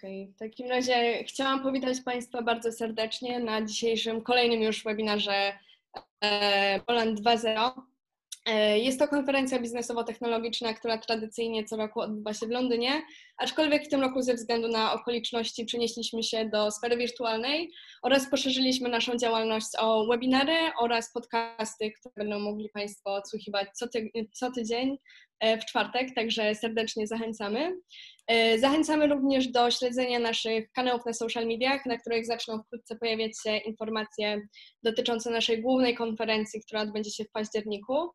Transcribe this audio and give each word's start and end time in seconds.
Okay. 0.00 0.32
W 0.34 0.38
takim 0.38 0.68
razie 0.68 1.24
chciałam 1.24 1.62
powitać 1.62 2.00
Państwa 2.00 2.42
bardzo 2.42 2.72
serdecznie 2.72 3.40
na 3.40 3.62
dzisiejszym 3.62 4.22
kolejnym 4.22 4.62
już 4.62 4.84
webinarze 4.84 5.52
e, 6.20 6.80
Poland 6.86 7.20
2.0. 7.20 7.70
E, 8.46 8.78
jest 8.78 8.98
to 8.98 9.08
konferencja 9.08 9.60
biznesowo-technologiczna, 9.60 10.74
która 10.74 10.98
tradycyjnie 10.98 11.64
co 11.64 11.76
roku 11.76 12.00
odbywa 12.00 12.34
się 12.34 12.46
w 12.46 12.50
Londynie, 12.50 13.02
aczkolwiek 13.40 13.84
w 13.84 13.88
tym 13.88 14.00
roku 14.00 14.22
ze 14.22 14.34
względu 14.34 14.68
na 14.68 14.92
okoliczności 14.92 15.64
przenieśliśmy 15.64 16.22
się 16.22 16.48
do 16.48 16.70
sfery 16.70 16.96
wirtualnej 16.96 17.70
oraz 18.02 18.30
poszerzyliśmy 18.30 18.88
naszą 18.88 19.16
działalność 19.16 19.66
o 19.78 20.06
webinary 20.06 20.56
oraz 20.80 21.12
podcasty, 21.12 21.92
które 21.92 22.12
będą 22.16 22.38
mogli 22.38 22.68
Państwo 22.68 23.14
odsłuchiwać 23.14 23.68
co, 23.74 23.88
ty 23.88 24.10
co 24.32 24.50
tydzień 24.52 24.98
e, 25.40 25.58
w 25.58 25.64
czwartek, 25.64 26.14
także 26.14 26.54
serdecznie 26.54 27.06
zachęcamy. 27.06 27.72
E, 28.26 28.58
zachęcamy 28.58 29.06
również 29.06 29.48
do 29.48 29.70
śledzenia 29.70 30.18
naszych 30.18 30.72
kanałów 30.72 31.06
na 31.06 31.12
social 31.12 31.46
mediach, 31.46 31.86
na 31.86 31.98
których 31.98 32.26
zaczną 32.26 32.62
wkrótce 32.62 32.96
pojawiać 32.96 33.32
się 33.42 33.56
informacje 33.56 34.40
dotyczące 34.82 35.30
naszej 35.30 35.62
głównej 35.62 35.94
konferencji, 35.94 36.60
która 36.60 36.80
odbędzie 36.80 37.10
się 37.10 37.24
w 37.24 37.30
październiku. 37.30 38.10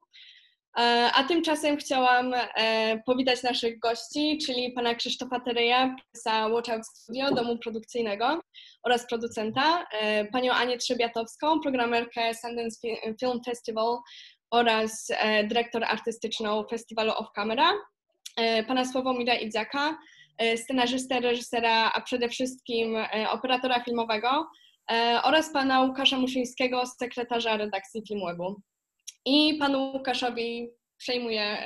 E, 0.78 1.12
a 1.14 1.24
tymczasem 1.24 1.78
chciałam 1.78 2.34
e, 2.34 3.02
powitać 3.06 3.44
naszych 3.44 3.80
gości, 3.80 4.40
czyli 4.46 4.72
pana 4.72 4.96
Krzysztofa 4.96 5.40
Tereja, 5.40 5.96
prezesa 6.12 6.50
Watchout 6.50 6.86
Studio, 6.86 7.34
domu 7.36 7.58
produkcyjnego 7.58 8.40
oraz 8.84 9.08
producenta, 9.08 9.88
panią 10.32 10.54
Anię 10.54 10.78
Trzebiatowską, 10.78 11.60
programerkę 11.60 12.34
Sundance 12.34 12.80
Film 13.20 13.42
Festival 13.46 13.98
oraz 14.52 15.08
dyrektor 15.44 15.84
artystyczną 15.84 16.64
festiwalu 16.70 17.12
Off 17.12 17.32
Camera 17.36 17.74
E, 18.38 18.64
pana 18.64 18.86
Sławomira 18.86 19.36
Idziaka, 19.36 19.98
e, 20.38 20.58
scenarzystę, 20.58 21.20
reżysera, 21.20 21.92
a 21.94 22.02
przede 22.02 22.30
wszystkim 22.30 22.96
e, 22.96 23.30
operatora 23.30 23.84
filmowego 23.84 24.48
oraz 25.24 25.54
pana 25.54 25.82
Łukasza 25.82 26.18
Muszyńskiego, 26.18 26.86
sekretarza 26.86 27.58
redakcji 27.58 28.04
Filmwebu. 28.08 28.62
I 29.26 29.58
panu 29.60 29.92
Łukaszowi 29.94 30.70
przejmuję, 30.98 31.58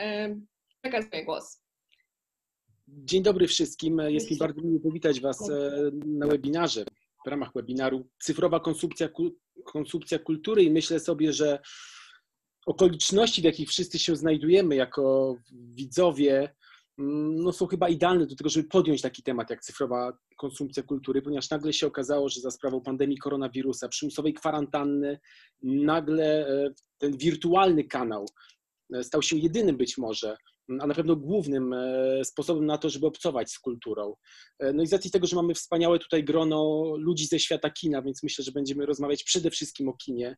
przekazuję 0.82 1.26
głos. 1.26 1.62
Dzień 2.88 3.24
dobry 3.24 3.48
wszystkim. 3.48 4.02
Jest 4.08 4.32
mi 4.32 4.38
bardzo 4.38 4.62
miło 4.62 4.80
powitać 4.80 5.20
Was 5.20 5.52
na 6.06 6.28
webinarze, 6.28 6.86
w 7.26 7.30
ramach 7.30 7.54
webinaru 7.56 8.10
Cyfrowa 8.20 8.60
konsumpcja, 8.60 9.10
konsumpcja 9.66 10.20
kultury 10.20 10.64
i 10.64 10.72
myślę 10.72 11.00
sobie, 11.00 11.34
że 11.34 11.60
okoliczności, 12.66 13.42
w 13.42 13.46
jakich 13.46 13.70
wszyscy 13.70 14.00
się 14.00 14.16
znajdujemy 14.16 14.76
jako 14.76 15.36
widzowie, 15.52 16.56
no, 17.00 17.52
są 17.52 17.68
chyba 17.68 17.90
idealne 17.90 18.26
do 18.26 18.36
tego, 18.36 18.50
żeby 18.50 18.68
podjąć 18.68 19.02
taki 19.02 19.24
temat 19.24 19.50
jak 19.50 19.62
cyfrowa 19.62 20.18
konsumpcja 20.38 20.84
kultury, 20.84 21.22
ponieważ 21.22 21.50
nagle 21.50 21.74
się 21.74 21.88
okazało, 21.88 22.30
że 22.30 22.42
za 22.42 22.52
sprawą 22.52 22.82
pandemii 22.82 23.18
koronawirusa, 23.18 23.90
przymusowej 23.90 24.34
kwarantanny, 24.34 25.20
nagle 25.64 26.48
e, 26.48 26.70
ten 26.98 27.18
wirtualny 27.18 27.84
kanał 27.84 28.26
e, 28.94 29.04
stał 29.04 29.22
się 29.22 29.38
jedynym 29.38 29.78
być 29.78 29.98
może, 29.98 30.38
a 30.80 30.88
na 30.88 30.94
pewno 30.94 31.16
głównym 31.16 31.74
e, 31.74 32.26
sposobem 32.26 32.66
na 32.66 32.78
to, 32.78 32.90
żeby 32.90 33.08
obcować 33.08 33.52
z 33.52 33.60
kulturą. 33.60 34.16
No 34.74 34.84
i 34.84 34.88
z 34.88 34.94
racji 34.94 35.12
tego, 35.12 35.28
że 35.28 35.36
mamy 35.36 35.54
wspaniałe 35.54 36.00
tutaj 36.00 36.24
grono 36.24 36.84
ludzi 36.98 37.26
ze 37.26 37.40
świata 37.40 37.70
kina, 37.70 38.02
więc 38.02 38.24
myślę, 38.24 38.44
że 38.44 38.52
będziemy 38.52 38.86
rozmawiać 38.86 39.24
przede 39.24 39.50
wszystkim 39.50 39.90
o 39.90 39.94
kinie 39.94 40.38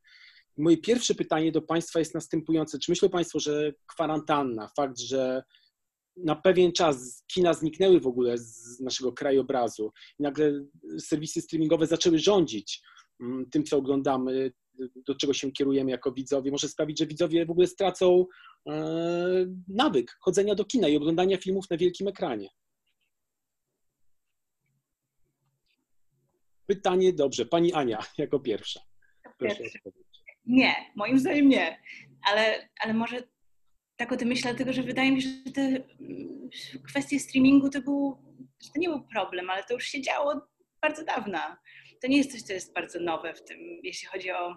Moje 0.57 0.77
pierwsze 0.77 1.15
pytanie 1.15 1.51
do 1.51 1.61
Państwa 1.61 1.99
jest 1.99 2.13
następujące. 2.13 2.79
Czy 2.79 2.91
myślą 2.91 3.09
Państwo, 3.09 3.39
że 3.39 3.73
kwarantanna, 3.87 4.69
fakt, 4.77 4.99
że 4.99 5.43
na 6.23 6.35
pewien 6.35 6.71
czas 6.71 7.23
kina 7.33 7.53
zniknęły 7.53 7.99
w 7.99 8.07
ogóle 8.07 8.37
z 8.37 8.79
naszego 8.79 9.13
krajobrazu 9.13 9.91
i 10.19 10.23
nagle 10.23 10.65
serwisy 10.99 11.41
streamingowe 11.41 11.87
zaczęły 11.87 12.19
rządzić 12.19 12.81
mm, 13.19 13.49
tym, 13.49 13.63
co 13.63 13.77
oglądamy, 13.77 14.51
do 14.95 15.15
czego 15.15 15.33
się 15.33 15.51
kierujemy 15.51 15.91
jako 15.91 16.11
widzowie, 16.11 16.51
może 16.51 16.67
sprawić, 16.67 16.99
że 16.99 17.05
widzowie 17.05 17.45
w 17.45 17.51
ogóle 17.51 17.67
stracą 17.67 18.25
e, 18.69 19.45
nawyk 19.67 20.17
chodzenia 20.19 20.55
do 20.55 20.65
kina 20.65 20.87
i 20.87 20.97
oglądania 20.97 21.37
filmów 21.37 21.69
na 21.69 21.77
wielkim 21.77 22.07
ekranie. 22.07 22.49
Pytanie 26.65 27.13
dobrze, 27.13 27.45
pani 27.45 27.73
Ania 27.73 27.99
jako 28.17 28.39
pierwsza. 28.39 28.79
Proszę 29.37 29.63
nie, 30.45 30.75
moim 30.95 31.19
zdaniem 31.19 31.49
nie. 31.49 31.81
Ale, 32.31 32.69
ale 32.79 32.93
może 32.93 33.23
tak 34.01 34.11
o 34.11 34.17
tym 34.17 34.27
myślę, 34.27 34.51
dlatego 34.51 34.73
że 34.73 34.83
wydaje 34.83 35.11
mi 35.11 35.21
się, 35.21 35.29
że 35.45 35.51
te 35.51 35.61
mm, 35.61 36.49
kwestie 36.87 37.19
streamingu 37.19 37.69
to, 37.69 37.81
był, 37.81 38.17
to 38.73 38.79
nie 38.79 38.89
był 38.89 39.07
problem, 39.07 39.49
ale 39.49 39.63
to 39.63 39.73
już 39.73 39.83
się 39.83 40.01
działo 40.01 40.41
bardzo 40.81 41.05
dawno. 41.05 41.39
To 42.01 42.07
nie 42.07 42.17
jest 42.17 42.31
coś, 42.31 42.41
co 42.41 42.53
jest 42.53 42.73
bardzo 42.73 42.99
nowe 42.99 43.33
w 43.33 43.43
tym, 43.43 43.59
jeśli 43.83 44.07
chodzi 44.07 44.31
o 44.31 44.55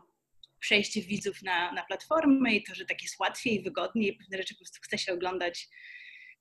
przejście 0.60 1.03
widzów 1.03 1.43
na, 1.43 1.72
na 1.72 1.84
platformę 1.84 2.55
i 2.55 2.62
to, 2.62 2.75
że 2.75 2.84
tak 2.84 3.03
jest 3.03 3.19
łatwiej, 3.21 3.62
wygodniej, 3.62 4.16
pewne 4.16 4.38
rzeczy 4.38 4.55
po 4.55 4.59
prostu 4.59 4.78
chce 4.82 4.99
się 4.99 5.12
oglądać 5.12 5.69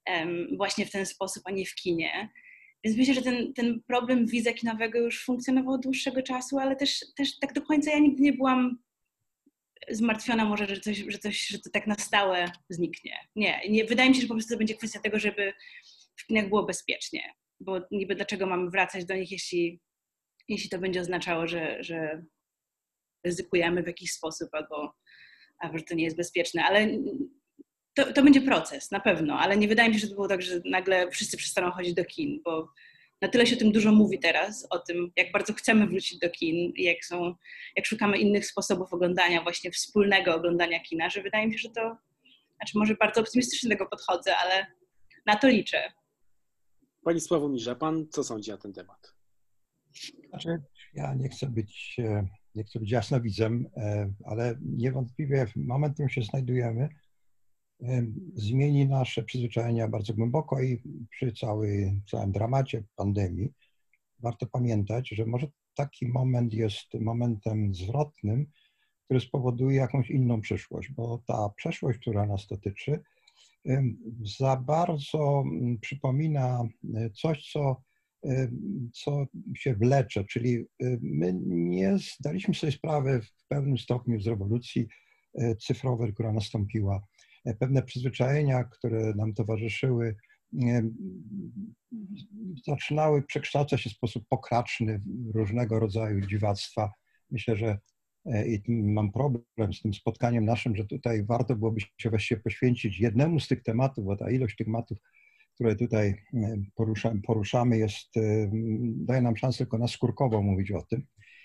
um, 0.07 0.47
właśnie 0.57 0.85
w 0.85 0.91
ten 0.91 1.05
sposób, 1.05 1.43
a 1.45 1.51
nie 1.51 1.65
w 1.65 1.75
kinie. 1.75 2.29
Więc 2.83 2.97
myślę, 2.97 3.13
że 3.13 3.21
ten, 3.21 3.53
ten 3.53 3.83
problem 3.87 4.27
widza 4.27 4.53
kinowego 4.53 4.99
już 4.99 5.25
funkcjonował 5.25 5.73
od 5.73 5.81
dłuższego 5.81 6.21
czasu, 6.21 6.59
ale 6.59 6.75
też, 6.75 6.99
też 7.17 7.39
tak 7.39 7.53
do 7.53 7.61
końca 7.61 7.91
ja 7.91 7.99
nigdy 7.99 8.23
nie 8.23 8.33
byłam 8.33 8.77
zmartwiona 9.89 10.45
może, 10.45 10.67
że 10.67 10.79
coś, 10.79 10.97
że 11.07 11.17
coś, 11.17 11.47
że 11.47 11.59
to 11.59 11.69
tak 11.69 11.87
na 11.87 11.95
stałe 11.95 12.51
zniknie. 12.69 13.17
Nie, 13.35 13.61
nie, 13.69 13.85
wydaje 13.85 14.09
mi 14.09 14.15
się, 14.15 14.21
że 14.21 14.27
po 14.27 14.33
prostu 14.33 14.53
to 14.53 14.57
będzie 14.57 14.75
kwestia 14.75 14.99
tego, 14.99 15.19
żeby 15.19 15.53
w 16.15 16.27
kinach 16.27 16.49
było 16.49 16.65
bezpiecznie, 16.65 17.33
bo 17.59 17.81
niby 17.91 18.15
dlaczego 18.15 18.45
mamy 18.45 18.69
wracać 18.69 19.05
do 19.05 19.15
nich, 19.15 19.31
jeśli, 19.31 19.81
jeśli 20.47 20.69
to 20.69 20.79
będzie 20.79 21.01
oznaczało, 21.01 21.47
że, 21.47 21.83
że 21.83 22.23
ryzykujemy 23.25 23.83
w 23.83 23.87
jakiś 23.87 24.11
sposób 24.11 24.49
albo, 24.51 24.93
że 25.73 25.83
to 25.83 25.95
nie 25.95 26.03
jest 26.03 26.17
bezpieczne, 26.17 26.63
ale 26.63 26.87
to, 27.93 28.13
to 28.13 28.23
będzie 28.23 28.41
proces, 28.41 28.91
na 28.91 28.99
pewno, 28.99 29.39
ale 29.39 29.57
nie 29.57 29.67
wydaje 29.67 29.89
mi 29.89 29.95
się, 29.95 30.01
że 30.01 30.07
to 30.07 30.15
było 30.15 30.27
tak, 30.27 30.41
że 30.41 30.61
nagle 30.65 31.11
wszyscy 31.11 31.37
przestaną 31.37 31.71
chodzić 31.71 31.93
do 31.93 32.05
kin, 32.05 32.41
bo 32.43 32.69
na 33.23 33.29
tyle 33.29 33.47
się 33.47 33.55
o 33.55 33.59
tym 33.59 33.71
dużo 33.71 33.91
mówi 33.91 34.19
teraz, 34.19 34.67
o 34.69 34.79
tym, 34.79 35.11
jak 35.15 35.31
bardzo 35.31 35.53
chcemy 35.53 35.87
wrócić 35.87 36.19
do 36.19 36.29
kin, 36.29 36.73
jak, 36.75 37.05
są, 37.05 37.35
jak 37.75 37.85
szukamy 37.85 38.17
innych 38.17 38.45
sposobów 38.45 38.93
oglądania, 38.93 39.43
właśnie 39.43 39.71
wspólnego 39.71 40.35
oglądania 40.35 40.79
kina, 40.79 41.09
że 41.09 41.21
wydaje 41.21 41.47
mi 41.47 41.53
się, 41.53 41.59
że 41.59 41.69
to, 41.69 41.97
znaczy 42.55 42.77
może 42.77 42.95
bardzo 42.95 43.21
optymistycznie 43.21 43.69
do 43.69 43.75
tego 43.75 43.89
podchodzę, 43.89 44.37
ale 44.37 44.65
na 45.25 45.35
to 45.35 45.47
liczę. 45.47 45.93
Pani 47.03 47.21
Sławomirze, 47.21 47.75
pan 47.75 48.07
co 48.09 48.23
sądzi 48.23 48.51
na 48.51 48.57
ten 48.57 48.73
temat? 48.73 49.13
Znaczy, 50.29 50.61
ja 50.93 51.13
nie 51.13 51.29
chcę 51.29 51.47
być, 51.47 51.95
e, 51.99 52.27
nie 52.55 52.63
chcę 52.63 52.79
być 52.79 52.91
jasnowidzem, 52.91 53.69
e, 53.77 54.13
ale 54.25 54.55
niewątpliwie 54.61 55.47
w 55.47 55.55
moment, 55.55 55.91
w 55.91 55.95
którym 55.95 56.09
się 56.09 56.21
znajdujemy, 56.21 56.89
zmieni 58.35 58.87
nasze 58.87 59.23
przyzwyczajenia 59.23 59.87
bardzo 59.87 60.13
głęboko 60.13 60.61
i 60.61 60.81
przy 61.09 61.33
cały, 61.33 61.95
całym 62.11 62.31
dramacie 62.31 62.83
pandemii 62.95 63.53
warto 64.19 64.45
pamiętać, 64.45 65.09
że 65.09 65.25
może 65.25 65.47
taki 65.75 66.07
moment 66.07 66.53
jest 66.53 66.93
momentem 66.93 67.75
zwrotnym, 67.75 68.45
który 69.05 69.19
spowoduje 69.19 69.77
jakąś 69.77 70.09
inną 70.09 70.41
przyszłość, 70.41 70.91
bo 70.91 71.23
ta 71.27 71.49
przeszłość, 71.49 71.99
która 71.99 72.25
nas 72.25 72.47
dotyczy, 72.47 72.99
za 74.39 74.55
bardzo 74.55 75.43
przypomina 75.81 76.67
e, 76.95 77.09
coś, 77.09 77.51
co, 77.51 77.81
co 78.93 79.25
się 79.57 79.73
wlecze, 79.73 80.23
czyli 80.23 80.65
my 81.01 81.33
nie 81.45 81.97
zdaliśmy 81.97 82.53
sobie 82.53 82.71
sprawy 82.71 83.21
w 83.21 83.47
pewnym 83.47 83.77
stopniu 83.77 84.21
z 84.21 84.27
rewolucji 84.27 84.87
e, 85.35 85.55
cyfrowej, 85.55 86.13
która 86.13 86.33
nastąpiła 86.33 87.01
pewne 87.59 87.83
przyzwyczajenia, 87.83 88.63
które 88.63 89.13
nam 89.13 89.33
towarzyszyły, 89.33 90.15
zaczynały 92.67 93.21
przekształcać 93.21 93.81
się 93.81 93.89
w 93.89 93.93
sposób 93.93 94.23
pokraczny 94.29 95.01
w 95.05 95.35
różnego 95.35 95.79
rodzaju 95.79 96.21
dziwactwa. 96.21 96.91
Myślę, 97.31 97.55
że 97.55 97.77
e, 98.25 98.47
i 98.47 98.61
mam 98.67 99.11
problem 99.11 99.73
z 99.73 99.81
tym 99.81 99.93
spotkaniem 99.93 100.45
naszym, 100.45 100.75
że 100.75 100.85
tutaj 100.85 101.23
warto 101.23 101.55
byłoby 101.55 101.81
się 101.97 102.09
właściwie 102.09 102.41
poświęcić 102.41 102.99
jednemu 102.99 103.39
z 103.39 103.47
tych 103.47 103.63
tematów, 103.63 104.05
bo 104.05 104.17
ta 104.17 104.31
ilość 104.31 104.55
tych 104.55 104.67
tematów, 104.67 104.97
które 105.55 105.75
tutaj 105.75 106.15
poruszamy, 106.75 107.21
poruszamy 107.21 107.77
jest, 107.77 108.17
e, 108.17 108.51
daje 108.95 109.21
nam 109.21 109.37
szansę 109.37 109.57
tylko 109.57 109.77
na 109.77 109.87
skórkowo 109.87 110.41
mówić 110.41 110.71
o 110.71 110.81
tym. 110.81 111.03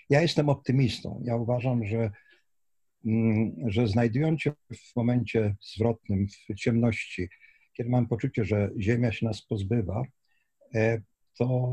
Ja 0.09 0.21
jestem 0.21 0.49
optymistą. 0.49 1.21
Ja 1.25 1.35
uważam, 1.35 1.85
że 1.85 2.11
że 3.67 3.87
znajdując 3.87 4.41
się 4.41 4.51
w 4.73 4.95
momencie 4.95 5.55
zwrotnym, 5.61 6.27
w 6.49 6.55
ciemności, 6.55 7.29
kiedy 7.73 7.89
mam 7.89 8.07
poczucie, 8.07 8.45
że 8.45 8.69
Ziemia 8.79 9.11
się 9.11 9.25
nas 9.25 9.41
pozbywa, 9.41 10.03
e, 10.75 11.01
to 11.37 11.71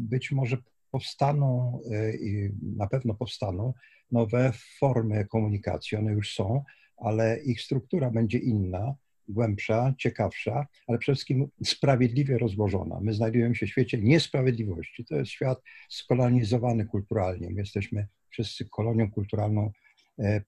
być 0.00 0.32
może 0.32 0.56
powstaną 0.90 1.80
e, 1.90 2.16
i 2.16 2.50
na 2.76 2.86
pewno 2.86 3.14
powstaną 3.14 3.72
nowe 4.12 4.52
formy 4.78 5.26
komunikacji. 5.26 5.98
One 5.98 6.12
już 6.12 6.34
są, 6.34 6.64
ale 6.96 7.42
ich 7.42 7.60
struktura 7.60 8.10
będzie 8.10 8.38
inna. 8.38 8.94
głębsza, 9.28 9.94
ciekawsza, 9.98 10.66
ale 10.86 10.98
przede 10.98 11.14
wszystkim 11.16 11.48
sprawiedliwie 11.64 12.38
rozłożona. 12.38 13.00
My 13.00 13.12
znajdujemy 13.12 13.54
się 13.54 13.66
w 13.66 13.70
świecie 13.70 13.98
niesprawiedliwości. 13.98 15.04
To 15.04 15.16
jest 15.16 15.30
świat 15.30 15.62
skolonizowany 15.88 16.86
kulturalnie. 16.86 17.50
My 17.50 17.60
jesteśmy 17.60 18.06
wszyscy 18.30 18.68
kolonią 18.68 19.10
kulturalną 19.10 19.72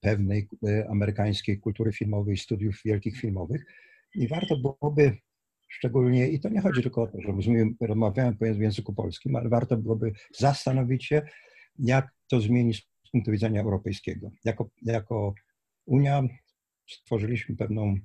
pewnej 0.01 0.47
e, 0.67 0.89
amerykańskiej 0.89 1.59
kultury 1.59 1.91
filmowej, 1.91 2.37
studiów 2.37 2.81
wielkich 2.85 3.17
filmowych. 3.17 3.65
I 4.15 4.27
warto 4.27 4.57
byłoby 4.57 5.17
szczególnie, 5.69 6.27
i 6.27 6.39
to 6.39 6.49
nie 6.49 6.61
chodzi 6.61 6.81
tylko 6.81 7.01
o 7.01 7.07
to, 7.07 7.21
że 7.21 7.33
rozmawiamy 7.81 8.35
w 8.55 8.59
języku 8.59 8.93
polskim, 8.93 9.35
ale 9.35 9.49
warto 9.49 9.77
byłoby 9.77 10.11
zastanowić 10.37 11.05
się, 11.05 11.21
jak 11.79 12.07
to 12.27 12.41
zmienić 12.41 12.89
z 13.05 13.11
punktu 13.11 13.31
widzenia 13.31 13.61
europejskiego. 13.61 14.31
Jako, 14.45 14.69
jako 14.81 15.33
Unia 15.85 16.23
stworzyliśmy 16.89 17.55
pewną, 17.55 17.95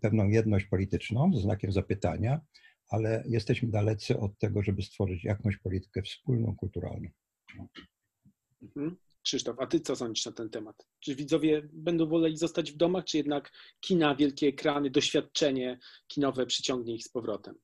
pewną 0.00 0.28
jedność 0.28 0.66
polityczną 0.66 1.32
z 1.34 1.42
znakiem 1.42 1.72
zapytania, 1.72 2.40
ale 2.88 3.24
jesteśmy 3.26 3.68
dalecy 3.68 4.20
od 4.20 4.38
tego, 4.38 4.62
żeby 4.62 4.82
stworzyć 4.82 5.24
jakąś 5.24 5.56
politykę 5.56 6.02
wspólną, 6.02 6.56
kulturalną. 6.56 7.08
Mhm. 8.62 8.96
Krzysztof, 9.28 9.56
a 9.60 9.66
ty 9.66 9.80
co 9.80 9.96
sądzisz 9.96 10.26
na 10.26 10.32
ten 10.32 10.50
temat? 10.50 10.86
Czy 11.00 11.14
widzowie 11.14 11.68
będą 11.72 12.06
woleli 12.06 12.36
zostać 12.36 12.72
w 12.72 12.76
domach, 12.76 13.04
czy 13.04 13.16
jednak 13.16 13.52
kina, 13.80 14.14
wielkie 14.14 14.46
ekrany, 14.46 14.90
doświadczenie 14.90 15.78
kinowe 16.06 16.46
przyciągnie 16.46 16.94
ich 16.94 17.04
z 17.04 17.08
powrotem? 17.08 17.54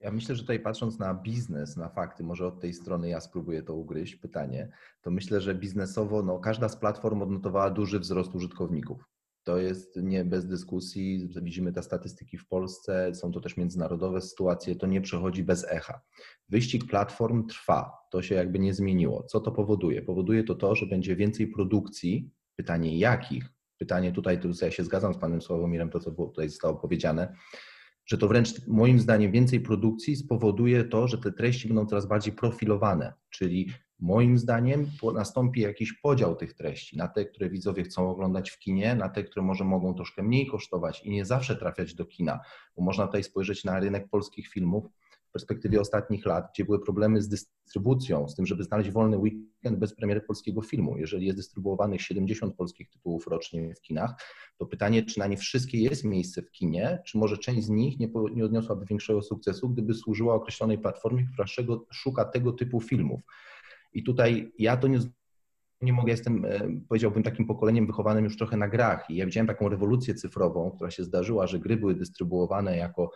Ja 0.00 0.10
myślę, 0.10 0.34
że 0.34 0.42
tutaj 0.42 0.60
patrząc 0.60 0.98
na 0.98 1.14
biznes, 1.14 1.76
na 1.76 1.88
fakty, 1.88 2.24
może 2.24 2.46
od 2.46 2.60
tej 2.60 2.74
strony 2.74 3.08
ja 3.08 3.20
spróbuję 3.20 3.62
to 3.62 3.74
ugryźć, 3.74 4.16
pytanie, 4.16 4.72
to 5.02 5.10
myślę, 5.10 5.40
że 5.40 5.54
biznesowo 5.54 6.22
no, 6.22 6.38
każda 6.38 6.68
z 6.68 6.76
platform 6.76 7.22
odnotowała 7.22 7.70
duży 7.70 7.98
wzrost 7.98 8.34
użytkowników. 8.34 9.04
To 9.44 9.58
jest 9.58 9.96
nie 9.96 10.24
bez 10.24 10.46
dyskusji. 10.46 11.28
Widzimy 11.42 11.72
te 11.72 11.82
statystyki 11.82 12.38
w 12.38 12.48
Polsce, 12.48 13.14
są 13.14 13.32
to 13.32 13.40
też 13.40 13.56
międzynarodowe 13.56 14.20
sytuacje, 14.20 14.76
to 14.76 14.86
nie 14.86 15.00
przechodzi 15.00 15.44
bez 15.44 15.64
echa. 15.68 16.00
Wyścig 16.48 16.86
platform 16.86 17.46
trwa, 17.46 17.90
to 18.10 18.22
się 18.22 18.34
jakby 18.34 18.58
nie 18.58 18.74
zmieniło. 18.74 19.22
Co 19.22 19.40
to 19.40 19.52
powoduje? 19.52 20.02
Powoduje 20.02 20.44
to 20.44 20.54
to, 20.54 20.74
że 20.74 20.86
będzie 20.86 21.16
więcej 21.16 21.48
produkcji. 21.48 22.30
Pytanie 22.56 22.98
jakich? 22.98 23.44
Pytanie 23.78 24.12
tutaj, 24.12 24.40
tu 24.40 24.48
ja 24.62 24.70
się 24.70 24.84
zgadzam 24.84 25.14
z 25.14 25.18
panem 25.18 25.42
Sławomirem, 25.42 25.90
to 25.90 26.00
co 26.00 26.10
tutaj 26.10 26.48
zostało 26.48 26.76
powiedziane, 26.76 27.34
że 28.06 28.18
to 28.18 28.28
wręcz 28.28 28.66
moim 28.66 29.00
zdaniem 29.00 29.32
więcej 29.32 29.60
produkcji 29.60 30.16
spowoduje 30.16 30.84
to, 30.84 31.08
że 31.08 31.18
te 31.18 31.32
treści 31.32 31.68
będą 31.68 31.86
coraz 31.86 32.06
bardziej 32.06 32.32
profilowane, 32.32 33.12
czyli 33.30 33.70
moim 34.02 34.38
zdaniem 34.38 34.86
nastąpi 35.14 35.60
jakiś 35.60 35.92
podział 35.92 36.36
tych 36.36 36.54
treści 36.54 36.96
na 36.96 37.08
te, 37.08 37.24
które 37.24 37.50
widzowie 37.50 37.82
chcą 37.82 38.10
oglądać 38.10 38.50
w 38.50 38.58
kinie, 38.58 38.94
na 38.94 39.08
te, 39.08 39.24
które 39.24 39.42
może 39.46 39.64
mogą 39.64 39.94
troszkę 39.94 40.22
mniej 40.22 40.46
kosztować 40.46 41.04
i 41.04 41.10
nie 41.10 41.24
zawsze 41.24 41.56
trafiać 41.56 41.94
do 41.94 42.04
kina, 42.04 42.40
bo 42.76 42.82
można 42.82 43.06
tutaj 43.06 43.24
spojrzeć 43.24 43.64
na 43.64 43.80
rynek 43.80 44.08
polskich 44.08 44.48
filmów 44.48 44.84
w 45.28 45.32
perspektywie 45.32 45.80
ostatnich 45.80 46.26
lat, 46.26 46.46
gdzie 46.54 46.64
były 46.64 46.84
problemy 46.84 47.22
z 47.22 47.28
dystrybucją, 47.28 48.28
z 48.28 48.34
tym, 48.34 48.46
żeby 48.46 48.64
znaleźć 48.64 48.90
wolny 48.90 49.18
weekend 49.18 49.78
bez 49.78 49.94
premiery 49.94 50.20
polskiego 50.20 50.62
filmu. 50.62 50.98
Jeżeli 50.98 51.26
jest 51.26 51.38
dystrybuowanych 51.38 52.02
70 52.02 52.56
polskich 52.56 52.90
tytułów 52.90 53.26
rocznie 53.26 53.74
w 53.74 53.80
kinach, 53.80 54.14
to 54.58 54.66
pytanie, 54.66 55.02
czy 55.02 55.18
na 55.18 55.26
nie 55.26 55.36
wszystkie 55.36 55.78
jest 55.78 56.04
miejsce 56.04 56.42
w 56.42 56.50
kinie, 56.50 57.02
czy 57.06 57.18
może 57.18 57.38
część 57.38 57.66
z 57.66 57.68
nich 57.68 57.98
nie, 57.98 58.10
nie 58.34 58.44
odniosłaby 58.44 58.86
większego 58.86 59.22
sukcesu, 59.22 59.68
gdyby 59.68 59.94
służyła 59.94 60.34
określonej 60.34 60.78
platformie, 60.78 61.26
która 61.32 61.46
szuka 61.90 62.24
tego 62.24 62.52
typu 62.52 62.80
filmów. 62.80 63.20
I 63.92 64.02
tutaj 64.02 64.52
ja 64.58 64.76
to 64.76 64.88
nie, 64.88 64.98
nie 65.80 65.92
mogę, 65.92 66.10
jestem, 66.10 66.44
e, 66.44 66.60
powiedziałbym, 66.88 67.22
takim 67.22 67.46
pokoleniem 67.46 67.86
wychowanym 67.86 68.24
już 68.24 68.36
trochę 68.36 68.56
na 68.56 68.68
grach. 68.68 69.10
I 69.10 69.16
ja 69.16 69.26
widziałem 69.26 69.46
taką 69.46 69.68
rewolucję 69.68 70.14
cyfrową, 70.14 70.70
która 70.70 70.90
się 70.90 71.04
zdarzyła, 71.04 71.46
że 71.46 71.58
gry 71.58 71.76
były 71.76 71.94
dystrybuowane 71.94 72.76
jako 72.76 73.10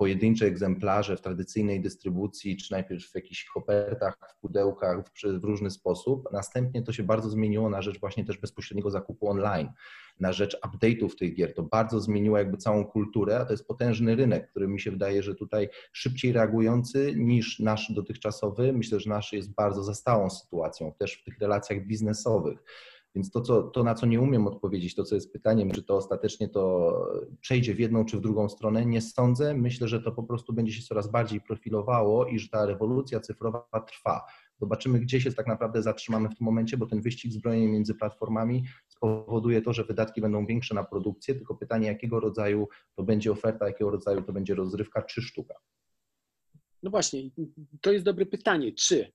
pojedyncze 0.00 0.46
egzemplarze 0.46 1.16
w 1.16 1.20
tradycyjnej 1.20 1.80
dystrybucji, 1.80 2.56
czy 2.56 2.72
najpierw 2.72 3.04
w 3.04 3.14
jakichś 3.14 3.44
kopertach, 3.44 4.16
w 4.36 4.40
pudełkach, 4.40 5.04
w, 5.04 5.40
w 5.40 5.44
różny 5.44 5.70
sposób. 5.70 6.28
Następnie 6.32 6.82
to 6.82 6.92
się 6.92 7.02
bardzo 7.02 7.30
zmieniło 7.30 7.70
na 7.70 7.82
rzecz 7.82 8.00
właśnie 8.00 8.24
też 8.24 8.38
bezpośredniego 8.38 8.90
zakupu 8.90 9.28
online, 9.28 9.68
na 10.20 10.32
rzecz 10.32 10.60
update'ów 10.60 11.14
tych 11.14 11.34
gier. 11.34 11.54
To 11.54 11.62
bardzo 11.62 12.00
zmieniło 12.00 12.38
jakby 12.38 12.56
całą 12.56 12.84
kulturę, 12.84 13.40
a 13.40 13.44
to 13.44 13.52
jest 13.52 13.66
potężny 13.66 14.16
rynek, 14.16 14.50
który 14.50 14.68
mi 14.68 14.80
się 14.80 14.90
wydaje, 14.90 15.22
że 15.22 15.34
tutaj 15.34 15.68
szybciej 15.92 16.32
reagujący 16.32 17.14
niż 17.16 17.58
nasz 17.58 17.92
dotychczasowy. 17.92 18.72
Myślę, 18.72 19.00
że 19.00 19.10
nasz 19.10 19.32
jest 19.32 19.54
bardzo 19.54 19.82
za 19.82 19.94
stałą 19.94 20.30
sytuacją, 20.30 20.92
też 20.98 21.14
w 21.14 21.24
tych 21.24 21.38
relacjach 21.38 21.86
biznesowych. 21.86 22.58
Więc 23.14 23.30
to, 23.30 23.40
co, 23.40 23.62
to, 23.62 23.84
na 23.84 23.94
co 23.94 24.06
nie 24.06 24.20
umiem 24.20 24.46
odpowiedzieć, 24.46 24.94
to 24.94 25.04
co 25.04 25.14
jest 25.14 25.32
pytaniem, 25.32 25.70
czy 25.70 25.82
to 25.82 25.96
ostatecznie 25.96 26.48
to 26.48 26.92
przejdzie 27.40 27.74
w 27.74 27.78
jedną 27.78 28.04
czy 28.04 28.16
w 28.16 28.20
drugą 28.20 28.48
stronę, 28.48 28.86
nie 28.86 29.00
sądzę. 29.00 29.54
Myślę, 29.54 29.88
że 29.88 30.02
to 30.02 30.12
po 30.12 30.22
prostu 30.22 30.52
będzie 30.52 30.72
się 30.72 30.82
coraz 30.82 31.10
bardziej 31.10 31.40
profilowało 31.40 32.26
i 32.26 32.38
że 32.38 32.48
ta 32.48 32.66
rewolucja 32.66 33.20
cyfrowa 33.20 33.84
trwa. 33.86 34.24
Zobaczymy, 34.60 35.00
gdzie 35.00 35.20
się 35.20 35.32
tak 35.32 35.46
naprawdę 35.46 35.82
zatrzymamy 35.82 36.28
w 36.28 36.34
tym 36.34 36.44
momencie, 36.44 36.76
bo 36.76 36.86
ten 36.86 37.00
wyścig 37.00 37.32
zbrojeń 37.32 37.66
między 37.66 37.94
platformami 37.94 38.64
spowoduje 38.88 39.62
to, 39.62 39.72
że 39.72 39.84
wydatki 39.84 40.20
będą 40.20 40.46
większe 40.46 40.74
na 40.74 40.84
produkcję, 40.84 41.34
tylko 41.34 41.54
pytanie, 41.54 41.86
jakiego 41.86 42.20
rodzaju 42.20 42.68
to 42.96 43.02
będzie 43.02 43.32
oferta, 43.32 43.66
jakiego 43.66 43.90
rodzaju 43.90 44.22
to 44.22 44.32
będzie 44.32 44.54
rozrywka 44.54 45.02
czy 45.02 45.22
sztuka. 45.22 45.54
No 46.82 46.90
właśnie, 46.90 47.20
to 47.80 47.92
jest 47.92 48.04
dobre 48.04 48.26
pytanie. 48.26 48.72
Czy 48.72 49.12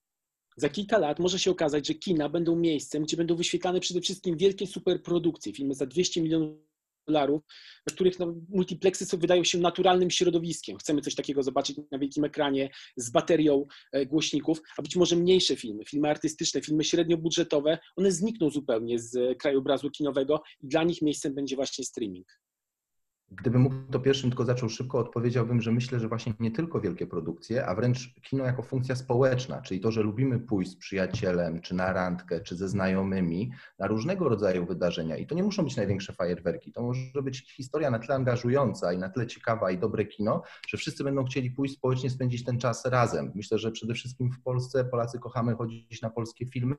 za 0.58 0.70
kilka 0.70 0.98
lat 0.98 1.20
może 1.20 1.40
się 1.40 1.52
okazać, 1.52 1.88
że 1.88 1.94
kina 1.94 2.30
będą 2.30 2.56
miejscem, 2.56 3.04
gdzie 3.04 3.18
będą 3.18 3.36
wyświetlane 3.36 3.80
przede 3.80 4.02
wszystkim 4.02 4.38
wielkie 4.38 4.68
superprodukcje, 4.68 5.54
filmy 5.54 5.76
za 5.76 5.86
200 5.86 6.22
milionów 6.22 6.66
dolarów, 7.08 7.42
w 7.90 7.94
których 7.94 8.20
no, 8.20 8.36
są, 8.94 9.18
wydają 9.18 9.44
się 9.44 9.58
naturalnym 9.58 10.12
środowiskiem. 10.12 10.78
Chcemy 10.78 11.02
coś 11.02 11.16
takiego 11.16 11.44
zobaczyć 11.44 11.78
na 11.92 12.00
wielkim 12.00 12.24
ekranie 12.24 12.70
z 12.98 13.10
baterią 13.10 13.66
e, 13.92 14.06
głośników, 14.06 14.62
a 14.78 14.82
być 14.82 14.96
może 14.96 15.16
mniejsze 15.16 15.56
filmy, 15.56 15.86
filmy 15.86 16.10
artystyczne, 16.10 16.62
filmy 16.62 16.84
średniobudżetowe, 16.84 17.78
one 17.96 18.12
znikną 18.12 18.50
zupełnie 18.50 19.00
z 19.00 19.38
krajobrazu 19.38 19.90
kinowego 19.90 20.42
i 20.62 20.68
dla 20.68 20.84
nich 20.84 21.02
miejscem 21.02 21.36
będzie 21.36 21.56
właśnie 21.56 21.86
streaming. 21.86 22.28
Gdybym 23.38 23.62
mógł, 23.62 23.76
to 23.92 24.00
pierwszym 24.00 24.30
tylko 24.30 24.46
zaczął 24.46 24.70
szybko, 24.70 25.00
odpowiedziałbym, 25.00 25.62
że 25.62 25.72
myślę, 25.72 26.00
że 26.00 26.08
właśnie 26.08 26.34
nie 26.40 26.52
tylko 26.52 26.82
wielkie 26.82 27.08
produkcje, 27.08 27.66
a 27.66 27.76
wręcz 27.76 28.14
kino 28.22 28.46
jako 28.46 28.64
funkcja 28.64 28.96
społeczna, 28.96 29.62
czyli 29.62 29.80
to, 29.80 29.92
że 29.92 30.02
lubimy 30.02 30.40
pójść 30.40 30.72
z 30.72 30.76
przyjacielem, 30.76 31.62
czy 31.62 31.76
na 31.76 31.94
randkę, 31.94 32.42
czy 32.42 32.56
ze 32.56 32.70
znajomymi 32.70 33.52
na 33.80 33.88
różnego 33.88 34.30
rodzaju 34.30 34.66
wydarzenia. 34.66 35.18
I 35.18 35.28
to 35.28 35.36
nie 35.36 35.44
muszą 35.44 35.64
być 35.64 35.76
największe 35.76 36.14
fajerwerki. 36.14 36.72
To 36.72 36.82
może 36.82 37.22
być 37.24 37.54
historia 37.56 37.92
na 37.92 38.00
tyle 38.00 38.16
angażująca 38.16 38.94
i 38.94 38.98
na 38.98 39.10
tyle 39.10 39.28
ciekawa 39.28 39.72
i 39.72 39.78
dobre 39.78 40.06
kino, 40.06 40.42
że 40.68 40.78
wszyscy 40.78 41.04
będą 41.04 41.26
chcieli 41.26 41.52
pójść 41.52 41.74
społecznie, 41.74 42.10
spędzić 42.10 42.44
ten 42.44 42.60
czas 42.60 42.86
razem. 42.86 43.32
Myślę, 43.36 43.58
że 43.58 43.72
przede 43.72 43.94
wszystkim 43.94 44.32
w 44.32 44.42
Polsce 44.42 44.86
Polacy 44.86 45.20
kochamy 45.20 45.56
chodzić 45.56 46.02
na 46.02 46.10
polskie 46.10 46.46
filmy. 46.46 46.76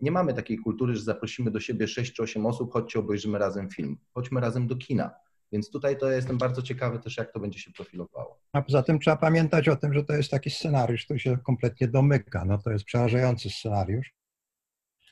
Nie 0.00 0.10
mamy 0.10 0.34
takiej 0.34 0.58
kultury, 0.58 0.94
że 0.96 1.02
zaprosimy 1.02 1.50
do 1.50 1.60
siebie 1.60 1.88
6 1.88 2.12
czy 2.12 2.22
8 2.22 2.46
osób, 2.46 2.72
chodźcie 2.72 2.98
obejrzymy 2.98 3.38
razem 3.38 3.70
film. 3.70 3.98
Chodźmy 4.14 4.40
razem 4.40 4.66
do 4.66 4.76
kina 4.76 5.10
więc 5.52 5.70
tutaj 5.70 5.98
to 5.98 6.10
jestem 6.10 6.38
bardzo 6.38 6.62
ciekawy 6.62 6.98
też, 6.98 7.16
jak 7.16 7.32
to 7.32 7.40
będzie 7.40 7.58
się 7.58 7.70
profilowało. 7.70 8.40
A 8.52 8.62
poza 8.62 8.82
tym 8.82 8.98
trzeba 8.98 9.16
pamiętać 9.16 9.68
o 9.68 9.76
tym, 9.76 9.94
że 9.94 10.04
to 10.04 10.12
jest 10.12 10.30
taki 10.30 10.50
scenariusz, 10.50 11.04
który 11.04 11.20
się 11.20 11.38
kompletnie 11.38 11.88
domyka. 11.88 12.44
No 12.44 12.58
to 12.58 12.70
jest 12.70 12.84
przerażający 12.84 13.50
scenariusz, 13.50 14.14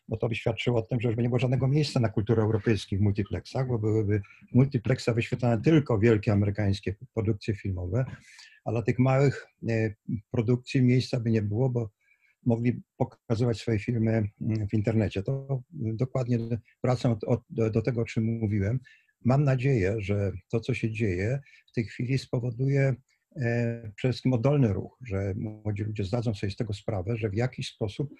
bo 0.09 0.17
to 0.17 0.29
by 0.29 0.35
świadczyło 0.35 0.79
o 0.79 0.83
tym, 0.83 1.01
że 1.01 1.09
już 1.09 1.17
by 1.17 1.23
nie 1.23 1.29
było 1.29 1.39
żadnego 1.39 1.69
miejsca 1.69 2.01
na 2.01 2.09
kulturę 2.09 2.43
europejskich 2.43 2.99
w 2.99 3.03
multiplexach, 3.03 3.69
bo 3.69 3.79
byłyby 3.79 4.23
multiplexa 4.55 5.09
wyświetlane 5.15 5.63
tylko 5.63 5.99
wielkie 5.99 6.33
amerykańskie 6.33 6.95
produkcje 7.15 7.55
filmowe, 7.55 8.05
a 8.65 8.71
dla 8.71 8.83
tych 8.83 8.99
małych 8.99 9.47
e, 9.69 9.95
produkcji 10.31 10.83
miejsca 10.83 11.21
by 11.21 11.31
nie 11.31 11.43
było, 11.43 11.71
bo 11.71 11.91
mogli 12.47 12.83
pokazywać 12.97 13.61
swoje 13.61 13.79
filmy 13.79 14.31
mm, 14.41 14.69
w 14.69 14.75
internecie. 14.75 15.23
To 15.23 15.63
dokładnie 15.73 16.39
wracam 16.85 17.17
do, 17.51 17.71
do 17.71 17.83
tego, 17.83 18.01
o 18.01 18.05
czym 18.05 18.25
mówiłem. 18.25 18.81
Mam 19.25 19.45
nadzieję, 19.45 19.95
że 19.99 20.33
to, 20.49 20.61
co 20.61 20.75
się 20.75 20.91
dzieje 20.91 21.41
w 21.67 21.73
tej 21.73 21.85
chwili 21.85 22.19
spowoduje 22.19 22.95
e, 23.37 23.93
przede 23.97 24.13
wszystkim 24.13 24.33
oddolny 24.33 24.73
ruch, 24.73 24.99
że 25.07 25.35
młodzi 25.37 25.83
ludzie 25.83 26.05
zdadzą 26.05 26.35
sobie 26.35 26.51
z 26.51 26.57
tego 26.57 26.73
sprawę, 26.73 27.17
że 27.17 27.31
w 27.31 27.35
jakiś 27.35 27.69
sposób 27.69 28.11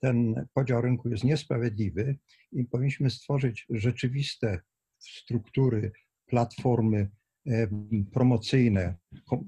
ten 0.00 0.46
podział 0.54 0.82
rynku 0.82 1.08
jest 1.08 1.24
niesprawiedliwy 1.24 2.16
i 2.52 2.64
powinniśmy 2.64 3.10
stworzyć 3.10 3.66
rzeczywiste 3.70 4.60
struktury, 4.98 5.92
platformy 6.26 7.10
e, 7.46 7.68
promocyjne, 8.12 8.96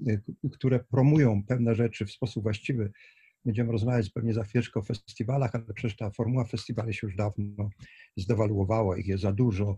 e, 0.07 0.49
które 0.51 0.79
promują 0.79 1.43
pewne 1.43 1.75
rzeczy 1.75 2.05
w 2.05 2.11
sposób 2.11 2.43
właściwy. 2.43 2.91
Będziemy 3.45 3.71
rozmawiać 3.71 4.09
pewnie 4.09 4.33
za 4.33 4.43
chwileczkę 4.43 4.79
o 4.79 4.83
festiwalach, 4.83 5.55
ale 5.55 5.73
przecież 5.73 5.97
ta 5.97 6.11
formuła 6.11 6.45
festiwali 6.45 6.93
się 6.93 7.07
już 7.07 7.15
dawno 7.15 7.69
zdewaluowała, 8.17 8.97
ich 8.97 9.07
jest 9.07 9.23
za 9.23 9.31
dużo 9.31 9.77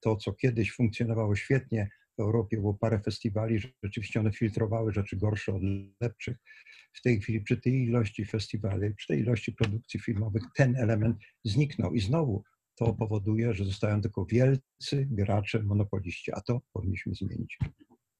to, 0.00 0.16
co 0.16 0.32
kiedyś 0.32 0.72
funkcjonowało 0.72 1.36
świetnie 1.36 1.90
w 2.18 2.20
Europie, 2.20 2.56
było 2.56 2.74
parę 2.74 3.00
festiwali, 3.00 3.58
rzeczywiście 3.82 4.20
one 4.20 4.32
filtrowały 4.32 4.92
rzeczy 4.92 5.16
gorsze 5.16 5.54
od 5.54 5.62
lepszych. 6.00 6.36
W 6.92 7.02
tej 7.02 7.20
chwili 7.20 7.40
przy 7.40 7.56
tej 7.56 7.84
ilości 7.84 8.24
festiwali, 8.24 8.94
przy 8.94 9.06
tej 9.06 9.20
ilości 9.20 9.52
produkcji 9.52 10.00
filmowych 10.00 10.42
ten 10.56 10.76
element 10.76 11.16
zniknął 11.44 11.94
i 11.94 12.00
znowu 12.00 12.42
to 12.74 12.94
powoduje, 12.94 13.54
że 13.54 13.64
zostają 13.64 14.00
tylko 14.00 14.24
wielcy 14.24 15.06
gracze, 15.10 15.62
monopoliści, 15.62 16.32
a 16.32 16.40
to 16.40 16.60
powinniśmy 16.72 17.14
zmienić. 17.14 17.58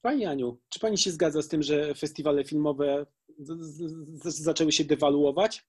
Pani 0.02 0.26
Aniu, 0.26 0.60
czy 0.68 0.80
Pani 0.80 0.98
się 0.98 1.10
zgadza 1.10 1.42
z 1.42 1.48
tym, 1.48 1.62
że 1.62 1.94
festiwale 1.94 2.44
filmowe 2.44 3.06
zaczęły 4.24 4.72
się 4.72 4.84
dewaluować? 4.84 5.66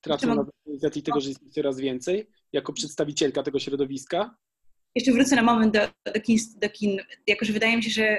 Tracą 0.00 0.34
na 0.34 0.44
organizacji 0.66 1.02
tego, 1.02 1.20
że 1.20 1.28
jest 1.28 1.52
coraz 1.52 1.80
więcej, 1.80 2.30
jako 2.52 2.72
przedstawicielka 2.72 3.42
tego 3.42 3.58
środowiska? 3.58 4.36
Jeszcze 4.94 5.12
wrócę 5.12 5.36
na 5.36 5.42
moment 5.42 5.74
do, 5.74 6.12
do, 6.12 6.20
kin, 6.20 6.38
do 6.56 6.70
kin, 6.70 6.98
jako 7.26 7.44
że 7.44 7.52
wydaje 7.52 7.76
mi 7.76 7.82
się, 7.82 7.90
że 7.90 8.18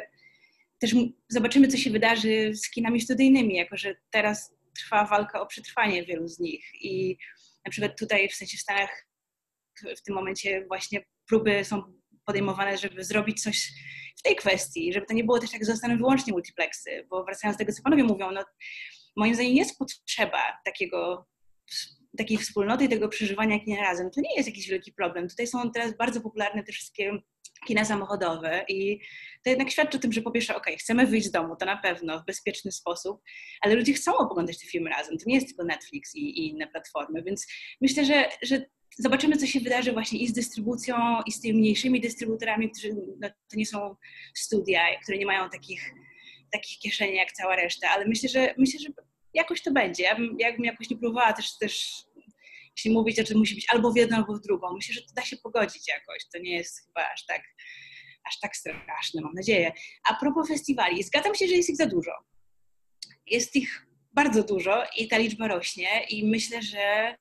też 0.79 0.95
zobaczymy, 1.29 1.67
co 1.67 1.77
się 1.77 1.89
wydarzy 1.89 2.55
z 2.55 2.69
kinami 2.69 3.01
studyjnymi, 3.01 3.55
jako 3.55 3.77
że 3.77 3.95
teraz 4.09 4.55
trwa 4.75 5.05
walka 5.05 5.41
o 5.41 5.45
przetrwanie 5.45 6.05
wielu 6.05 6.27
z 6.27 6.39
nich. 6.39 6.65
I 6.81 7.17
na 7.65 7.71
przykład 7.71 7.99
tutaj, 7.99 8.29
w 8.29 8.35
sensie 8.35 8.57
w 8.57 8.61
Stanach 8.61 9.07
w 9.97 10.01
tym 10.01 10.15
momencie 10.15 10.65
właśnie 10.67 11.05
próby 11.27 11.65
są 11.65 11.83
podejmowane, 12.25 12.77
żeby 12.77 13.03
zrobić 13.03 13.43
coś 13.43 13.71
w 14.17 14.21
tej 14.21 14.35
kwestii, 14.35 14.93
żeby 14.93 15.05
to 15.05 15.13
nie 15.13 15.23
było 15.23 15.39
też 15.39 15.51
tak, 15.51 15.65
zostaną 15.65 15.97
wyłącznie 15.97 16.33
multiplexy, 16.33 17.07
bo 17.09 17.23
wracając 17.23 17.57
do 17.57 17.59
tego, 17.59 17.73
co 17.73 17.83
panowie 17.83 18.03
mówią, 18.03 18.31
no 18.31 18.45
moim 19.15 19.35
zdaniem 19.35 19.53
jest 19.53 19.77
potrzeba 19.77 20.41
takiego 20.65 21.27
takiej 22.17 22.37
wspólnoty 22.37 22.83
i 22.85 22.89
tego 22.89 23.09
przeżywania 23.09 23.59
kina 23.59 23.81
razem. 23.81 24.11
To 24.11 24.21
nie 24.21 24.35
jest 24.35 24.49
jakiś 24.49 24.69
wielki 24.69 24.93
problem. 24.93 25.29
Tutaj 25.29 25.47
są 25.47 25.71
teraz 25.71 25.97
bardzo 25.97 26.21
popularne 26.21 26.63
te 26.63 26.71
wszystkie 26.71 27.21
kina 27.67 27.85
samochodowe 27.85 28.65
i 28.67 28.99
to 29.43 29.49
jednak 29.49 29.71
świadczy 29.71 29.97
o 29.97 30.01
tym, 30.01 30.11
że 30.11 30.21
po 30.21 30.31
pierwsze, 30.31 30.55
ok, 30.55 30.65
chcemy 30.79 31.07
wyjść 31.07 31.27
z 31.27 31.31
domu, 31.31 31.55
to 31.55 31.65
na 31.65 31.77
pewno 31.77 32.19
w 32.19 32.25
bezpieczny 32.25 32.71
sposób, 32.71 33.21
ale 33.61 33.75
ludzie 33.75 33.93
chcą 33.93 34.17
oglądać 34.17 34.59
te 34.59 34.67
filmy 34.67 34.89
razem. 34.89 35.17
To 35.17 35.23
nie 35.27 35.35
jest 35.35 35.47
tylko 35.47 35.63
Netflix 35.63 36.15
i, 36.15 36.19
i 36.19 36.49
inne 36.49 36.67
platformy, 36.67 37.23
więc 37.23 37.47
myślę, 37.81 38.05
że, 38.05 38.29
że 38.41 38.65
zobaczymy, 38.97 39.37
co 39.37 39.47
się 39.47 39.59
wydarzy 39.59 39.91
właśnie 39.91 40.19
i 40.19 40.27
z 40.27 40.33
dystrybucją, 40.33 40.95
i 41.25 41.31
z 41.31 41.41
tymi 41.41 41.59
mniejszymi 41.59 42.01
dystrybutorami, 42.01 42.71
którzy 42.71 42.89
no, 43.19 43.29
to 43.29 43.57
nie 43.57 43.65
są 43.65 43.95
studia, 44.33 44.81
które 45.03 45.17
nie 45.17 45.25
mają 45.25 45.49
takich, 45.49 45.93
takich 46.51 46.79
kieszeni 46.79 47.15
jak 47.15 47.31
cała 47.31 47.55
reszta, 47.55 47.89
ale 47.89 48.05
myślę, 48.07 48.29
że 48.29 48.53
myślę, 48.57 48.79
że 48.79 48.89
jakoś 49.33 49.61
to 49.61 49.71
będzie. 49.71 50.03
Ja 50.03 50.15
bym, 50.15 50.35
ja 50.39 50.53
bym 50.53 50.65
jakoś 50.65 50.89
nie 50.89 50.97
próbowała 50.97 51.33
też, 51.33 51.57
też 51.57 52.03
jeśli 52.77 52.91
mówić, 52.91 53.27
że 53.27 53.35
musi 53.35 53.55
być 53.55 53.65
albo 53.73 53.91
w 53.91 53.97
jedną, 53.97 54.17
albo 54.17 54.35
w 54.35 54.41
drugą. 54.41 54.73
Myślę, 54.73 54.93
że 54.93 55.01
to 55.01 55.13
da 55.15 55.21
się 55.21 55.37
pogodzić 55.37 55.87
jakoś. 55.87 56.25
To 56.33 56.39
nie 56.39 56.55
jest 56.55 56.85
chyba 56.85 57.09
aż 57.13 57.25
tak, 57.25 57.41
aż 58.27 58.39
tak 58.39 58.55
straszne, 58.55 59.21
mam 59.21 59.33
nadzieję. 59.33 59.71
A 60.09 60.13
propos 60.15 60.47
festiwali, 60.47 61.03
zgadzam 61.03 61.35
się, 61.35 61.47
że 61.47 61.55
jest 61.55 61.69
ich 61.69 61.75
za 61.75 61.85
dużo. 61.85 62.11
Jest 63.25 63.55
ich 63.55 63.87
bardzo 64.13 64.43
dużo 64.43 64.83
i 64.97 65.07
ta 65.07 65.17
liczba 65.17 65.47
rośnie 65.47 66.05
i 66.09 66.25
myślę, 66.25 66.61
że 66.61 67.15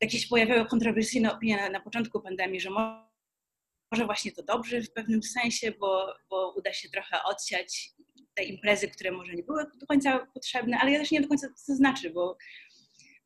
jakieś 0.00 0.22
się 0.22 0.28
pojawiały 0.28 0.66
kontrowersyjne 0.66 1.34
opinie 1.34 1.56
na, 1.56 1.68
na 1.68 1.80
początku 1.80 2.20
pandemii, 2.20 2.60
że 2.60 2.70
może 2.70 4.06
właśnie 4.06 4.32
to 4.32 4.42
dobrze 4.42 4.82
w 4.82 4.92
pewnym 4.92 5.22
sensie, 5.22 5.72
bo, 5.72 6.14
bo 6.30 6.54
uda 6.56 6.72
się 6.72 6.88
trochę 6.88 7.22
odsiać 7.22 7.90
te 8.36 8.44
imprezy, 8.44 8.88
które 8.88 9.12
może 9.12 9.34
nie 9.34 9.42
były 9.42 9.64
do 9.80 9.86
końca 9.86 10.26
potrzebne, 10.34 10.78
ale 10.78 10.92
ja 10.92 10.98
też 10.98 11.10
nie 11.10 11.20
do 11.20 11.28
końca 11.28 11.48
co 11.56 11.66
to 11.66 11.76
znaczy, 11.76 12.10
bo, 12.10 12.36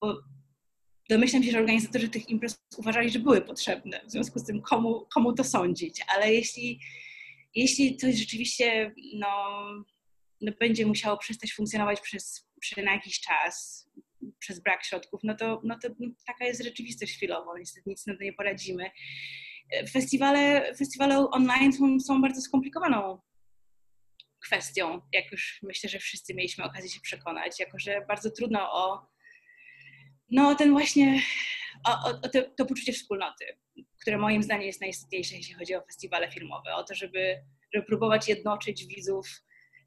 bo 0.00 0.22
domyślam 1.08 1.42
się, 1.42 1.50
że 1.50 1.58
organizatorzy 1.58 2.08
tych 2.08 2.28
imprez 2.28 2.64
uważali, 2.76 3.10
że 3.10 3.18
były 3.18 3.40
potrzebne. 3.40 4.00
W 4.06 4.10
związku 4.10 4.38
z 4.38 4.44
tym 4.44 4.62
komu, 4.62 5.06
komu 5.14 5.32
to 5.32 5.44
sądzić, 5.44 6.00
ale 6.14 6.34
jeśli, 6.34 6.80
jeśli 7.54 7.96
coś 7.96 8.14
rzeczywiście 8.14 8.94
no, 9.14 9.60
no 10.40 10.52
będzie 10.60 10.86
musiało 10.86 11.18
przestać 11.18 11.52
funkcjonować 11.52 12.00
przez, 12.00 12.48
przez 12.60 12.84
na 12.84 12.92
jakiś 12.92 13.20
czas, 13.20 13.86
przez 14.38 14.60
brak 14.60 14.84
środków, 14.84 15.20
no 15.24 15.34
to, 15.34 15.60
no 15.64 15.78
to 15.82 15.88
taka 16.26 16.44
jest 16.44 16.64
rzeczywistość 16.64 17.16
chwilowo, 17.16 17.58
niestety 17.58 17.90
nic 17.90 18.06
na 18.06 18.16
to 18.16 18.22
nie 18.22 18.32
poradzimy. 18.32 18.90
Festiwale, 19.92 20.74
festiwale 20.74 21.30
online 21.30 21.72
są, 21.72 22.00
są 22.00 22.22
bardzo 22.22 22.40
skomplikowaną 22.40 23.18
kwestią, 24.46 25.00
jak 25.12 25.32
już 25.32 25.60
myślę, 25.62 25.90
że 25.90 25.98
wszyscy 25.98 26.34
mieliśmy 26.34 26.64
okazję 26.64 26.90
się 26.90 27.00
przekonać, 27.00 27.60
jako 27.60 27.78
że 27.78 28.04
bardzo 28.08 28.30
trudno 28.30 28.72
o 28.72 29.10
no, 30.30 30.54
ten 30.54 30.70
właśnie, 30.70 31.22
o, 31.88 31.90
o, 31.90 32.20
o 32.22 32.28
te, 32.28 32.42
to 32.42 32.66
poczucie 32.66 32.92
wspólnoty, 32.92 33.44
które 34.00 34.18
moim 34.18 34.42
zdaniem 34.42 34.66
jest 34.66 34.80
najistotniejsze, 34.80 35.36
jeśli 35.36 35.54
chodzi 35.54 35.74
o 35.74 35.84
festiwale 35.86 36.30
filmowe, 36.30 36.74
o 36.74 36.84
to, 36.84 36.94
żeby, 36.94 37.40
żeby 37.74 37.86
próbować 37.86 38.28
jednoczyć 38.28 38.86
widzów 38.86 39.28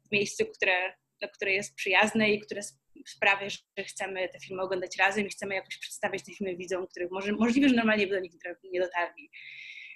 w 0.08 0.12
miejscu, 0.12 0.44
które, 0.46 0.94
które 1.32 1.52
jest 1.52 1.74
przyjazne 1.74 2.30
i 2.30 2.40
które 2.40 2.60
sprawia, 3.06 3.48
że 3.50 3.84
chcemy 3.84 4.28
te 4.28 4.40
filmy 4.40 4.62
oglądać 4.62 4.96
razem 4.96 5.26
i 5.26 5.30
chcemy 5.30 5.54
jakoś 5.54 5.78
przedstawiać 5.78 6.24
te 6.24 6.32
filmy 6.32 6.56
widzom, 6.56 6.86
których 6.86 7.10
może, 7.10 7.32
możliwe, 7.32 7.68
że 7.68 7.74
normalnie 7.74 8.06
by 8.06 8.14
do 8.14 8.20
nich 8.20 8.32
nie 8.72 8.80
dotarli. 8.80 9.30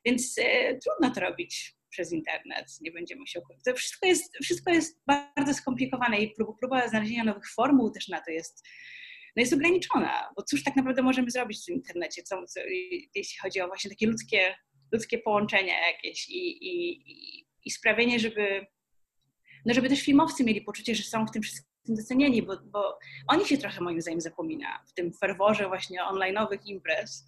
Więc 0.04 0.38
e, 0.38 0.78
trudno 0.78 1.14
to 1.14 1.20
robić 1.20 1.77
przez 1.90 2.12
internet, 2.12 2.66
nie 2.80 2.92
będziemy 2.92 3.26
się 3.26 3.40
To 3.64 3.75
wszystko 3.75 4.07
jest, 4.07 4.37
wszystko 4.42 4.73
jest 4.73 5.00
bardzo 5.07 5.54
skomplikowane 5.54 6.18
i 6.18 6.35
próba, 6.35 6.52
próba 6.61 6.88
znalezienia 6.88 7.25
nowych 7.25 7.50
formuł 7.57 7.90
też 7.90 8.09
na 8.09 8.21
to 8.21 8.30
jest, 8.30 8.66
no 9.37 9.40
jest 9.40 9.52
ograniczona, 9.52 10.30
bo 10.37 10.42
cóż 10.42 10.64
tak 10.64 10.76
naprawdę 10.76 11.02
możemy 11.02 11.30
zrobić 11.30 11.62
w 11.62 11.64
tym 11.64 11.75
internecie, 11.75 12.23
co, 12.23 12.47
co, 12.47 12.61
jeśli 13.14 13.38
chodzi 13.42 13.61
o 13.61 13.66
właśnie 13.66 13.90
takie 13.90 14.07
ludzkie, 14.07 14.54
ludzkie 14.92 15.18
połączenia 15.18 15.87
jakieś 15.87 16.28
i, 16.28 16.66
i, 16.66 17.47
i 17.64 17.71
sprawienie, 17.71 18.18
żeby, 18.18 18.66
no 19.66 19.75
żeby 19.75 19.88
też 19.88 20.02
filmowcy 20.02 20.45
mieli 20.45 20.62
poczucie, 20.62 20.95
że 20.95 21.02
są 21.02 21.26
w 21.26 21.30
tym 21.30 21.42
wszystkim 21.42 21.68
docenieni, 21.88 22.42
bo, 22.42 22.57
bo 22.64 22.99
oni 23.28 23.47
się 23.47 23.59
trochę 23.59 23.80
moim 23.80 24.00
zdaniem 24.00 24.21
zapomina 24.21 24.85
w 24.88 24.92
tym 24.92 25.12
ferworze 25.12 25.68
właśnie 25.68 26.00
online'owych 26.02 26.59
imprez. 26.64 27.26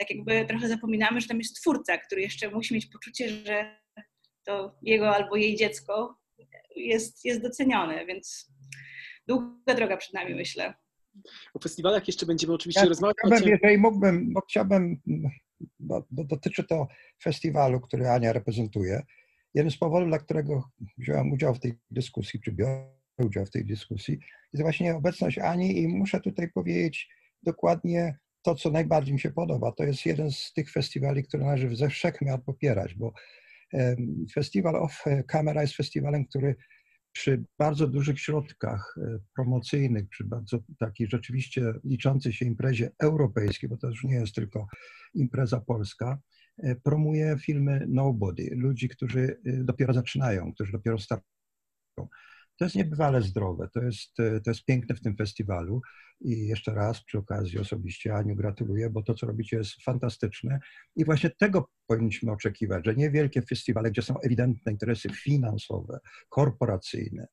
Tak 0.00 0.10
jakby 0.10 0.44
trochę 0.46 0.68
zapominamy, 0.68 1.20
że 1.20 1.28
tam 1.28 1.38
jest 1.38 1.56
twórca, 1.56 1.98
który 1.98 2.22
jeszcze 2.22 2.50
musi 2.50 2.74
mieć 2.74 2.86
poczucie, 2.86 3.28
że 3.28 3.80
to 4.44 4.78
jego 4.82 5.14
albo 5.14 5.36
jej 5.36 5.56
dziecko 5.56 6.18
jest, 6.76 7.24
jest 7.24 7.42
docenione, 7.42 8.06
więc 8.06 8.52
długa 9.28 9.74
droga 9.74 9.96
przed 9.96 10.14
nami, 10.14 10.34
myślę. 10.34 10.74
O 11.54 11.58
festiwalach 11.58 12.06
jeszcze 12.06 12.26
będziemy 12.26 12.52
oczywiście 12.52 12.80
ja 12.80 12.88
rozmawiać. 12.88 13.16
Chciałbym, 13.26 13.48
jeżeli 13.48 13.78
mógłbym, 13.78 14.32
bo 14.32 14.40
chciałbym, 14.40 15.00
bo, 15.78 16.06
bo 16.10 16.24
dotyczy 16.24 16.64
to 16.64 16.88
festiwalu, 17.22 17.80
który 17.80 18.08
Ania 18.08 18.32
reprezentuje. 18.32 19.02
Jeden 19.54 19.70
z 19.70 19.78
powodów, 19.78 20.08
dla 20.08 20.18
którego 20.18 20.70
wziąłem 20.98 21.32
udział 21.32 21.54
w 21.54 21.60
tej 21.60 21.78
dyskusji, 21.90 22.40
czy 22.40 22.52
biorę 22.52 22.92
udział 23.18 23.46
w 23.46 23.50
tej 23.50 23.64
dyskusji, 23.64 24.18
jest 24.52 24.62
właśnie 24.62 24.94
obecność 24.94 25.38
Ani 25.38 25.78
i 25.78 25.88
muszę 25.88 26.20
tutaj 26.20 26.50
powiedzieć 26.52 27.08
dokładnie 27.42 28.18
to, 28.42 28.54
co 28.54 28.70
najbardziej 28.70 29.14
mi 29.14 29.20
się 29.20 29.30
podoba. 29.30 29.72
To 29.72 29.84
jest 29.84 30.06
jeden 30.06 30.30
z 30.30 30.52
tych 30.52 30.72
festiwali, 30.72 31.24
które 31.24 31.44
należy 31.44 31.76
ze 31.76 31.88
wszechmiar 31.88 32.42
popierać, 32.42 32.94
bo 32.94 33.12
Festiwal 34.34 34.76
Off 34.76 35.04
Camera 35.26 35.62
jest 35.62 35.76
festiwalem, 35.76 36.26
który 36.26 36.56
przy 37.12 37.44
bardzo 37.58 37.86
dużych 37.86 38.20
środkach 38.20 38.94
e, 38.98 39.18
promocyjnych, 39.34 40.08
przy 40.08 40.24
bardzo 40.24 40.58
takiej 40.78 41.08
rzeczywiście 41.10 41.72
liczącej 41.84 42.32
się 42.32 42.44
imprezie 42.46 42.90
europejskiej, 42.98 43.68
bo 43.68 43.76
to 43.76 43.88
już 43.88 44.04
nie 44.04 44.14
jest 44.14 44.34
tylko 44.34 44.66
impreza 45.14 45.60
polska, 45.60 46.18
e, 46.58 46.74
promuje 46.76 47.36
filmy 47.38 47.86
nobody, 47.88 48.50
ludzi, 48.56 48.88
którzy 48.88 49.40
e, 49.46 49.52
dopiero 49.52 49.94
zaczynają, 49.94 50.52
którzy 50.52 50.72
dopiero 50.72 50.98
startują. 50.98 52.08
To 52.60 52.64
jest 52.64 52.76
niebywale 52.76 53.22
zdrowe, 53.22 53.68
to 53.74 53.82
jest, 53.82 54.16
to 54.16 54.50
jest 54.50 54.64
piękne 54.64 54.94
w 54.94 55.00
tym 55.00 55.16
festiwalu. 55.16 55.80
I 56.20 56.46
jeszcze 56.46 56.74
raz 56.74 57.04
przy 57.04 57.18
okazji 57.18 57.58
osobiście 57.58 58.14
Aniu 58.14 58.36
gratuluję, 58.36 58.90
bo 58.90 59.02
to, 59.02 59.14
co 59.14 59.26
robicie 59.26 59.56
jest 59.56 59.82
fantastyczne. 59.82 60.58
I 60.96 61.04
właśnie 61.04 61.30
tego 61.30 61.70
powinniśmy 61.86 62.32
oczekiwać, 62.32 62.86
że 62.86 62.94
nie 62.94 63.10
wielkie 63.10 63.42
festiwale, 63.42 63.90
gdzie 63.90 64.02
są 64.02 64.20
ewidentne 64.20 64.72
interesy 64.72 65.08
finansowe, 65.08 65.98
korporacyjne 66.28 67.26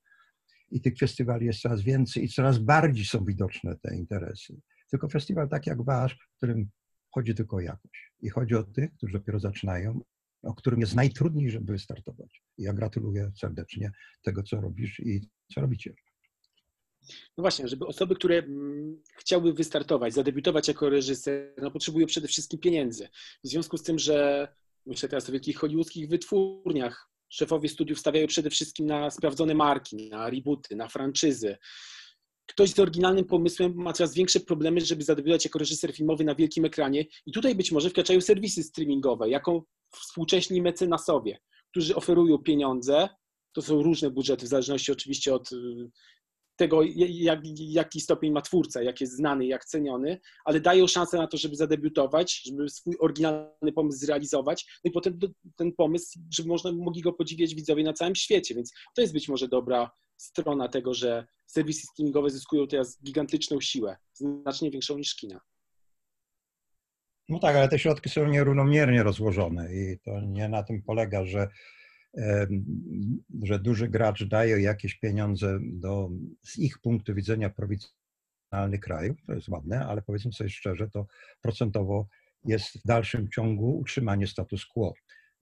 i 0.72 0.81
tych 0.81 0.98
festiwali 0.98 1.46
jest 1.46 1.62
coraz 1.62 1.81
więcej 1.81 2.24
i 2.24 2.29
coraz 2.29 2.57
bardziej 2.57 3.05
są 3.05 3.25
widoczne 3.25 3.75
te 3.81 3.96
interesy, 3.96 4.62
tylko 4.89 5.10
festiwal 5.10 5.50
tak 5.50 5.67
jak 5.67 5.81
wasz, 5.81 6.13
w 6.34 6.38
którym 6.38 6.69
chodzi 7.12 7.36
tylko 7.36 7.55
o 7.55 7.60
jakość. 7.60 8.13
I 8.19 8.29
chodzi 8.29 8.55
o 8.55 8.63
tych, 8.63 8.93
którzy 8.93 9.13
dopiero 9.13 9.39
zaczynają 9.39 10.01
o 10.48 10.54
którym 10.54 10.80
jest 10.80 10.96
najtrudniej, 10.96 11.51
żeby 11.51 11.74
wystartować. 11.74 12.44
Ja 12.58 12.74
gratuluję 12.74 13.32
serdecznie 13.36 13.92
tego, 14.22 14.44
co 14.44 14.62
robisz 14.62 15.00
i 15.00 15.22
co 15.54 15.62
robicie. 15.62 15.94
No 17.38 17.42
właśnie, 17.42 17.68
żeby 17.68 17.86
osoby, 17.86 18.16
które 18.16 18.38
mm, 18.38 19.01
chciały 19.18 19.54
wystartować, 19.54 20.13
zadebiutować 20.13 20.68
jako 20.68 20.89
reżyser, 20.89 21.54
no 21.62 21.72
potrzebują 21.72 22.08
przede 22.08 22.27
wszystkim 22.27 22.60
pieniędzy. 22.60 23.10
W 23.44 23.48
związku 23.48 23.77
z 23.77 23.84
tym, 23.84 24.00
że 24.00 24.48
myślę 24.86 25.10
teraz 25.10 25.30
o 25.30 25.32
wielkich 25.32 25.58
hollywoodzkich 25.58 26.10
wytwórniach, 26.10 27.10
szefowie 27.30 27.70
studiów 27.70 28.00
stawiają 28.00 28.27
przede 28.27 28.50
wszystkim 28.50 28.86
na 28.86 29.10
sprawdzone 29.10 29.56
marki, 29.56 30.10
na 30.10 30.30
rebooty, 30.30 30.75
na 30.75 30.88
franczyzy. 30.88 31.58
Ktoś 32.46 32.70
z 32.70 32.80
oryginalnym 32.80 33.25
pomysłem 33.25 33.74
ma 33.75 33.94
coraz 33.94 34.13
większe 34.13 34.39
problemy, 34.39 34.82
żeby 34.82 35.04
zadebiutować 35.04 35.46
jako 35.46 35.60
reżyser 35.60 35.94
filmowy 35.96 36.24
na 36.24 36.36
wielkim 36.36 36.66
ekranie 36.66 37.06
i 37.25 37.32
tutaj 37.32 37.56
być 37.56 37.72
może 37.72 37.89
wkraczają 37.89 38.22
serwisy 38.22 38.63
streamingowe, 38.63 39.30
jako 39.30 39.66
współcześni 39.91 40.62
mecenasowie, 40.62 41.39
którzy 41.72 41.96
oferują 41.96 42.38
pieniądze. 42.38 43.10
To 43.51 43.62
są 43.62 43.84
różne 43.84 44.12
budżety, 44.12 44.46
w 44.46 44.50
zależności 44.50 44.91
oczywiście 44.91 45.36
od 45.36 45.50
tego, 46.58 46.82
jak, 46.96 47.39
jaki 47.58 48.01
stopień 48.01 48.32
ma 48.32 48.41
twórca, 48.41 48.82
jak 48.82 49.01
jest 49.01 49.13
znany, 49.13 49.46
jak 49.46 49.65
ceniony, 49.65 50.20
ale 50.46 50.60
dają 50.60 50.88
szansę 50.88 51.17
na 51.17 51.27
to, 51.27 51.38
żeby 51.38 51.56
zadebiutować, 51.56 52.41
żeby 52.46 52.70
swój 52.70 52.96
oryginalny 53.00 53.72
pomysł 53.75 54.00
zrealizować, 54.00 54.79
no 54.86 54.89
i 54.89 54.91
potem 54.91 55.20
ten 55.56 55.72
pomysł, 55.74 56.20
żeby 56.34 56.50
można 56.50 56.72
mogli 56.72 57.01
go 57.01 57.13
podziwiać 57.13 57.56
widzowie 57.56 57.84
na 57.84 57.94
całym 57.94 58.15
świecie, 58.15 58.56
więc 58.56 58.74
to 58.96 59.01
jest 59.01 59.13
być 59.13 59.29
może 59.29 59.48
dobra 59.48 59.91
strona 60.17 60.67
tego, 60.67 60.94
że 60.94 61.27
serwisy 61.46 61.88
streamingowe 61.88 62.29
zyskują 62.29 62.67
teraz 62.67 63.03
gigantyczną 63.03 63.62
siłę, 63.62 63.98
znacznie 64.13 64.72
większą 64.72 64.98
niż 64.98 65.15
kina. 65.15 65.41
No 67.29 67.39
tak, 67.39 67.55
ale 67.55 67.67
te 67.67 67.79
środki 67.79 68.10
są 68.10 68.27
nierównomiernie 68.27 69.03
rozłożone 69.03 69.74
i 69.74 70.00
to 70.00 70.22
nie 70.22 70.50
na 70.50 70.63
tym 70.63 70.81
polega, 70.81 71.25
że, 71.25 71.48
że 73.43 73.60
duży 73.60 73.88
gracz 73.88 74.24
daje 74.24 74.62
jakieś 74.62 75.00
pieniądze 75.00 75.60
do, 75.62 76.10
z 76.43 76.57
ich 76.57 76.79
punktu 76.79 77.15
widzenia 77.15 77.50
prowincjonalnych 77.50 78.79
krajów, 78.81 79.17
to 79.25 79.34
jest 79.34 79.50
ładne, 79.50 79.86
ale 79.86 80.01
powiedzmy 80.01 80.34
sobie 80.34 80.50
szczerze, 80.50 80.89
to 80.89 81.07
procentowo 81.41 82.07
jest 82.46 82.79
w 82.79 82.88
dalszym 82.88 83.29
ciągu 83.29 83.77
utrzymanie 83.77 84.27
status 84.27 84.65
quo. 84.65 84.93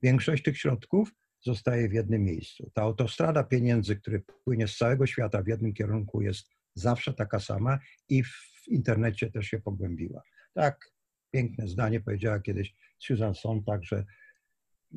Większość 0.01 0.43
tych 0.43 0.57
środków 0.57 1.11
zostaje 1.41 1.89
w 1.89 1.93
jednym 1.93 2.23
miejscu. 2.23 2.71
Ta 2.73 2.81
autostrada 2.81 3.43
pieniędzy, 3.43 3.95
który 3.95 4.23
płynie 4.43 4.67
z 4.67 4.77
całego 4.77 5.05
świata 5.05 5.43
w 5.43 5.47
jednym 5.47 5.73
kierunku, 5.73 6.21
jest 6.21 6.49
zawsze 6.73 7.13
taka 7.13 7.39
sama 7.39 7.79
i 8.09 8.23
w 8.23 8.67
internecie 8.67 9.31
też 9.31 9.45
się 9.45 9.61
pogłębiła. 9.61 10.21
Tak, 10.53 10.94
piękne 11.35 11.67
zdanie 11.67 12.01
powiedziała 12.01 12.39
kiedyś 12.39 12.75
Susan 12.99 13.35
Sontag, 13.35 13.83
że 13.83 14.05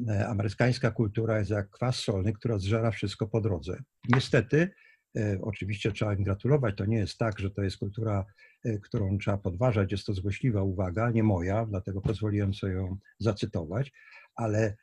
e, 0.09 0.29
amerykańska 0.29 0.91
kultura 0.91 1.39
jest 1.39 1.51
jak 1.51 1.71
kwas 1.71 1.97
solny, 1.97 2.33
która 2.33 2.59
zżera 2.59 2.91
wszystko 2.91 3.27
po 3.27 3.41
drodze. 3.41 3.83
Niestety, 4.09 4.71
e, 5.17 5.39
oczywiście 5.43 5.93
trzeba 5.93 6.15
im 6.15 6.23
gratulować, 6.23 6.77
to 6.77 6.85
nie 6.85 6.97
jest 6.97 7.19
tak, 7.19 7.39
że 7.39 7.51
to 7.51 7.63
jest 7.63 7.77
kultura, 7.77 8.25
e, 8.65 8.79
którą 8.79 9.19
trzeba 9.19 9.39
podważać, 9.39 9.93
jest 9.93 10.07
to 10.07 10.13
złośliwa 10.13 10.63
uwaga, 10.63 11.11
nie 11.11 11.23
moja, 11.23 11.67
dlatego 11.67 12.01
pozwoliłem 12.01 12.55
sobie 12.55 12.73
ją 12.73 12.99
zacytować, 13.19 13.93
ale 14.35 14.77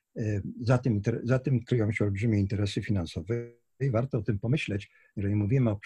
za 0.61 0.77
tym, 0.77 1.01
za 1.23 1.39
tym 1.39 1.63
kryją 1.63 1.91
się 1.91 2.05
olbrzymie 2.05 2.39
interesy 2.39 2.81
finansowe 2.81 3.35
i 3.79 3.91
warto 3.91 4.17
o 4.17 4.21
tym 4.21 4.39
pomyśleć, 4.39 4.91
jeżeli 5.15 5.35
mówimy 5.35 5.69
o 5.69 5.79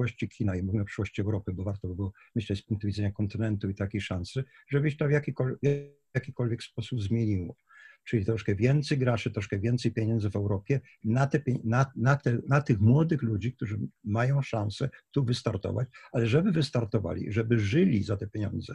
przyszłości 0.00 0.28
kina 0.28 0.56
i 0.56 0.62
mówimy 0.62 0.82
o 0.82 0.86
przyszłości 0.86 1.22
Europy, 1.22 1.52
bo 1.52 1.64
warto 1.64 1.88
by 1.88 1.94
było 1.94 2.12
myśleć 2.34 2.58
z 2.58 2.62
punktu 2.62 2.86
widzenia 2.86 3.12
kontynentu 3.12 3.70
i 3.70 3.74
takiej 3.74 4.00
szansy, 4.00 4.44
żeby 4.68 4.92
to 4.92 5.08
w 5.08 5.10
jakikolwiek, 5.10 5.58
w 5.62 6.14
jakikolwiek 6.14 6.62
sposób 6.62 7.02
zmieniło. 7.02 7.56
Czyli 8.04 8.24
troszkę 8.24 8.54
więcej 8.54 8.98
graczy, 8.98 9.30
troszkę 9.30 9.58
więcej 9.58 9.92
pieniędzy 9.92 10.30
w 10.30 10.36
Europie 10.36 10.80
na, 11.04 11.26
te, 11.26 11.42
na, 11.64 11.86
na, 11.96 12.16
te, 12.16 12.38
na 12.48 12.60
tych 12.60 12.80
młodych 12.80 13.22
ludzi, 13.22 13.52
którzy 13.52 13.78
mają 14.04 14.42
szansę 14.42 14.90
tu 15.10 15.24
wystartować, 15.24 15.88
ale 16.12 16.26
żeby 16.26 16.52
wystartowali, 16.52 17.32
żeby 17.32 17.58
żyli 17.58 18.02
za 18.02 18.16
te 18.16 18.26
pieniądze, 18.26 18.74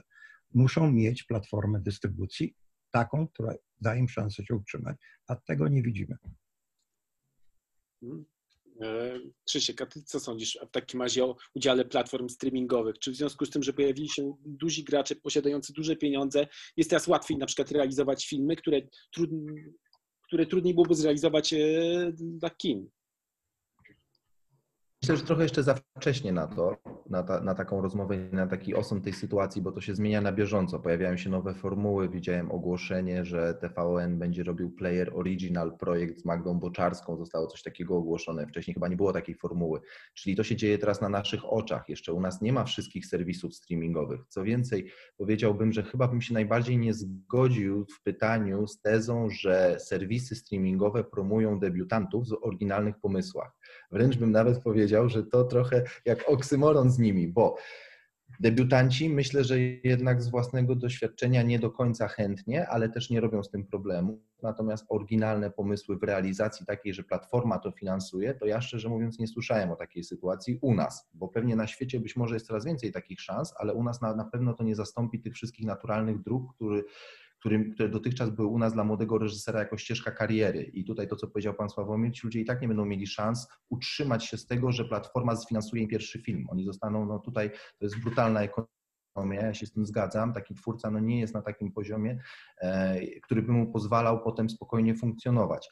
muszą 0.53 0.91
mieć 0.91 1.23
platformę 1.23 1.79
dystrybucji 1.81 2.55
taką, 2.91 3.27
która 3.27 3.53
da 3.81 3.95
im 3.95 4.09
szansę 4.09 4.45
się 4.45 4.55
utrzymać, 4.55 4.97
a 5.27 5.35
tego 5.35 5.67
nie 5.67 5.81
widzimy. 5.83 6.17
E, 8.81 9.19
Krzysiek, 9.45 9.81
a 9.81 9.85
ty 9.85 10.03
co 10.03 10.19
sądzisz 10.19 10.57
w 10.67 10.71
takim 10.71 11.01
razie 11.01 11.25
o 11.25 11.35
udziale 11.55 11.85
platform 11.85 12.29
streamingowych? 12.29 12.99
Czy 12.99 13.11
w 13.11 13.15
związku 13.15 13.45
z 13.45 13.49
tym, 13.49 13.63
że 13.63 13.73
pojawili 13.73 14.09
się 14.09 14.35
duzi 14.45 14.83
gracze 14.83 15.15
posiadający 15.15 15.73
duże 15.73 15.95
pieniądze, 15.95 16.47
jest 16.77 16.89
teraz 16.89 17.07
łatwiej 17.07 17.37
na 17.37 17.45
przykład 17.45 17.71
realizować 17.71 18.27
filmy, 18.27 18.55
które, 18.55 18.81
trud, 19.13 19.29
które 20.27 20.45
trudniej 20.45 20.73
byłoby 20.73 20.95
zrealizować 20.95 21.53
e, 21.53 21.57
dla 22.15 22.49
kin? 22.49 22.89
Myślę, 25.05 25.17
że 25.17 25.23
trochę 25.23 25.43
jeszcze 25.43 25.63
za 25.63 25.75
wcześnie 25.97 26.31
na 26.31 26.47
to, 26.47 26.77
na, 27.09 27.23
ta, 27.23 27.41
na 27.41 27.55
taką 27.55 27.81
rozmowę, 27.81 28.17
na 28.31 28.47
taki 28.47 28.75
osąd 28.75 29.03
tej 29.03 29.13
sytuacji, 29.13 29.61
bo 29.61 29.71
to 29.71 29.81
się 29.81 29.95
zmienia 29.95 30.21
na 30.21 30.31
bieżąco. 30.31 30.79
Pojawiają 30.79 31.17
się 31.17 31.29
nowe 31.29 31.53
formuły. 31.53 32.09
Widziałem 32.09 32.51
ogłoszenie, 32.51 33.25
że 33.25 33.53
TVN 33.53 34.19
będzie 34.19 34.43
robił 34.43 34.71
Player 34.71 35.11
Original 35.15 35.77
projekt 35.77 36.19
z 36.19 36.25
Magdą 36.25 36.59
Boczarską. 36.59 37.17
Zostało 37.17 37.47
coś 37.47 37.63
takiego 37.63 37.97
ogłoszone. 37.97 38.47
Wcześniej 38.47 38.73
chyba 38.73 38.87
nie 38.87 38.95
było 38.95 39.13
takiej 39.13 39.35
formuły. 39.35 39.79
Czyli 40.13 40.35
to 40.35 40.43
się 40.43 40.55
dzieje 40.55 40.77
teraz 40.77 41.01
na 41.01 41.09
naszych 41.09 41.53
oczach. 41.53 41.89
Jeszcze 41.89 42.13
u 42.13 42.21
nas 42.21 42.41
nie 42.41 42.53
ma 42.53 42.63
wszystkich 42.63 43.05
serwisów 43.05 43.55
streamingowych. 43.55 44.21
Co 44.27 44.43
więcej, 44.43 44.91
powiedziałbym, 45.17 45.73
że 45.73 45.83
chyba 45.83 46.07
bym 46.07 46.21
się 46.21 46.33
najbardziej 46.33 46.77
nie 46.77 46.93
zgodził 46.93 47.85
w 47.85 48.03
pytaniu 48.03 48.67
z 48.67 48.81
tezą, 48.81 49.29
że 49.29 49.77
serwisy 49.79 50.35
streamingowe 50.35 51.03
promują 51.03 51.59
debiutantów 51.59 52.27
z 52.27 52.33
oryginalnych 52.41 52.99
pomysłach. 52.99 53.51
Wręcz 53.95 54.17
bym 54.17 54.31
nawet 54.31 54.63
powiedział, 54.63 55.09
że 55.09 55.23
to 55.23 55.43
trochę 55.43 55.83
jak 56.05 56.29
oksymoron 56.29 56.91
z 56.91 56.99
nimi, 56.99 57.27
bo 57.27 57.55
debiutanci 58.39 59.09
myślę, 59.09 59.43
że 59.43 59.59
jednak 59.59 60.21
z 60.21 60.29
własnego 60.29 60.75
doświadczenia 60.75 61.43
nie 61.43 61.59
do 61.59 61.71
końca 61.71 62.07
chętnie, 62.07 62.67
ale 62.67 62.89
też 62.89 63.09
nie 63.09 63.21
robią 63.21 63.43
z 63.43 63.49
tym 63.49 63.65
problemu. 63.65 64.21
Natomiast 64.41 64.85
oryginalne 64.89 65.51
pomysły 65.51 65.97
w 65.97 66.03
realizacji 66.03 66.65
takiej, 66.65 66.93
że 66.93 67.03
platforma 67.03 67.59
to 67.59 67.71
finansuje, 67.71 68.33
to 68.33 68.45
ja 68.45 68.61
szczerze 68.61 68.89
mówiąc 68.89 69.19
nie 69.19 69.27
słyszałem 69.27 69.71
o 69.71 69.75
takiej 69.75 70.03
sytuacji 70.03 70.59
u 70.61 70.73
nas, 70.73 71.09
bo 71.13 71.27
pewnie 71.27 71.55
na 71.55 71.67
świecie 71.67 71.99
być 71.99 72.15
może 72.15 72.35
jest 72.35 72.47
coraz 72.47 72.65
więcej 72.65 72.91
takich 72.91 73.21
szans, 73.21 73.53
ale 73.57 73.73
u 73.73 73.83
nas 73.83 74.01
na, 74.01 74.15
na 74.15 74.25
pewno 74.25 74.53
to 74.53 74.63
nie 74.63 74.75
zastąpi 74.75 75.19
tych 75.19 75.33
wszystkich 75.33 75.65
naturalnych 75.65 76.21
dróg, 76.21 76.55
który, 76.55 76.83
którym, 77.45 77.71
które 77.71 77.89
dotychczas 77.89 78.29
były 78.29 78.47
u 78.47 78.57
nas 78.57 78.73
dla 78.73 78.83
młodego 78.83 79.17
reżysera 79.17 79.59
jako 79.59 79.77
ścieżka 79.77 80.11
kariery. 80.11 80.63
I 80.63 80.85
tutaj 80.85 81.07
to, 81.07 81.15
co 81.15 81.27
powiedział 81.27 81.53
pan 81.53 81.69
Sławomir, 81.69 82.13
ci 82.13 82.27
ludzie 82.27 82.39
i 82.39 82.45
tak 82.45 82.61
nie 82.61 82.67
będą 82.67 82.85
mieli 82.85 83.07
szans 83.07 83.47
utrzymać 83.69 84.25
się 84.25 84.37
z 84.37 84.45
tego, 84.45 84.71
że 84.71 84.85
platforma 84.85 85.35
sfinansuje 85.35 85.83
im 85.83 85.89
pierwszy 85.89 86.19
film. 86.19 86.45
Oni 86.49 86.65
zostaną, 86.65 87.05
no 87.05 87.19
tutaj 87.19 87.49
to 87.49 87.85
jest 87.85 87.99
brutalna 87.99 88.41
ekonomia, 88.41 89.41
ja 89.41 89.53
się 89.53 89.65
z 89.65 89.71
tym 89.71 89.85
zgadzam. 89.85 90.33
Taki 90.33 90.55
twórca 90.55 90.91
no, 90.91 90.99
nie 90.99 91.19
jest 91.19 91.33
na 91.33 91.41
takim 91.41 91.71
poziomie, 91.71 92.19
e, 92.61 92.99
który 93.21 93.41
by 93.41 93.51
mu 93.51 93.71
pozwalał 93.71 94.23
potem 94.23 94.49
spokojnie 94.49 94.95
funkcjonować. 94.95 95.69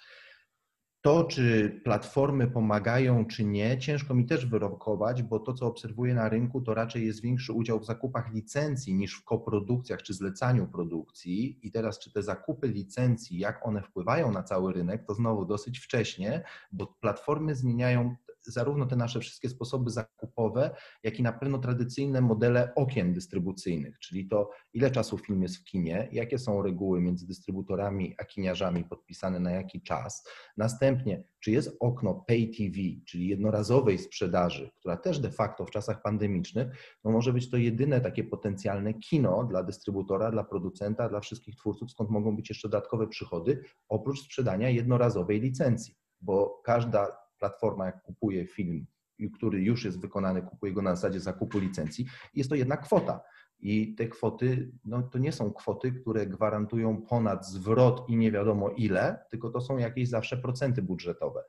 To, 1.03 1.23
czy 1.23 1.81
platformy 1.83 2.47
pomagają, 2.47 3.25
czy 3.25 3.45
nie, 3.45 3.77
ciężko 3.77 4.13
mi 4.13 4.25
też 4.25 4.45
wyrokować, 4.45 5.23
bo 5.23 5.39
to, 5.39 5.53
co 5.53 5.67
obserwuję 5.67 6.13
na 6.13 6.29
rynku, 6.29 6.61
to 6.61 6.73
raczej 6.73 7.05
jest 7.05 7.21
większy 7.21 7.53
udział 7.53 7.79
w 7.79 7.85
zakupach 7.85 8.33
licencji 8.33 8.93
niż 8.95 9.15
w 9.15 9.23
koprodukcjach 9.23 10.03
czy 10.03 10.13
zlecaniu 10.13 10.67
produkcji. 10.67 11.59
I 11.67 11.71
teraz, 11.71 11.99
czy 11.99 12.11
te 12.13 12.23
zakupy 12.23 12.67
licencji, 12.67 13.39
jak 13.39 13.67
one 13.67 13.81
wpływają 13.81 14.31
na 14.31 14.43
cały 14.43 14.73
rynek, 14.73 15.05
to 15.07 15.13
znowu 15.13 15.45
dosyć 15.45 15.79
wcześnie, 15.79 16.43
bo 16.71 16.87
platformy 16.87 17.55
zmieniają 17.55 18.15
zarówno 18.51 18.85
te 18.85 18.95
nasze 18.95 19.19
wszystkie 19.19 19.49
sposoby 19.49 19.89
zakupowe, 19.89 20.75
jak 21.03 21.19
i 21.19 21.23
na 21.23 21.33
pewno 21.33 21.57
tradycyjne 21.57 22.21
modele 22.21 22.75
okien 22.75 23.13
dystrybucyjnych, 23.13 23.99
czyli 23.99 24.27
to, 24.27 24.49
ile 24.73 24.91
czasu 24.91 25.17
film 25.17 25.41
jest 25.41 25.57
w 25.57 25.63
kinie, 25.63 26.09
jakie 26.11 26.39
są 26.39 26.61
reguły 26.61 27.01
między 27.01 27.27
dystrybutorami 27.27 28.15
a 28.17 28.25
kiniarzami 28.25 28.83
podpisane 28.83 29.39
na 29.39 29.51
jaki 29.51 29.81
czas. 29.81 30.27
Następnie, 30.57 31.23
czy 31.39 31.51
jest 31.51 31.77
okno 31.79 32.23
pay 32.27 32.47
TV, 32.57 32.77
czyli 33.07 33.27
jednorazowej 33.27 33.99
sprzedaży, 33.99 34.71
która 34.79 34.97
też 34.97 35.19
de 35.19 35.31
facto 35.31 35.65
w 35.65 35.71
czasach 35.71 36.01
pandemicznych 36.01 36.67
no 37.03 37.11
może 37.11 37.33
być 37.33 37.49
to 37.49 37.57
jedyne 37.57 38.01
takie 38.01 38.23
potencjalne 38.23 38.93
kino 38.93 39.43
dla 39.43 39.63
dystrybutora, 39.63 40.31
dla 40.31 40.43
producenta, 40.43 41.09
dla 41.09 41.19
wszystkich 41.19 41.55
twórców, 41.55 41.91
skąd 41.91 42.09
mogą 42.09 42.35
być 42.35 42.49
jeszcze 42.49 42.69
dodatkowe 42.69 43.07
przychody, 43.07 43.63
oprócz 43.89 44.21
sprzedania 44.21 44.69
jednorazowej 44.69 45.41
licencji, 45.41 45.95
bo 46.21 46.61
każda 46.65 47.22
platforma, 47.43 47.85
jak 47.85 48.01
kupuje 48.01 48.47
film, 48.47 48.85
który 49.33 49.61
już 49.61 49.85
jest 49.85 50.01
wykonany, 50.01 50.41
kupuje 50.41 50.73
go 50.73 50.81
na 50.81 50.95
zasadzie 50.95 51.19
zakupu 51.19 51.59
licencji, 51.59 52.05
jest 52.33 52.49
to 52.49 52.55
jednak 52.55 52.81
kwota. 52.85 53.21
I 53.59 53.95
te 53.95 54.07
kwoty, 54.07 54.71
no 54.85 55.03
to 55.03 55.17
nie 55.19 55.31
są 55.31 55.53
kwoty, 55.53 55.91
które 55.91 56.27
gwarantują 56.27 57.01
ponad 57.01 57.47
zwrot 57.47 58.09
i 58.09 58.17
nie 58.17 58.31
wiadomo 58.31 58.69
ile, 58.69 59.25
tylko 59.31 59.49
to 59.49 59.61
są 59.61 59.77
jakieś 59.77 60.09
zawsze 60.09 60.37
procenty 60.37 60.81
budżetowe. 60.81 61.43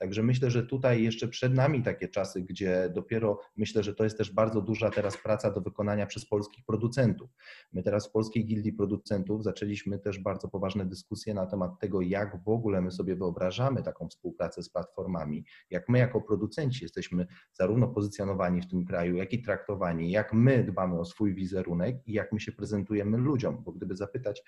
Także 0.00 0.22
myślę, 0.22 0.50
że 0.50 0.66
tutaj 0.66 1.02
jeszcze 1.02 1.28
przed 1.28 1.54
nami 1.54 1.82
takie 1.82 2.08
czasy, 2.08 2.42
gdzie 2.42 2.90
dopiero 2.94 3.40
myślę, 3.56 3.82
że 3.82 3.94
to 3.94 4.04
jest 4.04 4.18
też 4.18 4.32
bardzo 4.32 4.60
duża 4.60 4.90
teraz 4.90 5.16
praca 5.22 5.50
do 5.50 5.60
wykonania 5.60 6.06
przez 6.06 6.26
polskich 6.26 6.64
producentów. 6.64 7.30
My 7.72 7.82
teraz 7.82 8.08
w 8.08 8.12
Polskiej 8.12 8.44
Gildii 8.44 8.72
Producentów 8.72 9.44
zaczęliśmy 9.44 9.98
też 9.98 10.18
bardzo 10.18 10.48
poważne 10.48 10.86
dyskusje 10.86 11.34
na 11.34 11.46
temat 11.46 11.78
tego, 11.80 12.00
jak 12.00 12.44
w 12.44 12.48
ogóle 12.48 12.80
my 12.80 12.90
sobie 12.90 13.16
wyobrażamy 13.16 13.82
taką 13.82 14.08
współpracę 14.08 14.62
z 14.62 14.70
platformami, 14.70 15.44
jak 15.70 15.88
my 15.88 15.98
jako 15.98 16.20
producenci 16.20 16.84
jesteśmy 16.84 17.26
zarówno 17.52 17.88
pozycjonowani 17.88 18.62
w 18.62 18.68
tym 18.68 18.84
kraju, 18.84 19.16
jak 19.16 19.32
i 19.32 19.42
traktowani, 19.42 20.10
jak 20.10 20.32
my 20.32 20.64
dbamy 20.64 20.98
o 20.98 21.04
swój 21.04 21.34
wizerunek 21.34 21.96
i 22.06 22.12
jak 22.12 22.32
my 22.32 22.40
się 22.40 22.52
prezentujemy 22.52 23.18
ludziom, 23.18 23.62
bo 23.64 23.72
gdyby 23.72 23.96
zapytać 23.96 24.42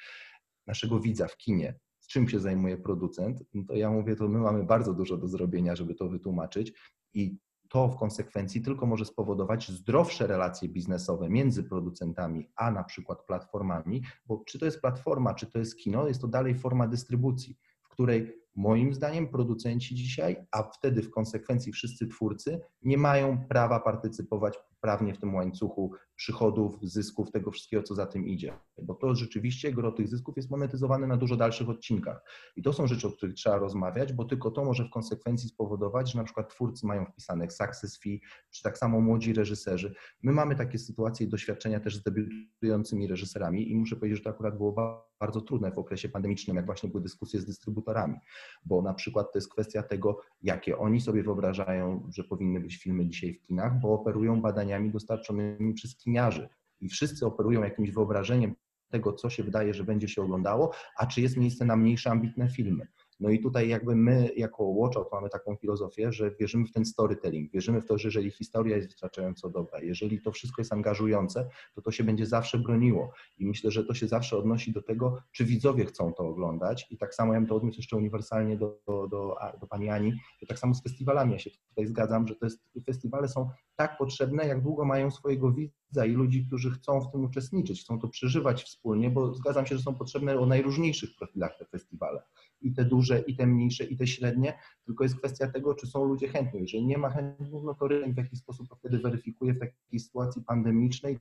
naszego 0.66 1.00
widza 1.00 1.28
w 1.28 1.36
kinie, 1.36 1.74
czym 2.12 2.28
się 2.28 2.40
zajmuje 2.40 2.76
producent, 2.76 3.42
no 3.54 3.64
to 3.64 3.74
ja 3.74 3.90
mówię, 3.90 4.16
to 4.16 4.28
my 4.28 4.38
mamy 4.38 4.64
bardzo 4.64 4.94
dużo 4.94 5.16
do 5.16 5.28
zrobienia, 5.28 5.76
żeby 5.76 5.94
to 5.94 6.08
wytłumaczyć. 6.08 6.72
I 7.14 7.38
to 7.68 7.88
w 7.88 7.96
konsekwencji 7.96 8.62
tylko 8.62 8.86
może 8.86 9.04
spowodować 9.04 9.70
zdrowsze 9.70 10.26
relacje 10.26 10.68
biznesowe 10.68 11.28
między 11.30 11.64
producentami 11.64 12.48
a 12.56 12.70
na 12.70 12.84
przykład 12.84 13.26
platformami, 13.26 14.02
bo 14.26 14.42
czy 14.46 14.58
to 14.58 14.64
jest 14.64 14.80
platforma, 14.80 15.34
czy 15.34 15.46
to 15.46 15.58
jest 15.58 15.76
kino, 15.76 16.08
jest 16.08 16.20
to 16.20 16.28
dalej 16.28 16.54
forma 16.54 16.88
dystrybucji, 16.88 17.56
w 17.82 17.88
której 17.88 18.41
Moim 18.54 18.94
zdaniem 18.94 19.28
producenci 19.28 19.94
dzisiaj, 19.94 20.46
a 20.50 20.62
wtedy 20.62 21.02
w 21.02 21.10
konsekwencji 21.10 21.72
wszyscy 21.72 22.06
twórcy, 22.06 22.60
nie 22.82 22.98
mają 22.98 23.48
prawa 23.48 23.80
partycypować 23.80 24.58
prawnie 24.80 25.14
w 25.14 25.18
tym 25.18 25.34
łańcuchu 25.34 25.92
przychodów, 26.16 26.78
zysków, 26.82 27.30
tego 27.30 27.50
wszystkiego, 27.50 27.82
co 27.82 27.94
za 27.94 28.06
tym 28.06 28.26
idzie. 28.26 28.52
Bo 28.82 28.94
to 28.94 29.14
rzeczywiście 29.14 29.72
gro 29.72 29.92
tych 29.92 30.08
zysków 30.08 30.36
jest 30.36 30.50
monetyzowane 30.50 31.06
na 31.06 31.16
dużo 31.16 31.36
dalszych 31.36 31.68
odcinkach. 31.68 32.24
I 32.56 32.62
to 32.62 32.72
są 32.72 32.86
rzeczy, 32.86 33.06
o 33.06 33.10
których 33.10 33.34
trzeba 33.34 33.58
rozmawiać, 33.58 34.12
bo 34.12 34.24
tylko 34.24 34.50
to 34.50 34.64
może 34.64 34.84
w 34.84 34.90
konsekwencji 34.90 35.48
spowodować, 35.48 36.12
że 36.12 36.18
na 36.18 36.24
przykład 36.24 36.48
twórcy 36.48 36.86
mają 36.86 37.06
wpisane 37.06 37.50
success 37.50 37.98
fee, 37.98 38.20
czy 38.50 38.62
tak 38.62 38.78
samo 38.78 39.00
młodzi 39.00 39.32
reżyserzy. 39.32 39.94
My 40.22 40.32
mamy 40.32 40.56
takie 40.56 40.78
sytuacje 40.78 41.26
i 41.26 41.28
doświadczenia 41.28 41.80
też 41.80 41.96
z 41.96 42.02
debiutującymi 42.02 43.06
reżyserami 43.06 43.70
i 43.70 43.76
muszę 43.76 43.96
powiedzieć, 43.96 44.18
że 44.18 44.24
to 44.24 44.30
akurat 44.30 44.56
było 44.56 44.74
bardzo 45.20 45.40
trudne 45.40 45.72
w 45.72 45.78
okresie 45.78 46.08
pandemicznym, 46.08 46.56
jak 46.56 46.66
właśnie 46.66 46.88
były 46.88 47.02
dyskusje 47.02 47.40
z 47.40 47.44
dystrybutorami, 47.44 48.16
bo 48.64 48.82
na 48.82 48.94
przykład 48.94 49.32
to 49.32 49.38
jest 49.38 49.52
kwestia 49.52 49.82
tego, 49.82 50.20
jakie 50.42 50.78
oni 50.78 51.00
sobie 51.00 51.22
wyobrażają, 51.22 52.08
że 52.14 52.24
powinny 52.24 52.60
być 52.60 52.76
filmy 52.76 53.06
dzisiaj 53.06 53.34
w 53.34 53.42
kinach, 53.42 53.80
bo 53.80 53.92
operują 53.94 54.40
badaniami 54.40 54.90
dostarczonymi 54.90 55.74
przez 55.74 55.96
kiniarzy 55.96 56.48
i 56.80 56.88
wszyscy 56.88 57.26
operują 57.26 57.62
jakimś 57.62 57.90
wyobrażeniem 57.90 58.54
tego, 58.88 59.12
co 59.12 59.30
się 59.30 59.42
wydaje, 59.42 59.74
że 59.74 59.84
będzie 59.84 60.08
się 60.08 60.22
oglądało, 60.22 60.72
a 60.96 61.06
czy 61.06 61.20
jest 61.20 61.36
miejsce 61.36 61.64
na 61.64 61.76
mniejsze, 61.76 62.10
ambitne 62.10 62.48
filmy. 62.48 62.86
No 63.20 63.30
i 63.30 63.38
tutaj 63.38 63.68
jakby 63.68 63.96
my 63.96 64.30
jako 64.36 64.64
Watchout 64.64 65.12
mamy 65.12 65.28
taką 65.28 65.56
filozofię, 65.56 66.12
że 66.12 66.30
wierzymy 66.40 66.66
w 66.66 66.72
ten 66.72 66.84
storytelling, 66.84 67.52
wierzymy 67.52 67.80
w 67.80 67.86
to, 67.86 67.98
że 67.98 68.08
jeżeli 68.08 68.30
historia 68.30 68.76
jest 68.76 68.88
wystarczająco 68.88 69.50
dobra, 69.50 69.80
jeżeli 69.80 70.20
to 70.20 70.32
wszystko 70.32 70.60
jest 70.60 70.72
angażujące, 70.72 71.48
to 71.74 71.82
to 71.82 71.90
się 71.90 72.04
będzie 72.04 72.26
zawsze 72.26 72.58
broniło. 72.58 73.12
I 73.38 73.46
myślę, 73.46 73.70
że 73.70 73.84
to 73.84 73.94
się 73.94 74.08
zawsze 74.08 74.36
odnosi 74.36 74.72
do 74.72 74.82
tego, 74.82 75.22
czy 75.32 75.44
widzowie 75.44 75.84
chcą 75.84 76.12
to 76.12 76.22
oglądać. 76.26 76.86
I 76.90 76.98
tak 76.98 77.14
samo 77.14 77.32
ja 77.32 77.40
bym 77.40 77.48
to 77.48 77.56
odniósł 77.56 77.78
jeszcze 77.78 77.96
uniwersalnie 77.96 78.56
do, 78.56 78.80
do, 78.86 79.08
do, 79.08 79.36
do 79.60 79.66
pani 79.66 79.88
Ani, 79.88 80.12
to 80.40 80.46
tak 80.46 80.58
samo 80.58 80.74
z 80.74 80.82
festiwalami. 80.82 81.32
Ja 81.32 81.38
się 81.38 81.50
tutaj 81.68 81.86
zgadzam, 81.86 82.28
że 82.28 82.34
to 82.36 82.46
jest, 82.46 82.62
festiwale 82.86 83.28
są 83.28 83.50
tak 83.76 83.98
potrzebne, 83.98 84.46
jak 84.46 84.62
długo 84.62 84.84
mają 84.84 85.10
swojego 85.10 85.52
widza 85.52 86.06
i 86.06 86.12
ludzi, 86.12 86.46
którzy 86.46 86.70
chcą 86.70 87.00
w 87.00 87.12
tym 87.12 87.24
uczestniczyć, 87.24 87.80
chcą 87.80 87.98
to 87.98 88.08
przeżywać 88.08 88.64
wspólnie, 88.64 89.10
bo 89.10 89.34
zgadzam 89.34 89.66
się, 89.66 89.76
że 89.76 89.82
są 89.82 89.94
potrzebne 89.94 90.38
o 90.38 90.46
najróżniejszych 90.46 91.16
profilach 91.16 91.58
te 91.58 91.64
festiwale 91.64 92.22
i 92.62 92.72
te 92.72 92.84
duże, 92.84 93.20
i 93.20 93.36
te 93.36 93.46
mniejsze, 93.46 93.84
i 93.84 93.96
te 93.96 94.06
średnie, 94.06 94.58
tylko 94.84 95.04
jest 95.04 95.16
kwestia 95.16 95.50
tego, 95.50 95.74
czy 95.74 95.86
są 95.86 96.04
ludzie 96.04 96.28
chętni. 96.28 96.60
Jeżeli 96.60 96.86
nie 96.86 96.98
ma 96.98 97.10
chętnych, 97.10 97.48
no 97.64 97.74
to 97.74 97.88
rynek 97.88 98.14
w 98.14 98.18
jakiś 98.18 98.38
sposób 98.38 98.68
wtedy 98.78 98.98
weryfikuje 98.98 99.54
w 99.54 99.58
takiej 99.58 100.00
sytuacji 100.00 100.42
pandemicznej. 100.42 101.18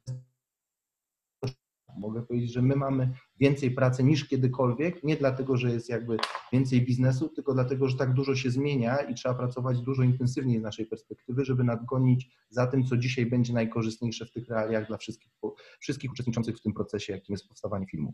Mogę 1.97 2.21
powiedzieć, 2.21 2.53
że 2.53 2.61
my 2.61 2.75
mamy 2.75 3.13
więcej 3.39 3.71
pracy 3.71 4.03
niż 4.03 4.27
kiedykolwiek, 4.27 5.03
nie 5.03 5.17
dlatego, 5.17 5.57
że 5.57 5.71
jest 5.71 5.89
jakby 5.89 6.17
więcej 6.53 6.85
biznesu, 6.85 7.29
tylko 7.29 7.53
dlatego, 7.53 7.87
że 7.87 7.97
tak 7.97 8.13
dużo 8.13 8.35
się 8.35 8.51
zmienia 8.51 8.97
i 8.97 9.13
trzeba 9.13 9.35
pracować 9.35 9.81
dużo 9.81 10.03
intensywniej 10.03 10.59
z 10.59 10.63
naszej 10.63 10.85
perspektywy, 10.85 11.45
żeby 11.45 11.63
nadgonić 11.63 12.29
za 12.49 12.67
tym, 12.67 12.83
co 12.83 12.97
dzisiaj 12.97 13.25
będzie 13.25 13.53
najkorzystniejsze 13.53 14.25
w 14.25 14.31
tych 14.31 14.47
realiach 14.47 14.87
dla 14.87 14.97
wszystkich, 14.97 15.31
wszystkich 15.79 16.11
uczestniczących 16.11 16.57
w 16.57 16.61
tym 16.61 16.73
procesie, 16.73 17.13
jakim 17.13 17.33
jest 17.33 17.47
powstawanie 17.47 17.87
filmu. 17.87 18.13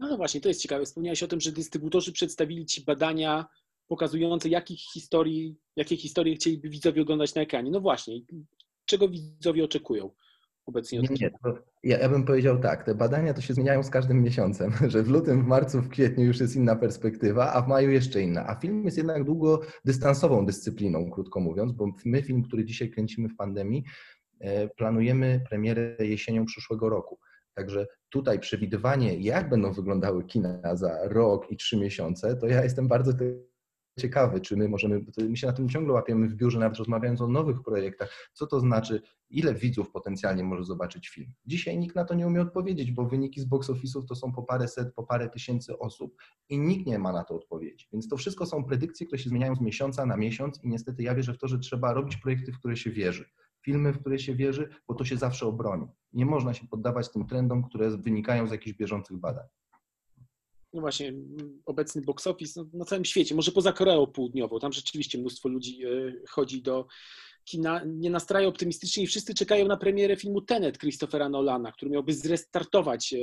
No, 0.00 0.08
no 0.08 0.16
właśnie, 0.16 0.40
to 0.40 0.48
jest 0.48 0.62
ciekawe. 0.62 0.84
Wspomniałeś 0.84 1.22
o 1.22 1.28
tym, 1.28 1.40
że 1.40 1.52
dystrybutorzy 1.52 2.12
przedstawili 2.12 2.66
Ci 2.66 2.84
badania 2.84 3.46
pokazujące, 3.88 4.48
jakich 4.48 4.80
historii, 4.80 5.56
jakie 5.76 5.96
historie 5.96 6.34
chcieliby 6.34 6.68
widzowie 6.68 7.02
oglądać 7.02 7.34
na 7.34 7.42
ekranie. 7.42 7.70
No 7.70 7.80
właśnie, 7.80 8.14
czego 8.84 9.08
widzowie 9.08 9.64
oczekują 9.64 10.10
obecnie? 10.66 10.98
Nie, 10.98 11.08
nie, 11.20 11.30
ja, 11.82 11.98
ja 11.98 12.08
bym 12.08 12.24
powiedział 12.24 12.60
tak, 12.60 12.84
te 12.84 12.94
badania 12.94 13.34
to 13.34 13.40
się 13.40 13.54
zmieniają 13.54 13.82
z 13.82 13.90
każdym 13.90 14.22
miesiącem, 14.22 14.72
że 14.92 15.02
w 15.02 15.08
lutym, 15.08 15.44
w 15.44 15.46
marcu, 15.46 15.80
w 15.80 15.88
kwietniu 15.88 16.24
już 16.24 16.40
jest 16.40 16.56
inna 16.56 16.76
perspektywa, 16.76 17.52
a 17.52 17.62
w 17.62 17.68
maju 17.68 17.90
jeszcze 17.90 18.22
inna. 18.22 18.46
A 18.46 18.54
film 18.54 18.84
jest 18.84 18.96
jednak 18.96 19.24
długodystansową 19.24 20.46
dyscypliną, 20.46 21.10
krótko 21.10 21.40
mówiąc, 21.40 21.72
bo 21.72 21.86
my 22.04 22.22
film, 22.22 22.42
który 22.42 22.64
dzisiaj 22.64 22.90
kręcimy 22.90 23.28
w 23.28 23.36
pandemii, 23.36 23.84
e, 24.40 24.68
planujemy 24.68 25.40
premierę 25.48 25.96
jesienią 25.98 26.44
przyszłego 26.44 26.88
roku. 26.88 27.18
Także 27.58 27.86
tutaj 28.08 28.40
przewidywanie, 28.40 29.18
jak 29.18 29.48
będą 29.48 29.72
wyglądały 29.72 30.24
kina 30.24 30.76
za 30.76 31.08
rok 31.08 31.50
i 31.50 31.56
trzy 31.56 31.76
miesiące, 31.76 32.36
to 32.36 32.46
ja 32.46 32.64
jestem 32.64 32.88
bardzo 32.88 33.12
ciekawy, 34.00 34.40
czy 34.40 34.56
my 34.56 34.68
możemy, 34.68 35.04
my 35.28 35.36
się 35.36 35.46
na 35.46 35.52
tym 35.52 35.68
ciągle 35.68 35.92
łapiemy 35.92 36.28
w 36.28 36.34
biurze, 36.34 36.58
nawet 36.58 36.78
rozmawiając 36.78 37.20
o 37.20 37.28
nowych 37.28 37.62
projektach, 37.62 38.30
co 38.32 38.46
to 38.46 38.60
znaczy, 38.60 39.02
ile 39.30 39.54
widzów 39.54 39.90
potencjalnie 39.90 40.44
może 40.44 40.64
zobaczyć 40.64 41.08
film. 41.08 41.32
Dzisiaj 41.46 41.78
nikt 41.78 41.96
na 41.96 42.04
to 42.04 42.14
nie 42.14 42.26
umie 42.26 42.42
odpowiedzieć, 42.42 42.92
bo 42.92 43.04
wyniki 43.06 43.40
z 43.40 43.44
box 43.44 43.70
office'ów 43.70 44.04
to 44.08 44.14
są 44.14 44.32
po 44.32 44.42
parę 44.42 44.68
set, 44.68 44.94
po 44.94 45.02
parę 45.02 45.28
tysięcy 45.28 45.78
osób 45.78 46.16
i 46.48 46.58
nikt 46.58 46.86
nie 46.86 46.98
ma 46.98 47.12
na 47.12 47.24
to 47.24 47.34
odpowiedzi. 47.34 47.88
Więc 47.92 48.08
to 48.08 48.16
wszystko 48.16 48.46
są 48.46 48.64
predykcje, 48.64 49.06
które 49.06 49.18
się 49.18 49.30
zmieniają 49.30 49.54
z 49.54 49.60
miesiąca 49.60 50.06
na 50.06 50.16
miesiąc 50.16 50.64
i 50.64 50.68
niestety 50.68 51.02
ja 51.02 51.14
wierzę 51.14 51.34
w 51.34 51.38
to, 51.38 51.48
że 51.48 51.58
trzeba 51.58 51.92
robić 51.92 52.16
projekty, 52.16 52.52
w 52.52 52.58
które 52.58 52.76
się 52.76 52.90
wierzy 52.90 53.24
filmy, 53.64 53.92
w 53.92 54.00
które 54.00 54.18
się 54.18 54.34
wierzy, 54.34 54.68
bo 54.88 54.94
to 54.94 55.04
się 55.04 55.16
zawsze 55.16 55.46
obroni. 55.46 55.86
Nie 56.12 56.26
można 56.26 56.54
się 56.54 56.66
poddawać 56.66 57.12
tym 57.12 57.26
trendom, 57.26 57.64
które 57.64 57.96
wynikają 57.96 58.46
z 58.46 58.50
jakichś 58.50 58.76
bieżących 58.76 59.16
badań. 59.16 59.46
No 60.72 60.80
właśnie, 60.80 61.12
obecny 61.66 62.02
box 62.02 62.26
office 62.26 62.60
no, 62.60 62.78
na 62.78 62.84
całym 62.84 63.04
świecie, 63.04 63.34
może 63.34 63.52
poza 63.52 63.72
Koreą 63.72 64.06
Południową, 64.06 64.58
tam 64.58 64.72
rzeczywiście 64.72 65.18
mnóstwo 65.18 65.48
ludzi 65.48 65.84
e, 65.84 66.12
chodzi 66.28 66.62
do 66.62 66.86
kina, 67.44 67.82
nie 67.86 68.10
nastraja 68.10 68.48
optymistycznie 68.48 69.04
i 69.04 69.06
wszyscy 69.06 69.34
czekają 69.34 69.66
na 69.66 69.76
premierę 69.76 70.16
filmu 70.16 70.40
Tenet 70.40 70.78
Christophera 70.78 71.28
Nolana, 71.28 71.72
który 71.72 71.90
miałby 71.90 72.12
zrestartować 72.12 73.12
e, 73.12 73.18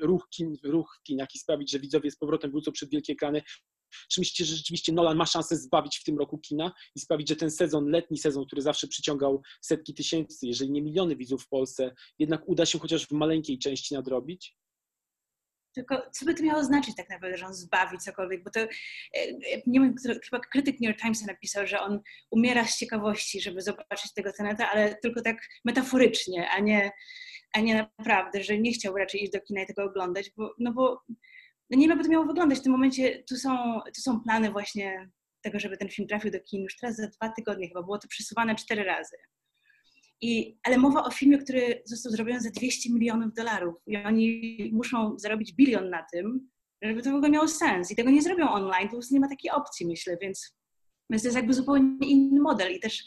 ruch, 0.00 0.28
kin, 0.30 0.56
ruch 0.64 0.96
w 1.00 1.02
kinach 1.02 1.28
i 1.34 1.38
sprawić, 1.38 1.70
że 1.70 1.80
widzowie 1.80 2.10
z 2.10 2.16
powrotem 2.16 2.50
wrócą 2.50 2.72
przed 2.72 2.90
wielkie 2.90 3.12
ekrany 3.12 3.42
czy 4.08 4.20
myślicie, 4.20 4.44
że 4.44 4.56
rzeczywiście 4.56 4.92
Nolan 4.92 5.16
ma 5.16 5.26
szansę 5.26 5.56
zbawić 5.56 5.98
w 5.98 6.04
tym 6.04 6.18
roku 6.18 6.38
kina 6.38 6.72
i 6.94 7.00
sprawić, 7.00 7.28
że 7.28 7.36
ten 7.36 7.50
sezon, 7.50 7.90
letni 7.90 8.18
sezon, 8.18 8.46
który 8.46 8.62
zawsze 8.62 8.88
przyciągał 8.88 9.42
setki 9.60 9.94
tysięcy, 9.94 10.46
jeżeli 10.46 10.70
nie 10.70 10.82
miliony 10.82 11.16
widzów 11.16 11.42
w 11.42 11.48
Polsce, 11.48 11.94
jednak 12.18 12.48
uda 12.48 12.66
się 12.66 12.78
chociaż 12.78 13.06
w 13.06 13.12
maleńkiej 13.12 13.58
części 13.58 13.94
nadrobić? 13.94 14.56
Tylko 15.74 16.10
co 16.12 16.24
by 16.24 16.34
to 16.34 16.42
miało 16.42 16.64
znaczyć 16.64 16.96
tak 16.96 17.10
naprawdę, 17.10 17.36
że 17.36 17.46
on 17.46 17.54
zbawi 17.54 17.98
cokolwiek, 17.98 18.44
bo 18.44 18.50
to, 18.50 18.60
e, 18.60 18.68
nie 19.66 19.80
wiem, 19.80 19.94
chyba 20.24 20.40
krytyk 20.40 20.80
New 20.80 20.88
York 20.88 21.00
Timesa 21.00 21.26
napisał, 21.26 21.66
że 21.66 21.80
on 21.80 22.00
umiera 22.30 22.66
z 22.66 22.78
ciekawości, 22.78 23.40
żeby 23.40 23.62
zobaczyć 23.62 24.12
tego 24.14 24.32
teneta, 24.32 24.70
ale 24.70 24.94
tylko 24.94 25.22
tak 25.22 25.36
metaforycznie, 25.64 26.50
a 26.50 26.60
nie, 26.60 26.90
a 27.52 27.60
nie 27.60 27.88
naprawdę, 27.98 28.42
że 28.42 28.58
nie 28.58 28.72
chciał 28.72 28.96
raczej 28.96 29.22
iść 29.22 29.32
do 29.32 29.40
kina 29.40 29.62
i 29.62 29.66
tego 29.66 29.84
oglądać, 29.84 30.30
bo, 30.36 30.54
no 30.58 30.72
bo 30.72 31.02
no 31.70 31.78
nie 31.78 31.88
wiem, 31.88 31.98
jak 31.98 32.06
to 32.06 32.12
miało 32.12 32.26
wyglądać. 32.26 32.58
W 32.58 32.62
tym 32.62 32.72
momencie 32.72 33.24
tu 33.28 33.36
są, 33.36 33.80
tu 33.94 34.00
są 34.00 34.20
plany 34.20 34.50
właśnie 34.50 35.10
tego, 35.42 35.58
żeby 35.58 35.76
ten 35.76 35.88
film 35.88 36.08
trafił 36.08 36.30
do 36.30 36.40
kin 36.40 36.62
już 36.62 36.76
teraz 36.76 36.96
za 36.96 37.08
dwa 37.08 37.28
tygodnie 37.28 37.68
chyba. 37.68 37.82
Było 37.82 37.98
to 37.98 38.08
przesuwane 38.08 38.54
cztery 38.54 38.84
razy. 38.84 39.16
I, 40.20 40.58
ale 40.62 40.78
mowa 40.78 41.04
o 41.04 41.10
filmie, 41.10 41.38
który 41.38 41.82
został 41.84 42.12
zrobiony 42.12 42.40
za 42.40 42.50
200 42.50 42.92
milionów 42.92 43.34
dolarów 43.34 43.74
i 43.86 43.96
oni 43.96 44.70
muszą 44.72 45.18
zarobić 45.18 45.52
bilion 45.52 45.90
na 45.90 46.06
tym, 46.12 46.48
żeby 46.82 47.02
to 47.02 47.10
w 47.10 47.14
ogóle 47.14 47.30
miało 47.30 47.48
sens. 47.48 47.90
I 47.90 47.96
tego 47.96 48.10
nie 48.10 48.22
zrobią 48.22 48.50
online, 48.50 48.88
po 48.88 48.94
prostu 48.94 49.14
nie 49.14 49.20
ma 49.20 49.28
takiej 49.28 49.50
opcji, 49.50 49.86
myślę, 49.86 50.16
więc, 50.22 50.56
więc 51.10 51.22
to 51.22 51.26
jest 51.26 51.36
jakby 51.36 51.54
zupełnie 51.54 52.08
inny 52.08 52.40
model. 52.40 52.72
I 52.72 52.80
też, 52.80 53.04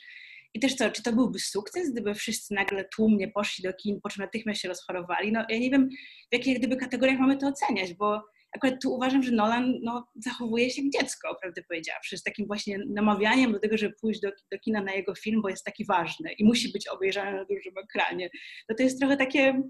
I 0.53 0.59
też 0.59 0.75
co, 0.75 0.91
czy 0.91 1.03
to 1.03 1.13
byłby 1.13 1.39
sukces, 1.39 1.91
gdyby 1.91 2.13
wszyscy 2.13 2.53
nagle 2.53 2.85
tłumnie 2.95 3.27
poszli 3.27 3.63
do 3.63 3.73
kin, 3.73 4.01
po 4.01 4.09
czym 4.09 4.21
natychmiast 4.23 4.61
się 4.61 4.67
rozchorowali? 4.67 5.31
No 5.31 5.45
ja 5.49 5.59
nie 5.59 5.69
wiem, 5.69 5.89
w 6.31 6.33
jakich 6.33 6.59
gdyby 6.59 6.77
kategoriach 6.77 7.19
mamy 7.19 7.37
to 7.37 7.47
oceniać, 7.47 7.93
bo 7.93 8.23
akurat 8.55 8.81
tu 8.81 8.93
uważam, 8.93 9.23
że 9.23 9.31
Nolan 9.31 9.79
no, 9.83 10.07
zachowuje 10.15 10.69
się 10.69 10.81
jak 10.81 10.91
dziecko, 10.91 11.37
prawdę 11.41 11.63
powiedziawszy, 11.69 12.17
z 12.17 12.23
takim 12.23 12.47
właśnie 12.47 12.79
namawianiem 12.89 13.51
do 13.51 13.59
tego, 13.59 13.77
żeby 13.77 13.93
pójść 14.01 14.19
do, 14.19 14.29
do 14.51 14.59
kina 14.59 14.83
na 14.83 14.93
jego 14.93 15.15
film, 15.15 15.41
bo 15.41 15.49
jest 15.49 15.65
taki 15.65 15.85
ważny 15.85 16.33
i 16.33 16.45
musi 16.45 16.71
być 16.71 16.87
obejrzany 16.87 17.31
na 17.31 17.45
dużym 17.45 17.73
ekranie. 17.83 18.29
No 18.69 18.75
to 18.75 18.83
jest 18.83 18.99
trochę 18.99 19.17
takie 19.17 19.61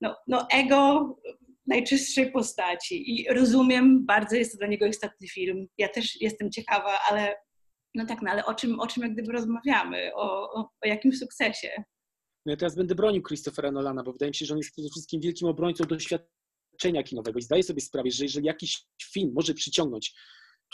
no, 0.00 0.16
no 0.28 0.46
ego 0.52 1.16
najczystszej 1.66 2.32
postaci 2.32 3.14
i 3.14 3.28
rozumiem, 3.34 4.06
bardzo 4.06 4.36
jest 4.36 4.52
to 4.52 4.58
dla 4.58 4.66
niego 4.66 4.86
istotny 4.86 5.28
film. 5.28 5.66
Ja 5.78 5.88
też 5.88 6.20
jestem 6.20 6.50
ciekawa, 6.50 6.98
ale 7.10 7.34
no 7.94 8.06
tak, 8.06 8.22
no 8.22 8.30
ale 8.30 8.44
o 8.44 8.54
czym, 8.54 8.80
o 8.80 8.86
czym 8.86 9.02
jak 9.02 9.12
gdyby 9.12 9.32
rozmawiamy? 9.32 10.10
O, 10.14 10.52
o, 10.52 10.60
o 10.60 10.86
jakim 10.88 11.12
sukcesie? 11.12 11.84
No 12.46 12.50
ja 12.52 12.56
teraz 12.56 12.76
będę 12.76 12.94
bronił 12.94 13.22
Christophera 13.22 13.70
Nolana, 13.70 14.02
bo 14.02 14.12
wydaje 14.12 14.30
mi 14.30 14.34
się, 14.34 14.46
że 14.46 14.54
on 14.54 14.58
jest 14.58 14.72
przede 14.72 14.88
wszystkim 14.88 15.20
wielkim 15.20 15.48
obrońcą 15.48 15.84
doświadczenia 15.84 16.38
doświadczenia 16.78 17.02
kinowego 17.02 17.38
i 17.38 17.42
zdaję 17.42 17.62
sobie 17.62 17.80
sprawę, 17.80 18.10
że 18.10 18.24
jeżeli 18.24 18.46
jakiś 18.46 18.86
film 19.12 19.32
może 19.34 19.54
przyciągnąć 19.54 20.14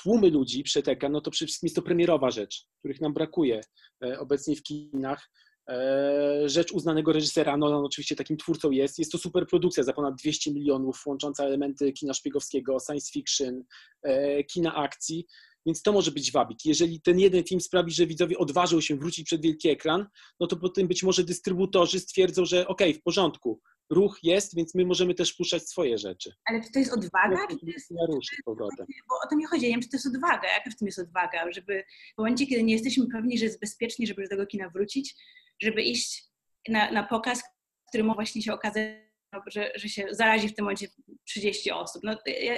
tłumy 0.03 0.31
ludzi 0.31 0.63
przed 0.63 0.89
ekran, 0.89 1.13
no 1.13 1.21
to 1.21 1.31
przede 1.31 1.47
wszystkim 1.47 1.67
jest 1.67 1.77
to 1.77 1.83
premierowa 1.83 2.31
rzecz, 2.31 2.67
których 2.79 3.01
nam 3.01 3.15
brakuje 3.15 3.61
e, 4.05 4.19
obecnie 4.19 4.57
w 4.57 4.63
kinach. 4.63 5.31
E, 5.69 6.49
rzecz 6.49 6.73
uznanego 6.73 7.13
reżysera, 7.13 7.57
no 7.57 7.67
on 7.67 7.85
oczywiście 7.85 8.17
takim 8.17 8.37
twórcą 8.37 8.71
jest. 8.71 8.99
Jest 8.99 9.13
to 9.13 9.19
super 9.19 9.47
produkcja 9.47 9.83
za 9.83 9.93
ponad 9.93 10.15
200 10.15 10.53
milionów, 10.53 11.07
łącząca 11.07 11.45
elementy 11.45 11.93
kina 11.93 12.15
szpiegowskiego, 12.15 12.79
science 12.87 13.13
fiction, 13.13 13.65
e, 14.03 14.45
kina 14.45 14.75
akcji, 14.75 15.27
więc 15.67 15.83
to 15.83 15.93
może 15.93 16.11
być 16.11 16.33
wabik. 16.33 16.65
Jeżeli 16.65 17.01
ten 17.01 17.19
jeden 17.19 17.45
film 17.45 17.61
sprawi, 17.61 17.93
że 17.93 18.07
widzowie 18.07 18.39
odważą 18.39 18.81
się 18.81 18.97
wrócić 18.97 19.27
przed 19.27 19.43
wielki 19.43 19.69
ekran, 19.69 20.07
no 20.41 20.47
to 20.47 20.57
potem 20.57 20.89
być 20.89 21.03
może 21.03 21.25
dystrybutorzy 21.25 22.01
stwierdzą, 22.01 22.45
że 22.45 22.69
okej, 22.69 22.91
okay, 22.91 23.01
w 23.01 23.03
porządku, 23.03 23.61
ruch 23.91 24.19
jest, 24.23 24.57
więc 24.57 24.75
my 24.75 24.85
możemy 24.87 25.15
też 25.15 25.33
puszczać 25.33 25.69
swoje 25.69 25.99
rzeczy. 25.99 26.33
Ale 26.47 26.61
czy 26.61 26.73
to 26.73 26.79
jest 26.79 26.93
odwaga? 26.93 27.47
Czy 27.51 27.59
to 27.59 27.67
jest, 27.67 27.93
ruszy 28.09 28.37
powrotem. 28.45 28.87
Bo 29.09 29.15
o 29.27 29.29
to 29.31 29.37
mi 29.37 29.45
chodzi, 29.45 29.63
ja 29.63 29.69
nie 29.69 29.75
wiem, 29.75 29.83
czy 29.83 29.89
to 29.89 29.97
jest 29.97 30.07
odwaga, 30.07 30.49
jaka 30.49 30.71
w 30.71 30.77
tym 30.77 30.87
jest 30.87 30.99
odwaga, 30.99 31.53
żeby 31.53 31.85
w 32.15 32.19
momencie, 32.19 32.47
kiedy 32.47 32.63
nie 32.63 32.73
jesteśmy 32.73 33.07
pewni, 33.13 33.39
że 33.39 33.45
jest 33.45 33.61
bezpiecznie, 33.61 34.07
żeby 34.07 34.23
do 34.23 34.29
tego 34.29 34.47
kina 34.47 34.69
wrócić, 34.69 35.15
żeby 35.63 35.83
iść 35.83 36.25
na, 36.69 36.91
na 36.91 37.03
pokaz, 37.03 37.43
który 37.89 38.05
ma 38.05 38.15
właśnie 38.15 38.43
się 38.43 38.53
okazać, 38.53 39.05
że, 39.47 39.73
że 39.75 39.89
się 39.89 40.07
zarazi 40.11 40.49
w 40.49 40.55
tym 40.55 40.65
momencie 40.65 40.87
30 41.25 41.71
osób. 41.71 42.03
No, 42.05 42.19
ja, 42.27 42.55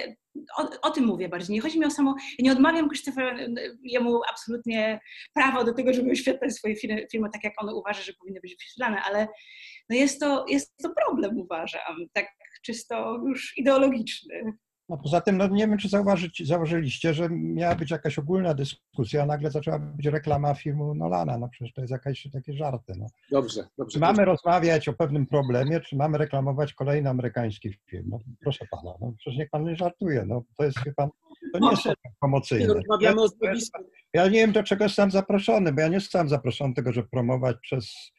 o, 0.57 0.69
o, 0.81 0.91
tym 0.91 1.05
mówię 1.05 1.29
bardziej. 1.29 1.53
Nie 1.53 1.61
chodzi 1.61 1.79
mi 1.79 1.85
o 1.85 1.91
samo. 1.91 2.15
Ja 2.19 2.43
nie 2.43 2.51
odmawiam 2.51 2.89
Krzysztofa 2.89 3.21
jemu 3.83 4.21
absolutnie 4.29 4.99
prawo 5.33 5.63
do 5.63 5.73
tego, 5.73 5.93
żeby 5.93 6.09
wyświetlać 6.09 6.53
swoje 6.53 6.75
filmy, 6.75 7.07
filmy 7.11 7.29
tak, 7.33 7.43
jak 7.43 7.53
on 7.57 7.69
uważa, 7.69 8.01
że 8.01 8.13
powinny 8.13 8.39
być 8.41 8.55
wyświetlane, 8.55 9.01
ale 9.01 9.27
no 9.89 9.95
jest, 9.95 10.19
to, 10.19 10.45
jest 10.47 10.77
to 10.77 10.89
problem, 10.89 11.37
uważam, 11.37 11.95
tak 12.13 12.25
czysto 12.63 13.23
już 13.27 13.57
ideologiczny. 13.57 14.53
No 14.89 14.97
poza 14.97 15.21
tym, 15.21 15.37
no 15.37 15.47
nie 15.47 15.67
wiem, 15.67 15.77
czy 15.77 15.89
zauważyć, 15.89 16.47
zauważyliście, 16.47 17.13
że 17.13 17.29
miała 17.31 17.75
być 17.75 17.91
jakaś 17.91 18.19
ogólna 18.19 18.53
dyskusja, 18.53 19.23
a 19.23 19.25
nagle 19.25 19.51
zaczęła 19.51 19.79
być 19.79 20.05
reklama 20.05 20.53
filmu 20.53 20.95
Nolana. 20.95 21.37
No 21.37 21.49
przecież 21.49 21.73
to 21.73 21.81
jest 21.81 21.91
jakieś 21.91 22.27
takie 22.33 22.53
żarty. 22.53 22.93
No. 22.97 23.05
Dobrze, 23.31 23.67
dobrze. 23.77 23.93
Czy 23.93 23.99
mamy 23.99 24.25
rozmawiać 24.25 24.89
o 24.89 24.93
pewnym 24.93 25.25
problemie, 25.25 25.79
czy 25.79 25.95
mamy 25.95 26.17
reklamować 26.17 26.73
kolejny 26.73 27.09
amerykański 27.09 27.73
film? 27.89 28.05
No 28.09 28.19
proszę 28.41 28.65
pana, 28.71 28.91
no 29.01 29.13
przecież 29.17 29.39
niech 29.39 29.49
pan 29.49 29.63
nie 29.63 29.75
żartuje. 29.75 30.25
No 30.25 30.43
to 30.57 30.63
jest 30.63 30.79
chyba, 30.79 31.09
to 31.53 31.59
nie 31.59 31.69
jest 31.69 31.83
promocyjne. 32.19 32.73
Rozmawiamy 32.73 33.21
o 33.21 33.27
Ja 34.13 34.25
nie 34.25 34.39
wiem, 34.39 34.51
do 34.51 34.63
czego 34.63 34.83
jestem 34.83 35.11
zaproszony, 35.11 35.73
bo 35.73 35.81
ja 35.81 35.87
nie 35.87 35.99
zostałem 35.99 36.29
zaproszony 36.29 36.73
do 36.73 36.75
tego, 36.75 36.93
żeby 36.93 37.07
promować 37.09 37.57
przez 37.61 38.11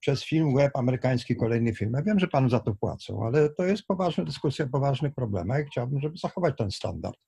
przez 0.00 0.24
film 0.24 0.54
web 0.54 0.76
amerykański 0.76 1.36
kolejny 1.36 1.74
film. 1.74 1.92
Ja 1.96 2.02
wiem, 2.02 2.18
że 2.18 2.28
panu 2.28 2.48
za 2.48 2.60
to 2.60 2.74
płacą, 2.74 3.26
ale 3.26 3.50
to 3.50 3.64
jest 3.64 3.86
poważna 3.86 4.24
dyskusja, 4.24 4.66
poważny 4.66 5.10
problem. 5.10 5.48
Ja 5.48 5.64
chciałbym, 5.64 6.00
żeby 6.00 6.16
zachować 6.16 6.54
ten 6.58 6.70
standard. 6.70 7.18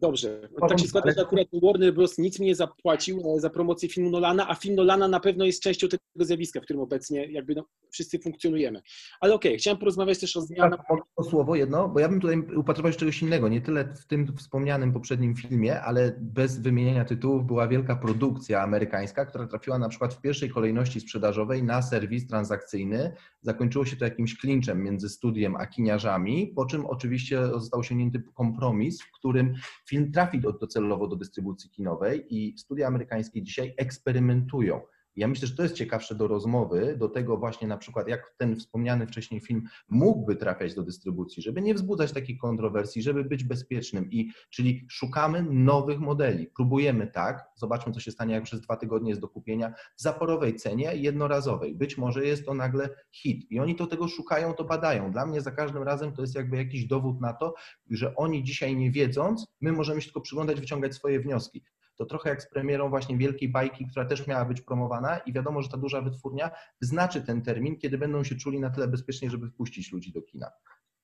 Dobrze. 0.00 0.48
Tak 0.68 0.80
się 0.80 0.88
składa, 0.88 1.12
że 1.12 1.22
akurat 1.22 1.46
Warner 1.62 1.94
Bros. 1.94 2.18
nic 2.18 2.40
mi 2.40 2.46
nie 2.46 2.54
zapłacił 2.54 3.22
za 3.36 3.50
promocję 3.50 3.88
filmu 3.88 4.10
Nolana, 4.10 4.48
a 4.48 4.54
film 4.54 4.76
Nolana 4.76 5.08
na 5.08 5.20
pewno 5.20 5.44
jest 5.44 5.62
częścią 5.62 5.88
tego 5.88 6.02
zjawiska, 6.16 6.60
w 6.60 6.62
którym 6.62 6.82
obecnie 6.82 7.26
jakby 7.26 7.54
no, 7.54 7.64
wszyscy 7.90 8.18
funkcjonujemy. 8.18 8.82
Ale 9.20 9.34
okej, 9.34 9.50
okay, 9.50 9.58
chciałem 9.58 9.78
porozmawiać 9.78 10.18
też 10.18 10.36
o 10.36 10.40
zmianach. 10.40 10.80
O 11.16 11.24
słowo 11.24 11.56
jedno, 11.56 11.88
bo 11.88 12.00
ja 12.00 12.08
bym 12.08 12.20
tutaj 12.20 12.38
upatrywał 12.56 12.92
się 12.92 12.98
czegoś 12.98 13.22
innego. 13.22 13.48
Nie 13.48 13.60
tyle 13.60 13.94
w 13.94 14.06
tym 14.06 14.36
wspomnianym 14.36 14.92
poprzednim 14.92 15.34
filmie, 15.36 15.80
ale 15.80 16.16
bez 16.20 16.58
wymienienia 16.58 17.04
tytułów 17.04 17.46
była 17.46 17.68
wielka 17.68 17.96
produkcja 17.96 18.62
amerykańska, 18.62 19.26
która 19.26 19.46
trafiła 19.46 19.78
na 19.78 19.88
przykład 19.88 20.14
w 20.14 20.20
pierwszej 20.20 20.50
kolejności 20.50 21.00
sprzedażowej 21.00 21.62
na 21.62 21.82
serwis 21.82 22.26
transakcyjny. 22.26 23.12
Zakończyło 23.40 23.84
się 23.84 23.96
to 23.96 24.04
jakimś 24.04 24.38
klinczem 24.38 24.82
między 24.82 25.08
studiem 25.08 25.56
a 25.56 25.66
kiniarzami, 25.66 26.52
po 26.56 26.66
czym 26.66 26.86
oczywiście 26.86 27.46
został 27.46 27.80
osiągnięty 27.80 28.22
kompromis, 28.34 29.02
w 29.02 29.12
którym 29.12 29.54
film 29.88 30.12
trafi 30.12 30.40
docelowo 30.40 31.08
do 31.08 31.16
dystrybucji 31.16 31.70
kinowej 31.70 32.26
i 32.36 32.58
studia 32.58 32.86
amerykańskie 32.86 33.42
dzisiaj 33.42 33.74
eksperymentują 33.76 34.80
ja 35.16 35.28
myślę, 35.28 35.48
że 35.48 35.56
to 35.56 35.62
jest 35.62 35.74
ciekawsze 35.74 36.14
do 36.14 36.28
rozmowy, 36.28 36.96
do 36.98 37.08
tego 37.08 37.36
właśnie 37.36 37.68
na 37.68 37.76
przykład, 37.76 38.08
jak 38.08 38.34
ten 38.38 38.56
wspomniany 38.56 39.06
wcześniej 39.06 39.40
film 39.40 39.62
mógłby 39.88 40.36
trafiać 40.36 40.74
do 40.74 40.82
dystrybucji, 40.82 41.42
żeby 41.42 41.62
nie 41.62 41.74
wzbudzać 41.74 42.12
takich 42.12 42.38
kontrowersji, 42.38 43.02
żeby 43.02 43.24
być 43.24 43.44
bezpiecznym. 43.44 44.10
I 44.10 44.30
czyli 44.50 44.86
szukamy 44.90 45.46
nowych 45.50 46.00
modeli. 46.00 46.46
Próbujemy 46.46 47.06
tak, 47.06 47.44
zobaczmy, 47.54 47.92
co 47.92 48.00
się 48.00 48.10
stanie, 48.10 48.34
jak 48.34 48.44
przez 48.44 48.60
dwa 48.60 48.76
tygodnie 48.76 49.10
jest 49.10 49.20
do 49.20 49.28
kupienia 49.28 49.74
w 49.96 50.02
zaporowej 50.02 50.54
cenie, 50.54 50.96
jednorazowej. 50.96 51.74
Być 51.74 51.98
może 51.98 52.26
jest 52.26 52.46
to 52.46 52.54
nagle 52.54 52.88
hit. 53.12 53.50
I 53.50 53.60
oni 53.60 53.76
to 53.76 53.86
tego 53.86 54.08
szukają, 54.08 54.54
to 54.54 54.64
badają. 54.64 55.12
Dla 55.12 55.26
mnie 55.26 55.40
za 55.40 55.50
każdym 55.50 55.82
razem 55.82 56.12
to 56.12 56.22
jest 56.22 56.34
jakby 56.34 56.56
jakiś 56.56 56.86
dowód 56.86 57.20
na 57.20 57.32
to, 57.32 57.54
że 57.90 58.16
oni 58.16 58.44
dzisiaj 58.44 58.76
nie 58.76 58.90
wiedząc, 58.90 59.46
my 59.60 59.72
możemy 59.72 60.00
się 60.00 60.06
tylko 60.06 60.20
przyglądać, 60.20 60.60
wyciągać 60.60 60.94
swoje 60.94 61.20
wnioski 61.20 61.62
to 61.96 62.06
trochę 62.06 62.30
jak 62.30 62.42
z 62.42 62.50
premierą 62.50 62.90
właśnie 62.90 63.18
Wielkiej 63.18 63.48
Bajki, 63.48 63.86
która 63.86 64.04
też 64.04 64.26
miała 64.26 64.44
być 64.44 64.60
promowana 64.60 65.18
i 65.18 65.32
wiadomo, 65.32 65.62
że 65.62 65.68
ta 65.68 65.76
duża 65.76 66.02
wytwórnia 66.02 66.50
wyznaczy 66.80 67.22
ten 67.22 67.42
termin, 67.42 67.78
kiedy 67.78 67.98
będą 67.98 68.24
się 68.24 68.34
czuli 68.34 68.60
na 68.60 68.70
tyle 68.70 68.88
bezpiecznie, 68.88 69.30
żeby 69.30 69.48
wpuścić 69.48 69.92
ludzi 69.92 70.12
do 70.12 70.22
kina. 70.22 70.50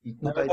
No, 0.04 0.30
tutaj... 0.30 0.48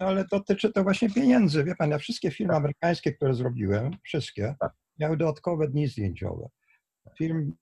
No, 0.00 0.06
ale 0.06 0.24
dotyczy 0.30 0.72
to 0.72 0.82
właśnie 0.82 1.10
pieniędzy. 1.10 1.64
Wie 1.64 1.74
pan, 1.76 1.90
ja 1.90 1.98
wszystkie 1.98 2.30
filmy 2.30 2.54
amerykańskie, 2.54 3.12
które 3.12 3.34
zrobiłem, 3.34 3.90
wszystkie, 4.02 4.54
tak. 4.60 4.72
miały 4.98 5.16
dodatkowe 5.16 5.68
dni 5.68 5.86
zdjęciowe. 5.88 6.48
Film, 7.18 7.52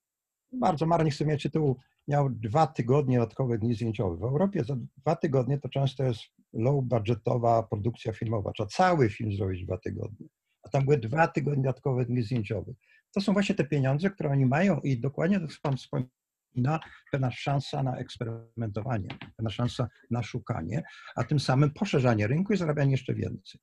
bardzo 0.51 0.85
marnie 0.85 1.11
chcę 1.11 1.25
mieć 1.25 1.43
tytuł, 1.43 1.79
miał 2.07 2.29
dwa 2.29 2.67
tygodnie 2.67 3.17
dodatkowe 3.17 3.57
dni 3.57 3.75
zdjęciowe. 3.75 4.17
W 4.17 4.23
Europie 4.23 4.63
za 4.63 4.75
dwa 4.97 5.15
tygodnie 5.15 5.59
to 5.59 5.69
często 5.69 6.03
jest 6.03 6.21
low 6.53 6.83
budgetowa 6.83 7.63
produkcja 7.63 8.13
filmowa. 8.13 8.51
Trzeba 8.51 8.67
cały 8.67 9.09
film 9.09 9.33
zrobić 9.33 9.65
dwa 9.65 9.77
tygodnie 9.77 10.27
a 10.63 10.69
tam 10.69 10.83
były 10.83 10.97
dwa 10.97 11.27
tygodnie 11.27 11.63
dodatkowe 11.63 12.05
dni 12.05 12.23
zdjęciowe. 12.23 12.73
To 13.11 13.21
są 13.21 13.33
właśnie 13.33 13.55
te 13.55 13.65
pieniądze, 13.65 14.09
które 14.09 14.29
oni 14.29 14.45
mają 14.45 14.79
i 14.79 14.99
dokładnie 14.99 15.39
tak 15.39 15.49
Pan 15.61 15.77
wspomina, 15.77 16.79
pewna 17.11 17.31
szansa 17.31 17.83
na 17.83 17.97
eksperymentowanie, 17.97 19.07
pewna 19.37 19.49
szansa 19.49 19.87
na 20.11 20.23
szukanie, 20.23 20.83
a 21.15 21.23
tym 21.23 21.39
samym 21.39 21.71
poszerzanie 21.71 22.27
rynku 22.27 22.53
i 22.53 22.57
zarabianie 22.57 22.91
jeszcze 22.91 23.13
więcej. 23.13 23.61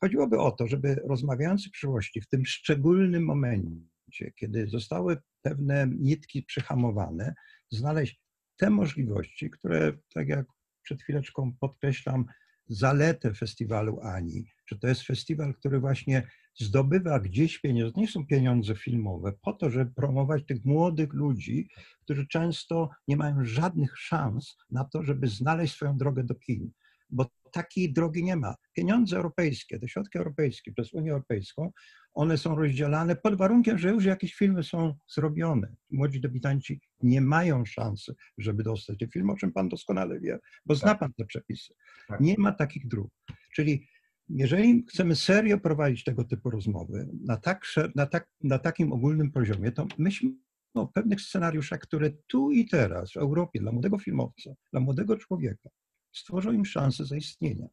Chodziłoby 0.00 0.38
o 0.38 0.50
to, 0.50 0.66
żeby 0.66 0.94
rozmawiający 0.94 1.68
w 1.68 1.72
przyszłości, 1.72 2.20
w 2.20 2.28
tym 2.28 2.46
szczególnym 2.46 3.24
momencie, 3.24 4.32
kiedy 4.36 4.66
zostały 4.68 5.16
pewne 5.42 5.86
nitki 5.98 6.42
przyhamowane, 6.42 7.34
znaleźć 7.70 8.20
te 8.56 8.70
możliwości, 8.70 9.50
które, 9.50 9.92
tak 10.14 10.28
jak 10.28 10.46
przed 10.82 11.02
chwileczką 11.02 11.52
podkreślam, 11.60 12.24
zaletę 12.68 13.34
festiwalu 13.34 14.00
Ani, 14.00 14.44
że 14.66 14.78
to 14.78 14.88
jest 14.88 15.02
festiwal, 15.02 15.54
który 15.54 15.80
właśnie 15.80 16.28
zdobywa 16.58 17.20
gdzieś 17.20 17.58
pieniądze, 17.58 17.92
to 17.92 18.00
nie 18.00 18.08
są 18.08 18.26
pieniądze 18.26 18.74
filmowe, 18.74 19.32
po 19.42 19.52
to, 19.52 19.70
żeby 19.70 19.90
promować 19.90 20.46
tych 20.46 20.64
młodych 20.64 21.12
ludzi, 21.12 21.68
którzy 22.00 22.26
często 22.26 22.90
nie 23.08 23.16
mają 23.16 23.44
żadnych 23.44 23.98
szans 23.98 24.56
na 24.70 24.84
to, 24.84 25.02
żeby 25.02 25.28
znaleźć 25.28 25.74
swoją 25.74 25.96
drogę 25.96 26.24
do 26.24 26.34
kin. 26.34 26.70
Bo 27.10 27.26
takiej 27.52 27.92
drogi 27.92 28.24
nie 28.24 28.36
ma. 28.36 28.54
Pieniądze 28.72 29.16
europejskie, 29.16 29.78
te 29.78 29.88
środki 29.88 30.18
europejskie 30.18 30.72
przez 30.72 30.94
Unię 30.94 31.12
Europejską, 31.12 31.72
one 32.16 32.38
są 32.38 32.54
rozdzielane 32.54 33.16
pod 33.16 33.34
warunkiem, 33.34 33.78
że 33.78 33.90
już 33.90 34.04
jakieś 34.04 34.34
filmy 34.34 34.62
są 34.62 34.94
zrobione. 35.08 35.76
Młodzi 35.90 36.20
debiutanci 36.20 36.80
nie 37.02 37.20
mają 37.20 37.64
szansy, 37.64 38.14
żeby 38.38 38.62
dostać 38.62 38.98
te 38.98 39.08
filmy, 39.08 39.32
o 39.32 39.36
czym 39.36 39.52
pan 39.52 39.68
doskonale 39.68 40.20
wie, 40.20 40.38
bo 40.66 40.74
zna 40.74 40.88
tak. 40.88 40.98
pan 40.98 41.12
te 41.12 41.24
przepisy. 41.24 41.74
Tak. 42.08 42.20
Nie 42.20 42.34
ma 42.38 42.52
takich 42.52 42.88
dróg. 42.88 43.10
Czyli 43.54 43.88
jeżeli 44.28 44.84
chcemy 44.88 45.16
serio 45.16 45.58
prowadzić 45.58 46.04
tego 46.04 46.24
typu 46.24 46.50
rozmowy 46.50 47.08
na, 47.24 47.36
tak, 47.36 47.66
na, 47.94 48.06
tak, 48.06 48.28
na 48.42 48.58
takim 48.58 48.92
ogólnym 48.92 49.32
poziomie, 49.32 49.72
to 49.72 49.86
myślmy 49.98 50.34
o 50.74 50.86
pewnych 50.86 51.20
scenariuszach, 51.20 51.80
które 51.80 52.10
tu 52.26 52.50
i 52.50 52.68
teraz 52.68 53.12
w 53.12 53.16
Europie 53.16 53.60
dla 53.60 53.72
młodego 53.72 53.98
filmowca, 53.98 54.50
dla 54.72 54.80
młodego 54.80 55.16
człowieka 55.16 55.70
stworzą 56.12 56.52
im 56.52 56.64
szansę 56.64 57.04
zaistnienia. 57.04 57.66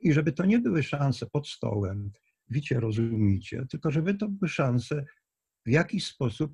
I 0.00 0.12
żeby 0.12 0.32
to 0.32 0.46
nie 0.46 0.58
były 0.58 0.82
szanse 0.82 1.26
pod 1.26 1.48
stołem, 1.48 2.10
wicie, 2.50 2.80
rozumicie, 2.80 3.66
tylko 3.70 3.90
żeby 3.90 4.14
to 4.14 4.28
były 4.28 4.48
szanse 4.48 5.04
w 5.66 5.70
jakiś 5.70 6.06
sposób 6.06 6.52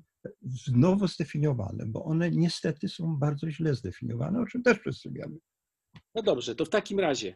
nowo 0.71 1.07
zdefiniowane, 1.07 1.85
bo 1.85 2.03
one 2.03 2.31
niestety 2.31 2.89
są 2.89 3.17
bardzo 3.17 3.51
źle 3.51 3.75
zdefiniowane, 3.75 4.39
o 4.39 4.45
czym 4.45 4.63
też 4.63 4.79
wszyscy 4.79 5.11
wiemy. 5.11 5.37
No 6.15 6.21
dobrze, 6.21 6.55
to 6.55 6.65
w 6.65 6.69
takim 6.69 6.99
razie, 6.99 7.35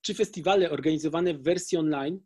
czy 0.00 0.14
festiwale 0.14 0.70
organizowane 0.70 1.34
w 1.34 1.42
wersji 1.42 1.78
online 1.78 2.20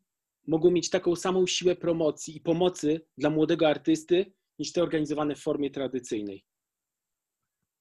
mogą 0.47 0.71
mieć 0.71 0.91
taką 0.91 1.17
samą 1.17 1.47
siłę 1.47 1.77
promocji 1.77 2.37
i 2.37 2.41
pomocy 2.41 3.01
dla 3.19 3.31
młodego 3.31 3.69
artysty, 3.69 4.33
niż 4.59 4.73
te 4.73 4.83
organizowane 4.83 5.35
w 5.35 5.41
formie 5.41 5.71
tradycyjnej? 5.71 6.45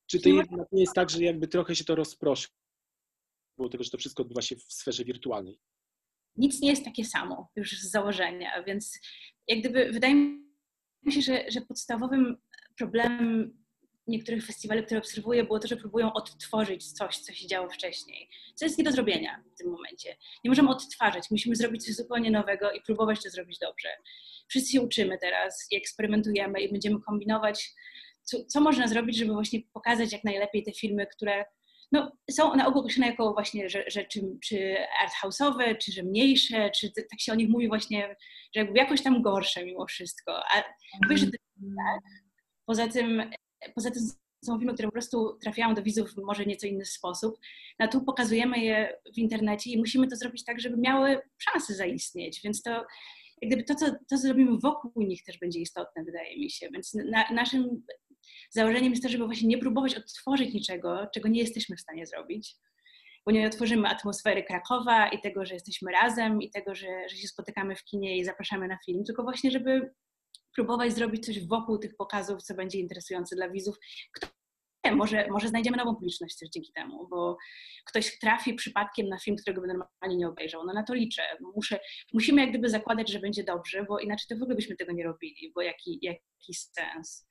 Czy 0.07 0.19
to 0.19 0.29
jednak 0.29 0.71
nie 0.71 0.81
jest 0.81 0.93
tak, 0.93 1.09
że 1.09 1.23
jakby 1.23 1.47
trochę 1.47 1.75
się 1.75 1.83
to 1.83 1.95
rozproszy, 1.95 2.47
bo 3.57 3.69
tego, 3.69 3.83
że 3.83 3.89
to 3.89 3.97
wszystko 3.97 4.23
odbywa 4.23 4.41
się 4.41 4.55
w 4.55 4.63
sferze 4.63 5.03
wirtualnej? 5.03 5.59
Nic 6.37 6.61
nie 6.61 6.69
jest 6.69 6.85
takie 6.85 7.05
samo 7.05 7.51
już 7.55 7.71
z 7.71 7.91
założenia, 7.91 8.63
więc 8.63 8.99
jak 9.47 9.59
gdyby 9.59 9.91
wydaje 9.91 10.15
mi 11.03 11.11
się, 11.11 11.21
że, 11.21 11.45
że 11.47 11.61
podstawowym 11.61 12.37
problemem 12.77 13.53
niektórych 14.07 14.45
festiwali, 14.45 14.83
które 14.83 14.99
obserwuję, 14.99 15.43
było 15.43 15.59
to, 15.59 15.67
że 15.67 15.77
próbują 15.77 16.13
odtworzyć 16.13 16.91
coś, 16.91 17.17
co 17.17 17.33
się 17.33 17.47
działo 17.47 17.69
wcześniej. 17.69 18.29
Co 18.55 18.65
jest 18.65 18.77
nie 18.77 18.83
do 18.83 18.91
zrobienia 18.91 19.43
w 19.55 19.57
tym 19.57 19.71
momencie. 19.71 20.17
Nie 20.43 20.51
możemy 20.51 20.69
odtwarzać, 20.69 21.31
musimy 21.31 21.55
zrobić 21.55 21.85
coś 21.85 21.95
zupełnie 21.95 22.31
nowego 22.31 22.71
i 22.71 22.81
próbować 22.81 23.23
to 23.23 23.29
zrobić 23.29 23.59
dobrze. 23.59 23.89
Wszyscy 24.47 24.71
się 24.71 24.81
uczymy 24.81 25.17
teraz 25.17 25.67
i 25.71 25.75
eksperymentujemy 25.75 26.61
i 26.61 26.71
będziemy 26.71 27.01
kombinować, 27.01 27.73
co, 28.23 28.45
co 28.45 28.61
można 28.61 28.87
zrobić, 28.87 29.17
żeby 29.17 29.33
właśnie 29.33 29.59
pokazać 29.73 30.11
jak 30.11 30.23
najlepiej 30.23 30.63
te 30.63 30.71
filmy, 30.71 31.07
które 31.07 31.45
no, 31.91 32.11
są 32.31 32.55
na 32.55 32.67
ogół 32.67 32.81
określone 32.81 33.07
jako 33.07 33.33
właśnie, 33.33 33.69
że 33.69 34.05
czy, 34.05 34.77
arthouse'owe, 35.05 35.77
czy 35.77 35.91
że 35.91 36.03
mniejsze, 36.03 36.69
czy 36.75 36.91
tak 36.91 37.19
się 37.19 37.31
o 37.31 37.35
nich 37.35 37.49
mówi 37.49 37.67
właśnie, 37.67 38.15
że 38.55 38.61
jakby 38.61 38.79
jakoś 38.79 39.01
tam 39.01 39.21
gorsze 39.21 39.65
mimo 39.65 39.85
wszystko. 39.85 40.43
A 40.51 40.63
że 41.15 41.25
to 41.25 41.31
tak. 41.31 42.01
Poza 42.65 42.87
tym 42.87 43.31
poza 43.75 43.91
tym 43.91 44.03
są 44.45 44.59
filmy, 44.59 44.73
które 44.73 44.87
po 44.87 44.91
prostu 44.91 45.37
trafiają 45.41 45.73
do 45.75 45.83
widzów 45.83 46.13
w 46.13 46.17
może 46.17 46.45
nieco 46.45 46.67
inny 46.67 46.85
sposób. 46.85 47.39
No 47.79 47.87
tu 47.87 48.01
pokazujemy 48.01 48.59
je 48.59 48.99
w 49.15 49.17
internecie 49.17 49.71
i 49.71 49.77
musimy 49.77 50.07
to 50.07 50.15
zrobić 50.15 50.43
tak, 50.43 50.59
żeby 50.59 50.77
miały 50.77 51.21
szansę 51.37 51.75
zaistnieć, 51.75 52.41
więc 52.43 52.61
to 52.61 52.85
jak 53.41 53.51
gdyby 53.51 53.63
to, 53.63 53.75
co, 53.75 53.85
to, 54.09 54.17
zrobimy 54.17 54.57
wokół 54.59 55.03
nich 55.03 55.23
też 55.23 55.39
będzie 55.39 55.59
istotne, 55.59 56.03
wydaje 56.03 56.39
mi 56.39 56.49
się. 56.49 56.69
Więc 56.73 56.93
na, 56.93 57.29
naszym 57.31 57.83
założeniem 58.49 58.91
jest 58.91 59.03
to, 59.03 59.09
żeby 59.09 59.25
właśnie 59.25 59.47
nie 59.47 59.57
próbować 59.57 59.95
odtworzyć 59.95 60.53
niczego, 60.53 61.07
czego 61.13 61.29
nie 61.29 61.39
jesteśmy 61.39 61.75
w 61.75 61.81
stanie 61.81 62.05
zrobić, 62.05 62.55
bo 63.25 63.31
nie 63.31 63.47
otworzymy 63.47 63.87
atmosfery 63.87 64.43
Krakowa 64.43 65.09
i 65.09 65.21
tego, 65.21 65.45
że 65.45 65.53
jesteśmy 65.53 65.91
razem 65.91 66.41
i 66.41 66.49
tego, 66.49 66.75
że, 66.75 67.09
że 67.09 67.15
się 67.17 67.27
spotykamy 67.27 67.75
w 67.75 67.83
kinie 67.83 68.17
i 68.17 68.25
zapraszamy 68.25 68.67
na 68.67 68.77
film, 68.85 69.03
tylko 69.03 69.23
właśnie, 69.23 69.51
żeby 69.51 69.93
próbować 70.55 70.93
zrobić 70.93 71.25
coś 71.25 71.47
wokół 71.47 71.77
tych 71.77 71.95
pokazów, 71.95 72.43
co 72.43 72.53
będzie 72.53 72.79
interesujące 72.79 73.35
dla 73.35 73.49
widzów. 73.49 73.75
Kto, 74.13 74.27
może, 74.91 75.27
może 75.29 75.47
znajdziemy 75.47 75.77
nową 75.77 75.95
publiczność 75.95 76.37
też 76.37 76.49
dzięki 76.49 76.71
temu, 76.73 77.07
bo 77.07 77.37
ktoś 77.85 78.19
trafi 78.19 78.53
przypadkiem 78.53 79.09
na 79.09 79.19
film, 79.19 79.37
którego 79.37 79.61
by 79.61 79.67
normalnie 79.67 80.17
nie 80.17 80.27
obejrzał. 80.27 80.65
No 80.65 80.73
na 80.73 80.83
to 80.83 80.93
liczę. 80.93 81.21
Muszę, 81.55 81.79
musimy 82.13 82.41
jak 82.41 82.49
gdyby 82.49 82.69
zakładać, 82.69 83.11
że 83.11 83.19
będzie 83.19 83.43
dobrze, 83.43 83.83
bo 83.83 83.99
inaczej 83.99 84.25
to 84.29 84.35
w 84.35 84.41
ogóle 84.41 84.55
byśmy 84.55 84.75
tego 84.75 84.91
nie 84.91 85.03
robili, 85.03 85.51
bo 85.55 85.61
jaki, 85.61 85.99
jaki 86.01 86.53
sens. 86.53 87.27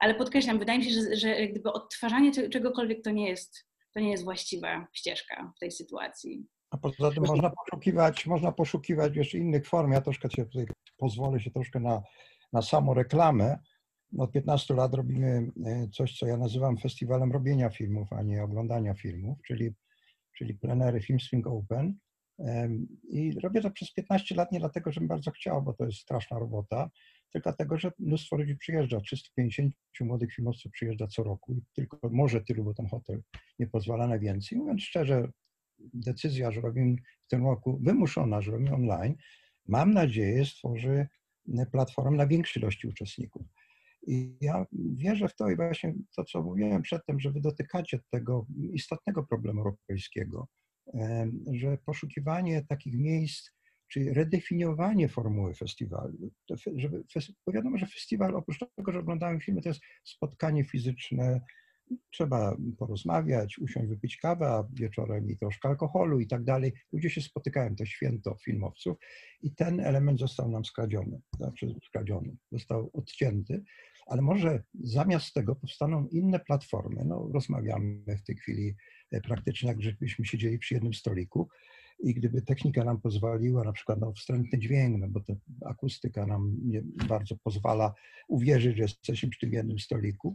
Ale 0.00 0.14
podkreślam, 0.14 0.58
wydaje 0.58 0.78
mi 0.78 0.84
się, 0.84 0.90
że, 0.90 1.16
że 1.16 1.48
gdyby 1.48 1.72
odtwarzanie 1.72 2.48
czegokolwiek 2.50 3.02
to 3.04 3.10
nie 3.10 3.28
jest 3.28 3.70
to 3.94 4.00
nie 4.00 4.10
jest 4.10 4.24
właściwa 4.24 4.86
ścieżka 4.92 5.52
w 5.56 5.58
tej 5.58 5.70
sytuacji. 5.70 6.46
A 6.70 6.78
poza 6.78 7.10
tym 7.10 7.24
można 7.26 7.50
poszukiwać, 7.50 8.26
można 8.26 8.52
poszukiwać 8.52 9.16
jeszcze 9.16 9.38
innych 9.38 9.66
form. 9.66 9.92
Ja 9.92 10.00
troszkę 10.00 10.30
się 10.30 10.44
tutaj 10.44 10.66
pozwolę 10.96 11.40
się 11.40 11.50
troszkę 11.50 11.80
na, 11.80 12.02
na 12.52 12.62
samą 12.62 12.94
reklamę. 12.94 13.58
Od 14.18 14.32
15 14.32 14.74
lat 14.74 14.94
robimy 14.94 15.50
e, 15.66 15.88
coś, 15.88 16.18
co 16.18 16.26
ja 16.26 16.36
nazywam 16.36 16.78
festiwalem 16.78 17.32
robienia 17.32 17.70
filmów, 17.70 18.12
a 18.12 18.22
nie 18.22 18.42
oglądania 18.42 18.94
filmów, 18.94 19.38
czyli, 19.46 19.70
czyli 20.36 20.54
plenery 20.54 21.00
Film 21.00 21.20
Swing 21.20 21.46
Open. 21.46 21.98
I 23.08 23.40
robię 23.40 23.60
to 23.60 23.70
przez 23.70 23.92
15 23.92 24.34
lat 24.34 24.52
nie 24.52 24.58
dlatego, 24.58 24.92
żebym 24.92 25.08
bardzo 25.08 25.30
chciał, 25.30 25.62
bo 25.62 25.72
to 25.72 25.84
jest 25.84 25.98
straszna 25.98 26.38
robota, 26.38 26.90
tylko 27.32 27.50
dlatego, 27.50 27.78
że 27.78 27.92
mnóstwo 27.98 28.36
ludzi 28.36 28.56
przyjeżdża. 28.56 29.00
350 29.00 29.74
młodych 30.00 30.34
filmowców 30.34 30.72
przyjeżdża 30.72 31.06
co 31.06 31.22
roku 31.22 31.52
i 31.52 31.62
tylko 31.74 31.98
może 32.10 32.40
tylu, 32.40 32.64
bo 32.64 32.74
ten 32.74 32.86
hotel 32.86 33.22
nie 33.58 33.66
pozwala 33.66 34.06
na 34.06 34.18
więcej. 34.18 34.58
Mówiąc 34.58 34.82
szczerze, 34.82 35.30
decyzja, 35.78 36.52
że 36.52 36.60
robimy 36.60 36.96
w 37.20 37.26
tym 37.26 37.44
roku, 37.44 37.78
wymuszona, 37.82 38.42
że 38.42 38.50
robimy 38.50 38.74
online, 38.74 39.14
mam 39.66 39.94
nadzieję 39.94 40.44
stworzy 40.44 41.06
platformę 41.72 42.16
na 42.16 42.26
większej 42.26 42.62
ilości 42.62 42.88
uczestników. 42.88 43.42
I 44.06 44.36
ja 44.40 44.66
wierzę 44.72 45.28
w 45.28 45.36
to 45.36 45.50
i 45.50 45.56
właśnie 45.56 45.94
to, 46.16 46.24
co 46.24 46.42
mówiłem 46.42 46.82
przedtem, 46.82 47.20
że 47.20 47.30
wy 47.30 47.40
dotykacie 47.40 48.00
tego 48.10 48.46
istotnego 48.72 49.22
problemu 49.22 49.60
europejskiego, 49.60 50.48
że 51.52 51.78
poszukiwanie 51.84 52.64
takich 52.68 52.98
miejsc, 52.98 53.50
czyli 53.92 54.12
redefiniowanie 54.12 55.08
formuły 55.08 55.54
festiwalu. 55.54 56.30
Żeby, 56.76 57.04
bo 57.46 57.52
wiadomo, 57.52 57.78
że 57.78 57.86
festiwal 57.86 58.34
oprócz 58.36 58.58
tego, 58.76 58.92
że 58.92 58.98
oglądamy 58.98 59.40
filmy, 59.40 59.62
to 59.62 59.68
jest 59.68 59.80
spotkanie 60.04 60.64
fizyczne, 60.64 61.40
trzeba 62.10 62.56
porozmawiać, 62.78 63.58
usiąść, 63.58 63.88
wypić 63.88 64.16
kawę, 64.16 64.68
wieczorem 64.72 65.30
i 65.30 65.36
troszkę 65.36 65.68
alkoholu 65.68 66.20
i 66.20 66.26
tak 66.26 66.44
dalej. 66.44 66.72
Ludzie 66.92 67.10
się 67.10 67.20
spotykają, 67.20 67.76
to 67.76 67.86
święto 67.86 68.36
filmowców 68.44 68.96
i 69.42 69.54
ten 69.54 69.80
element 69.80 70.18
został 70.18 70.50
nam 70.50 70.64
skradziony, 70.64 71.20
znaczy 71.36 71.74
skradziony, 71.84 72.36
został 72.52 72.90
odcięty, 72.92 73.62
ale 74.06 74.22
może 74.22 74.62
zamiast 74.74 75.34
tego 75.34 75.56
powstaną 75.56 76.06
inne 76.06 76.40
platformy. 76.40 77.04
No, 77.04 77.30
rozmawiamy 77.34 78.16
w 78.16 78.22
tej 78.22 78.36
chwili 78.36 78.74
e, 79.10 79.20
praktycznie 79.20 79.68
jak 79.68 79.82
żebyśmy 79.82 80.24
siedzieli 80.24 80.58
przy 80.58 80.74
jednym 80.74 80.94
stoliku 80.94 81.48
i 82.02 82.14
gdyby 82.14 82.42
technika 82.42 82.84
nam 82.84 83.00
pozwoliła, 83.00 83.64
na 83.64 83.72
przykład 83.72 84.00
no, 84.00 84.12
wstrętny 84.12 84.58
dźwięk, 84.58 85.00
no 85.00 85.08
bo 85.08 85.20
ta 85.20 85.32
akustyka 85.66 86.26
nam 86.26 86.56
bardzo 87.08 87.36
pozwala 87.44 87.94
uwierzyć, 88.28 88.76
że 88.76 88.82
jesteśmy 88.82 89.28
przy 89.28 89.40
tym 89.40 89.52
jednym 89.52 89.78
stoliku, 89.78 90.34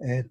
e, 0.00 0.24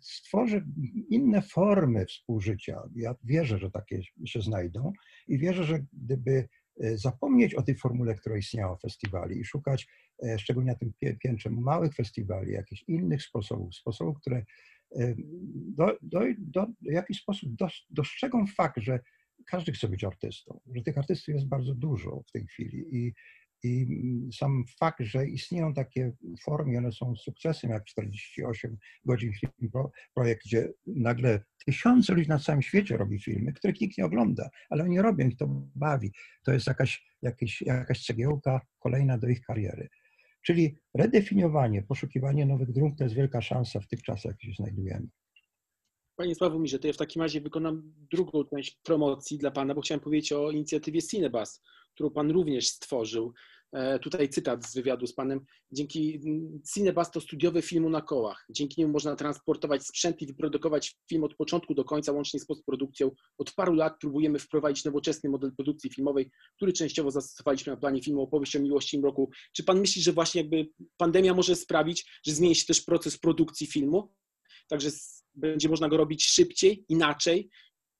stworzy 0.00 0.66
inne 1.10 1.42
formy 1.42 2.06
współżycia. 2.06 2.82
Ja 2.96 3.14
wierzę, 3.24 3.58
że 3.58 3.70
takie 3.70 4.00
się 4.24 4.42
znajdą 4.42 4.92
i 5.28 5.38
wierzę, 5.38 5.64
że 5.64 5.84
gdyby 5.92 6.48
e, 6.80 6.98
zapomnieć 6.98 7.54
o 7.54 7.62
tej 7.62 7.74
formule, 7.74 8.14
która 8.14 8.36
istniała 8.36 8.76
w 8.76 8.80
festiwali 8.80 9.40
i 9.40 9.44
szukać, 9.44 9.86
e, 10.24 10.38
szczególnie 10.38 10.72
na 10.72 10.78
tym 10.78 10.92
piętrze 11.22 11.50
małych 11.50 11.94
festiwali, 11.94 12.52
jakichś 12.52 12.84
innych 12.88 13.22
sposobów, 13.22 13.74
sposobów, 13.74 14.16
które 14.20 14.44
do, 15.54 15.98
do, 16.02 16.20
do, 16.38 16.66
w 16.66 16.92
jakiś 16.92 17.20
sposób 17.20 17.50
dostrzegą 17.90 18.46
fakt, 18.46 18.80
że 18.80 19.00
każdy 19.46 19.72
chce 19.72 19.88
być 19.88 20.04
artystą, 20.04 20.60
że 20.74 20.82
tych 20.82 20.98
artystów 20.98 21.34
jest 21.34 21.48
bardzo 21.48 21.74
dużo 21.74 22.22
w 22.28 22.32
tej 22.32 22.46
chwili 22.46 22.96
i, 22.96 23.14
i 23.62 23.86
sam 24.32 24.64
fakt, 24.80 25.00
że 25.00 25.26
istnieją 25.26 25.74
takie 25.74 26.12
formy, 26.42 26.78
one 26.78 26.92
są 26.92 27.16
sukcesem, 27.16 27.70
jak 27.70 27.84
48 27.84 28.78
godzin 29.04 29.32
film 29.32 29.70
projekt, 30.14 30.44
gdzie 30.44 30.72
nagle 30.86 31.40
tysiące 31.66 32.14
ludzi 32.14 32.28
na 32.28 32.38
całym 32.38 32.62
świecie 32.62 32.96
robi 32.96 33.20
filmy, 33.20 33.52
których 33.52 33.80
nikt 33.80 33.98
nie 33.98 34.04
ogląda, 34.04 34.50
ale 34.70 34.84
oni 34.84 35.00
robią 35.00 35.28
i 35.28 35.36
to 35.36 35.46
bawi. 35.74 36.12
To 36.44 36.52
jest 36.52 36.66
jakaś, 36.66 37.06
jakaś, 37.22 37.62
jakaś 37.62 38.04
cegiełka 38.04 38.60
kolejna 38.78 39.18
do 39.18 39.28
ich 39.28 39.40
kariery. 39.40 39.88
Czyli 40.42 40.76
redefiniowanie, 40.94 41.82
poszukiwanie 41.82 42.46
nowych 42.46 42.72
dróg 42.72 42.98
to 42.98 43.04
jest 43.04 43.16
wielka 43.16 43.42
szansa 43.42 43.80
w 43.80 43.88
tych 43.88 44.02
czasach, 44.02 44.36
w 44.36 44.42
się 44.42 44.52
znajdujemy. 44.52 45.06
Panie 46.18 46.34
Sławomirze, 46.34 46.78
to 46.78 46.86
ja 46.86 46.92
w 46.92 46.96
takim 46.96 47.22
razie 47.22 47.40
wykonam 47.40 47.94
drugą 48.12 48.44
część 48.44 48.78
promocji 48.82 49.38
dla 49.38 49.50
Pana, 49.50 49.74
bo 49.74 49.80
chciałem 49.80 50.00
powiedzieć 50.00 50.32
o 50.32 50.50
inicjatywie 50.50 51.02
Cinebus, 51.02 51.62
którą 51.94 52.10
Pan 52.10 52.30
również 52.30 52.68
stworzył. 52.68 53.32
E, 53.72 53.98
tutaj 53.98 54.28
cytat 54.28 54.66
z 54.66 54.74
wywiadu 54.74 55.06
z 55.06 55.14
Panem. 55.14 55.40
Dzięki 55.72 56.20
mm, 56.24 56.60
Cinebus 56.74 57.10
to 57.10 57.20
studiowe 57.20 57.62
filmu 57.62 57.90
na 57.90 58.02
kołach. 58.02 58.46
Dzięki 58.50 58.80
niemu 58.80 58.92
można 58.92 59.16
transportować 59.16 59.86
sprzęt 59.86 60.22
i 60.22 60.26
wyprodukować 60.26 60.96
film 61.08 61.24
od 61.24 61.34
początku 61.34 61.74
do 61.74 61.84
końca, 61.84 62.12
łącznie 62.12 62.40
z 62.40 62.46
postprodukcją. 62.46 63.10
Od 63.38 63.52
paru 63.52 63.74
lat 63.74 63.98
próbujemy 64.00 64.38
wprowadzić 64.38 64.84
nowoczesny 64.84 65.30
model 65.30 65.52
produkcji 65.56 65.90
filmowej, 65.90 66.30
który 66.56 66.72
częściowo 66.72 67.10
zastosowaliśmy 67.10 67.72
na 67.72 67.76
planie 67.76 68.02
filmu 68.02 68.22
Opowieść 68.22 68.56
o 68.56 68.60
miłości 68.60 69.00
w 69.00 69.04
roku. 69.04 69.30
Czy 69.52 69.64
Pan 69.64 69.80
myśli, 69.80 70.02
że 70.02 70.12
właśnie 70.12 70.40
jakby 70.40 70.68
pandemia 70.96 71.34
może 71.34 71.56
sprawić, 71.56 72.20
że 72.26 72.32
zmieni 72.32 72.54
się 72.54 72.66
też 72.66 72.80
proces 72.80 73.18
produkcji 73.18 73.66
filmu? 73.66 74.14
Także 74.68 74.90
będzie 75.38 75.68
można 75.68 75.88
go 75.88 75.96
robić 75.96 76.24
szybciej, 76.24 76.84
inaczej. 76.88 77.48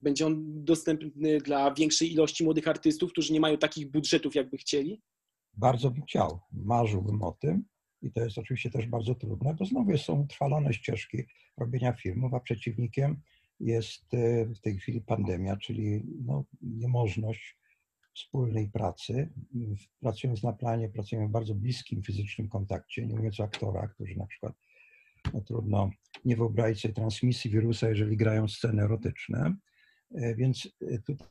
Będzie 0.00 0.26
on 0.26 0.64
dostępny 0.64 1.38
dla 1.38 1.74
większej 1.74 2.12
ilości 2.12 2.44
młodych 2.44 2.68
artystów, 2.68 3.12
którzy 3.12 3.32
nie 3.32 3.40
mają 3.40 3.58
takich 3.58 3.90
budżetów, 3.90 4.34
jakby 4.34 4.56
chcieli? 4.56 5.02
Bardzo 5.54 5.90
bym 5.90 6.02
chciał, 6.02 6.40
marzyłbym 6.52 7.22
o 7.22 7.32
tym. 7.32 7.64
I 8.02 8.12
to 8.12 8.20
jest 8.20 8.38
oczywiście 8.38 8.70
też 8.70 8.86
bardzo 8.86 9.14
trudne, 9.14 9.54
bo 9.54 9.64
znowu 9.64 9.98
są 9.98 10.20
utrwalone 10.20 10.72
ścieżki 10.72 11.18
robienia 11.56 11.92
filmów, 11.92 12.34
a 12.34 12.40
przeciwnikiem 12.40 13.20
jest 13.60 14.14
e, 14.14 14.46
w 14.46 14.60
tej 14.60 14.78
chwili 14.78 15.00
pandemia, 15.00 15.56
czyli 15.56 16.02
no, 16.24 16.44
niemożność 16.62 17.58
wspólnej 18.14 18.70
pracy. 18.70 19.32
Pracując 20.00 20.42
na 20.42 20.52
planie, 20.52 20.88
pracujemy 20.88 21.28
w 21.28 21.30
bardzo 21.30 21.54
bliskim 21.54 22.02
fizycznym 22.02 22.48
kontakcie, 22.48 23.06
nie 23.06 23.16
mówiąc 23.16 23.40
o 23.40 23.44
aktorach, 23.44 23.94
którzy 23.94 24.16
na 24.16 24.26
przykład 24.26 24.52
no 25.34 25.40
trudno 25.40 25.90
nie 26.24 26.36
wyobrazić 26.36 26.82
sobie 26.82 26.94
transmisji 26.94 27.50
wirusa, 27.50 27.88
jeżeli 27.88 28.16
grają 28.16 28.48
sceny 28.48 28.82
erotyczne. 28.82 29.54
E, 30.14 30.34
więc 30.34 30.68
e, 30.82 30.98
tutaj 30.98 31.26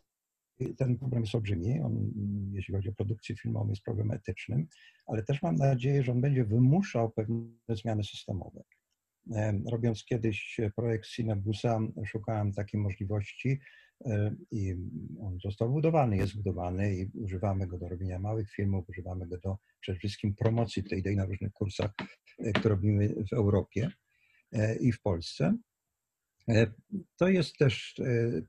ten 0.78 0.98
problem 0.98 1.24
jest 1.24 1.36
olbrzymi. 1.36 1.82
On, 1.82 2.12
jeśli 2.54 2.74
chodzi 2.74 2.90
o 2.90 2.94
produkcję 2.94 3.36
filmową, 3.36 3.70
jest 3.70 3.84
problemem 3.84 4.18
etycznym, 4.18 4.68
ale 5.08 5.24
też 5.24 5.42
mam 5.42 5.56
nadzieję, 5.56 6.04
że 6.04 6.12
on 6.12 6.22
będzie 6.22 6.46
wymuszał 6.46 7.12
pewne 7.12 7.46
zmiany 7.70 8.04
systemowe. 8.04 8.64
E, 9.36 9.60
robiąc 9.72 10.06
kiedyś 10.06 10.58
projekt 10.76 11.08
Cinebusa, 11.08 11.80
szukałem 12.06 12.54
takiej 12.54 12.80
możliwości 12.80 13.60
i 14.52 14.76
on 15.22 15.40
został 15.44 15.70
budowany, 15.70 16.18
jest 16.18 16.36
budowany 16.36 16.96
i 16.96 17.10
używamy 17.14 17.68
go 17.68 17.78
do 17.78 17.90
robienia 17.90 18.20
małych 18.20 18.52
filmów, 18.52 18.90
używamy 18.90 19.28
go 19.28 19.38
do 19.38 19.58
przede 19.80 20.00
wszystkim 20.00 20.36
promocji 20.36 20.84
tej 20.84 21.00
idei 21.00 21.16
na 21.16 21.26
różnych 21.26 21.54
kursach 21.54 21.92
E, 22.40 22.52
które 22.52 22.76
robimy 22.76 23.10
w 23.30 23.34
Europie 23.34 23.92
e, 24.52 24.76
i 24.76 24.92
w 24.92 25.02
Polsce. 25.02 25.58
E, 26.50 26.68
to 27.18 27.28
jest 27.28 27.58
też 27.58 28.02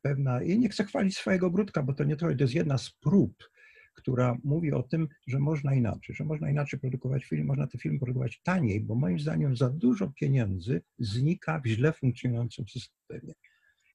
pewna, 0.02 0.42
i 0.42 0.58
nie 0.58 0.68
chcę 0.68 0.84
chwalić 0.84 1.16
swojego 1.16 1.46
ogródka, 1.46 1.82
bo 1.82 1.92
to 1.94 2.04
nie 2.04 2.16
to, 2.16 2.26
to 2.26 2.42
jest 2.44 2.54
jedna 2.54 2.78
z 2.78 2.90
prób, 2.90 3.50
która 3.94 4.36
mówi 4.44 4.72
o 4.72 4.82
tym, 4.82 5.08
że 5.26 5.38
można 5.38 5.74
inaczej, 5.74 6.14
że 6.14 6.24
można 6.24 6.50
inaczej 6.50 6.80
produkować 6.80 7.24
film, 7.24 7.46
można 7.46 7.66
te 7.66 7.78
filmy 7.78 7.98
produkować 7.98 8.40
taniej, 8.42 8.80
bo 8.80 8.94
moim 8.94 9.20
zdaniem 9.20 9.56
za 9.56 9.70
dużo 9.70 10.12
pieniędzy 10.20 10.82
znika 10.98 11.60
w 11.60 11.66
źle 11.66 11.92
funkcjonującym 11.92 12.64
systemie. 12.68 13.32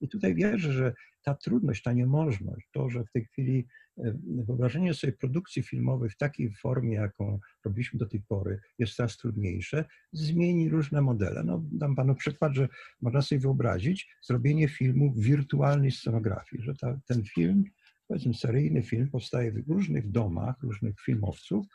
I 0.04 0.08
tutaj 0.10 0.36
wierzę, 0.36 0.74
że 0.74 0.94
ta 1.24 1.36
trudność, 1.36 1.84
ta 1.84 1.94
niemożność, 1.94 2.70
to, 2.72 2.90
że 2.90 3.04
w 3.04 3.12
tej 3.12 3.26
chwili 3.26 3.68
e, 3.98 4.14
wyobrażenie 4.48 4.94
sobie 4.94 5.14
produkcji 5.14 5.64
filmowej 5.64 6.10
w 6.10 6.18
takiej 6.18 6.54
formie, 6.54 6.94
jaką 6.96 7.40
robiliśmy 7.66 8.00
do 8.00 8.08
tej 8.08 8.22
pory, 8.22 8.60
jest 8.80 8.96
coraz 8.96 9.18
trudniejsze, 9.18 9.86
zmieni 10.12 10.70
różne 10.70 11.02
modele. 11.02 11.44
No, 11.44 11.64
dam 11.72 11.96
panu 11.96 12.16
przykład, 12.16 12.54
że 12.54 12.68
można 13.02 13.22
sobie 13.22 13.42
wyobrazić 13.42 14.08
zrobienie 14.22 14.68
filmu 14.68 15.14
w 15.14 15.24
wirtualnej 15.24 15.92
scenografii, 15.92 16.64
że 16.64 16.76
ta, 16.76 17.00
ten 17.08 17.24
film 17.24 17.64
powiedzmy 18.08 18.34
seryjny 18.34 18.82
film 18.82 19.10
powstaje 19.10 19.52
w 19.52 19.70
różnych 19.70 20.12
domach, 20.12 20.56
różnych 20.64 21.02
filmowców, 21.02 21.66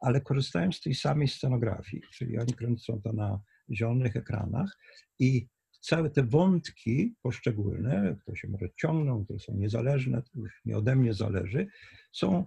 ale 0.00 0.20
korzystają 0.20 0.72
z 0.72 0.80
tej 0.80 0.94
samej 0.94 1.28
scenografii, 1.28 2.02
czyli 2.12 2.38
oni 2.38 2.52
kręcą 2.52 3.00
to 3.02 3.12
na 3.12 3.40
zielonych 3.70 4.16
ekranach 4.16 4.78
i 5.18 5.48
całe 5.84 6.10
te 6.10 6.22
wątki 6.22 7.14
poszczególne, 7.22 8.16
które 8.20 8.36
się 8.36 8.48
może 8.48 8.66
ciągną, 8.76 9.24
które 9.24 9.38
są 9.38 9.54
niezależne, 9.54 10.22
to 10.22 10.40
już 10.40 10.60
nie 10.64 10.76
ode 10.76 10.96
mnie 10.96 11.14
zależy, 11.14 11.66
są 12.12 12.44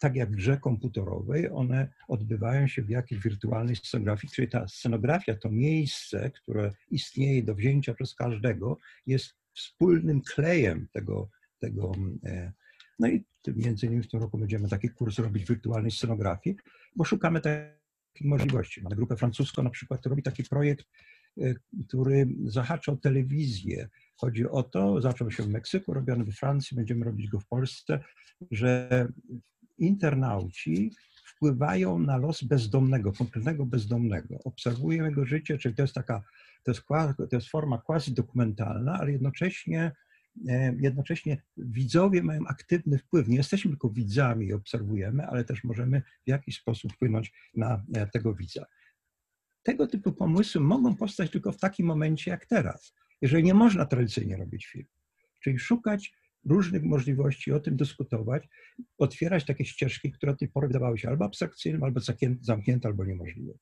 tak 0.00 0.16
jak 0.16 0.30
w 0.32 0.34
grze 0.34 0.58
komputerowej, 0.58 1.50
one 1.50 1.88
odbywają 2.08 2.66
się 2.66 2.82
w 2.82 2.90
jakiejś 2.90 3.22
wirtualnej 3.22 3.76
scenografii, 3.76 4.32
czyli 4.34 4.48
ta 4.48 4.68
scenografia, 4.68 5.34
to 5.34 5.50
miejsce, 5.50 6.30
które 6.30 6.72
istnieje 6.90 7.42
do 7.42 7.54
wzięcia 7.54 7.94
przez 7.94 8.14
każdego, 8.14 8.78
jest 9.06 9.34
wspólnym 9.54 10.20
klejem 10.20 10.88
tego, 10.92 11.30
tego 11.58 11.92
e, 12.24 12.52
no 12.98 13.08
i 13.08 13.24
między 13.56 13.86
innymi 13.86 14.02
w 14.02 14.10
tym 14.10 14.20
roku 14.20 14.38
będziemy 14.38 14.68
taki 14.68 14.88
kurs 14.88 15.18
robić 15.18 15.48
wirtualnej 15.48 15.90
scenografii, 15.90 16.56
bo 16.96 17.04
szukamy 17.04 17.40
takich 17.40 18.26
możliwości. 18.26 18.82
Mamy 18.82 18.96
grupę 18.96 19.16
francuską 19.16 19.62
na 19.62 19.70
przykład, 19.70 20.00
która 20.00 20.10
robi 20.10 20.22
taki 20.22 20.44
projekt, 20.44 20.86
e, 20.86 21.17
który 21.88 22.28
zahacza 22.44 22.92
o 22.92 22.96
telewizję. 22.96 23.88
Chodzi 24.16 24.48
o 24.48 24.62
to, 24.62 25.00
zaczął 25.00 25.30
się 25.30 25.42
w 25.42 25.48
Meksyku, 25.48 25.94
robiony 25.94 26.24
we 26.24 26.32
Francji, 26.32 26.76
będziemy 26.76 27.04
robić 27.04 27.28
go 27.28 27.40
w 27.40 27.46
Polsce, 27.46 28.00
że 28.50 29.08
internauci 29.78 30.92
wpływają 31.24 31.98
na 31.98 32.16
los 32.16 32.42
bezdomnego, 32.42 33.12
konkretnego 33.12 33.66
bezdomnego. 33.66 34.38
Obserwują 34.44 35.04
jego 35.04 35.24
życie, 35.24 35.58
czyli 35.58 35.74
to 35.74 35.82
jest 35.82 35.94
taka, 35.94 36.22
to 36.62 36.70
jest, 36.70 36.82
to 37.30 37.36
jest 37.36 37.48
forma 37.48 37.78
quasi 37.78 38.14
dokumentalna, 38.14 38.98
ale 38.98 39.12
jednocześnie 39.12 39.92
E, 40.48 40.74
jednocześnie 40.80 41.42
widzowie 41.56 42.22
mają 42.22 42.46
aktywny 42.46 42.98
wpływ. 42.98 43.28
Nie 43.28 43.36
jesteśmy 43.36 43.70
tylko 43.70 43.90
widzami 43.90 44.46
i 44.46 44.52
obserwujemy, 44.52 45.26
ale 45.26 45.44
też 45.44 45.64
możemy 45.64 46.02
w 46.26 46.28
jakiś 46.28 46.58
sposób 46.58 46.92
wpłynąć 46.92 47.32
na 47.54 47.84
e, 47.94 48.06
tego 48.06 48.34
widza. 48.34 48.66
Tego 49.68 49.86
typu 49.86 50.12
pomysły 50.12 50.60
mogą 50.60 50.96
powstać 50.96 51.30
tylko 51.30 51.52
w 51.52 51.56
takim 51.56 51.86
momencie 51.86 52.30
jak 52.30 52.46
teraz, 52.46 52.94
jeżeli 53.22 53.44
nie 53.44 53.54
można 53.54 53.86
tradycyjnie 53.86 54.36
robić 54.36 54.66
film. 54.66 54.86
Czyli 55.40 55.58
szukać 55.58 56.12
różnych 56.44 56.82
możliwości, 56.82 57.52
o 57.52 57.60
tym 57.60 57.76
dyskutować, 57.76 58.48
otwierać 58.98 59.44
takie 59.44 59.64
ścieżki, 59.64 60.12
które 60.12 60.32
do 60.32 60.38
tej 60.38 60.48
pory 60.48 60.66
wydawały 60.66 60.98
się 60.98 61.08
albo 61.08 61.24
abstrakcyjne, 61.24 61.78
albo 61.82 62.00
zamknięte, 62.40 62.88
albo 62.88 63.04
niemożliwe. 63.04 63.52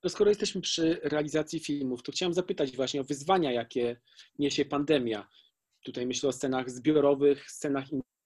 To 0.00 0.08
skoro 0.08 0.30
jesteśmy 0.30 0.60
przy 0.60 1.00
realizacji 1.02 1.60
filmów, 1.60 2.02
to 2.02 2.12
chciałem 2.12 2.34
zapytać 2.34 2.76
właśnie 2.76 3.00
o 3.00 3.04
wyzwania, 3.04 3.52
jakie 3.52 4.00
niesie 4.38 4.64
pandemia. 4.64 5.28
Tutaj 5.84 6.06
myślę 6.06 6.28
o 6.28 6.32
scenach 6.32 6.70
zbiorowych, 6.70 7.50
scenach 7.50 7.84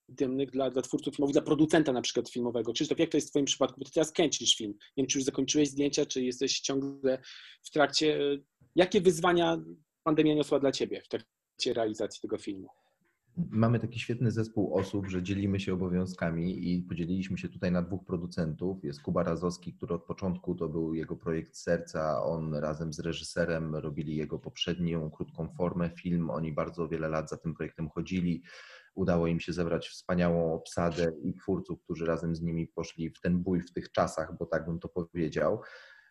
intymnych 0.09 0.51
dla, 0.51 0.71
dla 0.71 0.83
twórców 0.83 1.17
filmowych, 1.17 1.33
dla 1.33 1.43
producenta 1.43 1.93
na 1.93 2.03
przykład 2.03 2.31
filmowego. 2.31 2.73
Krzysztof, 2.73 2.99
jak 2.99 3.11
to 3.11 3.17
jest 3.17 3.29
w 3.29 3.31
Twoim 3.31 3.47
przypadku? 3.47 3.81
Bo 3.81 3.85
Ty 3.85 3.93
teraz 3.93 4.13
kręcisz 4.13 4.57
film. 4.57 4.73
Nie 4.73 5.03
wiem, 5.03 5.07
czy 5.07 5.19
już 5.19 5.25
zakończyłeś 5.25 5.69
zdjęcia, 5.69 6.07
czy 6.07 6.25
jesteś 6.25 6.61
ciągle 6.61 7.23
w 7.63 7.71
trakcie. 7.71 8.19
Jakie 8.75 9.01
wyzwania 9.01 9.63
pandemia 10.05 10.35
niosła 10.35 10.59
dla 10.59 10.73
Ciebie 10.73 11.03
w 11.05 11.09
trakcie 11.09 11.73
realizacji 11.75 12.21
tego 12.21 12.39
filmu? 12.39 12.69
Mamy 13.37 13.81
taki 13.81 14.01
świetny 14.01 14.31
zespół 14.31 14.75
osób, 14.75 15.07
że 15.09 15.23
dzielimy 15.23 15.61
się 15.61 15.75
obowiązkami 15.75 16.73
i 16.73 16.83
podzieliliśmy 16.83 17.39
się 17.39 17.49
tutaj 17.49 17.73
na 17.73 17.83
dwóch 17.83 18.05
producentów. 18.05 18.85
Jest 18.85 19.03
Kuba 19.03 19.23
Razowski, 19.23 19.73
który 19.73 19.95
od 19.95 20.05
początku 20.05 20.55
to 20.55 20.69
był 20.69 20.95
jego 20.95 21.17
projekt 21.17 21.57
serca. 21.57 22.25
On 22.25 22.55
razem 22.55 22.93
z 22.93 23.01
reżyserem 23.01 23.77
robili 23.77 24.17
jego 24.17 24.39
poprzednią 24.39 25.11
krótką 25.11 25.49
formę 25.49 25.91
film. 25.91 26.31
Oni 26.31 26.53
bardzo 26.53 26.89
wiele 26.89 27.09
lat 27.09 27.31
za 27.31 27.37
tym 27.37 27.55
projektem 27.55 27.89
chodzili. 27.89 28.43
Udało 28.95 29.27
im 29.27 29.41
się 29.41 29.53
zebrać 29.53 29.89
wspaniałą 29.89 30.55
obsadę 30.55 31.13
i 31.23 31.35
twórców, 31.35 31.83
którzy 31.85 32.07
razem 32.07 32.37
z 32.37 32.41
nimi 32.41 32.67
poszli 32.67 33.11
w 33.11 33.21
ten 33.21 33.39
bój 33.39 33.61
w 33.61 33.73
tych 33.73 33.93
czasach, 33.93 34.37
bo 34.39 34.47
tak 34.47 34.67
bym 34.67 34.79
to 34.79 34.89
powiedział. 34.89 35.61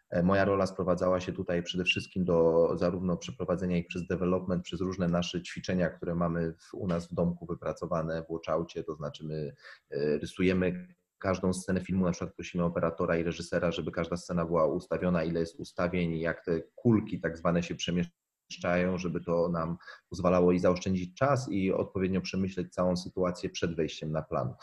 E, 0.09 0.23
moja 0.23 0.45
rola 0.45 0.65
sprowadzała 0.65 1.19
się 1.19 1.33
tutaj 1.33 1.63
przede 1.63 1.83
wszystkim 1.83 2.25
do 2.25 2.69
zarówno 2.77 3.17
przeprowadzenia 3.17 3.77
ich 3.77 3.87
przez 3.87 4.07
development, 4.07 4.63
przez 4.63 4.81
różne 4.81 5.07
nasze 5.07 5.41
ćwiczenia, 5.41 5.89
które 5.89 6.15
mamy 6.15 6.53
w, 6.53 6.73
u 6.73 6.87
nas 6.87 7.07
w 7.07 7.13
domku 7.13 7.45
wypracowane 7.45 8.23
w 8.23 8.31
Watchoutie, 8.31 8.83
to 8.83 8.95
znaczy 8.95 9.25
my 9.25 9.53
e, 9.91 10.17
rysujemy 10.17 10.87
każdą 11.21 11.53
scenę 11.53 11.81
filmu, 11.81 12.05
na 12.05 12.11
przykład 12.11 12.35
prosimy 12.35 12.63
operatora 12.63 13.17
i 13.17 13.23
reżysera, 13.23 13.71
żeby 13.71 13.91
każda 13.91 14.17
scena 14.17 14.45
była 14.45 14.65
ustawiona, 14.65 15.23
ile 15.23 15.39
jest 15.39 15.59
ustawień, 15.59 16.19
jak 16.19 16.45
te 16.45 16.61
kulki 16.75 17.19
tak 17.19 17.37
zwane 17.37 17.63
się 17.63 17.75
przemieszczają, 17.75 18.20
żeby 18.97 19.21
to 19.21 19.49
nam 19.49 19.77
pozwalało 20.09 20.51
i 20.51 20.59
zaoszczędzić 20.59 21.17
czas 21.17 21.49
i 21.49 21.73
odpowiednio 21.73 22.21
przemyśleć 22.21 22.73
całą 22.73 22.97
sytuację 22.97 23.49
przed 23.49 23.75
wejściem 23.75 24.11
na 24.11 24.21
plan. 24.21 24.53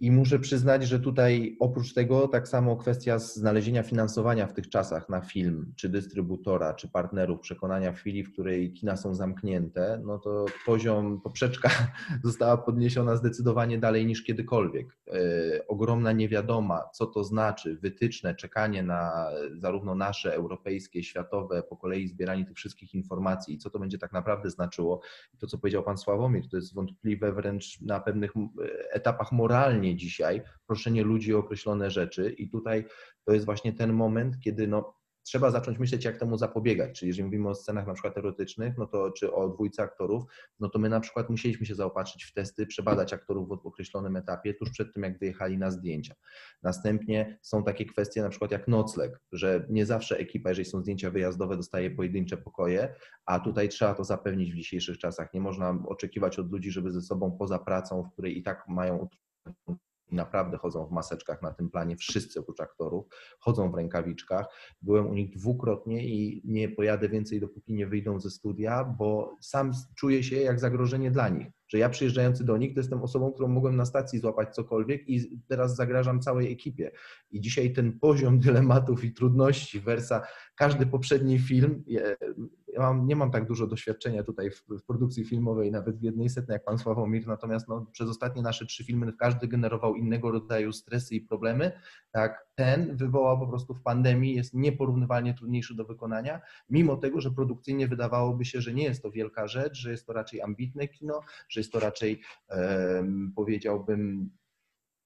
I 0.00 0.10
muszę 0.10 0.38
przyznać, 0.38 0.84
że 0.84 1.00
tutaj 1.00 1.56
oprócz 1.60 1.94
tego 1.94 2.28
tak 2.28 2.48
samo 2.48 2.76
kwestia 2.76 3.18
znalezienia 3.18 3.82
finansowania 3.82 4.46
w 4.46 4.52
tych 4.52 4.68
czasach 4.68 5.08
na 5.08 5.20
film, 5.20 5.72
czy 5.76 5.88
dystrybutora, 5.88 6.74
czy 6.74 6.88
partnerów, 6.88 7.40
przekonania 7.40 7.92
w 7.92 7.96
chwili, 7.96 8.24
w 8.24 8.32
której 8.32 8.72
kina 8.72 8.96
są 8.96 9.14
zamknięte, 9.14 10.00
no 10.04 10.18
to 10.18 10.44
poziom, 10.66 11.20
poprzeczka 11.20 11.70
została 12.24 12.56
podniesiona 12.56 13.16
zdecydowanie 13.16 13.78
dalej 13.78 14.06
niż 14.06 14.24
kiedykolwiek. 14.24 14.96
Yy, 15.06 15.66
ogromna 15.68 16.12
niewiadoma, 16.12 16.82
co 16.94 17.06
to 17.06 17.24
znaczy, 17.24 17.76
wytyczne, 17.76 18.34
czekanie 18.34 18.82
na 18.82 19.30
zarówno 19.58 19.94
nasze, 19.94 20.34
europejskie, 20.34 21.02
światowe, 21.02 21.62
po 21.62 21.76
kolei 21.76 22.08
zbieranie 22.08 22.44
tych 22.44 22.56
wszystkich 22.56 22.94
informacji 22.94 23.54
i 23.54 23.58
co 23.58 23.70
to 23.70 23.78
będzie 23.78 23.98
tak 23.98 24.12
naprawdę 24.12 24.50
znaczyło. 24.50 25.00
I 25.34 25.38
to, 25.38 25.46
co 25.46 25.58
powiedział 25.58 25.82
pan 25.82 25.98
Sławomir, 25.98 26.48
to 26.48 26.56
jest 26.56 26.74
wątpliwe 26.74 27.32
wręcz 27.32 27.80
na 27.80 28.00
pewnych 28.00 28.32
etapach 28.92 29.32
moralnie, 29.32 29.85
dzisiaj, 29.94 30.42
proszenie 30.66 31.02
ludzi 31.02 31.34
o 31.34 31.38
określone 31.38 31.90
rzeczy 31.90 32.30
i 32.30 32.50
tutaj 32.50 32.84
to 33.24 33.32
jest 33.32 33.46
właśnie 33.46 33.72
ten 33.72 33.92
moment, 33.92 34.40
kiedy 34.40 34.66
no, 34.68 34.96
trzeba 35.26 35.50
zacząć 35.50 35.78
myśleć, 35.78 36.04
jak 36.04 36.16
temu 36.16 36.38
zapobiegać. 36.38 36.98
Czyli 36.98 37.08
jeżeli 37.08 37.24
mówimy 37.24 37.48
o 37.48 37.54
scenach 37.54 37.86
na 37.86 37.92
przykład 37.92 38.18
erotycznych, 38.18 38.78
no 38.78 38.86
to 38.86 39.10
czy 39.10 39.32
o 39.32 39.48
dwójce 39.48 39.82
aktorów, 39.82 40.24
no 40.60 40.68
to 40.68 40.78
my 40.78 40.88
na 40.88 41.00
przykład 41.00 41.30
musieliśmy 41.30 41.66
się 41.66 41.74
zaopatrzyć 41.74 42.24
w 42.24 42.32
testy, 42.32 42.66
przebadać 42.66 43.12
aktorów 43.12 43.48
w 43.48 43.66
określonym 43.66 44.16
etapie, 44.16 44.54
tuż 44.54 44.70
przed 44.70 44.94
tym, 44.94 45.02
jak 45.02 45.18
wyjechali 45.18 45.58
na 45.58 45.70
zdjęcia. 45.70 46.14
Następnie 46.62 47.38
są 47.42 47.64
takie 47.64 47.84
kwestie 47.84 48.22
na 48.22 48.28
przykład 48.28 48.50
jak 48.50 48.68
nocleg, 48.68 49.20
że 49.32 49.66
nie 49.70 49.86
zawsze 49.86 50.18
ekipa, 50.18 50.48
jeżeli 50.48 50.68
są 50.68 50.80
zdjęcia 50.80 51.10
wyjazdowe, 51.10 51.56
dostaje 51.56 51.90
pojedyncze 51.90 52.36
pokoje, 52.36 52.94
a 53.26 53.40
tutaj 53.40 53.68
trzeba 53.68 53.94
to 53.94 54.04
zapewnić 54.04 54.52
w 54.52 54.56
dzisiejszych 54.56 54.98
czasach. 54.98 55.34
Nie 55.34 55.40
można 55.40 55.78
oczekiwać 55.86 56.38
od 56.38 56.52
ludzi, 56.52 56.70
żeby 56.70 56.92
ze 56.92 57.00
sobą 57.02 57.36
poza 57.38 57.58
pracą, 57.58 58.02
w 58.02 58.12
której 58.12 58.38
i 58.38 58.42
tak 58.42 58.68
mają 58.68 59.08
naprawdę 60.12 60.56
chodzą 60.58 60.86
w 60.86 60.92
maseczkach 60.92 61.42
na 61.42 61.52
tym 61.52 61.70
planie, 61.70 61.96
wszyscy 61.96 62.40
oprócz 62.40 62.60
aktorów, 62.60 63.06
chodzą 63.40 63.70
w 63.70 63.74
rękawiczkach. 63.74 64.46
Byłem 64.82 65.06
u 65.06 65.14
nich 65.14 65.30
dwukrotnie 65.30 66.06
i 66.06 66.42
nie 66.44 66.68
pojadę 66.68 67.08
więcej, 67.08 67.40
dopóki 67.40 67.74
nie 67.74 67.86
wyjdą 67.86 68.20
ze 68.20 68.30
studia, 68.30 68.84
bo 68.84 69.36
sam 69.40 69.72
czuję 69.96 70.22
się 70.22 70.36
jak 70.36 70.60
zagrożenie 70.60 71.10
dla 71.10 71.28
nich. 71.28 71.46
Że 71.68 71.78
ja 71.78 71.88
przyjeżdżający 71.88 72.44
do 72.44 72.56
nich, 72.56 72.74
to 72.74 72.80
jestem 72.80 73.02
osobą, 73.02 73.32
którą 73.32 73.48
mogłem 73.48 73.76
na 73.76 73.84
stacji 73.84 74.18
złapać 74.18 74.54
cokolwiek 74.54 75.08
i 75.08 75.40
teraz 75.48 75.76
zagrażam 75.76 76.20
całej 76.20 76.52
ekipie. 76.52 76.90
I 77.30 77.40
dzisiaj 77.40 77.72
ten 77.72 77.98
poziom 77.98 78.38
dylematów 78.38 79.04
i 79.04 79.12
trudności 79.12 79.80
versa 79.80 80.22
każdy 80.56 80.86
poprzedni 80.86 81.38
film, 81.38 81.84
ja 82.76 82.82
mam, 82.82 83.06
nie 83.06 83.16
mam 83.16 83.30
tak 83.30 83.46
dużo 83.46 83.66
doświadczenia 83.66 84.22
tutaj 84.22 84.50
w, 84.50 84.64
w, 84.68 84.82
produkcji 84.82 85.24
filmowej, 85.24 85.72
nawet 85.72 85.98
w 85.98 86.02
jednej 86.02 86.28
setnej 86.28 86.54
jak 86.54 86.64
pan 86.64 86.78
Sławomir, 86.78 87.26
natomiast 87.26 87.68
no, 87.68 87.86
przez 87.92 88.08
ostatnie 88.08 88.42
nasze 88.42 88.66
trzy 88.66 88.84
filmy 88.84 89.12
każdy 89.12 89.48
generował 89.48 89.94
innego 89.94 90.30
rodzaju 90.30 90.72
stresy 90.72 91.14
i 91.14 91.20
problemy. 91.20 91.72
Tak, 92.12 92.46
ten 92.54 92.96
wywołał 92.96 93.38
po 93.38 93.46
prostu 93.46 93.74
w 93.74 93.82
pandemii, 93.82 94.34
jest 94.34 94.54
nieporównywalnie 94.54 95.34
trudniejszy 95.34 95.74
do 95.74 95.84
wykonania, 95.84 96.40
mimo 96.70 96.96
tego, 96.96 97.20
że 97.20 97.30
produkcyjnie 97.30 97.88
wydawałoby 97.88 98.44
się, 98.44 98.60
że 98.60 98.74
nie 98.74 98.84
jest 98.84 99.02
to 99.02 99.10
wielka 99.10 99.48
rzecz, 99.48 99.76
że 99.76 99.90
jest 99.90 100.06
to 100.06 100.12
raczej 100.12 100.42
ambitne 100.42 100.88
kino, 100.88 101.20
że 101.48 101.60
jest 101.60 101.72
to 101.72 101.80
raczej, 101.80 102.20
um, 102.48 103.32
powiedziałbym, 103.36 104.30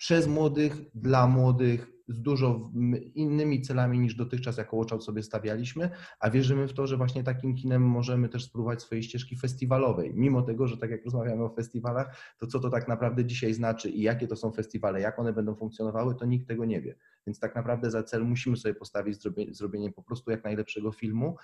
przez 0.01 0.27
młodych, 0.27 0.81
dla 0.95 1.27
młodych, 1.27 1.93
z 2.09 2.23
dużo 2.23 2.71
innymi 3.15 3.63
celami 3.63 3.99
niż 3.99 4.15
dotychczas 4.15 4.57
jako 4.57 4.77
Watchout 4.77 5.05
sobie 5.05 5.23
stawialiśmy, 5.23 5.91
a 6.21 6.31
wierzymy 6.31 6.69
w 6.69 6.73
to, 6.73 6.87
że 6.87 6.97
właśnie 6.97 7.25
takim 7.25 7.55
kinem 7.55 7.83
możemy 7.83 8.29
też 8.29 8.45
spróbować 8.45 8.83
swojej 8.83 9.03
ścieżki 9.03 9.37
festiwalowej. 9.37 10.13
Mimo 10.15 10.43
tego, 10.43 10.67
że 10.67 10.77
tak 10.77 10.91
jak 10.91 11.05
rozmawiamy 11.05 11.45
o 11.45 11.49
festiwalach, 11.49 12.35
to 12.39 12.47
co 12.47 12.61
to 12.61 12.71
tak 12.71 12.89
naprawdę 12.89 13.25
dzisiaj 13.25 13.55
znaczy 13.55 13.91
i 13.91 14.03
jakie 14.03 14.27
to 14.27 14.37
są 14.37 14.53
festiwale, 14.53 15.01
jak 15.01 15.19
one 15.19 15.33
będą 15.33 15.55
funkcjonowały, 15.55 16.15
to 16.15 16.27
nikt 16.27 16.49
tego 16.49 16.65
nie 16.65 16.81
wie. 16.81 16.95
Więc 17.27 17.41
tak 17.41 17.55
naprawdę 17.55 17.91
za 17.91 18.03
cel 18.03 18.25
musimy 18.25 18.57
sobie 18.57 18.75
postawić 18.75 19.23
zrobienie, 19.23 19.55
zrobienie 19.55 19.93
po 19.93 20.03
prostu 20.03 20.31
jak 20.31 20.45
najlepszego 20.45 20.93
filmu, 20.93 21.37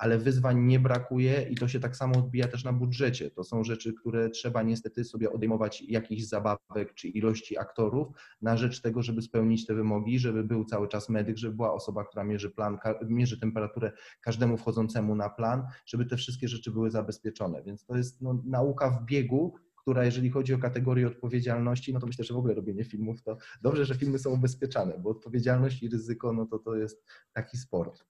ale 0.00 0.18
wyzwań 0.18 0.60
nie 0.64 0.80
brakuje 0.80 1.46
i 1.50 1.56
to 1.56 1.68
się 1.68 1.80
tak 1.80 1.96
samo 1.96 2.18
odbija 2.18 2.48
też 2.48 2.64
na 2.64 2.72
budżecie. 2.72 3.30
To 3.30 3.44
są 3.44 3.64
rzeczy, 3.64 3.92
które 3.92 4.30
trzeba 4.30 4.62
niestety 4.62 5.04
sobie 5.04 5.32
odejmować 5.32 5.82
jakichś 5.82 6.22
zabawek 6.22 6.94
czy 6.94 7.08
ilości 7.08 7.58
aktorów 7.58 8.08
na 8.42 8.56
rzecz 8.56 8.80
tego, 8.80 9.02
żeby 9.02 9.22
spełnić 9.22 9.66
te 9.66 9.74
wymogi, 9.74 10.18
żeby 10.18 10.44
był 10.44 10.64
cały 10.64 10.88
czas 10.88 11.08
medyk, 11.08 11.36
żeby 11.36 11.56
była 11.56 11.72
osoba, 11.72 12.04
która 12.04 12.24
mierzy 12.24 12.50
plan, 12.50 12.78
mierzy 13.08 13.40
temperaturę 13.40 13.92
każdemu 14.20 14.56
wchodzącemu 14.56 15.14
na 15.14 15.30
plan, 15.30 15.62
żeby 15.86 16.06
te 16.06 16.16
wszystkie 16.16 16.48
rzeczy 16.48 16.70
były 16.70 16.90
zabezpieczone. 16.90 17.62
Więc 17.62 17.84
to 17.84 17.96
jest 17.96 18.22
no, 18.22 18.42
nauka 18.44 18.90
w 18.90 19.04
biegu, 19.04 19.54
która 19.76 20.04
jeżeli 20.04 20.30
chodzi 20.30 20.54
o 20.54 20.58
kategorię 20.58 21.06
odpowiedzialności, 21.06 21.92
no 21.92 22.00
to 22.00 22.06
myślę, 22.06 22.24
że 22.24 22.34
w 22.34 22.36
ogóle 22.36 22.54
robienie 22.54 22.84
filmów 22.84 23.22
to 23.22 23.36
dobrze, 23.62 23.84
że 23.84 23.94
filmy 23.94 24.18
są 24.18 24.30
ubezpieczane, 24.30 24.98
bo 24.98 25.10
odpowiedzialność 25.10 25.82
i 25.82 25.88
ryzyko, 25.88 26.32
no 26.32 26.46
to 26.46 26.58
to 26.58 26.76
jest 26.76 27.04
taki 27.32 27.56
sport. 27.56 28.09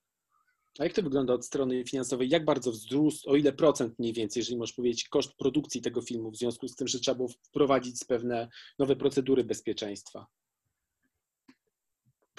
A 0.80 0.84
jak 0.84 0.92
to 0.92 1.02
wygląda 1.02 1.34
od 1.34 1.46
strony 1.46 1.84
finansowej? 1.84 2.28
Jak 2.28 2.44
bardzo 2.44 2.72
wzrósł, 2.72 3.30
o 3.30 3.36
ile 3.36 3.52
procent 3.52 3.98
mniej 3.98 4.12
więcej, 4.12 4.40
jeżeli 4.40 4.56
możesz 4.56 4.76
powiedzieć, 4.76 5.08
koszt 5.08 5.36
produkcji 5.36 5.82
tego 5.82 6.02
filmu 6.02 6.30
w 6.30 6.36
związku 6.36 6.68
z 6.68 6.76
tym, 6.76 6.88
że 6.88 7.00
trzeba 7.00 7.14
było 7.14 7.28
wprowadzić 7.28 8.04
pewne 8.04 8.48
nowe 8.78 8.96
procedury 8.96 9.44
bezpieczeństwa? 9.44 10.26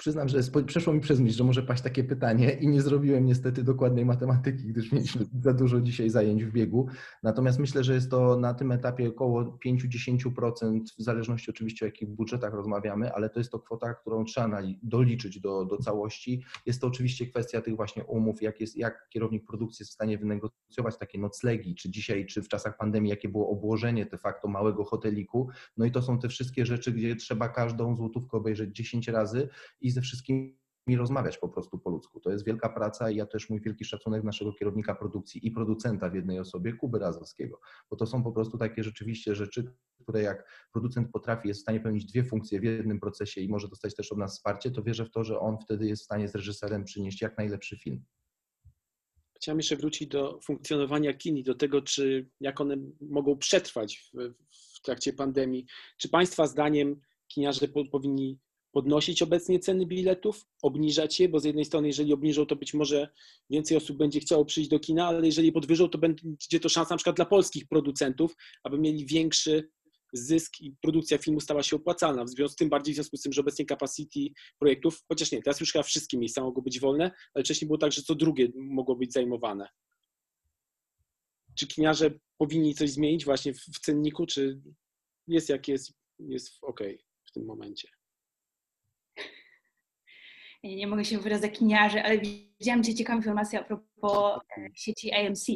Przyznam, 0.02 0.28
że 0.28 0.38
przeszło 0.66 0.92
mi 0.92 1.00
przez 1.00 1.20
myśl, 1.20 1.36
że 1.36 1.44
może 1.44 1.62
paść 1.62 1.82
takie 1.82 2.04
pytanie 2.04 2.52
i 2.52 2.68
nie 2.68 2.82
zrobiłem 2.82 3.26
niestety 3.26 3.64
dokładnej 3.64 4.04
matematyki, 4.04 4.66
gdyż 4.66 4.92
mieliśmy 4.92 5.26
za 5.42 5.52
dużo 5.52 5.80
dzisiaj 5.80 6.10
zajęć 6.10 6.44
w 6.44 6.52
biegu. 6.52 6.88
Natomiast 7.22 7.58
myślę, 7.58 7.84
że 7.84 7.94
jest 7.94 8.10
to 8.10 8.36
na 8.36 8.54
tym 8.54 8.72
etapie 8.72 9.08
około 9.08 9.58
5-10%, 9.66 10.80
w 10.98 11.02
zależności 11.02 11.50
oczywiście 11.50 11.86
o 11.86 11.88
jakich 11.88 12.08
budżetach 12.08 12.54
rozmawiamy, 12.54 13.12
ale 13.12 13.30
to 13.30 13.40
jest 13.40 13.52
to 13.52 13.58
kwota, 13.58 13.94
którą 13.94 14.24
trzeba 14.24 14.62
doliczyć 14.82 15.40
do, 15.40 15.64
do 15.64 15.76
całości. 15.76 16.44
Jest 16.66 16.80
to 16.80 16.86
oczywiście 16.86 17.26
kwestia 17.26 17.60
tych 17.60 17.76
właśnie 17.76 18.04
umów, 18.04 18.42
jak, 18.42 18.60
jest, 18.60 18.76
jak 18.76 19.08
kierownik 19.08 19.46
produkcji 19.46 19.82
jest 19.82 19.90
w 19.90 19.94
stanie 19.94 20.18
wynegocjować 20.18 20.98
takie 20.98 21.18
noclegi, 21.18 21.74
czy 21.74 21.90
dzisiaj, 21.90 22.26
czy 22.26 22.42
w 22.42 22.48
czasach 22.48 22.76
pandemii, 22.76 23.10
jakie 23.10 23.28
było 23.28 23.48
obłożenie 23.48 24.06
de 24.06 24.18
facto 24.18 24.48
małego 24.48 24.84
hoteliku. 24.84 25.48
No 25.76 25.84
i 25.84 25.90
to 25.90 26.02
są 26.02 26.18
te 26.18 26.28
wszystkie 26.28 26.66
rzeczy, 26.66 26.92
gdzie 26.92 27.16
trzeba 27.16 27.48
każdą 27.48 27.96
złotówkę 27.96 28.36
obejrzeć 28.36 28.76
10 28.76 29.08
razy 29.08 29.48
i 29.80 29.91
ze 29.92 30.00
wszystkimi 30.00 30.56
rozmawiać 30.96 31.38
po 31.38 31.48
prostu 31.48 31.78
po 31.78 31.90
ludzku. 31.90 32.20
To 32.20 32.30
jest 32.30 32.44
wielka 32.46 32.68
praca 32.68 33.10
i 33.10 33.16
ja 33.16 33.26
też 33.26 33.50
mój 33.50 33.60
wielki 33.60 33.84
szacunek 33.84 34.24
naszego 34.24 34.52
kierownika 34.52 34.94
produkcji 34.94 35.46
i 35.46 35.50
producenta 35.50 36.10
w 36.10 36.14
jednej 36.14 36.38
osobie, 36.38 36.72
Kuby 36.72 36.98
Razowskiego, 36.98 37.60
bo 37.90 37.96
to 37.96 38.06
są 38.06 38.22
po 38.22 38.32
prostu 38.32 38.58
takie 38.58 38.84
rzeczywiście 38.84 39.34
rzeczy, 39.34 39.74
które 40.02 40.22
jak 40.22 40.68
producent 40.72 41.10
potrafi, 41.10 41.48
jest 41.48 41.60
w 41.60 41.62
stanie 41.62 41.80
pełnić 41.80 42.04
dwie 42.04 42.24
funkcje 42.24 42.60
w 42.60 42.64
jednym 42.64 43.00
procesie 43.00 43.40
i 43.40 43.48
może 43.48 43.68
dostać 43.68 43.94
też 43.94 44.12
od 44.12 44.18
nas 44.18 44.34
wsparcie, 44.34 44.70
to 44.70 44.82
wierzę 44.82 45.04
w 45.04 45.10
to, 45.10 45.24
że 45.24 45.38
on 45.38 45.58
wtedy 45.58 45.86
jest 45.86 46.02
w 46.02 46.04
stanie 46.04 46.28
z 46.28 46.34
reżyserem 46.34 46.84
przynieść 46.84 47.22
jak 47.22 47.38
najlepszy 47.38 47.76
film. 47.76 48.04
Chciałem 49.36 49.58
jeszcze 49.58 49.76
wrócić 49.76 50.08
do 50.08 50.40
funkcjonowania 50.44 51.14
kin 51.14 51.36
i 51.36 51.42
do 51.42 51.54
tego, 51.54 51.82
czy 51.82 52.30
jak 52.40 52.60
one 52.60 52.76
mogą 53.00 53.38
przetrwać 53.38 54.10
w, 54.14 54.34
w 54.76 54.82
trakcie 54.82 55.12
pandemii. 55.12 55.66
Czy 55.98 56.08
Państwa 56.08 56.46
zdaniem 56.46 57.00
kiniarze 57.28 57.68
po, 57.68 57.84
powinni 57.84 58.38
podnosić 58.72 59.22
obecnie 59.22 59.58
ceny 59.58 59.86
biletów, 59.86 60.46
obniżać 60.62 61.20
je, 61.20 61.28
bo 61.28 61.40
z 61.40 61.44
jednej 61.44 61.64
strony, 61.64 61.86
jeżeli 61.86 62.12
obniżą, 62.12 62.46
to 62.46 62.56
być 62.56 62.74
może 62.74 63.08
więcej 63.50 63.76
osób 63.76 63.96
będzie 63.96 64.20
chciało 64.20 64.44
przyjść 64.44 64.70
do 64.70 64.80
kina, 64.80 65.06
ale 65.06 65.26
jeżeli 65.26 65.52
podwyżą, 65.52 65.88
to 65.88 65.98
będzie 65.98 66.60
to 66.60 66.68
szansa 66.68 66.94
na 66.94 66.96
przykład 66.96 67.16
dla 67.16 67.24
polskich 67.24 67.68
producentów, 67.68 68.36
aby 68.64 68.78
mieli 68.78 69.06
większy 69.06 69.68
zysk 70.12 70.60
i 70.60 70.74
produkcja 70.80 71.18
filmu 71.18 71.40
stała 71.40 71.62
się 71.62 71.76
opłacalna. 71.76 72.24
W 72.24 72.28
związku 72.28 72.52
z 72.52 72.56
tym 72.56 72.68
bardziej 72.68 72.94
w 72.94 72.96
związku 72.96 73.16
z 73.16 73.22
tym, 73.22 73.32
że 73.32 73.40
obecnie 73.40 73.66
capacity 73.66 74.20
projektów, 74.58 75.04
chociaż 75.08 75.32
nie, 75.32 75.42
teraz 75.42 75.60
już 75.60 75.72
chyba 75.72 75.82
wszystkie 75.82 76.18
miejsca 76.18 76.42
mogą 76.42 76.62
być 76.62 76.80
wolne, 76.80 77.10
ale 77.34 77.44
wcześniej 77.44 77.66
było 77.66 77.78
tak, 77.78 77.92
że 77.92 78.02
co 78.02 78.14
drugie 78.14 78.48
mogło 78.54 78.96
być 78.96 79.12
zajmowane. 79.12 79.68
Czy 81.54 81.66
kiniarze 81.66 82.10
powinni 82.38 82.74
coś 82.74 82.90
zmienić 82.90 83.24
właśnie 83.24 83.54
w 83.54 83.78
cenniku, 83.80 84.26
czy 84.26 84.60
jest 85.26 85.48
jak 85.48 85.68
jest, 85.68 85.92
jest 86.18 86.58
ok 86.62 86.80
w 87.24 87.32
tym 87.32 87.44
momencie? 87.44 87.88
Nie 90.64 90.86
mogę 90.86 91.04
się 91.04 91.18
wyrazić 91.18 91.58
kiniarzy, 91.58 92.02
ale 92.02 92.18
widziałam 92.18 92.82
dzisiaj 92.82 92.94
ciekawą 92.94 93.16
informację 93.16 93.60
a 93.60 93.64
propos 93.64 94.40
e, 94.58 94.68
sieci 94.74 95.12
AMC 95.12 95.46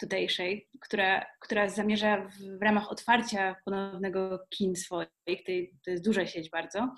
tutejszej, 0.00 0.68
która, 0.80 1.26
która 1.40 1.68
zamierza 1.68 2.28
w, 2.58 2.62
ramach 2.62 2.92
otwarcia 2.92 3.56
ponownego 3.64 4.40
kin 4.50 4.76
swoich, 4.76 5.44
to, 5.84 5.90
jest 5.90 6.04
duża 6.04 6.26
sieć 6.26 6.50
bardzo, 6.50 6.94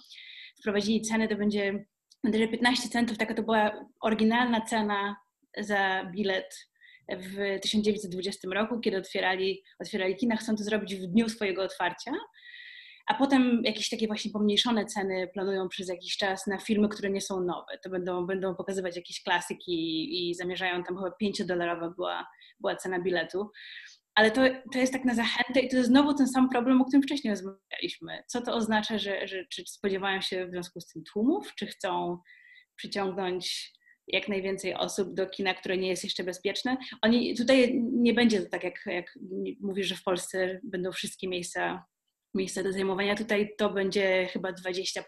wprowadzili 0.61 1.03
ceny, 1.03 1.29
to 1.29 1.37
będzie, 1.37 1.85
będzie 2.25 2.49
15 2.49 2.89
centów, 2.89 3.19
taka 3.19 3.35
to 3.35 3.43
była 3.43 3.85
oryginalna 4.01 4.61
cena 4.61 5.17
za 5.59 6.05
bilet 6.05 6.69
w 7.09 7.61
1920 7.63 8.49
roku, 8.53 8.81
kiedy 8.81 8.97
otwierali, 8.97 9.63
otwierali 9.79 10.17
kina, 10.17 10.37
chcą 10.37 10.57
to 10.57 10.65
zrobić 10.65 10.97
w 10.97 11.07
dniu 11.07 11.29
swojego 11.29 11.63
otwarcia 11.63 12.13
a 13.11 13.15
potem 13.15 13.63
jakieś 13.65 13.89
takie 13.89 14.07
właśnie 14.07 14.31
pomniejszone 14.31 14.87
ceny 14.87 15.29
planują 15.29 15.69
przez 15.69 15.89
jakiś 15.89 16.17
czas 16.17 16.47
na 16.47 16.59
filmy, 16.59 16.89
które 16.89 17.11
nie 17.11 17.21
są 17.21 17.41
nowe. 17.41 17.79
To 17.83 17.91
będą, 17.91 18.27
będą 18.27 18.55
pokazywać 18.55 18.97
jakieś 18.97 19.23
klasyki 19.23 19.73
i, 19.73 20.31
i 20.31 20.35
zamierzają 20.35 20.85
tam 20.85 20.97
chyba 20.97 21.11
5-dolarowa 21.23 21.95
była, 21.95 22.27
była 22.61 22.77
cena 22.77 23.01
biletu. 23.01 23.51
Ale 24.15 24.31
to, 24.31 24.43
to 24.73 24.79
jest 24.79 24.93
tak 24.93 25.05
na 25.05 25.15
zachętę 25.15 25.61
i 25.61 25.69
to 25.69 25.77
jest 25.77 25.89
znowu 25.89 26.15
ten 26.15 26.29
sam 26.29 26.49
problem, 26.49 26.81
o 26.81 26.85
którym 26.85 27.03
wcześniej 27.03 27.31
rozmawialiśmy. 27.31 28.23
Co 28.27 28.43
to 28.43 28.55
oznacza, 28.55 28.99
że, 28.99 29.29
że 29.29 29.45
czy 29.47 29.63
spodziewają 29.67 30.21
się 30.21 30.47
w 30.47 30.51
związku 30.51 30.81
z 30.81 30.87
tym 30.87 31.03
tłumów, 31.13 31.55
czy 31.55 31.67
chcą 31.67 32.19
przyciągnąć 32.77 33.73
jak 34.07 34.29
najwięcej 34.29 34.75
osób 34.75 35.15
do 35.15 35.27
kina, 35.27 35.55
które 35.55 35.79
nie 35.79 35.89
jest 35.89 36.05
jeszcze 36.05 36.25
bezpieczne. 36.25 36.77
Oni 37.03 37.37
tutaj 37.37 37.81
nie 37.93 38.15
będzie 38.15 38.41
to 38.41 38.51
tak, 38.51 38.65
jak, 38.65 38.87
jak 38.87 39.19
mówisz, 39.61 39.87
że 39.87 39.95
w 39.95 40.03
Polsce 40.03 40.61
będą 40.65 40.93
wszystkie 40.93 41.29
miejsca 41.29 41.85
miejsca 42.35 42.63
do 42.63 42.73
zajmowania. 42.73 43.17
Tutaj 43.17 43.55
to 43.59 43.71
będzie 43.71 44.29
chyba 44.33 44.53
20% 44.53 45.03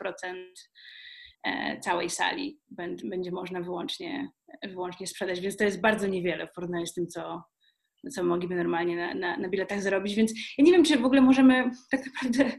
e, 1.44 1.80
całej 1.80 2.10
sali 2.10 2.60
będzie 3.04 3.30
można 3.30 3.60
wyłącznie, 3.60 4.30
wyłącznie 4.68 5.06
sprzedać, 5.06 5.40
więc 5.40 5.56
to 5.56 5.64
jest 5.64 5.80
bardzo 5.80 6.06
niewiele 6.06 6.46
w 6.46 6.52
porównaniu 6.52 6.86
z 6.86 6.94
tym, 6.94 7.06
co, 7.06 7.42
co 8.10 8.24
mogliby 8.24 8.54
normalnie 8.54 8.96
na, 8.96 9.14
na, 9.14 9.36
na 9.36 9.48
biletach 9.48 9.82
zarobić. 9.82 10.14
Więc 10.14 10.32
ja 10.58 10.64
nie 10.64 10.72
wiem, 10.72 10.84
czy 10.84 10.98
w 10.98 11.04
ogóle 11.04 11.20
możemy 11.20 11.70
tak 11.90 12.00
naprawdę 12.06 12.58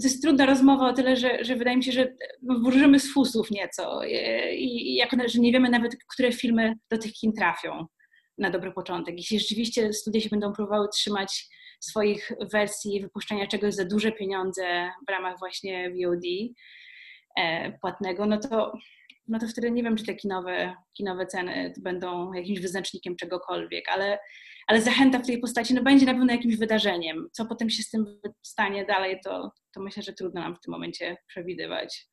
to 0.00 0.06
jest 0.06 0.22
trudna 0.22 0.46
rozmowa 0.46 0.88
o 0.88 0.92
tyle, 0.92 1.16
że, 1.16 1.44
że 1.44 1.56
wydaje 1.56 1.76
mi 1.76 1.84
się, 1.84 1.92
że 1.92 2.14
wróżymy 2.42 3.00
z 3.00 3.12
fusów 3.12 3.50
nieco 3.50 4.04
e, 4.04 4.54
i, 4.54 4.92
i 4.92 4.94
jako, 4.94 5.16
że 5.26 5.40
nie 5.40 5.52
wiemy 5.52 5.70
nawet, 5.70 5.96
które 6.08 6.32
filmy 6.32 6.74
do 6.90 6.98
tych 6.98 7.12
kin 7.12 7.32
trafią 7.32 7.86
na 8.38 8.50
dobry 8.50 8.72
początek. 8.72 9.14
Jeśli 9.16 9.38
rzeczywiście 9.38 9.92
studia 9.92 10.20
się 10.20 10.28
będą 10.28 10.52
próbowały 10.52 10.88
trzymać 10.88 11.48
swoich 11.80 12.32
wersji 12.52 13.00
wypuszczania 13.00 13.46
czegoś 13.46 13.74
za 13.74 13.84
duże 13.84 14.12
pieniądze 14.12 14.90
w 15.08 15.10
ramach 15.10 15.38
właśnie 15.38 15.90
VOD 15.90 16.24
e, 17.36 17.72
płatnego, 17.78 18.26
no 18.26 18.38
to, 18.38 18.72
no 19.28 19.38
to 19.38 19.48
wtedy 19.48 19.70
nie 19.70 19.82
wiem, 19.82 19.96
czy 19.96 20.04
te 20.04 20.14
kinowe, 20.14 20.76
kinowe 20.96 21.26
ceny 21.26 21.74
będą 21.78 22.32
jakimś 22.32 22.60
wyznacznikiem 22.60 23.16
czegokolwiek, 23.16 23.88
ale, 23.88 24.18
ale 24.66 24.80
zachęta 24.80 25.18
w 25.18 25.26
tej 25.26 25.38
postaci 25.38 25.74
no 25.74 25.82
będzie 25.82 26.06
na 26.06 26.14
pewno 26.14 26.32
jakimś 26.32 26.56
wydarzeniem. 26.56 27.28
Co 27.32 27.46
potem 27.46 27.70
się 27.70 27.82
z 27.82 27.90
tym 27.90 28.20
stanie 28.42 28.84
dalej, 28.84 29.20
to, 29.24 29.52
to 29.74 29.80
myślę, 29.80 30.02
że 30.02 30.12
trudno 30.12 30.40
nam 30.40 30.56
w 30.56 30.60
tym 30.60 30.72
momencie 30.72 31.16
przewidywać. 31.26 32.08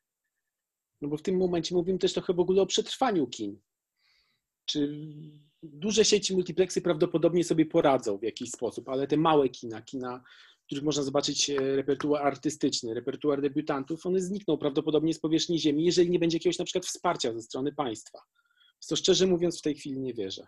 No 1.02 1.10
bo 1.10 1.18
w 1.18 1.22
tym 1.22 1.38
momencie 1.38 1.76
mówimy 1.76 2.00
też 2.00 2.14
trochę 2.14 2.34
w 2.34 2.40
ogóle 2.40 2.62
o 2.62 2.66
przetrwaniu 2.66 3.28
kin. 3.28 3.62
Czy 4.66 5.06
duże 5.64 6.06
sieci 6.06 6.34
multiplexy 6.34 6.82
prawdopodobnie 6.82 7.44
sobie 7.44 7.66
poradzą 7.66 8.18
w 8.18 8.24
jakiś 8.24 8.52
sposób, 8.52 8.90
ale 8.90 9.08
te 9.08 9.18
małe 9.18 9.50
kina, 9.50 9.82
kina, 9.82 10.24
w 10.64 10.66
których 10.66 10.84
można 10.84 11.04
zobaczyć 11.04 11.50
e, 11.50 11.76
repertuar 11.76 12.28
artystyczny, 12.28 12.94
repertuar 12.94 13.42
debiutantów, 13.42 14.06
one 14.06 14.20
znikną 14.20 14.58
prawdopodobnie 14.58 15.14
z 15.14 15.20
powierzchni 15.20 15.60
ziemi, 15.60 15.86
jeżeli 15.86 16.10
nie 16.10 16.20
będzie 16.20 16.38
jakiegoś 16.38 16.60
na 16.60 16.66
przykład 16.66 16.86
wsparcia 16.86 17.34
ze 17.34 17.42
strony 17.42 17.74
państwa. 17.74 18.20
Co 18.80 18.96
szczerze 18.96 19.28
mówiąc 19.28 19.60
w 19.60 19.62
tej 19.62 19.76
chwili 19.76 20.00
nie 20.00 20.14
wierzę. 20.14 20.48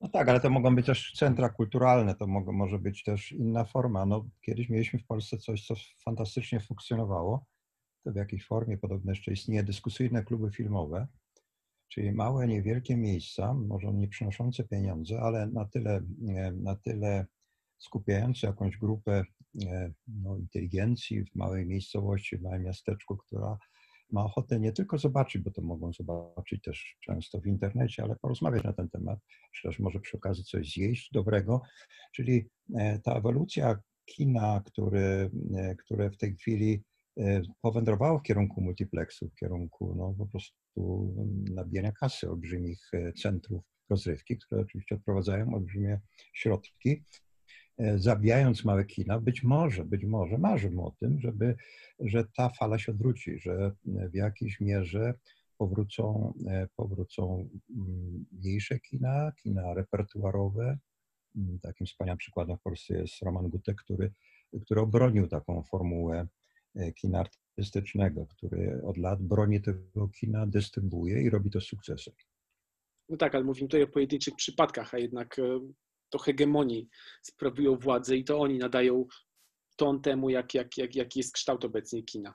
No 0.00 0.08
tak, 0.08 0.28
ale 0.28 0.40
to 0.40 0.50
mogą 0.50 0.76
być 0.76 0.86
też 0.86 1.12
centra 1.16 1.48
kulturalne, 1.48 2.14
to 2.14 2.26
mogą, 2.26 2.52
może 2.52 2.78
być 2.78 3.02
też 3.02 3.32
inna 3.32 3.64
forma. 3.64 4.06
No, 4.06 4.28
kiedyś 4.40 4.68
mieliśmy 4.68 4.98
w 4.98 5.06
Polsce 5.06 5.38
coś, 5.38 5.66
co 5.66 5.74
fantastycznie 6.04 6.60
funkcjonowało. 6.60 7.46
To 8.04 8.12
w 8.12 8.16
jakiej 8.16 8.40
formie 8.40 8.78
podobno 8.78 9.12
jeszcze 9.12 9.32
istnieje 9.32 9.62
dyskusyjne 9.62 10.24
kluby 10.24 10.50
filmowe, 10.50 11.06
Czyli 11.92 12.12
małe, 12.12 12.46
niewielkie 12.46 12.96
miejsca, 12.96 13.54
może 13.54 13.92
nie 13.92 14.08
przynoszące 14.08 14.64
pieniądze, 14.64 15.20
ale 15.20 15.46
na 15.46 15.64
tyle, 15.64 16.00
e, 16.28 16.52
na 16.52 16.76
tyle 16.76 17.26
skupiające 17.78 18.46
jakąś 18.46 18.76
grupę 18.76 19.24
e, 19.66 19.92
no, 20.08 20.36
inteligencji 20.36 21.24
w 21.24 21.34
małej 21.34 21.66
miejscowości, 21.66 22.36
w 22.36 22.42
małym 22.42 22.62
miasteczku, 22.62 23.16
która 23.16 23.58
ma 24.10 24.24
ochotę 24.24 24.60
nie 24.60 24.72
tylko 24.72 24.98
zobaczyć, 24.98 25.42
bo 25.42 25.50
to 25.50 25.62
mogą 25.62 25.92
zobaczyć 25.92 26.62
też 26.62 26.96
często 27.00 27.40
w 27.40 27.46
internecie, 27.46 28.02
ale 28.02 28.16
porozmawiać 28.16 28.64
na 28.64 28.72
ten 28.72 28.88
temat, 28.88 29.18
czy 29.54 29.68
też 29.68 29.78
może 29.78 30.00
przy 30.00 30.16
okazji 30.16 30.44
coś 30.44 30.72
zjeść 30.72 31.10
dobrego. 31.12 31.62
Czyli 32.14 32.48
e, 32.74 32.98
ta 32.98 33.14
ewolucja 33.14 33.78
kina, 34.04 34.62
który, 34.66 35.30
które 35.78 36.10
w 36.10 36.16
tej 36.16 36.36
chwili 36.36 36.82
powędrowało 37.60 38.18
w 38.18 38.22
kierunku 38.22 38.60
multiplexu, 38.60 39.28
w 39.28 39.34
kierunku 39.34 39.94
no, 39.96 40.14
po 40.18 40.26
prostu 40.26 41.14
nabijania 41.54 41.92
kasy 41.92 42.30
olbrzymich 42.30 42.90
e, 42.94 43.12
centrów 43.12 43.62
rozrywki, 43.90 44.38
które 44.38 44.60
oczywiście 44.60 44.94
odprowadzają 44.94 45.54
olbrzymie 45.54 46.00
środki. 46.32 47.04
E, 47.78 47.98
zabijając 47.98 48.64
małe 48.64 48.84
kina, 48.84 49.20
być 49.20 49.42
może, 49.42 49.84
być 49.84 50.04
może 50.04 50.38
marzymy 50.38 50.82
o 50.82 50.90
tym, 51.00 51.20
żeby, 51.20 51.56
że 52.00 52.24
ta 52.36 52.48
fala 52.48 52.78
się 52.78 52.92
odwróci, 52.92 53.38
że 53.38 53.72
w 53.84 54.14
jakiejś 54.14 54.60
mierze 54.60 55.14
powrócą, 55.58 56.34
powrócą 56.76 57.48
mm, 57.76 58.26
mniejsze 58.32 58.80
kina, 58.80 59.32
kina 59.42 59.74
repertuarowe. 59.74 60.78
Mm, 61.36 61.58
takim 61.62 61.86
wspaniałym 61.86 62.18
przykładem 62.18 62.56
w 62.56 62.62
Polsce 62.62 62.94
jest 62.94 63.22
Roman 63.22 63.48
Gutek, 63.48 63.76
który, 63.76 64.12
który 64.64 64.80
obronił 64.80 65.28
taką 65.28 65.62
formułę 65.62 66.26
kina 66.94 67.18
artystycznego, 67.18 68.26
który 68.26 68.80
od 68.84 68.96
lat 68.96 69.22
broni 69.22 69.62
tego 69.62 70.08
kina, 70.08 70.46
dystrybuuje 70.46 71.22
i 71.22 71.30
robi 71.30 71.50
to 71.50 71.60
z 71.60 71.64
sukcesem. 71.64 72.14
No 73.08 73.16
tak, 73.16 73.34
ale 73.34 73.44
mówimy 73.44 73.68
tutaj 73.68 73.82
o 73.82 73.88
pojedynczych 73.88 74.34
przypadkach, 74.36 74.94
a 74.94 74.98
jednak 74.98 75.36
to 76.10 76.18
hegemonii 76.18 76.88
sprawują 77.22 77.76
władzę 77.76 78.16
i 78.16 78.24
to 78.24 78.40
oni 78.40 78.58
nadają 78.58 79.06
ton 79.76 80.00
temu, 80.00 80.30
jak, 80.30 80.54
jak, 80.54 80.78
jak, 80.78 80.96
jaki 80.96 81.18
jest 81.18 81.32
kształt 81.32 81.64
obecnie 81.64 82.02
kina. 82.02 82.34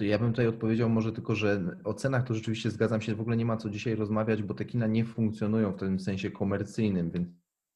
Ja 0.00 0.18
bym 0.18 0.30
tutaj 0.30 0.46
odpowiedział 0.46 0.88
może 0.88 1.12
tylko, 1.12 1.34
że 1.34 1.76
o 1.84 1.94
cenach 1.94 2.26
to 2.26 2.34
rzeczywiście 2.34 2.70
zgadzam 2.70 3.00
się, 3.00 3.14
w 3.14 3.20
ogóle 3.20 3.36
nie 3.36 3.44
ma 3.44 3.56
co 3.56 3.70
dzisiaj 3.70 3.94
rozmawiać, 3.94 4.42
bo 4.42 4.54
te 4.54 4.64
kina 4.64 4.86
nie 4.86 5.04
funkcjonują 5.04 5.72
w 5.72 5.78
tym 5.78 6.00
sensie 6.00 6.30
komercyjnym, 6.30 7.10
więc 7.10 7.28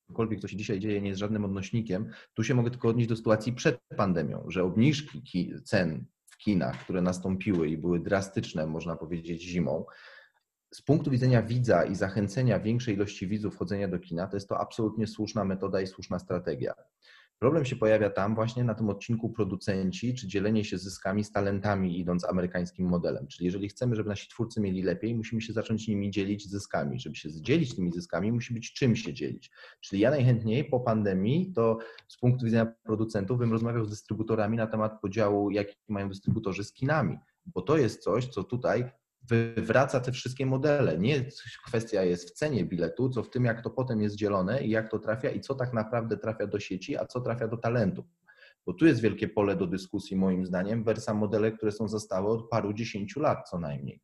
cokolwiek, 0.06 0.40
co 0.40 0.48
się 0.48 0.56
dzisiaj 0.56 0.80
dzieje, 0.80 1.00
nie 1.00 1.08
jest 1.08 1.20
żadnym 1.20 1.44
odnośnikiem. 1.44 2.10
Tu 2.34 2.44
się 2.44 2.54
mogę 2.54 2.70
tylko 2.70 2.88
odnieść 2.88 3.08
do 3.08 3.16
sytuacji 3.16 3.52
przed 3.52 3.80
pandemią, 3.96 4.44
że 4.48 4.64
obniżki 4.64 5.52
cen 5.64 6.04
w 6.24 6.36
kinach, 6.38 6.84
które 6.84 7.02
nastąpiły 7.02 7.68
i 7.68 7.78
były 7.78 8.00
drastyczne, 8.00 8.66
można 8.66 8.96
powiedzieć, 8.96 9.42
zimą, 9.42 9.84
z 10.74 10.82
punktu 10.82 11.10
widzenia 11.10 11.42
widza 11.42 11.84
i 11.84 11.94
zachęcenia 11.94 12.60
większej 12.60 12.94
ilości 12.94 13.28
widzów 13.28 13.54
wchodzenia 13.54 13.88
do 13.88 13.98
kina, 13.98 14.26
to 14.26 14.36
jest 14.36 14.48
to 14.48 14.60
absolutnie 14.60 15.06
słuszna 15.06 15.44
metoda 15.44 15.80
i 15.80 15.86
słuszna 15.86 16.18
strategia. 16.18 16.74
Problem 17.42 17.64
się 17.64 17.76
pojawia 17.76 18.10
tam 18.10 18.34
właśnie 18.34 18.64
na 18.64 18.74
tym 18.74 18.88
odcinku 18.88 19.30
producenci, 19.30 20.14
czy 20.14 20.28
dzielenie 20.28 20.64
się 20.64 20.78
zyskami 20.78 21.24
z 21.24 21.32
talentami, 21.32 22.00
idąc 22.00 22.24
amerykańskim 22.24 22.88
modelem. 22.88 23.26
Czyli 23.26 23.44
jeżeli 23.44 23.68
chcemy, 23.68 23.96
żeby 23.96 24.08
nasi 24.08 24.28
twórcy 24.28 24.60
mieli 24.60 24.82
lepiej, 24.82 25.14
musimy 25.14 25.40
się 25.40 25.52
zacząć 25.52 25.88
nimi 25.88 26.10
dzielić 26.10 26.50
zyskami. 26.50 27.00
Żeby 27.00 27.16
się 27.16 27.28
dzielić 27.42 27.76
tymi 27.76 27.92
zyskami, 27.92 28.32
musi 28.32 28.54
być 28.54 28.72
czym 28.72 28.96
się 28.96 29.14
dzielić. 29.14 29.50
Czyli 29.80 30.02
ja 30.02 30.10
najchętniej 30.10 30.64
po 30.64 30.80
pandemii, 30.80 31.52
to 31.52 31.78
z 32.08 32.16
punktu 32.18 32.44
widzenia 32.44 32.66
producentów 32.82 33.38
bym 33.38 33.52
rozmawiał 33.52 33.84
z 33.84 33.90
dystrybutorami 33.90 34.56
na 34.56 34.66
temat 34.66 35.00
podziału, 35.00 35.50
jaki 35.50 35.76
mają 35.88 36.08
dystrybutorzy 36.08 36.64
z 36.64 36.72
kinami, 36.72 37.18
bo 37.46 37.62
to 37.62 37.76
jest 37.76 38.02
coś, 38.02 38.26
co 38.26 38.44
tutaj 38.44 38.90
wywraca 39.28 40.00
te 40.00 40.12
wszystkie 40.12 40.46
modele. 40.46 40.98
Nie 40.98 41.24
kwestia 41.66 42.02
jest 42.02 42.30
w 42.30 42.32
cenie 42.32 42.64
biletu, 42.64 43.08
co 43.08 43.22
w 43.22 43.30
tym, 43.30 43.44
jak 43.44 43.62
to 43.62 43.70
potem 43.70 44.02
jest 44.02 44.16
dzielone 44.16 44.62
i 44.62 44.70
jak 44.70 44.90
to 44.90 44.98
trafia 44.98 45.30
i 45.30 45.40
co 45.40 45.54
tak 45.54 45.72
naprawdę 45.72 46.16
trafia 46.16 46.46
do 46.46 46.60
sieci, 46.60 46.96
a 46.96 47.06
co 47.06 47.20
trafia 47.20 47.48
do 47.48 47.56
talentu. 47.56 48.04
Bo 48.66 48.72
tu 48.72 48.86
jest 48.86 49.00
wielkie 49.00 49.28
pole 49.28 49.56
do 49.56 49.66
dyskusji, 49.66 50.16
moim 50.16 50.46
zdaniem, 50.46 50.84
versa 50.84 51.14
modele, 51.14 51.52
które 51.52 51.72
są 51.72 51.88
zostały 51.88 52.28
od 52.28 52.48
paru 52.48 52.72
dziesięciu 52.72 53.20
lat 53.20 53.48
co 53.48 53.58
najmniej. 53.58 54.00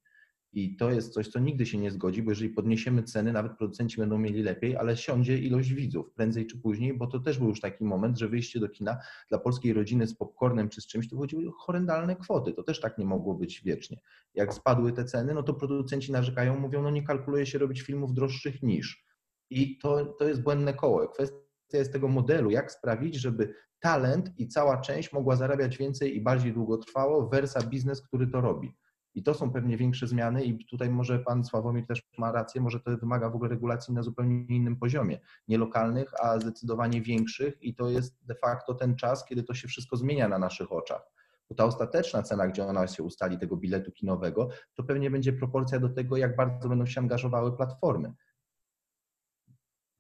I 0.52 0.76
to 0.76 0.90
jest 0.90 1.12
coś, 1.12 1.28
co 1.28 1.38
nigdy 1.38 1.66
się 1.66 1.78
nie 1.78 1.90
zgodzi, 1.90 2.22
bo 2.22 2.30
jeżeli 2.30 2.50
podniesiemy 2.50 3.02
ceny, 3.02 3.32
nawet 3.32 3.56
producenci 3.56 3.96
będą 3.96 4.18
mieli 4.18 4.42
lepiej, 4.42 4.76
ale 4.76 4.96
siądzie 4.96 5.38
ilość 5.38 5.72
widzów 5.72 6.12
prędzej 6.12 6.46
czy 6.46 6.58
później, 6.58 6.96
bo 6.96 7.06
to 7.06 7.20
też 7.20 7.38
był 7.38 7.48
już 7.48 7.60
taki 7.60 7.84
moment, 7.84 8.18
że 8.18 8.28
wyjście 8.28 8.60
do 8.60 8.68
kina 8.68 8.98
dla 9.28 9.38
polskiej 9.38 9.72
rodziny 9.72 10.06
z 10.06 10.14
popcornem 10.14 10.68
czy 10.68 10.80
z 10.80 10.86
czymś 10.86 11.08
to 11.08 11.16
chodziły 11.16 11.52
horrendalne 11.58 12.16
kwoty. 12.16 12.52
To 12.52 12.62
też 12.62 12.80
tak 12.80 12.98
nie 12.98 13.04
mogło 13.04 13.34
być 13.34 13.62
wiecznie. 13.64 14.00
Jak 14.34 14.54
spadły 14.54 14.92
te 14.92 15.04
ceny, 15.04 15.34
no 15.34 15.42
to 15.42 15.54
producenci 15.54 16.12
narzekają, 16.12 16.58
mówią, 16.58 16.82
no 16.82 16.90
nie 16.90 17.02
kalkuluje 17.02 17.46
się 17.46 17.58
robić 17.58 17.82
filmów 17.82 18.14
droższych 18.14 18.62
niż. 18.62 19.04
I 19.50 19.78
to, 19.78 20.04
to 20.04 20.28
jest 20.28 20.42
błędne 20.42 20.74
koło. 20.74 21.08
Kwestia 21.08 21.38
jest 21.72 21.92
tego 21.92 22.08
modelu, 22.08 22.50
jak 22.50 22.72
sprawić, 22.72 23.14
żeby 23.14 23.54
talent 23.80 24.32
i 24.38 24.48
cała 24.48 24.80
część 24.80 25.12
mogła 25.12 25.36
zarabiać 25.36 25.78
więcej 25.78 26.16
i 26.16 26.20
bardziej 26.20 26.52
długotrwało, 26.52 27.28
versa 27.28 27.60
biznes, 27.62 28.02
który 28.02 28.26
to 28.26 28.40
robi. 28.40 28.74
I 29.18 29.22
to 29.22 29.34
są 29.34 29.52
pewnie 29.52 29.76
większe 29.76 30.06
zmiany 30.06 30.44
i 30.44 30.66
tutaj 30.66 30.90
może 30.90 31.18
pan 31.18 31.44
Sławomir 31.44 31.86
też 31.86 32.02
ma 32.18 32.32
rację, 32.32 32.60
może 32.60 32.80
to 32.80 32.96
wymaga 32.96 33.30
w 33.30 33.34
ogóle 33.34 33.50
regulacji 33.50 33.94
na 33.94 34.02
zupełnie 34.02 34.56
innym 34.56 34.76
poziomie. 34.76 35.20
Nie 35.48 35.58
lokalnych, 35.58 36.12
a 36.20 36.40
zdecydowanie 36.40 37.02
większych 37.02 37.62
i 37.62 37.74
to 37.74 37.88
jest 37.88 38.26
de 38.26 38.34
facto 38.34 38.74
ten 38.74 38.96
czas, 38.96 39.24
kiedy 39.24 39.42
to 39.42 39.54
się 39.54 39.68
wszystko 39.68 39.96
zmienia 39.96 40.28
na 40.28 40.38
naszych 40.38 40.72
oczach. 40.72 41.02
Bo 41.48 41.54
ta 41.54 41.64
ostateczna 41.64 42.22
cena, 42.22 42.48
gdzie 42.48 42.64
ona 42.64 42.86
się 42.86 43.02
ustali, 43.02 43.38
tego 43.38 43.56
biletu 43.56 43.92
kinowego, 43.92 44.48
to 44.74 44.82
pewnie 44.82 45.10
będzie 45.10 45.32
proporcja 45.32 45.80
do 45.80 45.88
tego, 45.88 46.16
jak 46.16 46.36
bardzo 46.36 46.68
będą 46.68 46.86
się 46.86 47.00
angażowały 47.00 47.56
platformy. 47.56 48.12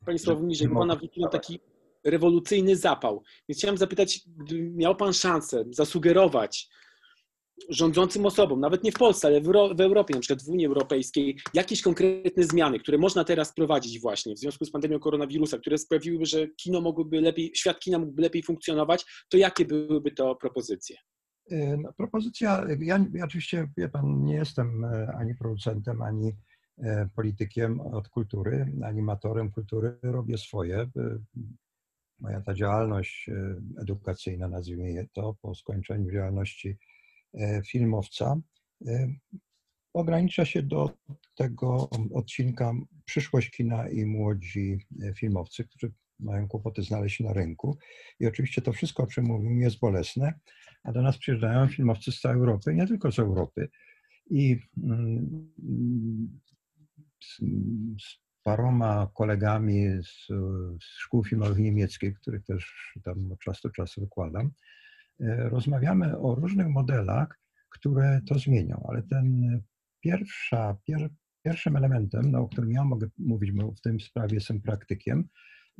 Panie 0.06 0.18
Sławomirze, 0.18 0.68
Pana 0.68 0.96
wykinął 0.96 1.30
taki 1.30 1.60
rewolucyjny 2.04 2.76
zapał. 2.76 3.22
Więc 3.48 3.58
chciałem 3.58 3.78
zapytać, 3.78 4.20
gdyby 4.36 4.70
miał 4.70 4.96
Pan 4.96 5.12
szansę 5.12 5.64
zasugerować 5.70 6.68
rządzącym 7.68 8.26
osobom, 8.26 8.60
nawet 8.60 8.84
nie 8.84 8.92
w 8.92 8.98
Polsce, 8.98 9.28
ale 9.28 9.40
w, 9.74 9.80
Europie, 9.80 10.14
na 10.14 10.20
przykład 10.20 10.42
w 10.42 10.48
Unii 10.48 10.66
Europejskiej, 10.66 11.38
jakieś 11.54 11.82
konkretne 11.82 12.44
zmiany, 12.44 12.78
które 12.78 12.98
można 12.98 13.24
teraz 13.24 13.54
prowadzić 13.54 14.00
właśnie 14.00 14.34
w 14.34 14.38
związku 14.38 14.64
z 14.64 14.70
pandemią 14.70 14.98
koronawirusa, 14.98 15.58
które 15.58 15.78
sprawiłyby, 15.78 16.26
że 16.26 16.48
kino 16.48 16.80
mogłoby 16.80 17.20
lepiej, 17.20 17.50
świat 17.54 17.80
kina 17.80 17.98
mógłby 17.98 18.22
lepiej 18.22 18.42
funkcjonować, 18.42 19.04
to 19.28 19.36
jakie 19.36 19.64
byłyby 19.64 20.10
to 20.10 20.36
propozycje? 20.36 20.96
E, 21.50 21.76
no, 21.76 21.92
propozycja, 21.92 22.64
ja, 22.80 23.06
ja 23.14 23.24
oczywiście, 23.24 23.68
wie 23.76 23.88
pan, 23.88 24.24
nie 24.24 24.34
jestem 24.34 24.84
e, 24.84 25.12
ani 25.18 25.34
producentem, 25.34 26.02
ani 26.02 26.32
e, 26.78 27.08
politykiem 27.16 27.80
od 27.80 28.08
kultury, 28.08 28.72
animatorem 28.84 29.52
kultury, 29.52 29.98
robię 30.02 30.38
swoje. 30.38 30.86
Moja 32.20 32.40
ta 32.40 32.54
działalność 32.54 33.30
edukacyjna, 33.80 34.48
nazwijmy 34.48 35.08
to, 35.12 35.36
po 35.42 35.54
skończeniu 35.54 36.12
działalności 36.12 36.78
filmowca, 37.66 38.40
e, 38.86 39.08
ogranicza 39.92 40.44
się 40.44 40.62
do 40.62 40.90
tego 41.34 41.90
odcinka 42.14 42.72
przyszłość 43.04 43.50
kina 43.50 43.88
i 43.88 44.04
młodzi 44.04 44.86
e, 45.02 45.14
filmowcy, 45.14 45.64
którzy 45.64 45.92
mają 46.20 46.48
kłopoty 46.48 46.82
znaleźć 46.82 47.16
się 47.16 47.24
na 47.24 47.32
rynku. 47.32 47.78
I 48.20 48.26
oczywiście 48.26 48.62
to 48.62 48.72
wszystko, 48.72 49.02
o 49.02 49.06
czym 49.06 49.24
mówimy, 49.24 49.62
jest 49.62 49.78
bolesne, 49.78 50.32
a 50.84 50.92
do 50.92 51.02
nas 51.02 51.18
przyjeżdżają 51.18 51.68
filmowcy 51.68 52.12
z 52.12 52.20
całej 52.20 52.38
Europy, 52.38 52.74
nie 52.74 52.86
tylko 52.86 53.12
z 53.12 53.18
Europy. 53.18 53.68
I 54.30 54.58
mm, 54.82 56.40
z, 57.24 57.36
z 58.02 58.18
paroma 58.42 59.10
kolegami 59.14 59.86
z, 60.02 60.26
z 60.82 60.98
szkół 60.98 61.24
filmowych 61.24 61.58
niemieckich, 61.58 62.14
których 62.20 62.44
też 62.44 62.94
tam 63.04 63.32
od 63.32 63.40
czasu 63.40 63.68
do 63.68 63.74
czasu 63.74 64.00
wykładam, 64.00 64.50
E, 64.50 64.77
rozmawiamy 65.38 66.18
o 66.18 66.34
różnych 66.34 66.68
modelach, 66.68 67.38
które 67.70 68.20
to 68.26 68.38
zmienią, 68.38 68.86
ale 68.88 69.02
ten 69.02 69.60
pierwsza, 70.00 70.76
pier, 70.86 71.10
pierwszym 71.44 71.76
elementem, 71.76 72.30
no, 72.30 72.40
o 72.40 72.48
którym 72.48 72.72
ja 72.72 72.84
mogę 72.84 73.08
mówić, 73.18 73.52
bo 73.52 73.72
w 73.72 73.80
tym 73.80 74.00
sprawie 74.00 74.34
jestem 74.34 74.60
praktykiem, 74.60 75.28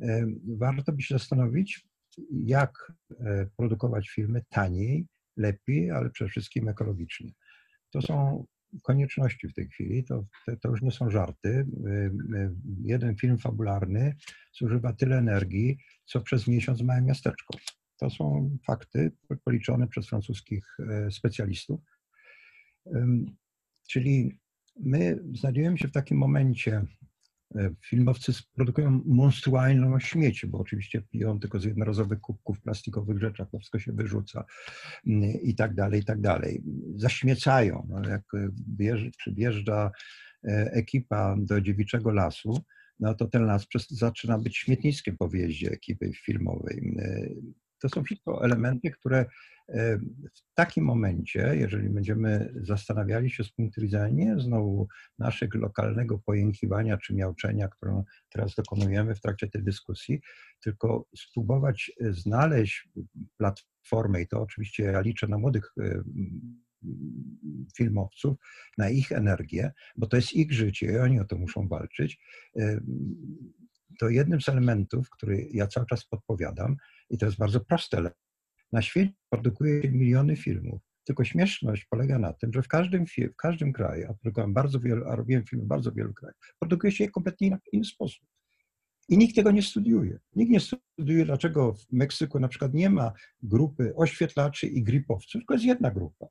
e, 0.01 0.25
warto 0.57 0.91
by 0.91 1.01
się 1.01 1.15
zastanowić, 1.15 1.85
jak 2.31 2.93
e, 3.19 3.45
produkować 3.57 4.09
filmy 4.09 4.41
taniej, 4.49 5.07
lepiej, 5.37 5.91
ale 5.91 6.09
przede 6.09 6.29
wszystkim 6.29 6.67
ekologicznie. 6.67 7.31
To 7.89 8.01
są 8.01 8.45
konieczności 8.83 9.47
w 9.47 9.53
tej 9.53 9.69
chwili, 9.69 10.03
to, 10.03 10.25
to 10.61 10.69
już 10.69 10.81
nie 10.81 10.91
są 10.91 11.09
żarty. 11.09 11.65
Jeden 12.83 13.15
film 13.15 13.37
fabularny 13.37 14.15
zużywa 14.53 14.93
tyle 14.93 15.17
energii, 15.17 15.77
co 16.05 16.21
przez 16.21 16.47
miesiąc 16.47 16.81
małe 16.81 17.01
miasteczko. 17.01 17.57
To 17.99 18.09
są 18.09 18.57
fakty 18.67 19.11
policzone 19.43 19.87
przez 19.87 20.07
francuskich 20.07 20.77
e, 20.79 21.11
specjalistów. 21.11 21.79
Czyli 23.89 24.39
my 24.79 25.19
znajdujemy 25.33 25.77
się 25.77 25.87
w 25.87 25.91
takim 25.91 26.17
momencie, 26.17 26.85
e, 27.55 27.69
filmowcy 27.85 28.33
produkują 28.53 29.01
monstrualną 29.05 29.99
śmieci, 29.99 30.47
bo 30.47 30.57
oczywiście 30.57 31.01
piją 31.01 31.39
tylko 31.39 31.59
z 31.59 31.63
jednorazowych 31.63 32.19
kubków, 32.19 32.61
plastikowych 32.61 33.19
rzeczach, 33.19 33.49
to 33.51 33.59
wszystko 33.59 33.79
się 33.79 33.91
wyrzuca 33.91 34.45
mm, 35.07 35.23
i 35.41 35.55
tak 35.55 35.75
dalej, 35.75 36.01
i 36.01 36.05
tak 36.05 36.21
dalej. 36.21 36.63
Zaśmiecają. 36.95 37.87
No, 37.89 38.09
jak 38.09 38.23
przyjeżdża 39.17 39.91
e, 40.43 40.71
ekipa 40.73 41.35
do 41.39 41.61
dziewiczego 41.61 42.11
lasu, 42.11 42.63
no 42.99 43.13
to 43.13 43.27
ten 43.27 43.45
las 43.45 43.67
zaczyna 43.89 44.37
być 44.37 44.57
śmietniskiem 44.57 45.17
po 45.17 45.29
ekipy 45.71 46.11
filmowej. 46.13 46.95
To 47.79 47.89
są 47.89 48.03
wszystko 48.03 48.43
elementy, 48.45 48.91
które 48.91 49.25
e, 49.69 49.97
w 50.33 50.53
takim 50.53 50.85
momencie, 50.85 51.55
jeżeli 51.55 51.89
będziemy 51.89 52.53
zastanawiali 52.61 53.29
się 53.29 53.43
z 53.43 53.51
punktu 53.51 53.81
widzenia 53.81 54.09
nie 54.09 54.39
znowu 54.39 54.87
naszego 55.19 55.59
lokalnego 55.59 56.19
pojękiwania 56.19 56.97
czy 56.97 57.15
miałczenia, 57.15 57.67
którą 57.67 58.03
teraz 58.29 58.55
dokonujemy 58.55 59.15
w 59.15 59.21
trakcie 59.21 59.47
tej 59.47 59.63
dyskusji, 59.63 60.21
tylko 60.63 61.05
spróbować 61.17 61.91
znaleźć 61.99 62.89
platformę, 63.37 64.21
i 64.21 64.27
to 64.27 64.41
oczywiście 64.41 64.83
ja 64.83 65.01
liczę 65.01 65.27
na 65.27 65.37
młodych 65.37 65.73
e, 65.79 66.01
filmowców, 67.77 68.37
na 68.77 68.89
ich 68.89 69.11
energię, 69.11 69.71
bo 69.95 70.07
to 70.07 70.15
jest 70.17 70.33
ich 70.33 70.53
życie 70.53 70.91
i 70.91 70.97
oni 70.97 71.19
o 71.19 71.25
to 71.25 71.37
muszą 71.37 71.67
walczyć. 71.67 72.19
To 73.99 74.09
jednym 74.09 74.41
z 74.41 74.49
elementów, 74.49 75.09
który 75.09 75.47
ja 75.51 75.67
cały 75.67 75.85
czas 75.85 76.05
podpowiadam, 76.05 76.75
i 77.09 77.17
to 77.17 77.25
jest 77.25 77.37
bardzo 77.37 77.59
proste, 77.59 78.11
na 78.71 78.81
świecie 78.81 79.13
produkuje 79.29 79.81
się 79.81 79.91
miliony 79.91 80.35
filmów. 80.35 80.81
Tylko 81.03 81.23
śmieszność 81.23 81.85
polega 81.85 82.19
na 82.19 82.33
tym, 82.33 82.53
że 82.53 82.61
w 82.61 82.67
każdym, 82.67 83.05
w 83.07 83.35
każdym 83.35 83.73
kraju, 83.73 84.15
a 84.35 84.47
bardzo 84.47 84.79
wielu, 84.79 85.07
a 85.07 85.15
robiłem 85.15 85.43
filmy 85.45 85.65
w 85.65 85.67
bardzo 85.67 85.91
wielu 85.91 86.13
krajach, 86.13 86.35
produkuje 86.59 86.91
się 86.91 87.03
je 87.03 87.09
kompletnie 87.09 87.57
w 87.57 87.73
inny 87.73 87.85
sposób. 87.85 88.27
I 89.09 89.17
nikt 89.17 89.35
tego 89.35 89.51
nie 89.51 89.61
studiuje. 89.61 90.19
Nikt 90.35 90.51
nie 90.51 90.59
studiuje, 90.59 91.25
dlaczego 91.25 91.73
w 91.73 91.91
Meksyku 91.91 92.39
na 92.39 92.47
przykład 92.47 92.73
nie 92.73 92.89
ma 92.89 93.13
grupy 93.41 93.95
oświetlaczy 93.95 94.67
i 94.67 94.83
gripowców, 94.83 95.31
tylko 95.31 95.53
jest 95.53 95.65
jedna 95.65 95.91
grupa. 95.91 96.27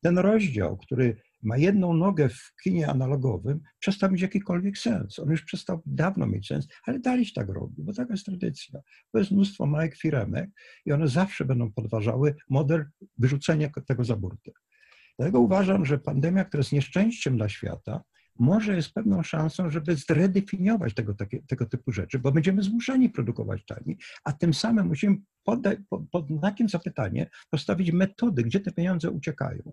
Ten 0.00 0.18
rozdział, 0.18 0.76
który 0.76 1.16
ma 1.42 1.56
jedną 1.56 1.94
nogę 1.94 2.28
w 2.28 2.52
kinie 2.62 2.88
analogowym, 2.88 3.60
przestał 3.78 4.10
mieć 4.10 4.22
jakikolwiek 4.22 4.78
sens. 4.78 5.18
On 5.18 5.30
już 5.30 5.42
przestał 5.42 5.82
dawno 5.86 6.26
mieć 6.26 6.46
sens, 6.46 6.68
ale 6.86 6.98
dalej 6.98 7.24
się 7.24 7.32
tak 7.34 7.48
robi, 7.48 7.82
bo 7.82 7.92
taka 7.92 8.12
jest 8.12 8.26
tradycja. 8.26 8.80
To 9.12 9.18
jest 9.18 9.30
mnóstwo 9.30 9.66
małych 9.66 9.96
firemek 9.96 10.50
i 10.86 10.92
one 10.92 11.08
zawsze 11.08 11.44
będą 11.44 11.72
podważały 11.72 12.34
model 12.48 12.84
wyrzucenia 13.18 13.70
tego 13.86 14.04
za 14.04 14.16
burtę. 14.16 14.50
Dlatego 15.18 15.40
uważam, 15.40 15.86
że 15.86 15.98
pandemia, 15.98 16.44
która 16.44 16.60
jest 16.60 16.72
nieszczęściem 16.72 17.36
dla 17.36 17.48
świata, 17.48 18.02
może 18.38 18.76
jest 18.76 18.92
pewną 18.92 19.22
szansą, 19.22 19.70
żeby 19.70 19.96
zredefiniować 19.96 20.94
tego, 20.94 21.14
takie, 21.14 21.42
tego 21.42 21.66
typu 21.66 21.92
rzeczy, 21.92 22.18
bo 22.18 22.32
będziemy 22.32 22.62
zmuszeni 22.62 23.10
produkować 23.10 23.64
taniej, 23.64 23.98
a 24.24 24.32
tym 24.32 24.54
samym 24.54 24.86
musimy 24.86 25.16
pod, 25.44 25.60
pod 26.10 26.28
znakiem 26.28 26.68
zapytania 26.68 27.26
postawić 27.50 27.92
metody, 27.92 28.42
gdzie 28.42 28.60
te 28.60 28.72
pieniądze 28.72 29.10
uciekają. 29.10 29.72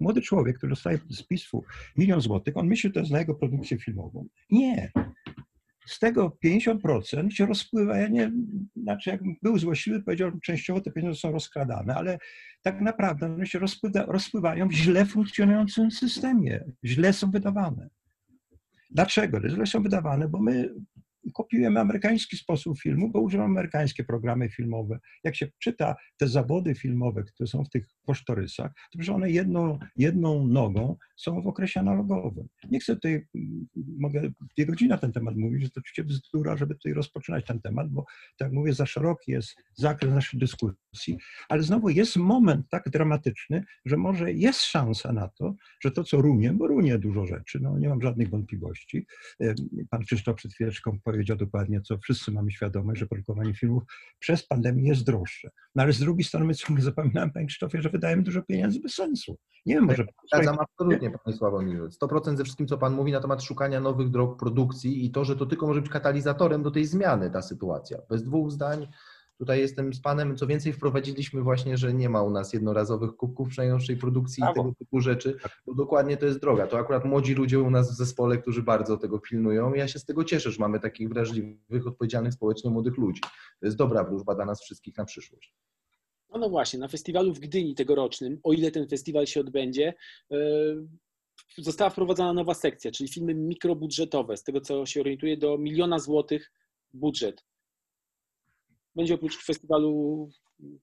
Młody 0.00 0.22
człowiek, 0.22 0.56
który 0.56 0.70
dostaje 0.70 0.98
z 1.08 1.22
PISF-u 1.22 1.64
milion 1.96 2.20
złotych, 2.20 2.56
on 2.56 2.66
myśli, 2.66 2.88
że 2.88 2.94
to 2.94 3.00
jest 3.00 3.12
na 3.12 3.18
jego 3.18 3.34
produkcję 3.34 3.78
filmową. 3.78 4.26
Nie. 4.50 4.92
Z 5.86 5.98
tego 5.98 6.36
50% 6.44 7.30
się 7.30 7.46
rozpływa. 7.46 7.98
Ja 7.98 8.08
nie, 8.08 8.32
znaczy, 8.76 9.10
jakbym 9.10 9.36
był 9.42 9.58
złośliwy, 9.58 10.02
powiedziałbym, 10.02 10.40
częściowo 10.40 10.80
te 10.80 10.90
pieniądze 10.90 11.20
są 11.20 11.32
rozkradane, 11.32 11.94
ale 11.94 12.18
tak 12.62 12.80
naprawdę 12.80 13.26
one 13.26 13.46
się 13.46 13.58
rozpływa, 13.58 14.06
rozpływają 14.06 14.68
w 14.68 14.72
źle 14.72 15.06
funkcjonującym 15.06 15.90
systemie. 15.90 16.64
Źle 16.84 17.12
są 17.12 17.30
wydawane. 17.30 17.88
Dlaczego? 18.90 19.48
Źle 19.48 19.66
są 19.66 19.82
wydawane, 19.82 20.28
bo 20.28 20.42
my 20.42 20.74
kopiujemy 21.34 21.80
amerykański 21.80 22.36
sposób 22.36 22.80
filmu, 22.80 23.10
bo 23.10 23.20
używamy 23.20 23.50
amerykańskie 23.50 24.04
programy 24.04 24.48
filmowe. 24.48 24.98
Jak 25.24 25.36
się 25.36 25.48
czyta 25.58 25.96
te 26.16 26.28
zawody 26.28 26.74
filmowe, 26.74 27.24
które 27.24 27.46
są 27.46 27.64
w 27.64 27.70
tych 27.70 27.86
kosztorysach, 28.06 28.72
to 28.92 29.02
że 29.02 29.14
one 29.14 29.30
jedną, 29.30 29.78
jedną 29.96 30.46
nogą 30.46 30.96
są 31.16 31.42
w 31.42 31.46
okresie 31.46 31.80
analogowym. 31.80 32.48
Nie 32.70 32.80
chcę 32.80 32.94
tutaj, 32.94 33.26
mogę 33.98 34.30
dwie 34.56 34.66
godziny 34.66 34.90
na 34.90 34.98
ten 34.98 35.12
temat 35.12 35.36
mówić, 35.36 35.62
że 35.62 35.70
to 35.70 35.80
oczywiście 35.80 36.04
bzdura, 36.04 36.56
żeby 36.56 36.74
tutaj 36.74 36.92
rozpoczynać 36.92 37.46
ten 37.46 37.60
temat, 37.60 37.88
bo 37.90 38.04
tak 38.36 38.52
mówię, 38.52 38.72
za 38.72 38.86
szeroki 38.86 39.32
jest 39.32 39.56
zakres 39.74 40.14
naszej 40.14 40.40
dyskusji, 40.40 41.18
ale 41.48 41.62
znowu 41.62 41.88
jest 41.88 42.16
moment 42.16 42.66
tak 42.70 42.90
dramatyczny, 42.90 43.64
że 43.84 43.96
może 43.96 44.32
jest 44.32 44.60
szansa 44.60 45.12
na 45.12 45.28
to, 45.28 45.54
że 45.80 45.90
to, 45.90 46.04
co 46.04 46.16
runie, 46.16 46.52
bo 46.52 46.66
runie 46.66 46.98
dużo 46.98 47.26
rzeczy, 47.26 47.58
no 47.62 47.78
nie 47.78 47.88
mam 47.88 48.02
żadnych 48.02 48.30
wątpliwości. 48.30 49.06
Pan 49.90 50.02
Krzysztof 50.02 50.36
przed 50.36 50.52
chwileczką 50.52 50.98
powiedział 51.12 51.36
dokładnie, 51.36 51.80
co 51.80 51.98
wszyscy 51.98 52.32
mamy 52.32 52.50
świadomość, 52.50 53.00
że 53.00 53.06
produkowanie 53.06 53.54
filmów 53.54 53.82
przez 54.18 54.46
pandemię 54.46 54.88
jest 54.88 55.06
droższe. 55.06 55.50
No 55.74 55.82
ale 55.82 55.92
z 55.92 55.98
drugiej 56.00 56.24
strony 56.24 56.46
my 56.46 56.54
ciągle 56.54 56.84
zapominamy, 56.84 57.32
Panie 57.32 57.46
Krzysztofie, 57.46 57.82
że 57.82 57.90
wydajemy 57.90 58.22
dużo 58.22 58.42
pieniędzy 58.42 58.80
bez 58.80 58.94
sensu. 58.94 59.38
Nie 59.66 59.74
wiem, 59.74 59.84
może... 59.84 60.06
Zgadzam 60.32 60.58
absolutnie, 60.60 61.10
Panie 61.10 61.36
Sławomirze. 61.36 61.82
100% 62.02 62.36
ze 62.36 62.44
wszystkim, 62.44 62.66
co 62.66 62.78
Pan 62.78 62.94
mówi 62.94 63.12
na 63.12 63.20
temat 63.20 63.42
szukania 63.42 63.80
nowych 63.80 64.10
drog 64.10 64.38
produkcji 64.38 65.04
i 65.04 65.10
to, 65.10 65.24
że 65.24 65.36
to 65.36 65.46
tylko 65.46 65.66
może 65.66 65.82
być 65.82 65.90
katalizatorem 65.90 66.62
do 66.62 66.70
tej 66.70 66.84
zmiany 66.84 67.30
ta 67.30 67.42
sytuacja. 67.42 67.98
Bez 68.10 68.24
dwóch 68.24 68.50
zdań 68.50 68.86
Tutaj 69.38 69.60
jestem 69.60 69.94
z 69.94 70.00
Panem. 70.00 70.36
Co 70.36 70.46
więcej, 70.46 70.72
wprowadziliśmy 70.72 71.42
właśnie, 71.42 71.76
że 71.76 71.94
nie 71.94 72.08
ma 72.08 72.22
u 72.22 72.30
nas 72.30 72.52
jednorazowych 72.52 73.16
kubków 73.16 73.48
przejęczej 73.48 73.96
produkcji 73.96 74.44
i 74.50 74.54
tego 74.54 74.72
typu 74.78 75.00
rzeczy, 75.00 75.36
bo 75.66 75.74
dokładnie 75.74 76.16
to 76.16 76.26
jest 76.26 76.40
droga. 76.40 76.66
To 76.66 76.78
akurat 76.78 77.04
młodzi 77.04 77.34
ludzie 77.34 77.60
u 77.60 77.70
nas 77.70 77.92
w 77.92 77.96
zespole, 77.96 78.38
którzy 78.38 78.62
bardzo 78.62 78.96
tego 78.96 79.18
pilnują. 79.18 79.74
Ja 79.74 79.88
się 79.88 79.98
z 79.98 80.04
tego 80.04 80.24
cieszę, 80.24 80.50
że 80.50 80.60
mamy 80.60 80.80
takich 80.80 81.08
wrażliwych, 81.08 81.86
odpowiedzialnych 81.86 82.32
społecznie 82.32 82.70
młodych 82.70 82.96
ludzi. 82.96 83.20
To 83.60 83.66
jest 83.66 83.76
dobra 83.76 84.04
wróżba 84.04 84.34
dla 84.34 84.44
nas 84.44 84.62
wszystkich 84.62 84.96
na 84.96 85.04
przyszłość. 85.04 85.54
No, 86.30 86.38
no 86.38 86.48
właśnie, 86.48 86.78
na 86.78 86.88
festiwalu 86.88 87.34
w 87.34 87.38
Gdyni 87.38 87.74
tegorocznym, 87.74 88.40
o 88.42 88.52
ile 88.52 88.70
ten 88.70 88.88
festiwal 88.88 89.26
się 89.26 89.40
odbędzie, 89.40 89.94
yy, 90.30 90.88
została 91.58 91.90
wprowadzona 91.90 92.32
nowa 92.32 92.54
sekcja, 92.54 92.90
czyli 92.90 93.10
filmy 93.10 93.34
mikrobudżetowe. 93.34 94.36
Z 94.36 94.42
tego 94.42 94.60
co 94.60 94.86
się 94.86 95.00
orientuję, 95.00 95.36
do 95.36 95.58
miliona 95.58 95.98
złotych 95.98 96.52
budżet. 96.92 97.44
Będzie 98.98 99.14
oprócz 99.14 99.44
festiwalu 99.44 100.28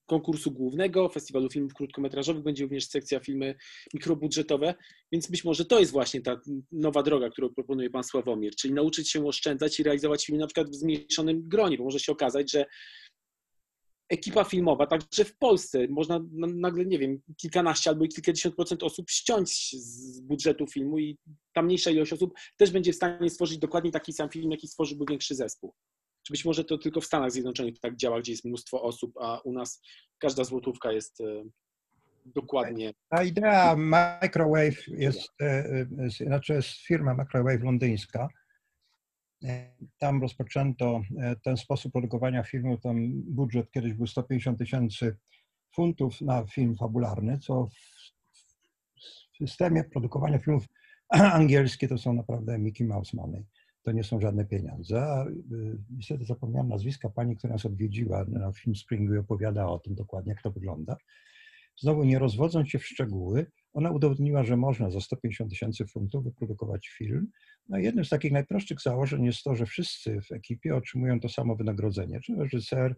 konkursu 0.05 0.51
głównego, 0.51 1.09
festiwalu 1.09 1.49
filmów 1.49 1.73
krótkometrażowych, 1.73 2.43
będzie 2.43 2.63
również 2.63 2.87
sekcja 2.87 3.19
filmy 3.19 3.55
mikrobudżetowe, 3.93 4.75
więc 5.11 5.31
być 5.31 5.43
może 5.43 5.65
to 5.65 5.79
jest 5.79 5.91
właśnie 5.91 6.21
ta 6.21 6.41
nowa 6.71 7.03
droga, 7.03 7.29
którą 7.29 7.49
proponuje 7.49 7.89
pan 7.89 8.03
Sławomir, 8.03 8.55
czyli 8.55 8.73
nauczyć 8.73 9.11
się 9.11 9.27
oszczędzać 9.27 9.79
i 9.79 9.83
realizować 9.83 10.25
filmy 10.25 10.41
na 10.41 10.47
przykład 10.47 10.69
w 10.69 10.75
zmniejszonym 10.75 11.49
gronie, 11.49 11.77
bo 11.77 11.83
może 11.83 11.99
się 11.99 12.11
okazać, 12.11 12.51
że 12.51 12.65
ekipa 14.09 14.43
filmowa, 14.43 14.87
także 14.87 15.25
w 15.25 15.37
Polsce 15.37 15.87
można 15.87 16.25
nagle, 16.33 16.85
nie 16.85 16.99
wiem, 16.99 17.21
kilkanaście 17.37 17.89
albo 17.89 18.07
kilkadziesiąt 18.07 18.55
procent 18.55 18.83
osób 18.83 19.09
ściąć 19.09 19.71
z 19.73 20.19
budżetu 20.19 20.67
filmu 20.67 20.99
i 20.99 21.17
ta 21.53 21.61
mniejsza 21.61 21.91
ilość 21.91 22.13
osób 22.13 22.33
też 22.57 22.71
będzie 22.71 22.93
w 22.93 22.95
stanie 22.95 23.29
stworzyć 23.29 23.57
dokładnie 23.57 23.91
taki 23.91 24.13
sam 24.13 24.29
film, 24.29 24.51
jaki 24.51 24.67
stworzyłby 24.67 25.05
większy 25.09 25.35
zespół. 25.35 25.73
Czy 26.25 26.33
być 26.33 26.45
może 26.45 26.63
to 26.63 26.77
tylko 26.77 27.01
w 27.01 27.05
Stanach 27.05 27.31
Zjednoczonych 27.31 27.79
tak 27.79 27.95
działa, 27.95 28.19
gdzie 28.19 28.31
jest 28.31 28.45
mnóstwo 28.45 28.81
osób, 28.81 29.17
a 29.21 29.39
u 29.39 29.53
nas 29.53 29.81
każda 30.17 30.43
złotówka 30.43 30.91
jest 30.91 31.21
e, 31.21 31.43
dokładnie. 32.25 32.93
Ta 33.09 33.23
idea 33.23 33.75
Microwave 33.75 34.87
jest, 34.87 35.29
e, 35.41 35.45
e, 35.45 36.09
znaczy 36.09 36.53
jest 36.53 36.69
firma 36.69 37.13
Microwave 37.13 37.63
londyńska. 37.63 38.27
Tam 39.97 40.21
rozpoczęto 40.21 41.01
ten 41.43 41.57
sposób 41.57 41.91
produkowania 41.91 42.43
filmu. 42.43 42.77
Tam 42.77 42.97
budżet 43.13 43.71
kiedyś 43.71 43.93
był 43.93 44.07
150 44.07 44.59
tysięcy 44.59 45.17
funtów 45.75 46.21
na 46.21 46.45
film 46.45 46.75
fabularny, 46.75 47.39
co 47.39 47.67
w 49.33 49.37
systemie 49.37 49.83
produkowania 49.83 50.39
filmów 50.39 50.65
angielskich 51.09 51.89
to 51.89 51.97
są 51.97 52.13
naprawdę 52.13 52.59
Mickey 52.59 52.87
Mouse 52.87 53.17
money 53.17 53.45
to 53.85 53.91
nie 53.91 54.03
są 54.03 54.19
żadne 54.19 54.45
pieniądze. 54.45 55.03
A 55.03 55.25
y, 55.25 55.77
niestety 55.89 56.25
zapomniałem 56.25 56.69
nazwiska 56.69 57.09
pani, 57.09 57.37
która 57.37 57.53
nas 57.53 57.65
odwiedziła 57.65 58.25
na 58.27 58.51
Film 58.51 58.75
Springu 58.75 59.13
i 59.13 59.17
opowiada 59.17 59.67
o 59.67 59.79
tym 59.79 59.95
dokładnie, 59.95 60.33
jak 60.33 60.41
to 60.41 60.51
wygląda. 60.51 60.97
Znowu 61.77 62.03
nie 62.03 62.19
rozwodząc 62.19 62.69
się 62.69 62.79
w 62.79 62.85
szczegóły, 62.85 63.45
ona 63.73 63.91
udowodniła, 63.91 64.43
że 64.43 64.57
można 64.57 64.89
za 64.89 65.01
150 65.01 65.49
tysięcy 65.49 65.85
funtów 65.87 66.23
wyprodukować 66.23 66.87
film. 66.87 67.27
No 67.69 67.77
jednym 67.77 68.05
z 68.05 68.09
takich 68.09 68.31
najprostszych 68.31 68.81
założeń 68.81 69.25
jest 69.25 69.43
to, 69.43 69.55
że 69.55 69.65
wszyscy 69.65 70.21
w 70.21 70.31
ekipie 70.31 70.75
otrzymują 70.75 71.19
to 71.19 71.29
samo 71.29 71.55
wynagrodzenie, 71.55 72.19
czyli 72.19 72.39
reżyser, 72.39 72.95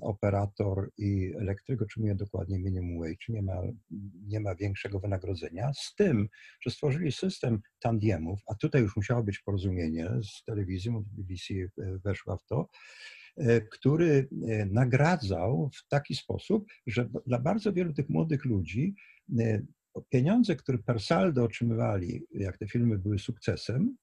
operator 0.00 0.90
i 0.98 1.32
elektryk 1.40 1.82
otrzymuje 1.82 2.14
dokładnie 2.14 2.58
minimum 2.58 2.98
wage, 3.00 3.26
nie 3.28 3.42
ma, 3.42 3.62
nie 4.26 4.40
ma 4.40 4.54
większego 4.54 5.00
wynagrodzenia, 5.00 5.72
z 5.72 5.94
tym, 5.94 6.28
że 6.60 6.70
stworzyli 6.70 7.12
system 7.12 7.60
tandiemów, 7.80 8.40
a 8.46 8.54
tutaj 8.54 8.82
już 8.82 8.96
musiało 8.96 9.22
być 9.22 9.38
porozumienie 9.38 10.10
z 10.22 10.44
telewizją, 10.44 11.04
BBC 11.06 11.54
e, 11.54 11.68
weszła 12.04 12.36
w 12.36 12.44
to, 12.44 12.68
który 13.70 14.28
e, 14.48 14.66
nagradzał 14.66 15.70
w 15.74 15.88
taki 15.88 16.14
sposób, 16.14 16.66
że 16.86 17.08
dla 17.26 17.38
bardzo 17.38 17.72
wielu 17.72 17.92
tych 17.92 18.08
młodych 18.08 18.44
ludzi 18.44 18.94
pieniądze, 20.08 20.56
które 20.56 20.78
per 20.78 21.00
saldo 21.00 21.44
otrzymywali, 21.44 22.22
jak 22.30 22.58
te 22.58 22.68
filmy 22.68 22.98
były 22.98 23.18
sukcesem, 23.18 23.96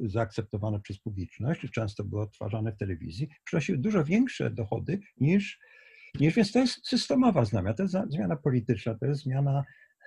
zaakceptowane 0.00 0.80
przez 0.80 0.98
publiczność, 0.98 1.70
często 1.70 2.04
były 2.04 2.22
odtwarzane 2.22 2.72
w 2.72 2.76
telewizji, 2.76 3.28
przynosiły 3.44 3.78
dużo 3.78 4.04
większe 4.04 4.50
dochody 4.50 5.00
niż, 5.20 5.60
niż 6.20 6.34
więc 6.34 6.52
to 6.52 6.58
jest 6.58 6.88
systemowa 6.88 7.44
zmiana, 7.44 7.74
to 7.74 7.82
jest 7.82 7.94
zmiana 8.08 8.36
polityczna, 8.36 8.94
to 8.94 9.06
jest 9.06 9.22
zmiana, 9.22 9.64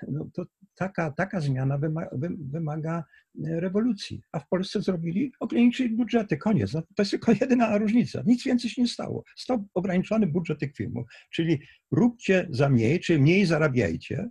no 0.08 0.30
to 0.34 0.46
taka, 0.76 1.12
taka 1.12 1.41
zmiana 1.41 1.78
wymaga, 1.78 2.10
wymaga 2.39 3.04
rewolucji. 3.43 4.22
A 4.32 4.39
w 4.39 4.48
Polsce 4.48 4.82
zrobili, 4.82 5.32
ograniczyli 5.39 5.96
budżety, 5.96 6.38
koniec. 6.38 6.74
No, 6.74 6.82
to 6.82 7.02
jest 7.02 7.12
tylko 7.12 7.32
jedyna 7.41 7.78
różnica. 7.78 8.24
Nic 8.26 8.43
więcej 8.43 8.70
się 8.70 8.82
nie 8.82 8.88
stało. 8.88 9.24
Stał 9.36 9.68
ograniczony 9.74 10.28
budżet 10.28 10.60
tych 10.60 10.76
filmów, 10.76 11.08
czyli 11.32 11.60
róbcie 11.91 12.48
za 12.50 12.70
mniej, 12.70 13.00
czy 13.00 13.20
mniej 13.20 13.46
zarabiajcie, 13.46 14.30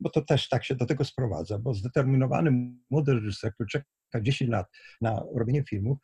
bo 0.00 0.10
to 0.10 0.22
też 0.22 0.48
tak 0.48 0.64
się 0.64 0.74
do 0.74 0.86
tego 0.86 1.04
sprowadza, 1.04 1.58
bo 1.58 1.74
zdeterminowany 1.74 2.72
młody 2.90 3.12
reżyser, 3.12 3.54
który 3.54 3.68
czeka 3.68 4.20
10 4.20 4.50
lat 4.50 4.66
na 5.00 5.22
robienie 5.34 5.64
filmów, 5.64 5.98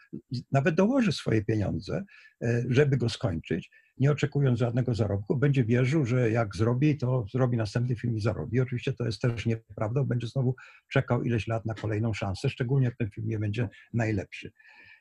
nawet 0.53 0.75
dołoży 0.75 1.13
swoje 1.13 1.45
pieniądze, 1.45 2.05
e, 2.43 2.65
żeby 2.69 2.97
go 2.97 3.09
skończyć, 3.09 3.71
nie 3.99 4.11
oczekując 4.11 4.59
żadnego 4.59 4.95
zarobku, 4.95 5.37
będzie 5.37 5.65
wierzył, 5.65 6.05
że 6.05 6.31
jak 6.31 6.57
zrobi, 6.57 6.97
to 6.99 7.27
zrobi 7.33 7.57
następny 7.57 7.97
film 7.97 8.17
i 8.17 8.21
zarobi. 8.21 8.61
Oczywiście 8.61 8.93
to 8.93 9.07
jest 9.07 9.21
też 9.21 9.47
nieprawda, 9.47 10.05
będzie 10.05 10.27
znowu 10.27 10.55
czekał 10.89 11.23
ileś 11.23 11.47
lat 11.47 11.67
na 11.67 11.75
kolejną 11.75 12.15
szansę, 12.15 12.51
szczególnie 12.51 12.85
jak 12.85 12.97
ten 12.97 13.11
film 13.11 13.29
nie 13.29 13.39
będzie 13.39 13.69
najlepszy. 13.93 14.53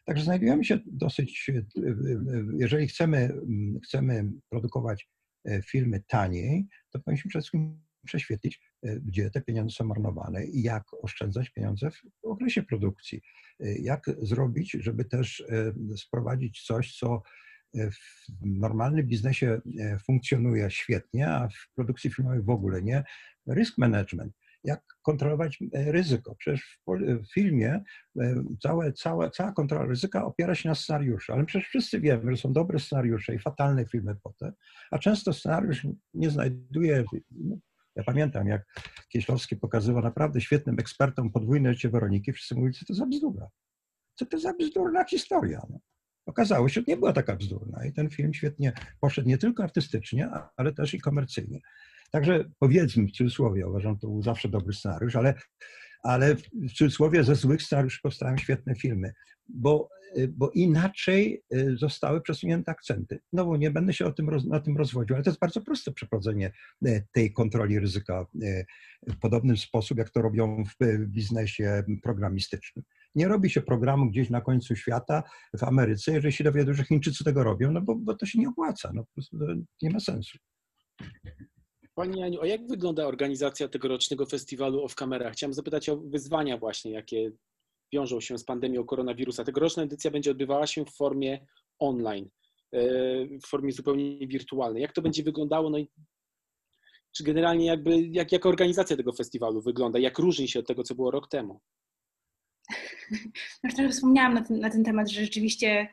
Także 0.06 0.24
znajdujemy 0.24 0.66
się 0.66 0.80
dosyć, 0.86 1.50
e, 1.50 1.62
jeżeli 2.58 2.88
chcemy, 2.88 3.34
chcemy 3.86 4.32
produkować 4.50 5.10
e, 5.46 5.62
filmy 5.62 6.04
taniej, 6.08 6.68
to 6.90 7.00
powinniśmy 7.00 7.30
przede 7.30 7.42
wszystkim 7.42 7.80
prześwietlić, 8.06 8.62
e, 8.84 9.00
gdzie 9.00 9.30
te 9.32 9.42
pieniądze 9.42 9.76
są 9.76 9.86
marnowane 9.86 10.46
i 10.46 10.62
jak 10.62 10.84
oszczędzać 11.02 11.50
pieniądze 11.50 11.92
w 11.92 12.02
okresie 12.24 12.64
produkcji. 12.64 13.22
Jak 13.60 14.06
zrobić, 14.22 14.72
żeby 14.72 15.06
też 15.06 15.44
sprowadzić 15.96 16.64
coś, 16.66 16.98
co 16.98 17.22
w 17.76 18.30
normalnym 18.46 19.08
biznesie 19.08 19.62
funkcjonuje 20.06 20.72
świetnie, 20.72 21.30
a 21.30 21.48
w 21.48 21.74
produkcji 21.76 22.10
filmowej 22.10 22.42
w 22.42 22.50
ogóle 22.50 22.82
nie. 22.82 23.04
Risk 23.48 23.78
management 23.78 24.34
jak 24.66 24.84
kontrolować 25.02 25.64
e, 25.74 25.92
ryzyko. 25.92 26.36
Przecież 26.36 26.80
w 26.88 27.34
filmie 27.34 27.84
e, 28.20 28.44
całe, 28.62 28.94
całe, 28.94 29.32
cała 29.32 29.52
kontrola 29.52 29.86
ryzyka 29.86 30.26
opiera 30.26 30.56
się 30.56 30.70
na 30.70 30.76
scenariuszu, 30.76 31.34
ale 31.34 31.46
przecież 31.46 31.70
wszyscy 31.70 32.00
wiemy, 32.00 32.32
że 32.32 32.42
są 32.42 32.54
dobre 32.54 32.80
scenariusze 32.80 33.36
i 33.36 33.40
fatalne 33.40 33.86
filmy 33.86 34.16
potem, 34.24 34.54
a 34.92 35.00
często 35.00 35.34
scenariusz 35.34 35.88
nie 36.14 36.30
znajduje. 36.30 37.04
No, 37.32 37.58
ja 37.96 38.04
pamiętam, 38.04 38.48
jak 38.48 38.66
Kieślowski 39.10 39.56
pokazywał 39.56 40.04
naprawdę 40.04 40.42
świetnym 40.42 40.80
ekspertom 40.80 41.32
podwójne 41.32 41.74
życie 41.74 41.90
Weroniki, 41.90 42.34
wszyscy 42.34 42.56
mówili, 42.56 42.74
co 42.74 42.86
to 42.86 42.94
za 42.94 43.06
bzdura. 43.06 43.50
Co 44.16 44.26
to 44.26 44.40
za 44.40 44.54
bzdurna 44.54 45.04
historia. 45.04 45.62
No. 45.70 45.80
Okazało 46.26 46.70
się, 46.70 46.82
że 46.82 46.86
nie 46.88 46.98
była 46.98 47.14
taka 47.14 47.36
bzdurna 47.36 47.86
i 47.86 47.94
ten 47.94 48.10
film 48.10 48.34
świetnie 48.34 48.74
poszedł 49.00 49.28
nie 49.28 49.38
tylko 49.38 49.64
artystycznie, 49.64 50.30
ale 50.58 50.74
też 50.74 50.94
i 50.94 51.00
komercyjnie. 51.00 51.60
Także 52.12 52.46
powiedzmy 52.60 53.08
w 53.08 53.12
cudzysłowie, 53.12 53.68
uważam, 53.68 54.00
to 54.00 54.08
był 54.08 54.24
zawsze 54.24 54.50
dobry 54.50 54.74
scenariusz, 54.74 55.16
ale, 55.16 55.34
ale 56.04 56.36
w 56.54 56.74
cudzysłowie 56.74 57.24
ze 57.24 57.36
złych 57.36 57.64
scenariuszy 57.64 58.00
powstają 58.04 58.38
świetne 58.38 58.76
filmy, 58.76 59.14
bo, 59.48 59.90
bo 60.30 60.52
inaczej 60.52 61.44
y, 61.56 61.78
zostały 61.78 62.22
przesunięte 62.22 62.72
akcenty. 62.72 63.20
No 63.34 63.58
nie 63.58 63.72
będę 63.72 63.94
się 63.94 64.06
o 64.06 64.12
tym, 64.12 64.30
na 64.48 64.60
tym 64.60 64.78
rozwodził, 64.78 65.16
ale 65.16 65.24
to 65.24 65.30
jest 65.30 65.40
bardzo 65.40 65.62
proste 65.62 65.92
przeprowadzenie 65.92 66.52
y, 66.88 67.04
tej 67.12 67.34
kontroli 67.34 67.80
ryzyka 67.80 68.26
y, 68.44 68.66
w 69.08 69.20
podobny 69.20 69.58
sposób, 69.58 69.98
jak 69.98 70.10
to 70.10 70.22
robią 70.22 70.64
w 70.64 71.06
biznesie 71.08 71.84
programistycznym. 72.04 72.86
Nie 73.16 73.28
robi 73.28 73.50
się 73.50 73.62
programu 73.62 74.10
gdzieś 74.10 74.30
na 74.30 74.42
końcu 74.42 74.76
świata 74.76 75.24
w 75.60 75.64
Ameryce, 75.64 76.12
jeżeli 76.12 76.34
się 76.34 76.44
dowiedzą, 76.44 76.74
że 76.74 76.84
Chińczycy 76.84 77.24
tego 77.24 77.44
robią, 77.44 77.72
no 77.72 77.82
bo, 77.82 77.96
bo 77.96 78.16
to 78.16 78.26
się 78.26 78.40
nie 78.40 78.50
opłaca, 78.50 78.92
no 78.94 79.04
nie 79.82 79.90
ma 79.90 80.00
sensu. 80.00 80.38
Pani 81.96 82.24
Aniu, 82.24 82.42
a 82.42 82.48
jak 82.48 82.68
wygląda 82.68 83.08
organizacja 83.08 83.68
tegorocznego 83.68 84.26
festiwalu 84.26 84.84
Off 84.84 84.96
Camera? 84.96 85.32
Chciałem 85.32 85.54
zapytać 85.54 85.90
o 85.90 85.98
wyzwania 85.98 86.58
właśnie, 86.58 86.92
jakie 86.92 87.32
wiążą 87.94 88.22
się 88.22 88.38
z 88.38 88.44
pandemią 88.44 88.86
koronawirusa. 88.86 89.44
Tegoroczna 89.44 89.84
edycja 89.84 90.12
będzie 90.12 90.32
odbywała 90.32 90.68
się 90.68 90.86
w 90.86 90.96
formie 90.96 91.46
online, 91.80 92.30
e, 92.72 92.82
w 93.26 93.48
formie 93.48 93.72
zupełnie 93.72 94.28
wirtualnej. 94.28 94.82
Jak 94.82 94.94
to 94.94 95.02
będzie 95.02 95.24
wyglądało? 95.24 95.70
No 95.70 95.78
i 95.78 95.90
czy 97.12 97.24
generalnie 97.24 97.66
jakby, 97.66 98.02
jak, 98.02 98.32
jak 98.32 98.46
organizacja 98.46 98.98
tego 98.98 99.14
festiwalu 99.14 99.62
wygląda? 99.62 100.00
Jak 100.00 100.20
różni 100.20 100.48
się 100.48 100.60
od 100.60 100.68
tego, 100.68 100.84
co 100.84 100.96
było 100.96 101.12
rok 101.12 101.28
temu? 101.28 101.62
Już 103.64 103.74
trochę 103.76 103.90
wspomniałam 103.90 104.34
na 104.34 104.42
ten, 104.42 104.60
na 104.60 104.70
ten 104.70 104.84
temat, 104.84 105.10
że 105.10 105.22
rzeczywiście 105.22 105.88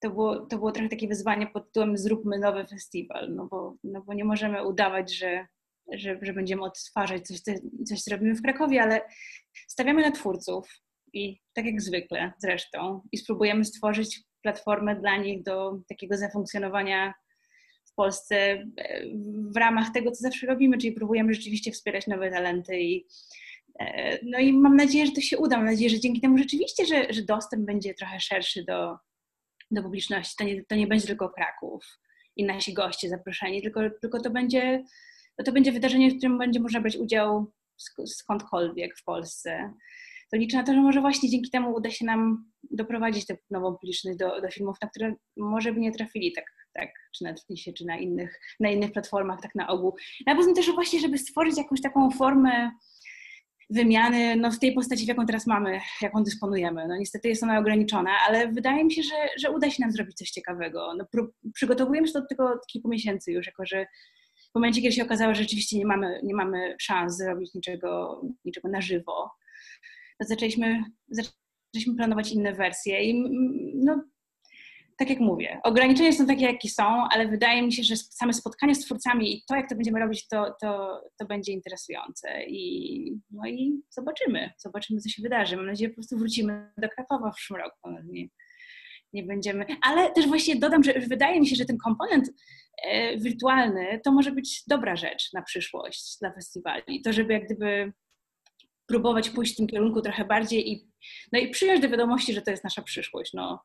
to 0.00 0.10
było, 0.10 0.46
to 0.46 0.58
było 0.58 0.72
trochę 0.72 0.88
takie 0.88 1.08
wyzwanie 1.08 1.46
pod 1.46 1.66
tytułem 1.66 1.98
zróbmy 1.98 2.38
nowy 2.38 2.66
festiwal, 2.66 3.34
no 3.34 3.46
bo, 3.46 3.76
no 3.84 4.02
bo 4.02 4.14
nie 4.14 4.24
możemy 4.24 4.66
udawać, 4.66 5.14
że, 5.14 5.46
że, 5.92 6.18
że 6.22 6.32
będziemy 6.32 6.62
odtwarzać 6.62 7.26
coś, 7.26 7.40
coś, 7.86 8.02
co 8.02 8.10
robimy 8.10 8.34
w 8.34 8.42
Krakowie, 8.42 8.82
ale 8.82 9.00
stawiamy 9.68 10.02
na 10.02 10.10
twórców 10.10 10.68
i 11.12 11.40
tak 11.52 11.66
jak 11.66 11.82
zwykle 11.82 12.32
zresztą 12.38 13.02
i 13.12 13.18
spróbujemy 13.18 13.64
stworzyć 13.64 14.20
platformę 14.42 14.96
dla 14.96 15.16
nich 15.16 15.42
do 15.42 15.80
takiego 15.88 16.16
zafunkcjonowania 16.16 17.14
w 17.84 17.94
Polsce 17.94 18.36
e, 18.36 18.66
w 19.52 19.56
ramach 19.56 19.90
tego, 19.90 20.10
co 20.10 20.22
zawsze 20.22 20.46
robimy, 20.46 20.78
czyli 20.78 20.92
próbujemy 20.92 21.34
rzeczywiście 21.34 21.72
wspierać 21.72 22.06
nowe 22.06 22.30
talenty 22.30 22.80
i 22.80 23.06
no 24.22 24.38
i 24.38 24.52
mam 24.52 24.76
nadzieję, 24.76 25.06
że 25.06 25.12
to 25.12 25.20
się 25.20 25.38
uda. 25.38 25.56
Mam 25.56 25.66
nadzieję, 25.66 25.90
że 25.90 26.00
dzięki 26.00 26.20
temu 26.20 26.38
rzeczywiście, 26.38 26.86
że, 26.86 27.12
że 27.12 27.22
dostęp 27.22 27.66
będzie 27.66 27.94
trochę 27.94 28.20
szerszy 28.20 28.64
do, 28.64 28.96
do 29.70 29.82
publiczności. 29.82 30.34
To 30.38 30.44
nie, 30.44 30.64
to 30.64 30.74
nie 30.74 30.86
będzie 30.86 31.06
tylko 31.06 31.30
Kraków 31.30 31.98
i 32.36 32.44
nasi 32.44 32.74
goście 32.74 33.08
zaproszeni, 33.08 33.62
tylko, 33.62 33.80
tylko 34.00 34.20
to, 34.20 34.30
będzie, 34.30 34.84
to 35.44 35.52
będzie 35.52 35.72
wydarzenie, 35.72 36.10
w 36.10 36.16
którym 36.16 36.38
będzie 36.38 36.60
można 36.60 36.80
brać 36.80 36.96
udział 36.96 37.52
skądkolwiek 38.06 38.98
w 38.98 39.04
Polsce. 39.04 39.74
To 40.30 40.36
liczę 40.36 40.56
na 40.56 40.62
to, 40.62 40.74
że 40.74 40.80
może 40.80 41.00
właśnie 41.00 41.30
dzięki 41.30 41.50
temu 41.50 41.74
uda 41.74 41.90
się 41.90 42.04
nam 42.04 42.50
doprowadzić 42.70 43.26
tę 43.26 43.36
nową 43.50 43.72
publiczność 43.72 44.18
do, 44.18 44.40
do 44.40 44.50
filmów, 44.50 44.76
na 44.82 44.88
które 44.88 45.14
może 45.36 45.72
by 45.72 45.80
nie 45.80 45.92
trafili 45.92 46.32
tak, 46.32 46.44
tak 46.74 46.88
czy 47.16 47.24
na 47.24 47.30
Netflixie, 47.30 47.72
czy 47.72 47.84
na 47.84 47.98
innych, 47.98 48.40
na 48.60 48.70
innych 48.70 48.92
platformach, 48.92 49.40
tak 49.40 49.54
na 49.54 49.68
ogół. 49.68 49.96
A 50.26 50.34
poza 50.34 50.46
tym 50.46 50.54
też 50.54 50.74
właśnie, 50.74 51.00
żeby 51.00 51.18
stworzyć 51.18 51.58
jakąś 51.58 51.82
taką 51.82 52.10
formę 52.10 52.70
wymiany 53.70 54.36
no, 54.36 54.50
w 54.50 54.58
tej 54.58 54.72
postaci, 54.72 55.04
w 55.04 55.08
jaką 55.08 55.26
teraz 55.26 55.46
mamy, 55.46 55.80
jaką 56.02 56.22
dysponujemy. 56.22 56.88
No, 56.88 56.96
niestety 56.96 57.28
jest 57.28 57.42
ona 57.42 57.58
ograniczona, 57.58 58.10
ale 58.28 58.52
wydaje 58.52 58.84
mi 58.84 58.92
się, 58.92 59.02
że, 59.02 59.28
że 59.38 59.50
uda 59.50 59.70
się 59.70 59.82
nam 59.82 59.92
zrobić 59.92 60.16
coś 60.16 60.30
ciekawego. 60.30 60.94
No, 60.98 61.06
przygotowujemy 61.54 62.06
się 62.06 62.12
do 62.12 62.26
tego 62.26 62.46
od 62.48 62.66
kilku 62.66 62.88
miesięcy 62.88 63.32
już, 63.32 63.46
jako 63.46 63.66
że 63.66 63.86
w 64.50 64.54
momencie, 64.54 64.82
kiedy 64.82 64.94
się 64.94 65.04
okazało, 65.04 65.34
że 65.34 65.42
rzeczywiście 65.42 65.78
nie 65.78 65.86
mamy, 65.86 66.20
nie 66.22 66.34
mamy 66.34 66.76
szans 66.80 67.16
zrobić 67.16 67.54
niczego, 67.54 68.22
niczego 68.44 68.68
na 68.68 68.80
żywo, 68.80 69.30
to 70.18 70.26
zaczęliśmy, 70.26 70.82
zaczęliśmy 71.08 71.94
planować 71.96 72.32
inne 72.32 72.52
wersje 72.52 73.04
i 73.04 73.24
no, 73.74 74.04
tak 74.98 75.10
jak 75.10 75.20
mówię, 75.20 75.60
ograniczenia 75.64 76.12
są 76.12 76.26
takie, 76.26 76.44
jakie 76.44 76.68
są, 76.68 76.84
ale 77.10 77.28
wydaje 77.28 77.62
mi 77.62 77.72
się, 77.72 77.82
że 77.82 77.96
same 77.96 78.32
spotkanie 78.32 78.74
z 78.74 78.84
twórcami 78.84 79.36
i 79.36 79.44
to, 79.48 79.56
jak 79.56 79.68
to 79.68 79.74
będziemy 79.74 80.00
robić, 80.00 80.28
to, 80.28 80.54
to, 80.60 81.00
to 81.18 81.26
będzie 81.26 81.52
interesujące. 81.52 82.44
I, 82.46 83.12
no 83.30 83.48
i 83.48 83.80
zobaczymy, 83.90 84.50
zobaczymy, 84.58 85.00
co 85.00 85.08
się 85.08 85.22
wydarzy. 85.22 85.56
Mam 85.56 85.66
nadzieję, 85.66 85.88
że 85.88 85.90
po 85.90 85.94
prostu 85.94 86.18
wrócimy 86.18 86.70
do 86.78 86.88
Krakowa 86.88 87.30
w 87.30 87.34
przyszłym 87.34 87.60
roku. 87.60 87.78
No, 87.84 87.98
nie, 88.04 88.28
nie 89.12 89.22
będziemy. 89.22 89.66
Ale 89.82 90.10
też 90.10 90.26
właśnie 90.26 90.56
dodam, 90.56 90.84
że 90.84 90.92
wydaje 90.92 91.40
mi 91.40 91.46
się, 91.46 91.56
że 91.56 91.64
ten 91.64 91.78
komponent 91.78 92.30
e, 92.84 93.18
wirtualny 93.18 94.00
to 94.04 94.12
może 94.12 94.32
być 94.32 94.62
dobra 94.66 94.96
rzecz 94.96 95.32
na 95.32 95.42
przyszłość 95.42 96.18
dla 96.20 96.32
festiwali. 96.32 97.02
To, 97.02 97.12
żeby 97.12 97.32
jak 97.32 97.44
gdyby 97.44 97.92
próbować 98.86 99.30
pójść 99.30 99.52
w 99.52 99.56
tym 99.56 99.66
kierunku 99.66 100.02
trochę 100.02 100.24
bardziej 100.24 100.72
i, 100.72 100.88
no 101.32 101.38
i 101.38 101.50
przyjąć 101.50 101.80
do 101.80 101.88
wiadomości, 101.88 102.34
że 102.34 102.42
to 102.42 102.50
jest 102.50 102.64
nasza 102.64 102.82
przyszłość. 102.82 103.32
No, 103.32 103.60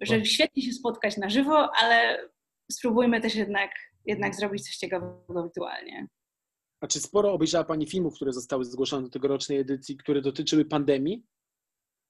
że 0.00 0.24
świetnie 0.24 0.62
się 0.62 0.72
spotkać 0.72 1.16
na 1.16 1.30
żywo, 1.30 1.70
ale 1.76 2.28
spróbujmy 2.72 3.20
też 3.20 3.34
jednak, 3.34 3.70
jednak 4.06 4.34
zrobić 4.34 4.64
coś 4.64 4.76
ciekawego 4.76 5.42
wirtualnie. 5.42 6.08
A 6.80 6.86
czy 6.86 7.00
sporo 7.00 7.32
obejrzała 7.32 7.64
Pani 7.64 7.86
filmów, 7.86 8.14
które 8.14 8.32
zostały 8.32 8.64
zgłoszone 8.64 9.02
do 9.02 9.10
tegorocznej 9.10 9.58
edycji, 9.58 9.96
które 9.96 10.22
dotyczyły 10.22 10.64
pandemii? 10.64 11.26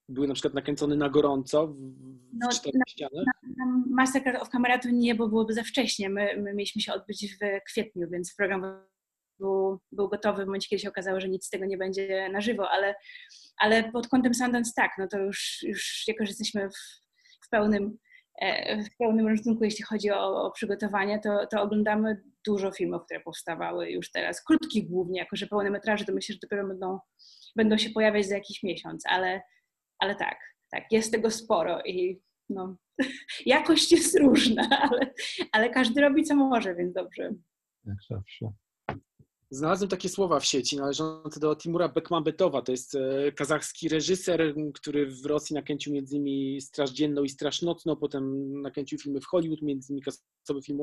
Były 0.09 0.29
na 0.29 0.35
przykład 0.35 0.55
nakręcone 0.55 0.97
na 0.97 1.09
gorąco 1.09 1.67
w, 1.67 1.77
no, 2.33 2.49
cztery 2.49 2.79
ściany? 2.89 3.25
Na, 3.27 3.67
na 3.67 3.83
Massacre 3.91 4.41
of 4.41 4.49
nie, 4.93 5.15
bo 5.15 5.29
byłoby 5.29 5.55
za 5.55 5.63
wcześnie. 5.63 6.11
My, 6.11 6.37
my 6.37 6.55
mieliśmy 6.55 6.83
się 6.83 6.93
odbyć 6.93 7.37
w 7.37 7.65
kwietniu, 7.67 8.09
więc 8.11 8.35
program 8.35 8.63
był, 9.39 9.81
był 9.93 10.09
gotowy 10.09 10.43
w 10.43 10.47
momencie, 10.47 10.69
kiedy 10.69 10.83
się 10.83 10.89
okazało, 10.89 11.21
że 11.21 11.29
nic 11.29 11.47
z 11.47 11.51
tego 11.51 11.65
nie 11.65 11.79
będzie 11.79 12.29
na 12.33 12.41
żywo, 12.41 12.71
ale, 12.71 12.95
ale 13.59 13.93
pod 13.93 14.09
kątem 14.09 14.35
Sundance 14.35 14.73
tak, 14.77 14.91
no 14.99 15.09
to 15.09 15.19
już, 15.19 15.63
już 15.63 16.05
jako, 16.09 16.25
że 16.25 16.31
jesteśmy 16.31 16.69
w 16.71 17.08
w 17.47 17.49
pełnym, 17.49 17.99
e, 18.41 18.83
w 18.83 18.97
pełnym 18.99 19.29
rozrządku, 19.29 19.65
jeśli 19.65 19.85
chodzi 19.85 20.11
o, 20.11 20.43
o 20.43 20.51
przygotowanie, 20.51 21.21
to, 21.21 21.47
to, 21.47 21.63
oglądamy 21.63 22.23
dużo 22.47 22.73
filmów, 22.73 23.05
które 23.05 23.21
powstawały 23.21 23.91
już 23.91 24.11
teraz, 24.11 24.45
krótkich 24.45 24.89
głównie, 24.89 25.19
jako 25.19 25.37
że 25.37 25.47
pełne 25.47 25.71
metraże, 25.71 26.05
to 26.05 26.13
myślę, 26.13 26.33
że 26.33 26.39
dopiero 26.43 26.69
będą, 26.69 26.99
będą 27.57 27.79
się 27.79 27.91
pojawiać 27.91 28.27
za 28.27 28.35
jakiś 28.35 28.63
miesiąc, 28.63 29.03
ale, 29.09 29.43
ale 29.99 30.15
tak, 30.15 30.39
tak, 30.71 30.85
jest 30.91 31.13
tego 31.13 31.31
sporo 31.31 31.83
i 31.83 32.21
no, 32.49 32.77
jakość 33.47 33.93
jest 33.93 34.19
różna, 34.19 34.69
ale, 34.91 35.13
ale 35.53 35.71
każdy 35.71 36.01
robi 36.01 36.25
co 36.25 36.37
może, 36.37 36.75
więc 36.75 36.95
dobrze. 36.95 37.31
Jak 37.85 37.97
zawsze. 38.11 38.53
Znalazłem 39.51 39.89
takie 39.89 40.09
słowa 40.09 40.41
w 40.41 40.45
sieci 40.45 40.77
należące 40.77 41.41
do 41.41 41.57
Timura 41.57 41.89
Bekmambetowa. 41.89 42.63
To 42.63 42.73
jest 42.73 42.95
e, 42.95 43.33
kazachski 43.33 43.89
reżyser, 43.89 44.55
który 44.75 45.07
w 45.07 45.27
Rosji 45.27 45.55
nakręcił 45.55 45.93
między 45.93 46.17
innymi 46.17 46.61
Straż 46.61 46.91
Dzienną 46.91 47.23
i 47.23 47.29
Straż 47.29 47.63
Nocną, 47.63 47.97
potem 47.97 48.53
nakręcił 48.63 48.99
filmy 48.99 49.21
w 49.21 49.27
Hollywood, 49.27 49.63
między 49.63 49.93
innymi 49.93 50.03
kasowy 50.03 50.63
film 50.63 50.79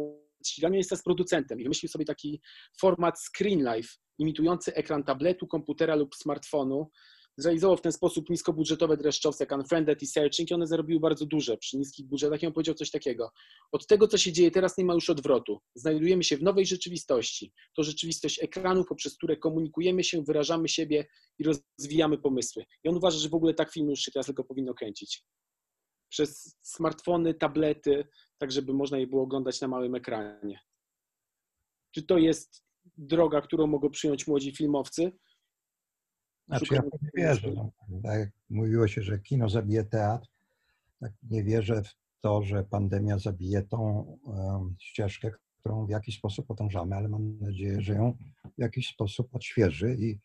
ścigania. 0.46 0.78
Jest 0.78 0.90
teraz 0.90 1.04
producentem 1.04 1.60
i 1.60 1.64
wymyślił 1.64 1.90
sobie 1.90 2.06
taki 2.06 2.42
format 2.80 3.20
screen 3.20 3.76
life, 3.76 3.90
imitujący 4.20 4.74
ekran 4.74 5.04
tabletu, 5.04 5.48
komputera 5.48 5.96
lub 5.96 6.16
smartfonu, 6.16 6.90
zrealizował 7.38 7.78
w 7.78 7.82
ten 7.82 7.92
sposób 7.92 8.30
niskobudżetowe 8.30 8.98
dreszczowce 8.98 9.44
jak 9.44 9.52
Unfriended 9.52 10.02
i 10.02 10.08
Searching 10.08 10.52
i 10.52 10.54
one 10.54 10.68
zarobiły 10.68 11.00
bardzo 11.00 11.26
duże 11.26 11.58
przy 11.58 11.78
niskich 11.78 12.08
budżetach 12.08 12.44
i 12.44 12.48
on 12.48 12.54
powiedział 12.54 12.76
coś 12.76 12.92
takiego. 12.92 13.32
Od 13.72 13.88
tego, 13.88 14.08
co 14.08 14.18
się 14.18 14.32
dzieje 14.32 14.52
teraz, 14.52 14.78
nie 14.78 14.86
ma 14.86 14.94
już 14.94 15.10
odwrotu. 15.10 15.62
Znajdujemy 15.76 16.24
się 16.24 16.38
w 16.38 16.44
nowej 16.44 16.66
rzeczywistości. 16.66 17.54
To 17.76 17.84
rzeczywistość 17.84 18.44
ekranów, 18.44 18.88
poprzez 18.88 19.18
które 19.18 19.38
komunikujemy 19.38 20.04
się, 20.04 20.24
wyrażamy 20.24 20.70
siebie 20.70 21.08
i 21.40 21.44
rozwijamy 21.44 22.18
pomysły. 22.18 22.66
I 22.84 22.90
on 22.90 22.96
uważa, 22.96 23.20
że 23.20 23.30
w 23.30 23.36
ogóle 23.36 23.54
tak 23.54 23.72
film 23.72 23.90
już 23.90 24.00
się 24.00 24.12
teraz 24.12 24.26
tylko 24.26 24.44
powinno 24.44 24.74
kręcić. 24.74 25.24
Przez 26.10 26.58
smartfony, 26.62 27.34
tablety, 27.34 28.08
tak 28.38 28.52
żeby 28.52 28.74
można 28.74 28.98
je 28.98 29.08
było 29.08 29.24
oglądać 29.24 29.62
na 29.62 29.68
małym 29.68 29.96
ekranie. 29.96 30.60
Czy 31.92 32.04
to 32.04 32.18
jest 32.18 32.66
droga, 32.98 33.42
którą 33.42 33.68
mogą 33.68 33.90
przyjąć 33.90 34.28
młodzi 34.28 34.56
filmowcy? 34.56 35.12
Znaczy 36.48 36.76
ja 36.76 36.82
nie 36.82 37.10
wierzę. 37.16 37.52
No, 37.56 37.72
tak 38.04 38.20
jak 38.20 38.30
mówiło 38.50 38.88
się, 38.88 39.02
że 39.02 39.20
kino 39.20 39.50
zabije 39.50 39.84
teatr, 39.84 40.28
tak 41.00 41.12
nie 41.24 41.44
wierzę 41.44 41.84
w 41.84 41.96
to, 42.22 42.44
że 42.44 42.64
pandemia 42.64 43.20
zabije 43.20 43.62
tą 43.62 44.02
um, 44.24 44.76
ścieżkę, 44.80 45.32
którą 45.60 45.86
w 45.86 45.90
jakiś 45.90 46.18
sposób 46.18 46.48
podążamy, 46.48 46.96
ale 46.96 47.10
mam 47.10 47.40
nadzieję, 47.40 47.82
że 47.82 47.94
ją 47.94 48.18
w 48.58 48.62
jakiś 48.62 48.88
sposób 48.88 49.36
odświeży 49.36 49.96
i, 50.00 50.20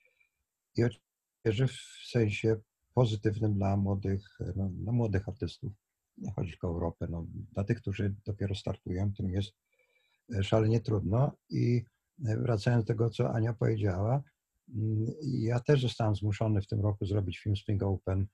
i 0.76 0.84
odświeży 0.84 1.66
w 1.66 2.08
sensie 2.10 2.56
pozytywnym 2.94 3.54
dla 3.54 3.76
młodych, 3.76 4.38
no, 4.56 4.68
dla 4.68 4.92
młodych 4.92 5.28
artystów. 5.28 5.72
Nie 6.18 6.32
chodzi 6.32 6.50
tylko 6.50 6.68
o 6.68 6.70
Europę, 6.70 7.06
no, 7.10 7.26
dla 7.52 7.64
tych, 7.64 7.80
którzy 7.80 8.14
dopiero 8.26 8.54
startują, 8.54 9.12
którym 9.12 9.32
jest 9.32 9.52
e, 10.34 10.42
szalenie 10.42 10.80
trudno. 10.80 11.32
I 11.50 11.82
e, 12.26 12.36
wracając 12.36 12.84
do 12.84 12.88
tego, 12.88 13.10
co 13.10 13.32
Ania 13.32 13.52
powiedziała, 13.52 14.22
ja 15.22 15.60
też 15.60 15.82
zostałem 15.82 16.14
zmuszony 16.14 16.62
w 16.62 16.66
tym 16.66 16.80
roku 16.80 17.06
zrobić 17.06 17.38
film 17.38 17.56
Spring 17.56 17.82
Open, 17.82 18.26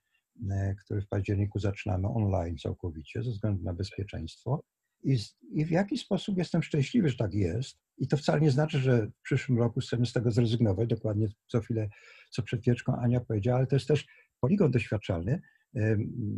e, 0.50 0.74
który 0.74 1.00
w 1.00 1.08
październiku 1.08 1.58
zaczynamy 1.58 2.08
online 2.08 2.58
całkowicie 2.58 3.22
ze 3.22 3.30
względu 3.30 3.64
na 3.64 3.74
bezpieczeństwo. 3.74 4.62
I, 5.04 5.18
I, 5.50 5.64
w 5.64 5.70
jakiś 5.70 6.00
sposób 6.00 6.38
jestem 6.38 6.62
szczęśliwy, 6.62 7.08
że 7.08 7.16
tak 7.16 7.34
jest. 7.34 7.78
I 7.98 8.08
to 8.08 8.16
wcale 8.16 8.40
nie 8.40 8.50
znaczy, 8.50 8.78
że 8.78 9.06
w 9.06 9.22
przyszłym 9.22 9.58
roku 9.58 9.80
chcemy 9.80 10.06
z 10.06 10.12
tego 10.12 10.30
zrezygnować, 10.30 10.88
dokładnie 10.88 11.28
co 11.46 11.60
chwilę, 11.60 11.88
co 12.30 12.42
przed 12.42 12.60
chwileczką 12.60 12.96
Ania 12.96 13.20
powiedziała, 13.20 13.58
ale 13.58 13.66
to 13.66 13.76
jest 13.76 13.88
też 13.88 14.06
poligon 14.40 14.70
doświadczalny, 14.70 15.40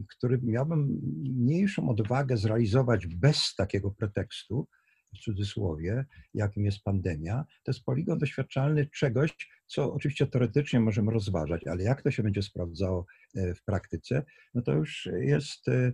który 0.09 0.41
miałbym 0.43 1.01
mniejszą 1.23 1.89
odwagę 1.89 2.37
zrealizować 2.37 3.07
bez 3.07 3.55
takiego 3.55 3.91
pretekstu, 3.91 4.69
w 5.15 5.19
cudzysłowie, 5.19 6.05
jakim 6.35 6.65
jest 6.65 6.83
pandemia, 6.85 7.45
to 7.63 7.73
jest 7.73 7.85
poligon 7.85 8.19
doświadczalny 8.19 8.87
czegoś, 8.87 9.49
co 9.67 9.93
oczywiście 9.93 10.27
teoretycznie 10.27 10.81
możemy 10.81 11.13
rozważać, 11.13 11.67
ale 11.67 11.83
jak 11.83 12.03
to 12.03 12.11
się 12.11 12.23
będzie 12.23 12.43
sprawdzało 12.43 13.07
e, 13.35 13.55
w 13.55 13.65
praktyce, 13.65 14.25
no 14.55 14.63
to 14.63 14.73
już 14.73 15.09
jest 15.21 15.69
e, 15.69 15.93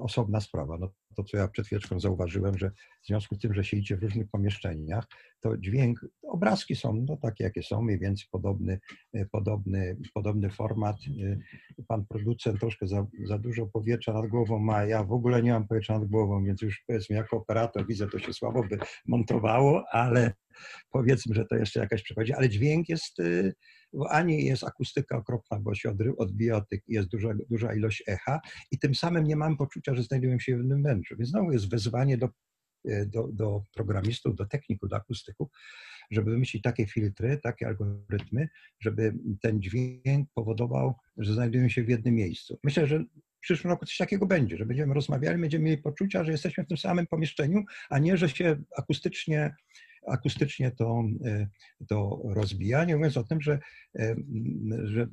osobna 0.00 0.40
sprawa. 0.40 0.78
No, 0.78 0.92
to, 1.16 1.24
co 1.24 1.36
ja 1.36 1.48
przed 1.48 1.66
chwileczką 1.66 2.00
zauważyłem, 2.00 2.58
że 2.58 2.70
w 3.02 3.06
związku 3.06 3.34
z 3.34 3.38
tym, 3.38 3.54
że 3.54 3.64
siedzicie 3.64 3.96
w 3.96 4.02
różnych 4.02 4.30
pomieszczeniach, 4.30 5.06
to 5.40 5.58
dźwięk, 5.58 6.06
obrazki 6.22 6.76
są 6.76 7.04
no, 7.08 7.16
takie, 7.16 7.44
jakie 7.44 7.62
są, 7.62 7.82
mniej 7.82 7.98
więcej 7.98 8.26
podobny, 8.30 8.80
podobny, 9.32 9.96
podobny 10.14 10.50
format. 10.50 10.96
Pan 11.88 12.06
producent 12.06 12.60
troszkę 12.60 12.86
za, 12.86 13.06
za 13.24 13.38
dużo 13.38 13.66
powietrza 13.66 14.12
nad 14.12 14.26
głową 14.26 14.58
ma, 14.58 14.84
ja 14.84 15.04
w 15.04 15.12
ogóle 15.12 15.42
nie 15.42 15.52
mam 15.52 15.68
powietrza 15.68 15.98
nad 15.98 16.08
głową, 16.08 16.44
więc 16.44 16.62
już 16.62 16.84
powiedzmy, 16.86 17.16
jako 17.16 17.36
operator 17.36 17.86
widzę, 17.86 18.08
to 18.08 18.18
się 18.18 18.32
słabo 18.32 18.62
by 18.62 18.78
montowało, 19.06 19.84
ale 19.90 20.32
powiedzmy, 20.90 21.34
że 21.34 21.44
to 21.44 21.56
jeszcze 21.56 21.80
jakaś 21.80 22.02
przychodzi, 22.02 22.32
ale 22.32 22.48
dźwięk 22.48 22.88
jest, 22.88 23.18
bo 23.96 24.10
ani 24.10 24.44
jest 24.44 24.64
akustyka 24.64 25.16
okropna, 25.16 25.58
bo 25.60 25.74
się 25.74 25.96
odbija 26.18 26.56
od 26.56 26.68
tych, 26.68 26.80
jest 26.88 27.08
duża, 27.08 27.34
duża 27.50 27.74
ilość 27.74 28.02
echa 28.06 28.40
i 28.70 28.78
tym 28.78 28.94
samym 28.94 29.24
nie 29.24 29.36
mam 29.36 29.56
poczucia, 29.56 29.94
że 29.94 30.02
znajduję 30.02 30.40
się 30.40 30.54
w 30.54 30.58
jednym 30.58 30.78
wnętrzu. 30.78 31.16
Więc 31.16 31.30
znowu 31.30 31.52
jest 31.52 31.70
wezwanie 31.70 32.18
do, 32.18 32.28
e, 32.88 33.06
do, 33.06 33.28
do 33.32 33.62
programistów, 33.74 34.36
do 34.36 34.46
techników, 34.46 34.88
do 34.88 34.96
akustyków, 34.96 35.48
żeby 36.10 36.30
wymyślić 36.30 36.62
takie 36.62 36.86
filtry, 36.86 37.38
takie 37.42 37.66
algorytmy, 37.66 38.48
żeby 38.80 39.14
ten 39.42 39.62
dźwięk 39.62 40.28
powodował, 40.34 40.94
że 41.16 41.34
znajdują 41.34 41.68
się 41.68 41.82
w 41.84 41.88
jednym 41.88 42.14
miejscu. 42.14 42.58
Myślę, 42.64 42.86
że 42.86 42.98
w 42.98 43.40
przyszłym 43.40 43.70
roku 43.70 43.86
coś 43.86 43.96
takiego 43.96 44.26
będzie, 44.26 44.56
że 44.56 44.66
będziemy 44.66 44.94
rozmawiali, 44.94 45.40
będziemy 45.40 45.64
mieli 45.64 45.82
poczucia, 45.82 46.24
że 46.24 46.32
jesteśmy 46.32 46.64
w 46.64 46.68
tym 46.68 46.76
samym 46.76 47.06
pomieszczeniu, 47.06 47.64
a 47.90 47.98
nie, 47.98 48.16
że 48.16 48.28
się 48.28 48.56
akustycznie 48.76 49.54
akustycznie 50.06 50.70
to, 50.70 51.02
e, 51.24 51.48
to 51.88 52.22
rozbija, 52.24 52.84
nie 52.84 52.96
mówiąc 52.96 53.16
o 53.16 53.24
tym, 53.24 53.40
że, 53.40 53.58
e, 53.98 54.16
że 54.84 55.06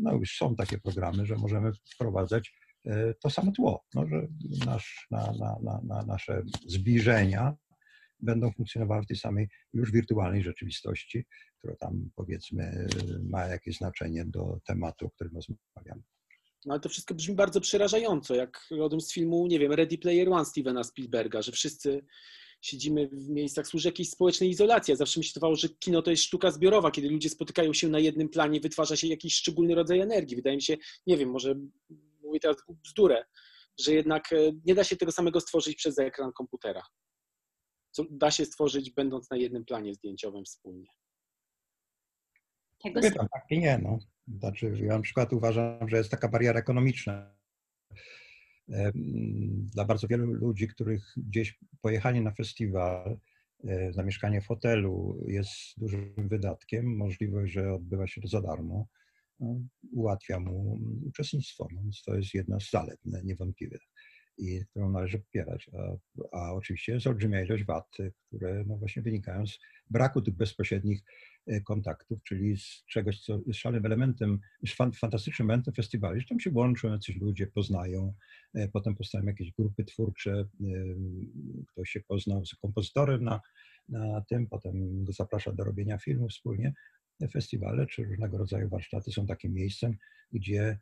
no 0.00 0.12
już 0.12 0.36
są 0.36 0.56
takie 0.56 0.78
programy, 0.78 1.26
że 1.26 1.36
możemy 1.36 1.70
wprowadzać 1.94 2.52
E, 2.86 3.14
to 3.14 3.30
samo 3.30 3.52
tło, 3.52 3.84
no, 3.94 4.06
że 4.06 4.26
nasz, 4.66 5.06
na, 5.10 5.32
na, 5.38 5.58
na, 5.62 5.80
na 5.84 6.02
nasze 6.02 6.42
zbliżenia 6.66 7.54
będą 8.20 8.52
funkcjonowały 8.52 9.02
w 9.02 9.06
tej 9.06 9.16
samej 9.16 9.48
już 9.72 9.92
wirtualnej 9.92 10.42
rzeczywistości, 10.42 11.24
która 11.58 11.76
tam 11.76 12.10
powiedzmy 12.14 12.86
ma 13.30 13.46
jakieś 13.46 13.76
znaczenie 13.76 14.24
do 14.24 14.58
tematu, 14.66 15.06
o 15.06 15.10
którym 15.10 15.34
rozmawiamy. 15.34 16.02
No 16.66 16.74
ale 16.74 16.80
to 16.80 16.88
wszystko 16.88 17.14
brzmi 17.14 17.34
bardzo 17.34 17.60
przerażająco, 17.60 18.34
jak 18.34 18.66
rodem 18.70 19.00
z 19.00 19.12
filmu, 19.12 19.46
nie 19.46 19.58
wiem, 19.58 19.72
Ready 19.72 19.98
Player 19.98 20.28
One 20.28 20.44
Stevena 20.44 20.84
Spielberga, 20.84 21.42
że 21.42 21.52
wszyscy 21.52 22.04
siedzimy 22.64 23.08
w 23.08 23.28
miejscach, 23.28 23.66
służy 23.66 23.88
jakiejś 23.88 24.10
społecznej 24.10 24.50
izolacji. 24.50 24.92
Ja 24.92 24.96
zawsze 24.96 25.20
mi 25.20 25.24
się 25.24 25.30
wydawało, 25.34 25.56
że 25.56 25.68
kino 25.68 26.02
to 26.02 26.10
jest 26.10 26.22
sztuka 26.22 26.50
zbiorowa, 26.50 26.90
kiedy 26.90 27.08
ludzie 27.08 27.28
spotykają 27.28 27.72
się 27.72 27.88
na 27.88 27.98
jednym 27.98 28.28
planie, 28.28 28.60
wytwarza 28.60 28.96
się 28.96 29.06
jakiś 29.06 29.34
szczególny 29.34 29.74
rodzaj 29.74 30.00
energii. 30.00 30.36
Wydaje 30.36 30.56
mi 30.56 30.62
się, 30.62 30.76
nie 31.06 31.16
wiem, 31.16 31.30
może 31.30 31.54
mówię 32.22 32.40
teraz 32.40 32.56
bzdurę, 32.68 33.24
że 33.80 33.92
jednak 33.92 34.32
e, 34.32 34.36
nie 34.64 34.74
da 34.74 34.84
się 34.84 34.96
tego 34.96 35.12
samego 35.12 35.40
stworzyć 35.40 35.76
przez 35.76 35.98
ekran 35.98 36.32
komputera. 36.32 36.82
Co 37.90 38.04
da 38.10 38.30
się 38.30 38.44
stworzyć 38.44 38.90
będąc 38.90 39.30
na 39.30 39.36
jednym 39.36 39.64
planie 39.64 39.94
zdjęciowym 39.94 40.44
wspólnie. 40.44 40.88
Tego 42.82 43.00
Pytam, 43.00 43.28
tak 43.32 43.42
i 43.50 43.58
nie. 43.58 43.78
No. 43.82 43.98
Znaczy, 44.38 44.72
ja 44.80 44.96
na 44.96 45.02
przykład 45.02 45.32
uważam, 45.32 45.88
że 45.88 45.96
jest 45.96 46.10
taka 46.10 46.28
bariera 46.28 46.60
ekonomiczna. 46.60 47.34
Dla 49.74 49.84
bardzo 49.84 50.08
wielu 50.08 50.32
ludzi, 50.32 50.68
których 50.68 51.12
gdzieś 51.16 51.58
pojechanie 51.80 52.20
na 52.20 52.30
festiwal, 52.30 53.18
e, 53.64 53.92
zamieszkanie 53.92 54.40
w 54.40 54.46
hotelu 54.46 55.24
jest 55.28 55.52
dużym 55.76 56.14
wydatkiem, 56.16 56.96
możliwość, 56.96 57.52
że 57.52 57.72
odbywa 57.72 58.06
się 58.06 58.20
to 58.20 58.28
za 58.28 58.40
darmo 58.40 58.86
no, 59.40 59.60
ułatwia 59.92 60.40
mu 60.40 60.78
uczestnictwo. 61.06 61.68
No, 61.72 61.82
więc 61.82 62.02
to 62.02 62.16
jest 62.16 62.34
jedna 62.34 62.60
z 62.60 62.70
zalet 62.70 63.00
niewątpliwie 63.24 63.78
i 64.38 64.60
którą 64.70 64.90
należy 64.90 65.18
popierać. 65.18 65.70
A, 65.72 65.96
a 66.38 66.52
oczywiście 66.52 66.92
jest 66.92 67.06
olbrzymia 67.06 67.42
ilość 67.42 67.64
wad, 67.64 67.96
które 68.28 68.64
no 68.66 68.76
właśnie 68.76 69.02
wynikają 69.02 69.46
z 69.46 69.58
braku 69.90 70.22
tych 70.22 70.34
bezpośrednich 70.34 71.00
e, 71.00 71.04
kontaktów, 71.64 72.22
czyli 72.22 72.56
z 72.56 72.84
czegoś, 72.86 73.20
co 73.20 73.40
jest 73.46 73.60
szalonym 73.60 73.86
elementem, 73.86 74.40
fantastycznym 75.00 75.50
elementem 75.50 75.74
festiwalu, 75.74 76.20
że 76.20 76.26
tam 76.26 76.40
się 76.40 76.50
łączą 76.50 76.92
jacyś 76.92 77.16
ludzie, 77.16 77.46
poznają, 77.46 78.14
e, 78.54 78.68
potem 78.68 78.94
powstają 78.94 79.24
jakieś 79.24 79.52
grupy 79.52 79.84
twórcze, 79.84 80.32
e, 80.32 80.46
ktoś 81.68 81.90
się 81.90 82.00
poznał 82.00 82.46
z 82.46 82.54
kompozytorem 82.54 83.24
na, 83.24 83.40
na 83.88 84.20
tym, 84.20 84.46
potem 84.46 85.04
go 85.04 85.12
zaprasza 85.12 85.52
do 85.52 85.64
robienia 85.64 85.98
filmu 85.98 86.28
wspólnie 86.28 86.72
festiwale 87.32 87.86
czy 87.86 88.04
różnego 88.04 88.38
rodzaju 88.38 88.68
warsztaty 88.68 89.12
są 89.12 89.26
takim 89.26 89.54
miejscem, 89.54 89.96
gdzie 90.32 90.78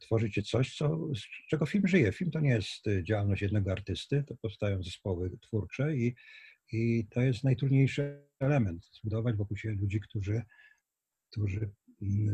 tworzycie 0.00 0.42
coś, 0.42 0.76
co, 0.76 0.98
z 1.14 1.48
czego 1.48 1.66
film 1.66 1.88
żyje. 1.88 2.12
Film 2.12 2.30
to 2.30 2.40
nie 2.40 2.50
jest 2.50 2.84
działalność 3.02 3.42
jednego 3.42 3.72
artysty, 3.72 4.24
to 4.26 4.36
powstają 4.36 4.82
zespoły 4.82 5.30
twórcze 5.40 5.96
i, 5.96 6.14
i 6.72 7.06
to 7.10 7.20
jest 7.20 7.44
najtrudniejszy 7.44 8.28
element, 8.40 8.86
zbudować 9.00 9.36
wokół 9.36 9.56
siebie 9.56 9.74
ludzi, 9.74 10.00
którzy, 10.00 10.42
którzy 11.30 11.70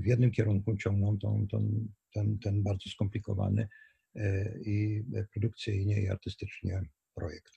w 0.02 0.06
jednym 0.06 0.30
kierunku 0.30 0.76
ciągną 0.76 1.18
tą, 1.18 1.46
tą, 1.50 1.88
ten, 2.12 2.38
ten 2.38 2.62
bardzo 2.62 2.90
skomplikowany 2.90 3.68
e, 4.14 4.54
i 4.60 5.04
produkcyjnie 5.32 6.02
i 6.02 6.08
artystycznie 6.08 6.82
projekt. 7.14 7.52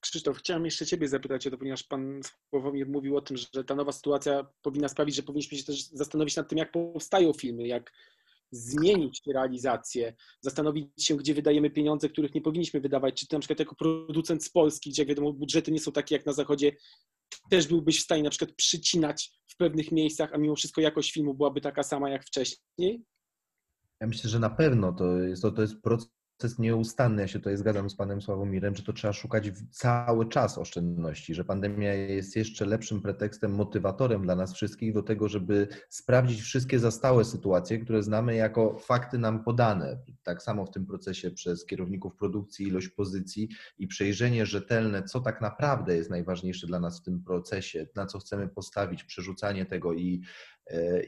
Krzysztof, 0.00 0.38
chciałem 0.38 0.64
jeszcze 0.64 0.86
Ciebie 0.86 1.08
zapytać 1.08 1.46
o 1.46 1.50
to, 1.50 1.58
ponieważ 1.58 1.82
Pan 1.82 2.20
Sławomir 2.50 2.88
mówił 2.88 3.16
o 3.16 3.20
tym, 3.20 3.36
że 3.36 3.64
ta 3.64 3.74
nowa 3.74 3.92
sytuacja 3.92 4.46
powinna 4.62 4.88
sprawić, 4.88 5.14
że 5.14 5.22
powinniśmy 5.22 5.58
się 5.58 5.64
też 5.64 5.88
zastanowić 5.88 6.36
nad 6.36 6.48
tym, 6.48 6.58
jak 6.58 6.72
powstają 6.72 7.32
filmy, 7.32 7.66
jak 7.66 7.92
zmienić 8.52 9.22
realizację, 9.34 10.14
zastanowić 10.40 10.88
się, 11.00 11.16
gdzie 11.16 11.34
wydajemy 11.34 11.70
pieniądze, 11.70 12.08
których 12.08 12.34
nie 12.34 12.40
powinniśmy 12.40 12.80
wydawać, 12.80 13.20
czy 13.20 13.26
ty 13.26 13.36
na 13.36 13.40
przykład 13.40 13.58
jako 13.58 13.74
producent 13.74 14.44
z 14.44 14.50
Polski, 14.50 14.90
gdzie 14.90 15.06
wiadomo 15.06 15.32
budżety 15.32 15.72
nie 15.72 15.80
są 15.80 15.92
takie 15.92 16.14
jak 16.14 16.26
na 16.26 16.32
zachodzie, 16.32 16.72
też 17.50 17.66
byłbyś 17.66 18.00
w 18.00 18.04
stanie 18.04 18.22
na 18.22 18.30
przykład 18.30 18.52
przycinać 18.56 19.30
w 19.48 19.56
pewnych 19.56 19.92
miejscach, 19.92 20.30
a 20.32 20.38
mimo 20.38 20.56
wszystko 20.56 20.80
jakość 20.80 21.12
filmu 21.12 21.34
byłaby 21.34 21.60
taka 21.60 21.82
sama 21.82 22.10
jak 22.10 22.24
wcześniej? 22.24 23.04
Ja 24.00 24.06
myślę, 24.06 24.30
że 24.30 24.38
na 24.38 24.50
pewno 24.50 24.92
to 24.92 25.18
jest, 25.18 25.42
to, 25.42 25.50
to 25.50 25.62
jest 25.62 25.80
proces 25.82 26.08
jest 26.46 26.58
nieustanny. 26.58 27.22
Ja 27.22 27.28
się 27.28 27.38
tutaj 27.38 27.56
zgadzam 27.56 27.90
z 27.90 27.96
panem 27.96 28.22
Sławomirem, 28.22 28.76
że 28.76 28.82
to 28.82 28.92
trzeba 28.92 29.12
szukać 29.12 29.50
cały 29.70 30.28
czas 30.28 30.58
oszczędności, 30.58 31.34
że 31.34 31.44
pandemia 31.44 31.94
jest 31.94 32.36
jeszcze 32.36 32.66
lepszym 32.66 33.02
pretekstem, 33.02 33.54
motywatorem 33.54 34.22
dla 34.22 34.36
nas 34.36 34.54
wszystkich 34.54 34.94
do 34.94 35.02
tego, 35.02 35.28
żeby 35.28 35.68
sprawdzić 35.88 36.40
wszystkie 36.40 36.78
zastałe 36.78 37.24
sytuacje, 37.24 37.78
które 37.78 38.02
znamy 38.02 38.34
jako 38.34 38.78
fakty 38.78 39.18
nam 39.18 39.44
podane. 39.44 39.98
Tak 40.22 40.42
samo 40.42 40.66
w 40.66 40.70
tym 40.70 40.86
procesie 40.86 41.30
przez 41.30 41.66
kierowników 41.66 42.16
produkcji, 42.16 42.66
ilość 42.66 42.88
pozycji 42.88 43.48
i 43.78 43.86
przejrzenie 43.86 44.46
rzetelne, 44.46 45.02
co 45.02 45.20
tak 45.20 45.40
naprawdę 45.40 45.96
jest 45.96 46.10
najważniejsze 46.10 46.66
dla 46.66 46.80
nas 46.80 47.00
w 47.00 47.02
tym 47.02 47.22
procesie, 47.22 47.86
na 47.96 48.06
co 48.06 48.18
chcemy 48.18 48.48
postawić, 48.48 49.04
przerzucanie 49.04 49.66
tego 49.66 49.92
i 49.92 50.22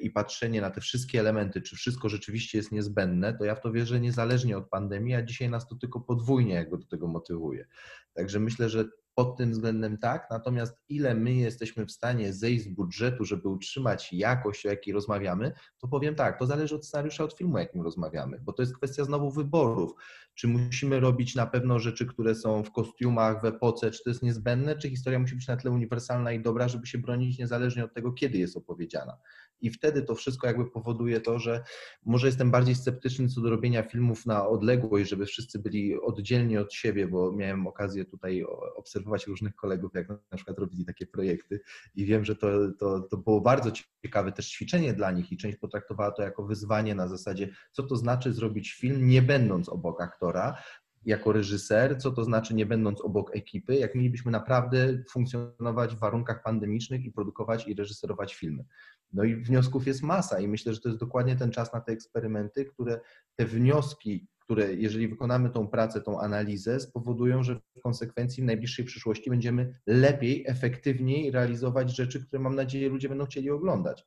i 0.00 0.10
patrzenie 0.10 0.60
na 0.60 0.70
te 0.70 0.80
wszystkie 0.80 1.20
elementy, 1.20 1.62
czy 1.62 1.76
wszystko 1.76 2.08
rzeczywiście 2.08 2.58
jest 2.58 2.72
niezbędne, 2.72 3.38
to 3.38 3.44
ja 3.44 3.54
w 3.54 3.60
to 3.60 3.72
wierzę 3.72 4.00
niezależnie 4.00 4.58
od 4.58 4.68
pandemii, 4.68 5.14
a 5.14 5.22
dzisiaj 5.22 5.50
nas 5.50 5.68
to 5.68 5.74
tylko 5.76 6.00
podwójnie 6.00 6.54
jakby 6.54 6.78
do 6.78 6.86
tego 6.86 7.06
motywuje. 7.06 7.66
Także 8.14 8.40
myślę, 8.40 8.68
że 8.68 8.84
pod 9.14 9.36
tym 9.36 9.50
względem 9.50 9.98
tak, 9.98 10.26
natomiast 10.30 10.76
ile 10.88 11.14
my 11.14 11.34
jesteśmy 11.34 11.86
w 11.86 11.92
stanie 11.92 12.32
zejść 12.32 12.64
z 12.64 12.68
budżetu, 12.68 13.24
żeby 13.24 13.48
utrzymać 13.48 14.12
jakość, 14.12 14.66
o 14.66 14.68
jakiej 14.68 14.94
rozmawiamy, 14.94 15.52
to 15.78 15.88
powiem 15.88 16.14
tak, 16.14 16.38
to 16.38 16.46
zależy 16.46 16.74
od 16.74 16.86
scenariusza, 16.86 17.24
od 17.24 17.32
filmu, 17.32 17.56
o 17.56 17.58
jakim 17.58 17.82
rozmawiamy, 17.82 18.40
bo 18.42 18.52
to 18.52 18.62
jest 18.62 18.76
kwestia 18.76 19.04
znowu 19.04 19.30
wyborów. 19.30 19.92
Czy 20.34 20.48
musimy 20.48 21.00
robić 21.00 21.34
na 21.34 21.46
pewno 21.46 21.78
rzeczy, 21.78 22.06
które 22.06 22.34
są 22.34 22.62
w 22.62 22.72
kostiumach, 22.72 23.42
w 23.42 23.44
epoce, 23.44 23.90
czy 23.90 24.04
to 24.04 24.10
jest 24.10 24.22
niezbędne, 24.22 24.76
czy 24.76 24.90
historia 24.90 25.18
musi 25.18 25.34
być 25.34 25.48
na 25.48 25.56
tyle 25.56 25.74
uniwersalna 25.74 26.32
i 26.32 26.42
dobra, 26.42 26.68
żeby 26.68 26.86
się 26.86 26.98
bronić 26.98 27.38
niezależnie 27.38 27.84
od 27.84 27.94
tego, 27.94 28.12
kiedy 28.12 28.38
jest 28.38 28.56
opowiedziana. 28.56 29.18
I 29.60 29.70
wtedy 29.70 30.02
to 30.02 30.14
wszystko 30.14 30.46
jakby 30.46 30.70
powoduje 30.70 31.20
to, 31.20 31.38
że 31.38 31.64
może 32.04 32.26
jestem 32.26 32.50
bardziej 32.50 32.74
sceptyczny 32.74 33.28
co 33.28 33.40
do 33.40 33.50
robienia 33.50 33.82
filmów 33.82 34.26
na 34.26 34.48
odległość, 34.48 35.10
żeby 35.10 35.26
wszyscy 35.26 35.58
byli 35.58 36.00
oddzielni 36.00 36.58
od 36.58 36.72
siebie, 36.72 37.08
bo 37.08 37.32
miałem 37.32 37.66
okazję 37.66 38.04
tutaj 38.04 38.44
obserwować 38.76 39.03
różnych 39.26 39.54
kolegów, 39.54 39.94
jak 39.94 40.08
na 40.08 40.36
przykład 40.36 40.58
robili 40.58 40.84
takie 40.84 41.06
projekty 41.06 41.60
i 41.94 42.04
wiem, 42.04 42.24
że 42.24 42.36
to, 42.36 42.48
to, 42.78 43.00
to 43.00 43.16
było 43.16 43.40
bardzo 43.40 43.70
ciekawe 44.02 44.32
też 44.32 44.50
ćwiczenie 44.50 44.94
dla 44.94 45.10
nich 45.10 45.32
i 45.32 45.36
część 45.36 45.58
potraktowała 45.58 46.10
to 46.10 46.22
jako 46.22 46.46
wyzwanie 46.46 46.94
na 46.94 47.08
zasadzie, 47.08 47.48
co 47.72 47.82
to 47.82 47.96
znaczy 47.96 48.32
zrobić 48.32 48.72
film 48.72 49.08
nie 49.08 49.22
będąc 49.22 49.68
obok 49.68 50.02
aktora, 50.02 50.56
jako 51.04 51.32
reżyser, 51.32 51.98
co 51.98 52.10
to 52.10 52.24
znaczy 52.24 52.54
nie 52.54 52.66
będąc 52.66 53.00
obok 53.00 53.36
ekipy, 53.36 53.74
jak 53.74 53.94
mielibyśmy 53.94 54.32
naprawdę 54.32 55.02
funkcjonować 55.10 55.94
w 55.94 55.98
warunkach 55.98 56.42
pandemicznych 56.42 57.04
i 57.04 57.10
produkować 57.10 57.68
i 57.68 57.74
reżyserować 57.74 58.34
filmy. 58.34 58.64
No 59.12 59.24
i 59.24 59.36
wniosków 59.36 59.86
jest 59.86 60.02
masa 60.02 60.40
i 60.40 60.48
myślę, 60.48 60.74
że 60.74 60.80
to 60.80 60.88
jest 60.88 61.00
dokładnie 61.00 61.36
ten 61.36 61.50
czas 61.50 61.72
na 61.72 61.80
te 61.80 61.92
eksperymenty, 61.92 62.64
które 62.64 63.00
te 63.36 63.46
wnioski, 63.46 64.28
które 64.44 64.74
jeżeli 64.74 65.08
wykonamy 65.08 65.50
tą 65.50 65.68
pracę, 65.68 66.00
tą 66.00 66.20
analizę, 66.20 66.80
spowodują, 66.80 67.42
że 67.42 67.60
w 67.76 67.80
konsekwencji 67.82 68.42
w 68.42 68.46
najbliższej 68.46 68.84
przyszłości 68.84 69.30
będziemy 69.30 69.74
lepiej, 69.86 70.44
efektywniej 70.46 71.30
realizować 71.30 71.96
rzeczy, 71.96 72.26
które 72.26 72.42
mam 72.42 72.54
nadzieję 72.54 72.88
ludzie 72.88 73.08
będą 73.08 73.24
chcieli 73.24 73.50
oglądać. 73.50 74.06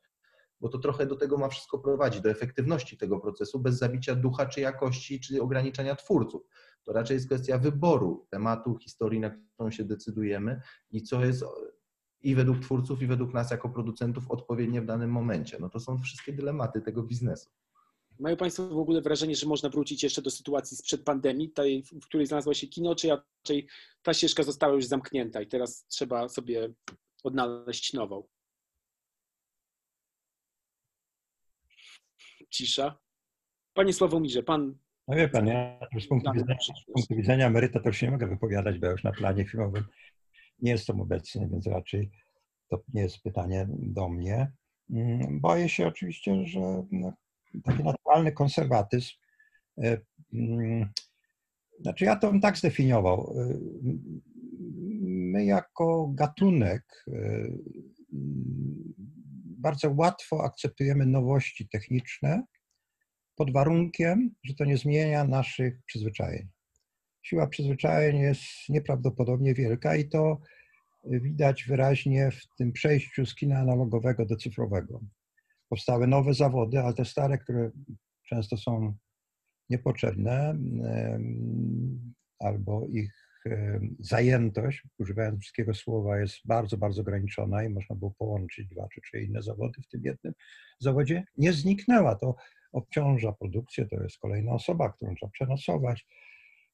Bo 0.60 0.68
to 0.68 0.78
trochę 0.78 1.06
do 1.06 1.16
tego 1.16 1.38
ma 1.38 1.48
wszystko 1.48 1.78
prowadzić, 1.78 2.20
do 2.20 2.30
efektywności 2.30 2.96
tego 2.96 3.20
procesu, 3.20 3.60
bez 3.60 3.78
zabicia 3.78 4.14
ducha 4.14 4.46
czy 4.46 4.60
jakości, 4.60 5.20
czy 5.20 5.42
ograniczania 5.42 5.96
twórców. 5.96 6.42
To 6.84 6.92
raczej 6.92 7.14
jest 7.14 7.26
kwestia 7.26 7.58
wyboru 7.58 8.26
tematu, 8.30 8.78
historii, 8.78 9.20
na 9.20 9.30
którą 9.30 9.70
się 9.70 9.84
decydujemy 9.84 10.60
i 10.90 11.02
co 11.02 11.24
jest 11.24 11.44
i 12.20 12.34
według 12.34 12.58
twórców, 12.58 13.02
i 13.02 13.06
według 13.06 13.34
nas 13.34 13.50
jako 13.50 13.68
producentów 13.68 14.30
odpowiednie 14.30 14.82
w 14.82 14.86
danym 14.86 15.10
momencie. 15.10 15.56
No 15.60 15.68
to 15.68 15.80
są 15.80 15.98
wszystkie 15.98 16.32
dylematy 16.32 16.80
tego 16.80 17.02
biznesu. 17.02 17.50
Mają 18.18 18.36
Państwo 18.36 18.68
w 18.68 18.78
ogóle 18.78 19.00
wrażenie, 19.00 19.34
że 19.34 19.46
można 19.46 19.68
wrócić 19.68 20.02
jeszcze 20.02 20.22
do 20.22 20.30
sytuacji 20.30 20.76
sprzed 20.76 21.04
pandemii, 21.04 21.50
tej, 21.50 21.82
w 21.82 22.06
której 22.06 22.26
znalazło 22.26 22.54
się 22.54 22.66
kino, 22.66 22.94
czy 22.94 23.08
raczej 23.08 23.66
ta 24.02 24.14
ścieżka 24.14 24.42
została 24.42 24.74
już 24.74 24.86
zamknięta 24.86 25.42
i 25.42 25.46
teraz 25.46 25.86
trzeba 25.86 26.28
sobie 26.28 26.68
odnaleźć 27.24 27.92
nową? 27.92 28.28
Cisza. 32.50 32.98
Panie 33.74 33.92
Sławomirze, 33.92 34.42
pan. 34.42 34.78
No 35.08 35.16
wie 35.16 35.28
pan, 35.28 35.46
ja 35.46 35.78
z 36.00 36.06
punktu, 36.06 36.32
widzenia, 36.32 36.58
z 36.82 36.92
punktu 36.92 37.16
widzenia 37.16 37.46
emeryta 37.46 37.80
to 37.80 37.88
już 37.88 38.02
nie 38.02 38.10
mogę 38.10 38.26
wypowiadać, 38.26 38.78
bo 38.78 38.86
ja 38.86 38.92
już 38.92 39.04
na 39.04 39.12
planie 39.12 39.44
filmowym 39.44 39.84
nie 40.58 40.70
jestem 40.70 41.00
obecny, 41.00 41.48
więc 41.52 41.66
raczej 41.66 42.10
to 42.68 42.82
nie 42.94 43.02
jest 43.02 43.22
pytanie 43.22 43.66
do 43.70 44.08
mnie. 44.08 44.52
Mm, 44.90 45.40
boję 45.40 45.68
się 45.68 45.86
oczywiście, 45.86 46.46
że 46.46 46.60
no, 46.90 47.12
naturalny 48.18 48.32
konserwatyzm, 48.32 49.14
e, 49.82 49.98
mm, 50.32 50.88
znaczy 51.80 52.04
ja 52.04 52.16
to 52.16 52.30
bym 52.30 52.40
tak 52.40 52.58
zdefiniował. 52.58 53.34
E, 53.36 53.58
my 55.02 55.44
jako 55.44 56.10
gatunek 56.14 57.04
e, 57.08 57.48
bardzo 59.58 59.94
łatwo 59.96 60.44
akceptujemy 60.44 61.06
nowości 61.06 61.68
techniczne 61.68 62.42
pod 63.36 63.52
warunkiem, 63.52 64.30
że 64.44 64.54
to 64.54 64.64
nie 64.64 64.76
zmienia 64.76 65.24
naszych 65.24 65.82
przyzwyczajeń 65.86 66.48
siła 67.22 67.46
przyzwyczajeń 67.46 68.18
jest 68.18 68.42
nieprawdopodobnie 68.68 69.54
wielka 69.54 69.96
i 69.96 70.08
to 70.08 70.40
widać 71.04 71.64
wyraźnie 71.64 72.30
w 72.30 72.56
tym 72.58 72.72
przejściu 72.72 73.26
z 73.26 73.34
kina 73.34 73.58
analogowego 73.58 74.26
do 74.26 74.36
cyfrowego. 74.36 75.00
Powstały 75.68 76.06
nowe 76.06 76.34
zawody, 76.34 76.78
ale 76.78 76.94
te 76.94 77.04
stare, 77.04 77.38
które 77.38 77.70
często 78.28 78.56
są 78.56 78.94
niepotrzebne, 79.70 80.58
albo 82.38 82.86
ich 82.86 83.14
zajętość, 84.00 84.82
używając 84.98 85.40
wszystkiego 85.40 85.74
słowa, 85.74 86.18
jest 86.18 86.36
bardzo, 86.44 86.76
bardzo 86.76 87.02
ograniczona 87.02 87.64
i 87.64 87.68
można 87.68 87.96
było 87.96 88.14
połączyć 88.18 88.68
dwa 88.68 88.88
czy 88.94 89.00
trzy 89.00 89.22
inne 89.22 89.42
zawody 89.42 89.82
w 89.82 89.88
tym 89.88 90.00
jednym 90.04 90.34
zawodzie, 90.80 91.24
nie 91.36 91.52
zniknęła. 91.52 92.14
To 92.14 92.36
obciąża 92.72 93.32
produkcję, 93.32 93.86
to 93.86 94.02
jest 94.02 94.18
kolejna 94.18 94.52
osoba, 94.52 94.92
którą 94.92 95.14
trzeba 95.14 95.30
przenocować, 95.30 96.06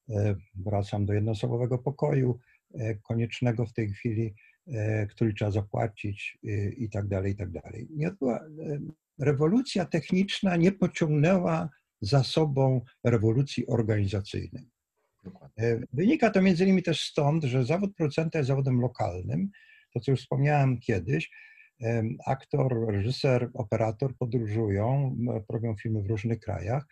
E, 0.09 0.35
wracam 0.55 1.05
do 1.05 1.13
jednoosobowego 1.13 1.77
pokoju 1.77 2.39
e, 2.73 2.95
koniecznego 2.95 3.65
w 3.65 3.73
tej 3.73 3.89
chwili, 3.89 4.35
e, 4.67 5.07
który 5.07 5.33
trzeba 5.33 5.51
zapłacić 5.51 6.37
i 6.77 6.89
tak 6.89 7.07
dalej, 7.07 7.33
i 7.33 7.35
tak 7.35 7.51
dalej. 7.51 7.87
Nie 7.91 8.11
była, 8.11 8.39
rewolucja 9.19 9.85
techniczna 9.85 10.55
nie 10.55 10.71
pociągnęła 10.71 11.69
za 12.01 12.23
sobą 12.23 12.81
rewolucji 13.03 13.67
organizacyjnej. 13.67 14.69
Wynika 15.93 16.29
to 16.29 16.41
między 16.41 16.63
innymi 16.63 16.83
też 16.83 17.01
stąd, 17.01 17.43
że 17.43 17.65
zawód 17.65 17.95
producenta 17.95 18.37
jest 18.39 18.47
zawodem 18.47 18.81
lokalnym. 18.81 19.49
To, 19.93 19.99
co 19.99 20.11
już 20.11 20.21
wspomniałem 20.21 20.79
kiedyś, 20.79 21.31
aktor, 22.25 22.87
reżyser, 22.87 23.49
operator 23.53 24.17
podróżują, 24.17 25.17
robią 25.49 25.75
filmy 25.75 26.01
w 26.01 26.05
różnych 26.05 26.39
krajach, 26.39 26.85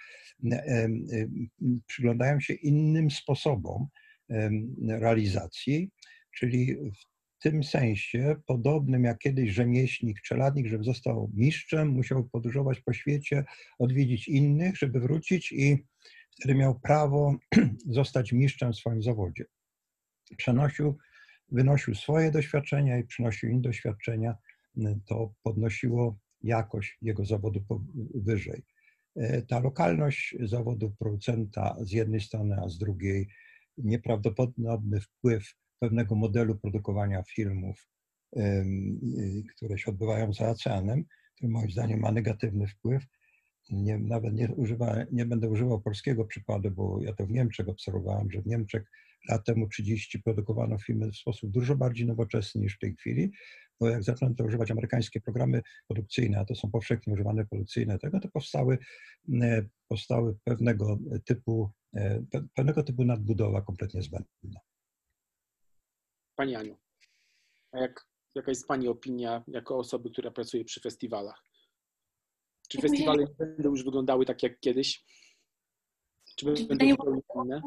przyglądają 1.87 2.39
się 2.39 2.53
innym 2.53 3.11
sposobom 3.11 3.87
realizacji, 4.87 5.89
czyli 6.35 6.75
w 6.75 7.12
tym 7.43 7.63
sensie, 7.63 8.35
podobnym 8.45 9.03
jak 9.03 9.19
kiedyś 9.19 9.51
rzemieślnik, 9.51 10.21
czeladnik, 10.21 10.67
żeby 10.67 10.83
został 10.83 11.31
mistrzem, 11.33 11.87
musiał 11.87 12.23
podróżować 12.23 12.79
po 12.79 12.93
świecie, 12.93 13.43
odwiedzić 13.79 14.27
innych, 14.27 14.77
żeby 14.77 14.99
wrócić 14.99 15.51
i 15.51 15.85
wtedy 16.31 16.55
miał 16.55 16.79
prawo 16.79 17.35
zostać 17.99 18.31
mistrzem 18.31 18.73
w 18.73 18.75
swoim 18.75 19.03
zawodzie. 19.03 19.45
Przenosił, 20.37 20.97
wynosił 21.51 21.95
swoje 21.95 22.31
doświadczenia 22.31 22.97
i 22.97 23.03
przynosił 23.03 23.49
inne 23.49 23.61
doświadczenia 23.61 24.35
to 25.05 25.33
podnosiło 25.43 26.17
jakość 26.41 26.97
jego 27.01 27.25
zawodu 27.25 27.65
wyżej. 28.15 28.63
E, 29.15 29.41
ta 29.41 29.59
lokalność 29.59 30.35
zawodu 30.39 30.95
producenta 30.99 31.75
z 31.81 31.91
jednej 31.91 32.21
strony, 32.21 32.55
a 32.63 32.69
z 32.69 32.77
drugiej 32.77 33.27
nieprawdopodobny 33.77 35.01
wpływ 35.01 35.55
pewnego 35.79 36.15
modelu 36.15 36.55
produkowania 36.55 37.23
filmów, 37.23 37.87
które 39.55 39.77
się 39.77 39.91
odbywają 39.91 40.33
za 40.33 40.49
oceanem, 40.49 41.05
który 41.35 41.51
moim 41.51 41.71
zdaniem 41.71 41.99
ma 41.99 42.11
negatywny 42.11 42.67
wpływ, 42.67 43.03
nie, 43.69 43.97
nawet 43.97 44.33
nie, 44.33 44.47
używa, 44.55 44.95
nie 45.11 45.25
będę 45.25 45.49
używał 45.49 45.81
polskiego 45.81 46.25
przykładu, 46.25 46.71
bo 46.71 47.01
ja 47.01 47.13
to 47.13 47.25
w 47.25 47.31
Niemczech 47.31 47.69
obserwowałem, 47.69 48.31
że 48.31 48.41
w 48.41 48.47
Niemczech 48.47 48.91
lat 49.29 49.45
temu 49.45 49.67
30 49.67 50.21
produkowano 50.21 50.77
filmy 50.77 51.11
w 51.11 51.17
sposób 51.17 51.51
dużo 51.51 51.75
bardziej 51.75 52.07
nowoczesny 52.07 52.61
niż 52.61 52.75
w 52.75 52.79
tej 52.79 52.95
chwili, 52.95 53.31
bo 53.79 53.89
jak 53.89 54.03
zaczęto 54.03 54.43
używać 54.43 54.71
amerykańskie 54.71 55.21
programy 55.21 55.61
produkcyjne, 55.87 56.39
a 56.39 56.45
to 56.45 56.55
są 56.55 56.71
powszechnie 56.71 57.13
używane 57.13 57.45
produkcyjne 57.45 57.99
tego, 57.99 58.19
to 58.19 58.29
powstały, 58.29 58.77
e, 59.41 59.65
powstały 59.87 60.35
pewnego 60.43 60.99
typu, 61.25 61.71
e, 61.95 62.23
pewnego 62.55 62.83
typu 62.83 63.05
nadbudowa 63.05 63.61
kompletnie 63.61 64.01
zbędna. 64.01 64.59
Pani 66.35 66.55
Aniu, 66.55 66.77
a 67.71 67.79
jak, 67.79 68.07
jaka 68.35 68.51
jest 68.51 68.67
Pani 68.67 68.87
opinia 68.87 69.43
jako 69.47 69.77
osoby, 69.77 70.09
która 70.09 70.31
pracuje 70.31 70.65
przy 70.65 70.81
festiwalach? 70.81 71.43
Czy 72.69 72.81
festiwale 72.81 73.23
nie 73.23 73.45
będą 73.45 73.69
już 73.69 73.83
wyglądały 73.83 74.25
tak 74.25 74.43
jak 74.43 74.59
kiedyś? 74.59 75.03
Czy 76.35 76.45
będą 76.45 76.85
inne? 76.85 77.61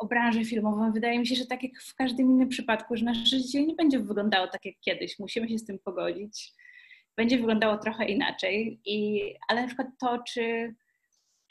O 0.00 0.06
branży 0.06 0.44
filmową. 0.44 0.92
Wydaje 0.92 1.18
mi 1.18 1.26
się, 1.26 1.34
że 1.34 1.46
tak 1.46 1.62
jak 1.62 1.82
w 1.82 1.94
każdym 1.94 2.30
innym 2.30 2.48
przypadku, 2.48 2.96
że 2.96 3.04
nasze 3.04 3.26
życie 3.26 3.66
nie 3.66 3.74
będzie 3.74 3.98
wyglądało 3.98 4.48
tak 4.48 4.64
jak 4.64 4.74
kiedyś. 4.80 5.18
Musimy 5.18 5.48
się 5.48 5.58
z 5.58 5.64
tym 5.64 5.78
pogodzić. 5.78 6.52
Będzie 7.16 7.36
wyglądało 7.36 7.78
trochę 7.78 8.04
inaczej. 8.04 8.80
I, 8.84 9.20
ale 9.48 9.60
na 9.60 9.66
przykład 9.66 9.88
to, 10.00 10.18
czy, 10.28 10.74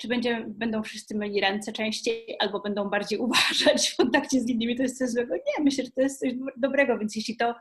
czy 0.04 0.08
będzie, 0.08 0.46
będą 0.48 0.84
wszyscy 0.84 1.18
myli 1.18 1.42
ręce 1.42 1.72
częściej, 1.72 2.36
albo 2.40 2.60
będą 2.60 2.90
bardziej 2.90 3.20
uważać 3.26 3.90
w 3.90 3.98
kontakcie 3.98 4.42
z 4.42 4.50
innymi, 4.50 4.76
to 4.76 4.84
jest 4.84 4.98
coś 4.98 5.10
złego. 5.10 5.36
Nie, 5.36 5.64
myślę, 5.64 5.86
że 5.86 5.92
to 5.92 6.02
jest 6.02 6.20
coś 6.20 6.34
dobrego, 6.58 7.00
więc 7.00 7.16
jeśli 7.16 7.38
to 7.38 7.56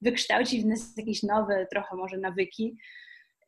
wykształci 0.00 0.62
w 0.62 0.66
nas 0.66 0.96
jakieś 0.96 1.22
nowe 1.22 1.66
trochę 1.70 1.96
może 1.96 2.18
nawyki, 2.18 2.76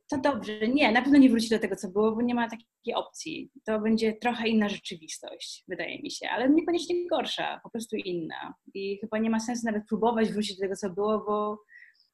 to 0.09 0.19
dobrze. 0.19 0.69
Nie, 0.69 0.93
na 0.93 1.03
pewno 1.03 1.19
nie 1.19 1.31
wróci 1.31 1.49
do 1.49 1.59
tego, 1.59 1.77
co 1.77 1.89
było, 1.89 2.13
bo 2.13 2.23
nie 2.23 2.35
ma 2.35 2.51
takiej 2.51 2.95
opcji. 2.95 3.51
To 3.65 3.81
będzie 3.81 4.13
trochę 4.13 4.49
inna 4.49 4.69
rzeczywistość, 4.69 5.65
wydaje 5.69 6.03
mi 6.03 6.11
się, 6.11 6.29
ale 6.29 6.51
niekoniecznie 6.51 7.09
gorsza, 7.09 7.61
po 7.63 7.71
prostu 7.71 7.97
inna. 7.97 8.55
I 8.75 8.99
chyba 9.01 9.19
nie 9.19 9.31
ma 9.31 9.41
sensu 9.41 9.67
nawet 9.67 9.87
próbować 9.89 10.33
wrócić 10.33 10.57
do 10.57 10.63
tego, 10.63 10.77
co 10.77 10.91
było, 10.91 11.19
bo, 11.19 11.63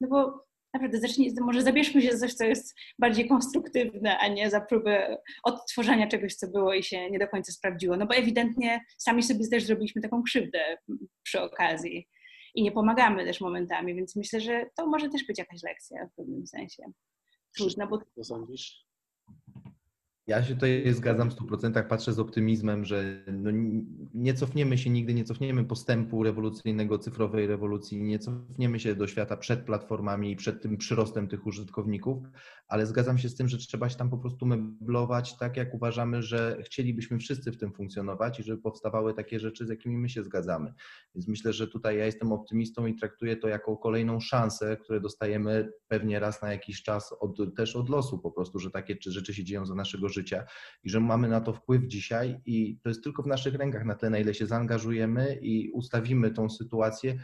no 0.00 0.08
bo 0.08 0.46
naprawdę 0.74 1.00
zacznij, 1.00 1.34
może 1.40 1.62
zabierzmy 1.62 2.02
się 2.02 2.12
za 2.12 2.18
coś, 2.18 2.34
co 2.34 2.44
jest 2.44 2.74
bardziej 2.98 3.28
konstruktywne, 3.28 4.18
a 4.18 4.28
nie 4.28 4.50
za 4.50 4.60
próbę 4.60 5.18
odtworzenia 5.44 6.08
czegoś, 6.08 6.34
co 6.34 6.48
było 6.48 6.74
i 6.74 6.82
się 6.82 7.10
nie 7.10 7.18
do 7.18 7.28
końca 7.28 7.52
sprawdziło. 7.52 7.96
No 7.96 8.06
bo 8.06 8.14
ewidentnie 8.14 8.80
sami 8.98 9.22
sobie 9.22 9.48
też 9.48 9.64
zrobiliśmy 9.64 10.02
taką 10.02 10.22
krzywdę 10.22 10.78
przy 11.22 11.40
okazji 11.40 12.08
i 12.54 12.62
nie 12.62 12.72
pomagamy 12.72 13.24
też 13.24 13.40
momentami, 13.40 13.94
więc 13.94 14.16
myślę, 14.16 14.40
że 14.40 14.66
to 14.76 14.86
może 14.86 15.08
też 15.08 15.26
być 15.26 15.38
jakaś 15.38 15.62
lekcja 15.62 16.06
w 16.06 16.14
pewnym 16.16 16.46
sensie 16.46 16.82
trudna, 17.56 17.86
bo... 17.86 18.00
Sądzisz? 18.22 18.85
Ja 20.26 20.44
się 20.44 20.54
tutaj 20.54 20.92
zgadzam 20.92 21.30
w 21.30 21.34
100%, 21.34 21.88
patrzę 21.88 22.12
z 22.12 22.18
optymizmem, 22.18 22.84
że 22.84 23.24
no 23.32 23.50
nie 24.14 24.34
cofniemy 24.34 24.78
się 24.78 24.90
nigdy, 24.90 25.14
nie 25.14 25.24
cofniemy 25.24 25.64
postępu 25.64 26.22
rewolucyjnego, 26.22 26.98
cyfrowej 26.98 27.46
rewolucji, 27.46 28.02
nie 28.02 28.18
cofniemy 28.18 28.80
się 28.80 28.94
do 28.94 29.06
świata 29.06 29.36
przed 29.36 29.60
platformami 29.60 30.30
i 30.30 30.36
przed 30.36 30.62
tym 30.62 30.76
przyrostem 30.76 31.28
tych 31.28 31.46
użytkowników, 31.46 32.18
ale 32.68 32.86
zgadzam 32.86 33.18
się 33.18 33.28
z 33.28 33.34
tym, 33.34 33.48
że 33.48 33.58
trzeba 33.58 33.88
się 33.88 33.96
tam 33.96 34.10
po 34.10 34.18
prostu 34.18 34.46
meblować 34.46 35.36
tak, 35.36 35.56
jak 35.56 35.74
uważamy, 35.74 36.22
że 36.22 36.58
chcielibyśmy 36.64 37.18
wszyscy 37.18 37.52
w 37.52 37.56
tym 37.56 37.72
funkcjonować 37.72 38.40
i 38.40 38.42
żeby 38.42 38.62
powstawały 38.62 39.14
takie 39.14 39.40
rzeczy, 39.40 39.66
z 39.66 39.68
jakimi 39.68 39.96
my 39.96 40.08
się 40.08 40.24
zgadzamy. 40.24 40.74
Więc 41.14 41.28
myślę, 41.28 41.52
że 41.52 41.68
tutaj 41.68 41.98
ja 41.98 42.06
jestem 42.06 42.32
optymistą 42.32 42.86
i 42.86 42.94
traktuję 42.94 43.36
to 43.36 43.48
jako 43.48 43.76
kolejną 43.76 44.20
szansę, 44.20 44.76
które 44.76 45.00
dostajemy 45.00 45.72
pewnie 45.88 46.20
raz 46.20 46.42
na 46.42 46.52
jakiś 46.52 46.82
czas 46.82 47.14
od, 47.20 47.54
też 47.56 47.76
od 47.76 47.88
losu 47.88 48.18
po 48.18 48.30
prostu, 48.30 48.58
że 48.58 48.70
takie 48.70 48.96
rzeczy 49.06 49.34
się 49.34 49.44
dzieją 49.44 49.66
za 49.66 49.74
naszego 49.74 50.08
życia 50.08 50.15
i 50.82 50.90
że 50.90 51.00
mamy 51.00 51.28
na 51.28 51.40
to 51.40 51.52
wpływ 51.52 51.86
dzisiaj 51.86 52.40
i 52.46 52.78
to 52.82 52.88
jest 52.88 53.04
tylko 53.04 53.22
w 53.22 53.26
naszych 53.26 53.54
rękach 53.54 53.84
na 53.84 53.94
tyle, 53.94 54.10
na 54.10 54.18
ile 54.18 54.34
się 54.34 54.46
zaangażujemy 54.46 55.38
i 55.42 55.70
ustawimy 55.70 56.30
tą 56.30 56.50
sytuację 56.50 57.18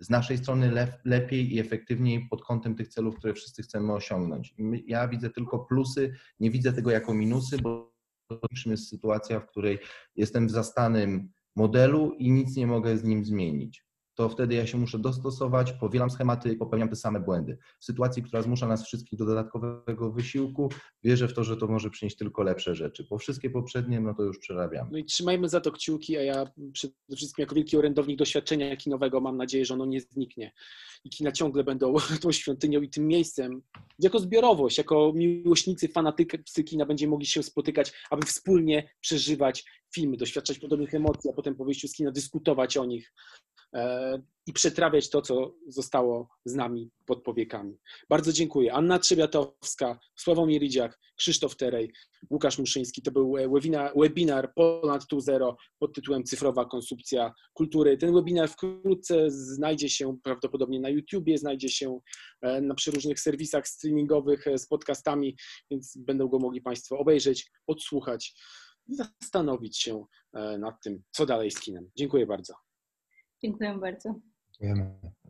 z 0.00 0.10
naszej 0.10 0.38
strony 0.38 0.70
le, 0.70 1.00
lepiej 1.04 1.54
i 1.54 1.58
efektywniej 1.58 2.26
pod 2.30 2.44
kątem 2.44 2.74
tych 2.74 2.88
celów, 2.88 3.16
które 3.16 3.34
wszyscy 3.34 3.62
chcemy 3.62 3.92
osiągnąć. 3.92 4.54
My, 4.58 4.82
ja 4.86 5.08
widzę 5.08 5.30
tylko 5.30 5.58
plusy, 5.58 6.12
nie 6.40 6.50
widzę 6.50 6.72
tego 6.72 6.90
jako 6.90 7.14
minusy, 7.14 7.58
bo 7.58 7.96
jest 8.66 8.88
sytuacja, 8.88 9.40
w 9.40 9.46
której 9.46 9.78
jestem 10.16 10.46
w 10.46 10.50
zastanym 10.50 11.32
modelu 11.56 12.12
i 12.12 12.30
nic 12.30 12.56
nie 12.56 12.66
mogę 12.66 12.98
z 12.98 13.04
nim 13.04 13.24
zmienić 13.24 13.85
to 14.16 14.28
wtedy 14.28 14.54
ja 14.54 14.66
się 14.66 14.78
muszę 14.78 14.98
dostosować, 14.98 15.72
powielam 15.72 16.10
schematy 16.10 16.52
i 16.52 16.56
popełniam 16.56 16.88
te 16.88 16.96
same 16.96 17.20
błędy. 17.20 17.58
W 17.80 17.84
sytuacji, 17.84 18.22
która 18.22 18.42
zmusza 18.42 18.66
nas 18.66 18.86
wszystkich 18.86 19.18
do 19.18 19.26
dodatkowego 19.26 20.12
wysiłku, 20.12 20.70
wierzę 21.04 21.28
w 21.28 21.34
to, 21.34 21.44
że 21.44 21.56
to 21.56 21.66
może 21.66 21.90
przynieść 21.90 22.16
tylko 22.16 22.42
lepsze 22.42 22.74
rzeczy, 22.74 23.06
bo 23.10 23.18
wszystkie 23.18 23.50
poprzednie, 23.50 24.00
no 24.00 24.14
to 24.14 24.22
już 24.22 24.38
przerabiam. 24.38 24.88
No 24.92 24.98
i 24.98 25.04
trzymajmy 25.04 25.48
za 25.48 25.60
to 25.60 25.72
kciuki, 25.72 26.16
a 26.16 26.22
ja 26.22 26.50
przede 26.72 26.94
wszystkim 27.16 27.42
jako 27.42 27.54
wielki 27.54 27.76
orędownik 27.76 28.18
doświadczenia 28.18 28.76
kinowego 28.76 29.20
mam 29.20 29.36
nadzieję, 29.36 29.64
że 29.64 29.74
ono 29.74 29.86
nie 29.86 30.00
zniknie 30.00 30.52
i 31.06 31.10
kina 31.10 31.32
ciągle 31.32 31.64
będą 31.64 31.94
tą 32.22 32.32
świątynią 32.32 32.80
i 32.80 32.90
tym 32.90 33.06
miejscem. 33.06 33.62
Jako 33.98 34.18
zbiorowość, 34.18 34.78
jako 34.78 35.12
miłośnicy, 35.14 35.88
fanatycy 35.88 36.64
kina 36.64 36.86
będziemy 36.86 37.10
mogli 37.10 37.26
się 37.26 37.42
spotykać, 37.42 37.92
aby 38.10 38.26
wspólnie 38.26 38.90
przeżywać 39.00 39.64
filmy, 39.94 40.16
doświadczać 40.16 40.58
podobnych 40.58 40.94
emocji, 40.94 41.30
a 41.30 41.32
potem 41.32 41.54
po 41.54 41.64
wyjściu 41.64 41.88
z 41.88 41.92
kina 41.92 42.10
dyskutować 42.10 42.76
o 42.76 42.84
nich 42.84 43.12
e, 43.72 44.05
i 44.46 44.52
przetrawiać 44.52 45.10
to, 45.10 45.22
co 45.22 45.54
zostało 45.68 46.28
z 46.44 46.54
nami 46.54 46.90
pod 47.06 47.22
powiekami. 47.22 47.78
Bardzo 48.08 48.32
dziękuję. 48.32 48.72
Anna 48.72 48.98
Trzebiatowska, 48.98 49.98
Sławomir 50.16 50.62
Idziak, 50.62 50.98
Krzysztof 51.16 51.56
Terej, 51.56 51.92
Łukasz 52.30 52.58
Muszyński. 52.58 53.02
To 53.02 53.10
był 53.10 53.32
webinar, 53.32 53.92
webinar 53.96 54.52
Poland 54.54 55.04
2.0 55.12 55.54
pod 55.78 55.94
tytułem 55.94 56.24
Cyfrowa 56.24 56.64
konsumpcja 56.64 57.32
kultury. 57.54 57.98
Ten 57.98 58.14
webinar 58.14 58.48
wkrótce 58.48 59.30
znajdzie 59.30 59.88
się 59.88 60.18
prawdopodobnie 60.22 60.80
na 60.80 60.88
YouTubie, 60.88 61.38
znajdzie 61.38 61.68
się 61.68 61.98
e, 62.42 62.60
na 62.60 62.74
przeróżnych 62.74 63.20
serwisach 63.20 63.68
streamingowych 63.68 64.46
e, 64.46 64.58
z 64.58 64.66
podcastami, 64.66 65.36
więc 65.70 65.96
będą 65.96 66.28
go 66.28 66.38
mogli 66.38 66.60
Państwo 66.60 66.98
obejrzeć, 66.98 67.50
odsłuchać 67.66 68.34
zastanowić 68.88 69.78
się 69.78 70.04
e, 70.34 70.58
nad 70.58 70.82
tym, 70.82 71.02
co 71.10 71.26
dalej 71.26 71.50
z 71.50 71.60
kinem. 71.60 71.90
Dziękuję 71.96 72.26
bardzo. 72.26 72.65
Dziękuję 73.42 73.78
bardzo. 73.78 74.14
Dziękujemy. 74.60 75.25